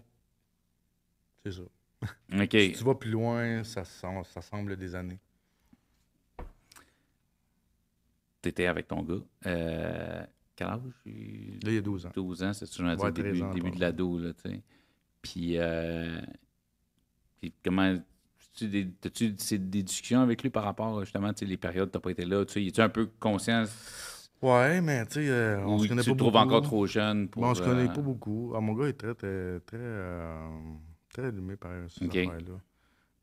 c'est 1.44 1.54
ça. 1.54 1.62
Si 2.32 2.74
tu 2.74 2.84
vas 2.84 2.96
plus 2.96 3.12
loin, 3.12 3.64
ça, 3.64 3.84
ça 3.84 4.42
semble 4.42 4.78
des 4.78 4.96
années. 4.96 5.20
T'étais 8.42 8.68
avec 8.68 8.88
ton 8.88 9.04
gars. 9.04 9.16
Euh, 9.48 10.24
quel 10.56 10.68
âge? 10.68 10.82
Là, 11.06 11.12
il 11.72 11.74
y 11.74 11.78
a 11.78 11.82
12 11.82 12.06
ans. 12.06 12.12
12 12.14 12.44
ans, 12.44 12.54
c'est 12.54 12.68
toujours 12.68 12.88
Ouais, 12.88 13.12
dire 13.12 13.24
13 13.24 13.26
début, 13.26 13.42
ans, 13.42 13.54
début 13.54 13.72
de 13.72 13.80
l'ado, 13.80 14.20
là, 14.20 14.34
tu 14.34 14.50
sais? 14.50 14.62
Puis, 15.22 15.58
euh, 15.58 16.22
puis 17.42 17.54
comment... 17.64 17.82
as-tu 17.84 18.68
des- 18.70 18.90
T'as-tu 19.02 19.36
c'est 19.38 19.70
des 19.70 19.84
discussions 19.84 20.22
avec 20.22 20.42
lui 20.42 20.50
par 20.50 20.64
rapport, 20.64 21.02
justement, 21.04 21.34
tu 21.34 21.40
sais, 21.40 21.46
les 21.46 21.58
périodes 21.58 21.90
où 21.90 21.92
t'as 21.92 22.00
pas 22.00 22.12
été 22.12 22.26
là? 22.26 22.46
Tu 22.46 22.54
sais, 22.54 22.66
es-tu 22.66 22.82
un 22.82 22.90
peu 22.90 23.08
conscient? 23.20 23.66
Ouais, 24.42 24.80
mais 24.80 25.06
tu 25.06 25.16
sais, 25.16 25.30
euh, 25.30 25.66
on 25.66 25.78
se 25.80 25.84
tu 25.84 25.90
connaît 25.90 26.04
te 26.04 26.12
trouves 26.12 26.36
encore 26.38 26.62
trop 26.62 26.86
jeune 26.88 27.28
pour... 27.28 27.44
Bon, 27.44 27.50
on 27.50 27.56
se 27.56 27.62
connaît 27.62 27.88
pas 27.90 28.02
beaucoup. 28.02 28.54
Ah, 28.56 28.62
mon 28.62 28.74
gars 28.74 28.88
est 28.88 28.94
très, 28.94 29.14
très, 29.14 29.60
très, 29.66 29.78
très 31.20 31.28
allumé 31.28 31.56
par 31.56 31.72
ces 31.90 32.06
Ok. 32.06 32.16
affaires-là. 32.16 32.60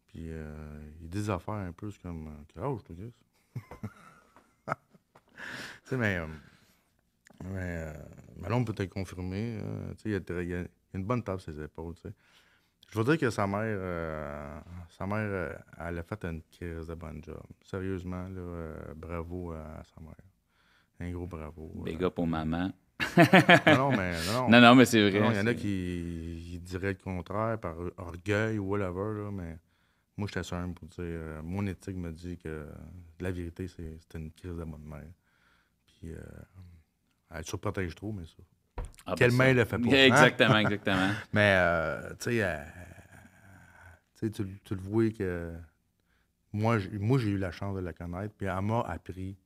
Puis, 0.08 0.26
euh, 0.30 0.80
il 1.00 1.08
dit 1.08 1.18
des 1.18 1.30
affaires 1.30 1.54
un 1.54 1.72
peu, 1.72 1.90
c'est 1.90 2.00
comme, 2.02 2.30
quel 2.48 2.62
âge, 2.62 2.78
je 2.80 2.84
te 2.84 2.92
dis? 2.92 3.12
tu 4.66 4.72
sais, 5.84 5.96
mais, 5.96 6.16
euh, 6.18 6.26
mais, 7.44 7.58
euh, 7.60 7.92
mais 8.36 8.48
là, 8.48 8.56
on 8.56 8.64
peut 8.64 8.72
te 8.72 8.82
le 8.82 8.88
confirmer. 8.88 9.58
euh, 9.62 9.94
tu 9.94 10.10
sais, 10.10 10.22
il 10.42 10.48
y 10.48 10.54
a 10.54 10.62
y, 10.62 10.68
une 10.94 11.04
bonne 11.04 11.22
table 11.22 11.40
sur 11.40 11.52
ses 11.52 11.62
épaules, 11.62 11.94
tu 11.96 12.02
sais. 12.02 12.14
Je 12.88 12.98
veux 12.98 13.04
dire 13.04 13.18
que 13.18 13.30
sa 13.30 13.46
mère, 13.48 13.62
euh, 13.64 14.60
sa 14.90 15.06
mère, 15.06 15.58
elle 15.80 15.98
a 15.98 16.02
fait 16.04 16.24
une 16.24 16.40
crise 16.42 16.86
de 16.86 16.94
bonne 16.94 17.20
job. 17.22 17.42
Sérieusement, 17.62 18.28
là, 18.28 18.40
euh, 18.40 18.94
bravo 18.94 19.52
à 19.52 19.82
sa 19.92 20.00
mère. 20.00 20.14
Un 21.00 21.10
gros 21.10 21.26
bravo. 21.26 21.72
Big 21.84 22.02
euh. 22.02 22.06
up 22.06 22.18
aux 22.20 22.26
mamans. 22.26 22.70
Non, 23.66 23.76
non, 23.76 23.90
mais 23.96 24.12
non. 24.26 24.48
Non, 24.48 24.60
non, 24.60 24.74
mais 24.74 24.84
c'est 24.84 25.10
vrai. 25.10 25.18
Il 25.30 25.36
y 25.36 25.40
en 25.40 25.46
a 25.46 25.54
qui 25.54 26.35
ils 26.66 26.70
diraient 26.70 26.92
le 26.94 26.98
contraire 26.98 27.58
par 27.60 27.76
orgueil 27.96 28.58
ou 28.58 28.64
whatever, 28.70 29.22
là, 29.22 29.30
mais 29.30 29.58
moi, 30.16 30.26
j'étais 30.28 30.42
simple 30.42 30.74
pour 30.74 30.88
dire. 30.88 30.98
euh, 31.00 31.42
mon 31.42 31.66
éthique 31.66 31.96
me 31.96 32.10
dit 32.10 32.36
que 32.38 32.66
la 33.20 33.30
vérité, 33.30 33.68
c'est 33.68 33.98
c'était 34.00 34.18
une 34.18 34.32
crise 34.32 34.52
de 34.56 34.64
bonne 34.64 34.82
mère. 34.84 35.04
Puis, 35.86 36.12
euh, 36.12 36.18
elle 37.30 37.44
surprotège 37.44 37.94
trop, 37.94 38.12
mais 38.12 38.24
ça. 38.26 38.42
Ah, 39.06 39.10
ben 39.10 39.16
Quelle 39.16 39.30
ça. 39.30 39.36
main 39.36 39.52
le 39.54 39.64
fait 39.64 39.78
pas? 39.78 39.90
hein? 39.90 40.04
Exactement, 40.06 40.58
exactement. 40.58 41.10
Mais, 41.32 41.54
euh, 41.58 42.10
tu 42.18 42.30
sais, 42.30 42.42
euh, 42.42 44.30
tu 44.30 44.74
le 44.74 44.80
vois 44.80 45.10
que. 45.10 45.54
Moi, 46.52 46.78
j'ai- 46.78 46.98
moi, 46.98 47.18
j'ai 47.18 47.30
eu 47.30 47.38
la 47.38 47.50
chance 47.50 47.76
de 47.76 47.80
la 47.80 47.92
connaître, 47.92 48.34
puis 48.34 48.46
elle 48.46 48.60
m'a 48.62 48.80
appris. 48.80 49.36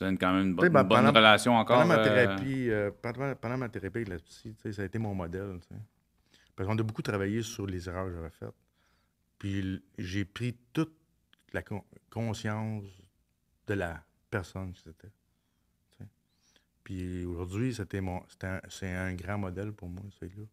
Vous 0.00 0.06
avez 0.06 0.16
quand 0.16 0.32
même 0.32 0.46
une, 0.48 0.54
bonne, 0.54 0.68
ben, 0.68 0.82
une 0.82 0.88
bonne 0.88 0.98
pendant- 1.04 1.12
relation 1.18 1.54
encore. 1.56 1.82
Pendant 1.82 1.94
ma 1.96 1.98
euh, 2.00 2.04
thérapie, 2.04 2.70
euh, 2.70 2.90
pendant, 3.02 3.34
pendant 3.34 3.56
ma 3.58 3.68
thérapie 3.68 3.96
avec 3.98 4.08
la 4.08 4.18
psy, 4.18 4.54
ça 4.72 4.82
a 4.82 4.84
été 4.84 4.98
mon 4.98 5.14
modèle. 5.14 5.58
Parce 6.54 6.68
qu'on 6.68 6.78
a 6.78 6.82
beaucoup 6.82 7.02
travaillé 7.02 7.42
sur 7.42 7.66
les 7.66 7.88
erreurs 7.88 8.06
que 8.06 8.12
j'avais 8.12 8.30
faites. 8.30 8.54
Puis 9.38 9.82
j'ai 9.98 10.24
pris 10.24 10.56
toute 10.72 10.94
la 11.52 11.62
con- 11.62 11.84
conscience 12.10 12.84
de 13.66 13.74
la 13.74 14.04
personne 14.30 14.72
que 14.72 14.78
c'était. 14.78 15.08
Puis 16.84 17.24
aujourd'hui, 17.26 17.74
c'était 17.74 18.00
mon, 18.00 18.22
un- 18.42 18.60
c'est 18.68 18.90
un 18.94 19.14
grand 19.14 19.36
modèle 19.38 19.72
pour 19.72 19.88
moi, 19.88 20.02
celui-là. 20.18 20.44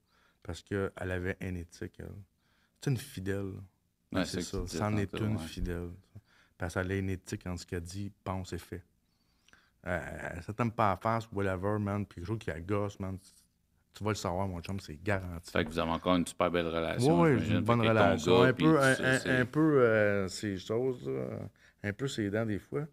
Parce 0.43 0.61
qu'elle 0.61 0.91
avait 0.97 1.37
une 1.41 1.57
éthique, 1.57 1.95
elle. 1.99 2.11
C'est 2.81 2.91
une 2.91 2.97
fidèle. 2.97 3.53
Ouais, 4.11 4.25
c'est 4.25 4.41
ça. 4.41 4.59
C'en 4.67 4.95
est 4.97 5.07
tantôt, 5.07 5.25
une 5.25 5.37
ouais. 5.37 5.43
fidèle. 5.43 5.89
Parce 6.57 6.73
qu'elle 6.73 6.91
a 6.91 6.95
une 6.97 7.09
éthique 7.09 7.47
en 7.47 7.57
ce 7.57 7.65
qu'elle 7.65 7.81
dit, 7.81 8.11
pense 8.23 8.53
et 8.53 8.57
fait. 8.57 8.83
Euh, 9.88 10.41
ça 10.41 10.53
t'aime 10.53 10.71
pas 10.71 10.93
à 10.93 10.97
face, 10.97 11.27
whatever, 11.31 11.77
man. 11.79 12.05
Puis 12.05 12.15
quelque 12.15 12.27
chose 12.27 12.39
qui 12.39 12.51
agace, 12.51 12.99
man. 12.99 13.17
Tu 13.93 14.03
vas 14.03 14.11
le 14.11 14.15
savoir, 14.15 14.47
mon 14.47 14.59
chum, 14.61 14.79
c'est 14.79 15.01
garanti. 15.01 15.51
Fait 15.51 15.63
que 15.63 15.69
vous 15.69 15.79
avez 15.79 15.91
encore 15.91 16.15
une 16.15 16.27
super 16.27 16.51
belle 16.51 16.67
relation. 16.67 17.21
Oui, 17.21 17.31
une 17.49 17.61
bonne 17.61 17.81
relation. 17.81 18.41
gars, 18.41 18.47
un 18.49 18.53
peu, 18.53 18.63
tout 18.63 18.77
un, 18.77 18.93
ça, 18.93 19.03
un- 19.07 19.19
c'est- 19.19 19.29
un 19.29 19.45
peu 19.45 19.81
euh, 19.81 20.27
ces 20.27 20.57
choses, 20.57 21.09
un 21.83 21.93
peu 21.93 22.07
ses 22.07 22.29
dents 22.29 22.45
des 22.45 22.59
fois. 22.59 22.86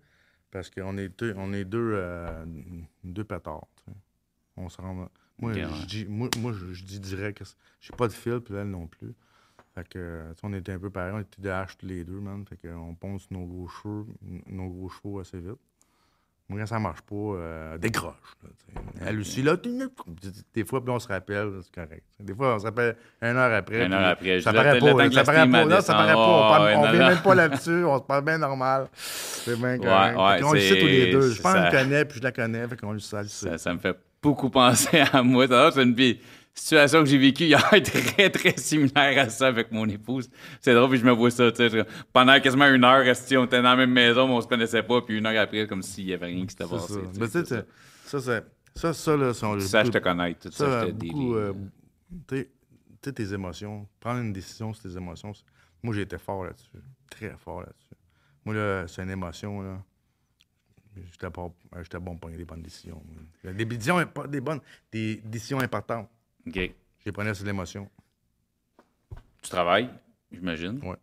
Parce 0.52 0.68
qu'on 0.70 0.98
est 0.98 1.08
deux, 1.18 1.34
on 1.36 1.52
est 1.54 1.64
deux, 1.64 1.92
euh, 1.94 2.44
deux 3.02 3.24
pétards. 3.24 3.66
On 4.56 4.68
se 4.68 4.80
rend. 4.80 5.08
Moi, 5.38 5.54
je 5.54 5.60
ouais. 5.60 5.66
dis, 5.88 6.04
moi, 6.06 6.28
moi, 6.38 6.52
je, 6.52 6.84
dis 6.84 7.00
direct 7.00 7.38
que 7.38 7.44
j'ai 7.80 7.96
pas 7.96 8.06
de 8.06 8.12
fil, 8.12 8.38
puis 8.40 8.54
elle 8.54 8.68
non 8.70 8.86
plus. 8.86 9.14
Fait 9.74 9.88
que, 9.88 10.32
on 10.42 10.52
était 10.52 10.72
un 10.72 10.78
peu 10.78 10.90
pareil, 10.90 11.12
on 11.14 11.20
était 11.20 11.40
de 11.40 11.48
hache 11.48 11.78
tous 11.78 11.86
les 11.86 12.04
deux, 12.04 12.20
man. 12.20 12.44
Fait 12.46 12.58
qu'on 12.58 12.94
ponce 12.94 13.30
nos 13.30 13.46
gros 13.46 13.66
cheveux, 13.66 14.06
nos 14.46 14.68
gros 14.68 14.90
chevaux 14.90 15.18
assez 15.20 15.40
vite. 15.40 15.58
Moi, 16.48 16.60
quand 16.60 16.66
ça 16.66 16.78
marche 16.78 17.00
pas, 17.02 17.14
euh, 17.16 17.78
décroche. 17.78 18.14
Elle 19.06 19.20
aussi, 19.20 19.42
là, 19.42 19.56
des 20.54 20.64
fois, 20.64 20.82
puis 20.82 20.90
on 20.92 20.98
se 20.98 21.08
rappelle, 21.08 21.50
c'est 21.62 21.74
correct. 21.74 22.02
Des 22.20 22.34
fois, 22.34 22.56
on 22.56 22.58
se 22.58 22.64
rappelle 22.64 22.96
une 23.22 23.28
heure 23.36 23.52
après. 23.54 23.86
Une 23.86 23.92
heure 23.92 24.08
après, 24.08 24.40
Ça 24.40 24.50
je 24.50 24.56
paraît 24.56 24.78
disais, 24.80 24.92
pas, 24.92 25.02
là, 25.04 25.10
ça 25.12 25.24
paraît 25.24 25.50
pas. 25.50 25.64
Là, 25.64 25.80
ça 25.80 25.92
paraît 25.94 26.12
pas. 26.14 26.18
On 26.20 26.80
on 26.80 26.84
non, 26.86 26.92
vient 26.92 27.08
même 27.08 27.22
pas 27.22 27.34
là-dessus. 27.34 27.84
On 27.84 27.98
se 27.98 28.02
parle 28.02 28.24
bien 28.24 28.38
normal. 28.38 28.88
C'est 28.94 29.58
bien 29.58 29.78
correct. 29.78 30.42
qu'on 30.42 30.52
le 30.52 30.60
sait 30.60 30.78
tous 30.80 30.86
les 30.86 31.12
deux. 31.12 31.30
Je 31.30 31.42
pense 31.42 31.52
ça- 31.52 31.70
qu'elle 31.70 31.86
me 31.86 31.90
connaît, 31.90 32.04
puis 32.04 32.18
je 32.18 32.22
la 32.24 32.32
connais. 32.32 32.68
Fait 32.68 32.76
qu'on 32.80 32.92
le 32.92 32.98
sait. 32.98 33.24
Ça, 33.24 33.58
ça 33.58 33.72
me 33.74 33.78
fait 33.78 33.96
beaucoup 34.22 34.50
penser 34.50 35.02
à 35.12 35.22
moi. 35.22 35.46
Ça, 35.46 35.70
C'est 35.72 35.82
une 35.82 35.94
vie- 35.94 36.18
situation 36.54 37.00
que 37.00 37.06
j'ai 37.06 37.18
vécue 37.18 37.44
hier 37.44 37.60
très, 37.70 38.30
très 38.30 38.56
similaire 38.58 39.24
à 39.26 39.28
ça 39.30 39.46
avec 39.48 39.72
mon 39.72 39.88
épouse. 39.88 40.28
C'est 40.60 40.74
drôle, 40.74 40.90
puis 40.90 40.98
je 40.98 41.04
me 41.04 41.12
vois 41.12 41.30
ça. 41.30 41.50
tu 41.50 41.56
sais, 41.56 41.68
je- 41.70 41.84
Pendant 42.12 42.38
quasiment 42.40 42.66
une 42.68 42.84
heure, 42.84 43.04
on 43.04 43.44
était 43.44 43.56
dans 43.56 43.62
la 43.70 43.76
même 43.76 43.92
maison, 43.92 44.26
mais 44.28 44.34
on 44.34 44.40
se 44.40 44.46
connaissait 44.46 44.82
pas. 44.82 45.00
Puis 45.02 45.18
une 45.18 45.26
heure 45.26 45.40
après, 45.40 45.66
comme 45.66 45.82
s'il 45.82 46.04
y 46.06 46.12
avait 46.14 46.26
rien 46.26 46.44
qui 46.44 46.50
s'était 46.52 46.66
passé. 46.68 46.92
ça. 46.94 47.00
tu 47.12 47.20
sais, 47.26 47.44
ça. 47.44 47.44
c'est- 47.44 47.66
ça, 48.08 48.20
c'est- 48.20 48.44
ça, 48.74 48.92
ça, 48.92 49.16
là, 49.16 49.34
sont 49.34 49.58
saches 49.60 49.86
beaucoup- 49.86 49.98
te 49.98 50.02
connaître. 50.04 50.40
Tu 50.50 50.56
Ça, 50.56 50.66
saches 50.82 50.86
te 50.88 50.92
beaucoup, 50.92 51.34
euh, 51.34 51.52
tu 52.28 52.36
sais- 53.02 53.12
tes 53.12 53.32
émotions, 53.34 53.88
prendre 53.98 54.20
une 54.20 54.32
décision 54.32 54.72
sur 54.72 54.82
tes 54.90 54.96
émotions, 54.96 55.32
moi, 55.82 55.94
j'ai 55.94 56.02
été 56.02 56.18
fort 56.18 56.44
là-dessus. 56.44 56.68
Très 57.10 57.34
fort 57.36 57.60
là-dessus. 57.60 57.96
Moi, 58.44 58.54
là, 58.54 58.86
c'est 58.86 59.02
une 59.02 59.10
émotion, 59.10 59.60
là. 59.62 59.82
J'étais 60.94 61.26
j'étais 61.82 61.98
bon 61.98 62.12
pour 62.12 62.20
prendre 62.20 62.36
des 62.36 62.44
bonnes 62.44 62.62
décisions. 62.62 63.02
Des 63.42 63.64
décisions, 63.64 63.96
des 64.28 64.40
bonnes, 64.40 64.60
des 64.92 65.16
décisions 65.24 65.58
importantes. 65.60 66.08
OK. 66.46 66.54
Je 66.54 67.04
les 67.06 67.12
prenais 67.12 67.34
sur 67.34 67.44
l'émotion. 67.44 67.88
Tu 69.42 69.50
travailles, 69.50 69.90
j'imagine. 70.30 70.78
Ouais. 70.84 70.96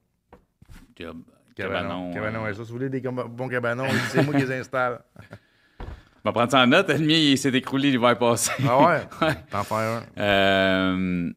Job. 0.96 1.22
Cabanon. 1.56 2.12
Cabanon. 2.12 2.14
Cabanon, 2.14 2.40
euh, 2.40 2.44
ouais, 2.46 2.54
ça. 2.54 2.64
Si 2.64 2.72
vous 2.72 2.78
voulez 2.78 2.90
des 2.90 3.02
bons 3.02 3.50
cabanons, 3.50 3.88
c'est 4.10 4.24
moi 4.24 4.34
qui 4.34 4.42
les 4.46 4.60
installe. 4.60 5.02
On 5.82 6.30
va 6.30 6.32
prendre 6.34 6.52
ça 6.52 6.64
en 6.64 6.68
note. 6.68 6.90
Le 6.90 7.00
mien, 7.00 7.16
il 7.16 7.38
s'est 7.38 7.50
écroulé 7.50 7.92
l'hiver 7.92 8.18
passé. 8.18 8.52
Ah 8.68 8.78
ouais? 8.78 9.02
Ouais. 9.22 9.36
T'en 9.50 9.64
fais 9.64 9.76
un. 9.76 10.04
Euh, 10.18 11.34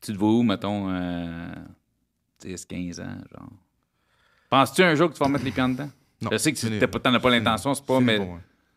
tu 0.00 0.12
te 0.12 0.18
vois 0.18 0.30
où, 0.32 0.42
mettons, 0.42 0.88
euh, 0.90 1.54
10, 2.40 2.64
15 2.66 3.00
ans, 3.00 3.18
genre? 3.30 3.48
Penses-tu 4.50 4.82
un 4.82 4.94
jour 4.94 5.08
que 5.10 5.14
tu 5.14 5.20
vas 5.20 5.28
mettre 5.28 5.44
les 5.44 5.50
pieds 5.50 5.62
dedans? 5.68 5.90
Non. 6.22 6.30
Je 6.32 6.36
sais 6.38 6.52
que 6.52 6.58
tu 6.58 6.78
t'as 6.78 6.86
pas- 6.86 7.00
t'en 7.00 7.12
as 7.14 7.20
pas 7.20 7.30
l'intention, 7.30 7.74
c'est 7.74 7.84
pas, 7.84 7.98
Fini 7.98 8.06
mais. 8.06 8.18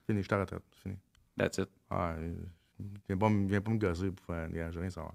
Fini, 0.06 0.24
je. 0.24 0.28
C'est 0.30 0.82
fini. 0.84 0.96
That's 1.38 1.58
it. 1.58 1.70
Ah, 1.90 2.12
euh, 2.18 2.34
viens 3.08 3.18
pas, 3.18 3.30
me- 3.30 3.48
viens 3.48 3.62
pas 3.62 3.72
me 3.72 3.78
gosser 3.78 4.12
pour 4.12 4.26
faire 4.26 4.50
des 4.50 4.68
j'ai 4.72 4.80
rien 4.80 4.90
savoir. 4.90 5.14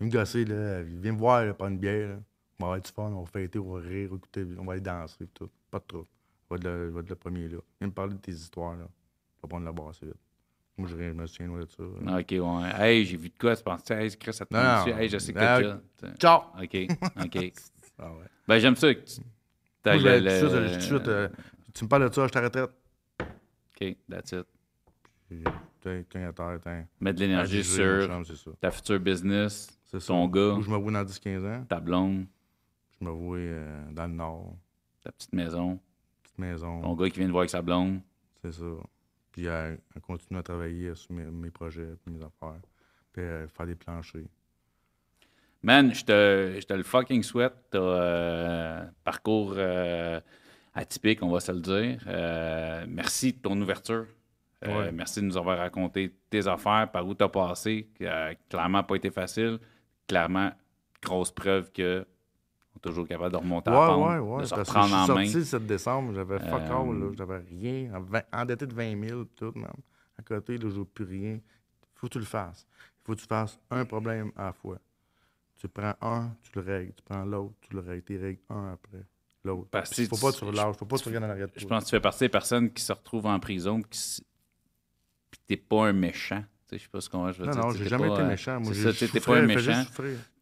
Viens 0.00 0.06
me 0.08 0.12
gosser, 0.12 0.44
là. 0.44 0.82
Viens 0.82 1.12
me 1.12 1.18
voir, 1.18 1.44
là, 1.44 1.54
prendre 1.54 1.72
une 1.72 1.78
bière, 1.78 2.08
là. 2.08 2.14
On 2.60 2.64
va 2.64 2.72
avoir 2.72 2.80
du 2.82 2.90
fun, 2.90 3.02
on 3.12 3.22
va 3.22 3.26
fêter, 3.30 3.58
on 3.58 3.72
va 3.74 3.80
rire, 3.80 4.06
écouter, 4.14 4.44
on 4.58 4.64
va 4.64 4.72
aller 4.72 4.80
danser, 4.80 5.26
tout. 5.32 5.48
Pas 5.70 5.78
de 5.78 5.84
trouble. 5.84 6.06
Je 6.50 6.56
vais 6.56 7.00
être 7.00 7.08
le, 7.10 7.14
premier, 7.16 7.48
là. 7.48 7.58
Viens 7.80 7.88
me 7.88 7.92
parler 7.92 8.14
de 8.14 8.18
tes 8.20 8.32
histoires, 8.32 8.76
là. 8.76 8.86
Je 9.36 9.42
vais 9.42 9.48
prendre 9.48 9.64
la 9.64 9.72
barre 9.72 9.88
assez 9.90 10.06
vite. 10.06 10.16
Moi, 10.76 10.88
je, 10.88 10.96
je 10.96 11.12
me 11.12 11.26
souviens 11.26 11.48
de 11.58 11.66
ça. 11.66 11.82
là. 12.04 12.18
OK, 12.20 12.30
ouais. 12.30 12.72
Hey, 12.80 13.04
j'ai 13.04 13.16
vu 13.16 13.28
de 13.28 13.38
quoi, 13.38 13.54
tu 13.56 13.62
penses, 13.62 13.90
hey, 13.90 14.16
Chris, 14.16 14.32
ça 14.32 14.46
te 14.46 14.54
Non, 14.54 14.84
dessus. 14.84 14.98
Hey, 14.98 15.08
je 15.08 15.18
sais 15.18 15.32
que 15.32 15.38
Ah, 15.40 15.60
t'as 15.96 16.14
Ciao! 16.16 16.40
OK, 16.60 16.76
OK. 17.24 17.52
Ah 18.00 18.12
ouais. 18.12 18.24
Ben, 18.46 18.58
j'aime 18.60 18.76
ça 18.76 18.94
que 18.94 19.00
tu. 19.00 19.20
t'as 19.82 19.94
Moi, 19.94 19.98
je 19.98 20.04
vais 20.08 20.20
le- 20.20 20.40
tout 20.40 20.46
de 20.46 20.50
suite, 20.50 20.52
le- 20.60 20.66
je- 20.68 20.72
tout 20.72 20.78
de 20.78 20.82
suite, 20.82 21.08
euh, 21.08 21.28
tu 21.74 21.84
me 21.84 21.88
parles 21.88 22.08
de 22.08 22.14
ça, 22.14 22.26
je 22.28 22.32
t'arrête. 22.32 22.56
OK, 22.56 23.96
that's 24.08 24.30
it. 24.32 24.46
Terre. 25.80 26.86
Mettre 27.00 27.18
de 27.18 27.24
l'énergie 27.24 27.64
sur 27.64 28.08
ta 28.60 28.70
future 28.70 29.00
business, 29.00 29.78
C'est 29.84 30.00
ça. 30.00 30.06
ton 30.08 30.26
gars, 30.28 30.54
Où 30.54 30.62
je 30.62 30.70
me 30.70 30.76
vois 30.76 30.92
dans 30.92 31.04
10-15 31.04 31.46
ans. 31.46 31.64
ta 31.68 31.80
blonde, 31.80 32.26
Je 33.00 33.04
me 33.06 33.10
vois 33.10 33.38
euh, 33.38 33.90
dans 33.92 34.06
le 34.06 34.12
nord. 34.14 34.56
ta 35.02 35.12
petite 35.12 35.32
maison, 35.32 35.78
Petite 36.22 36.38
maison. 36.38 36.80
ton 36.82 36.94
gars 36.94 37.10
qui 37.10 37.18
vient 37.18 37.26
de 37.28 37.32
voir 37.32 37.42
avec 37.42 37.50
sa 37.50 37.62
blonde. 37.62 38.00
C'est 38.42 38.52
ça. 38.52 38.64
Puis 39.32 39.48
à, 39.48 39.66
à 39.96 40.00
continuer 40.00 40.40
à 40.40 40.42
travailler 40.42 40.94
sur 40.94 41.12
mes, 41.12 41.24
mes 41.24 41.50
projets, 41.50 41.94
puis 42.04 42.14
mes 42.14 42.24
affaires. 42.24 42.60
Puis 43.12 43.22
à 43.22 43.46
faire 43.48 43.66
des 43.66 43.74
planchers. 43.74 44.26
Man, 45.62 45.92
je 45.92 46.04
te, 46.04 46.56
je 46.60 46.66
te 46.66 46.72
le 46.72 46.84
fucking 46.84 47.22
souhaite. 47.24 47.54
T'as 47.70 47.78
euh, 47.78 48.84
parcours 49.02 49.54
euh, 49.56 50.20
atypique, 50.74 51.20
on 51.22 51.30
va 51.30 51.40
se 51.40 51.50
le 51.50 51.60
dire. 51.60 52.00
Euh, 52.06 52.86
merci 52.88 53.32
de 53.32 53.38
ton 53.38 53.60
ouverture. 53.60 54.06
Euh, 54.66 54.86
Ouais. 54.86 54.92
Merci 54.92 55.20
de 55.20 55.26
nous 55.26 55.36
avoir 55.36 55.58
raconté 55.58 56.14
tes 56.30 56.46
affaires, 56.48 56.90
par 56.90 57.06
où 57.06 57.14
tu 57.14 57.22
as 57.24 57.28
passé. 57.28 57.88
qui 57.94 58.06
a 58.06 58.34
clairement 58.48 58.82
pas 58.82 58.96
été 58.96 59.10
facile. 59.10 59.58
Clairement, 60.06 60.50
grosse 61.02 61.30
preuve 61.30 61.70
que 61.70 62.04
on 62.74 62.76
est 62.78 62.80
toujours 62.80 63.06
capable 63.06 63.32
de 63.32 63.36
remonter 63.36 63.70
à 63.70 63.74
la 63.74 63.80
Ouais, 63.80 63.86
pente, 63.86 64.08
ouais, 64.10 64.18
ouais. 64.18 64.40
de 64.42 64.46
se 64.46 64.54
Parce 64.54 64.68
que 64.68 64.74
je 64.74 64.78
reprendre 64.80 64.86
suis 65.04 65.12
en 65.12 65.14
main. 65.14 65.24
sorti 65.24 65.38
le 65.38 65.44
7 65.44 65.66
décembre, 65.66 66.14
j'avais 66.14 66.38
fuck 66.38 66.60
Euh, 66.62 66.76
all, 66.76 66.98
là. 67.00 67.10
J'avais 67.16 67.38
rien. 67.38 67.92
Endetté 68.32 68.66
de 68.66 68.74
20 68.74 69.08
000, 69.08 69.24
pis 69.24 69.34
tout, 69.36 69.52
man. 69.54 69.70
À 70.18 70.22
côté, 70.22 70.56
là, 70.58 70.68
je 70.74 70.80
plus 70.82 71.04
rien. 71.04 71.38
Faut 71.94 72.06
que 72.08 72.12
tu 72.12 72.18
le 72.18 72.24
fasses. 72.24 72.66
Il 72.70 73.06
faut 73.06 73.14
que 73.14 73.20
tu 73.20 73.26
fasses 73.26 73.58
un 73.70 73.84
problème 73.84 74.32
à 74.36 74.46
la 74.46 74.52
fois. 74.52 74.78
Tu 75.56 75.68
prends 75.68 75.94
un, 76.00 76.30
tu 76.42 76.50
le 76.54 76.60
règles. 76.62 76.92
Tu 76.94 77.02
prends 77.04 77.24
l'autre, 77.24 77.54
tu 77.60 77.74
le 77.74 77.80
règles. 77.80 78.02
Tu 78.04 78.16
règles 78.18 78.40
un 78.50 78.72
après 78.74 79.04
l'autre. 79.44 79.68
Parce 79.70 79.90
que 79.90 80.04
faut 80.06 80.16
pas 80.16 80.32
que 80.32 80.38
tu 80.38 80.44
relâches. 80.44 80.76
Faut 80.76 80.84
pas 80.86 80.96
que 80.98 81.02
tu 81.02 81.08
regardes 81.08 81.24
en 81.24 81.30
arrière 81.30 81.48
de 81.48 81.52
Je 81.56 81.66
pense 81.66 81.82
que 81.84 81.88
tu 81.88 81.96
fais 81.96 82.00
partie 82.00 82.20
des 82.20 82.28
personnes 82.28 82.70
qui 82.72 82.82
se 82.82 82.92
retrouvent 82.92 83.26
en 83.26 83.38
prison 83.40 83.82
qui 83.82 83.98
t'es 85.48 85.56
pas 85.56 85.86
un 85.88 85.92
méchant. 85.92 86.44
Tu 86.68 86.76
Je 86.78 86.82
sais 86.82 86.88
pas 86.92 87.00
ce 87.00 87.08
qu'on 87.08 87.32
je 87.32 87.38
veux 87.40 87.46
Non, 87.46 87.52
dire. 87.52 87.62
non, 87.64 87.72
Tu 87.72 87.78
j'ai 87.78 87.88
jamais 87.88 88.08
pas, 88.08 88.14
été 88.14 88.22
euh, 88.22 88.28
méchant. 88.28 88.60
Moi, 88.60 88.74
ça, 88.74 88.92
tu 88.92 88.98
t'es 88.98 89.06
souffert, 89.06 89.34
pas 89.34 89.40
un 89.40 89.46
méchant. 89.46 89.82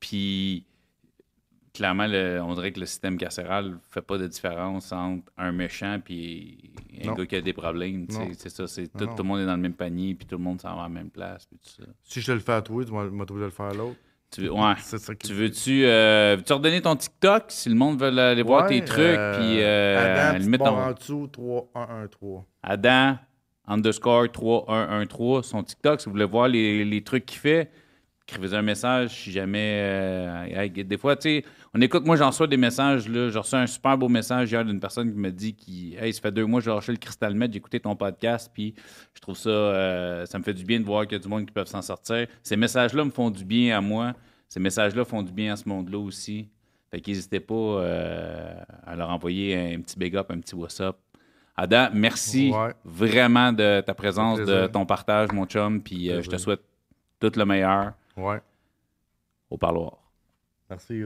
Puis, 0.01 0.65
clairement, 1.73 2.07
le- 2.07 2.41
on 2.43 2.55
dirait 2.55 2.73
que 2.73 2.81
le 2.81 2.87
système 2.87 3.17
carcéral 3.17 3.79
fait 3.91 4.03
pas 4.03 4.19
de 4.19 4.27
différence 4.27 4.91
entre 4.93 5.31
un 5.37 5.53
méchant 5.53 6.01
puis 6.05 6.73
un 7.03 7.09
Non. 7.09 7.15
gars 7.15 7.27
qui 7.27 7.37
a 7.37 7.41
des 7.41 7.53
problèmes. 7.53 8.07
tu. 8.09 8.17
C'est 8.37 8.49
ça, 8.49 8.67
c'est 8.67 8.89
tout, 8.89 9.07
le 9.17 9.23
monde 9.23 9.41
est 9.41 9.47
dans 9.47 9.55
le 9.57 9.63
même 9.63 9.75
panier 9.75 10.15
puis 10.15 10.27
tout 10.27 10.37
le 10.37 10.43
monde 10.43 10.61
s'en 10.61 10.75
va 10.75 10.81
à 10.81 10.85
la 10.85 10.89
même 10.89 11.11
place. 11.11 11.47
Puis 11.47 11.59
tout 11.59 11.83
ça. 11.83 11.89
Si 12.03 12.21
je 12.21 12.27
te 12.27 12.33
le 12.33 12.41
fais 12.41 12.53
à 12.55 12.63
toi, 12.63 12.85
tu 12.85 12.91
vas 12.93 13.05
m'autoriser 13.05 13.43
de 13.43 13.47
le 13.47 13.53
faire 13.53 13.67
à 13.67 13.75
l'autre. 13.75 13.97
Tu, 14.31 14.41
veux- 14.41 14.53
ouais. 14.53 14.75
Tu 15.23 15.33
veux-tu 15.33 15.85
euh, 15.85 16.35
veux-tu 16.37 16.53
redonner 16.53 16.83
ton 16.83 16.97
TikTok 16.97 17.45
si 17.49 17.69
le 17.69 17.77
monde 17.77 18.01
veut 18.01 18.09
aller 18.19 18.43
voir 18.43 18.67
tes 18.67 18.85
trucs? 18.85 18.99
puis, 18.99 19.63
euh, 19.63 19.99
à 19.99 20.09
la 20.09 20.29
Adam, 20.31 20.39
limite, 20.39 20.61
petite 20.61 20.73
on- 20.73 20.77
en 20.77 20.93
dessous, 20.93 21.29
3-1-1-3. 21.33 22.45
Adam 22.65 23.19
underscore 23.67 24.31
3113, 24.31 25.45
son 25.45 25.63
TikTok. 25.63 26.01
Si 26.01 26.07
vous 26.07 26.13
voulez 26.13 26.25
voir 26.25 26.49
les, 26.49 27.03
trucs 27.05 27.27
qu'il 27.27 27.39
fait, 27.39 27.71
écrivez 28.29 28.57
un 28.57 28.63
message 28.63 29.25
si 29.25 29.33
jamais. 29.33 29.81
euh, 29.83 30.69
des 30.69 30.99
fois, 30.99 31.17
tu 31.17 31.29
sais, 31.29 31.45
on 31.75 31.81
écoute, 31.81 32.05
moi, 32.05 32.17
j'en 32.17 32.29
reçois 32.29 32.47
des 32.47 32.57
messages. 32.57 33.09
Là, 33.09 33.29
j'ai 33.29 33.39
reçu 33.39 33.55
un 33.55 33.67
super 33.67 33.99
beau 33.99 34.09
message 34.09 34.51
hier 34.51 34.65
d'une 34.65 34.81
personne 34.81 35.13
qui 35.13 35.19
me 35.19 35.31
dit 35.31 35.55
qui, 35.55 35.97
Hey, 36.01 36.13
ça 36.13 36.21
fait 36.21 36.33
deux 36.33 36.45
mois 36.47 36.61
que 36.61 36.65
j'ai 36.65 36.71
lâché 36.71 36.93
le 36.93 36.99
Crystal 36.99 37.35
Med, 37.35 37.53
j'ai 37.53 37.59
écouté 37.59 37.81
ton 37.81 37.95
podcast, 37.97 38.51
puis 38.53 38.75
je 39.15 39.21
trouve 39.21 39.37
ça. 39.37 39.51
euh, 39.51 40.27
ça 40.27 40.39
me 40.39 40.45
fait 40.45 40.55
du 40.55 40.65
bien 40.65 40.81
de 40.81 40.85
voir 40.85 41.05
qu'il 41.07 41.13
y 41.13 41.21
a 41.21 41.23
du 41.23 41.29
monde 41.29 41.47
qui 41.47 41.53
peut 41.53 41.65
s'en 41.65 41.83
sortir. 41.83 42.27
Ces 42.43 42.57
messages-là 42.57 43.05
me 43.05 43.11
font 43.11 43.31
du 43.31 43.45
bien 43.45 43.77
à 43.77 43.81
moi. 43.81 44.15
Ces 44.49 44.61
messages-là 44.61 45.05
font 45.05 45.23
du 45.23 45.33
bien 45.33 45.53
à 45.53 45.57
ce 45.57 45.69
monde-là 45.69 45.99
aussi. 45.99 46.49
Fait 46.91 47.01
qu'hésitez 47.01 47.41
pas 47.41 47.55
euh, 47.55 48.55
à 48.87 48.95
leur 48.95 49.11
envoyer 49.11 49.75
un 49.75 49.81
petit 49.81 49.99
big 49.99 50.17
up, 50.17 50.31
un 50.31 50.39
petit 50.41 50.55
what's 50.55 50.81
up. 50.81 50.97
Adam, 51.57 51.89
merci 51.95 52.51
Ouais. 52.53 52.75
vraiment 52.85 53.53
de 53.53 53.81
ta 53.81 53.95
présence, 53.95 54.39
de 54.41 54.67
ton 54.67 54.85
partage, 54.85 55.33
mon 55.33 55.47
chum. 55.47 55.83
Puis 55.83 56.11
euh, 56.11 56.23
je 56.23 56.29
te 56.29 56.37
souhaite 56.37 56.61
tout 57.19 57.33
le 57.35 57.45
meilleur 57.45 57.93
Ouais. 58.17 58.41
au 59.51 59.57
parloir. 59.57 59.99
Merci. 60.69 61.03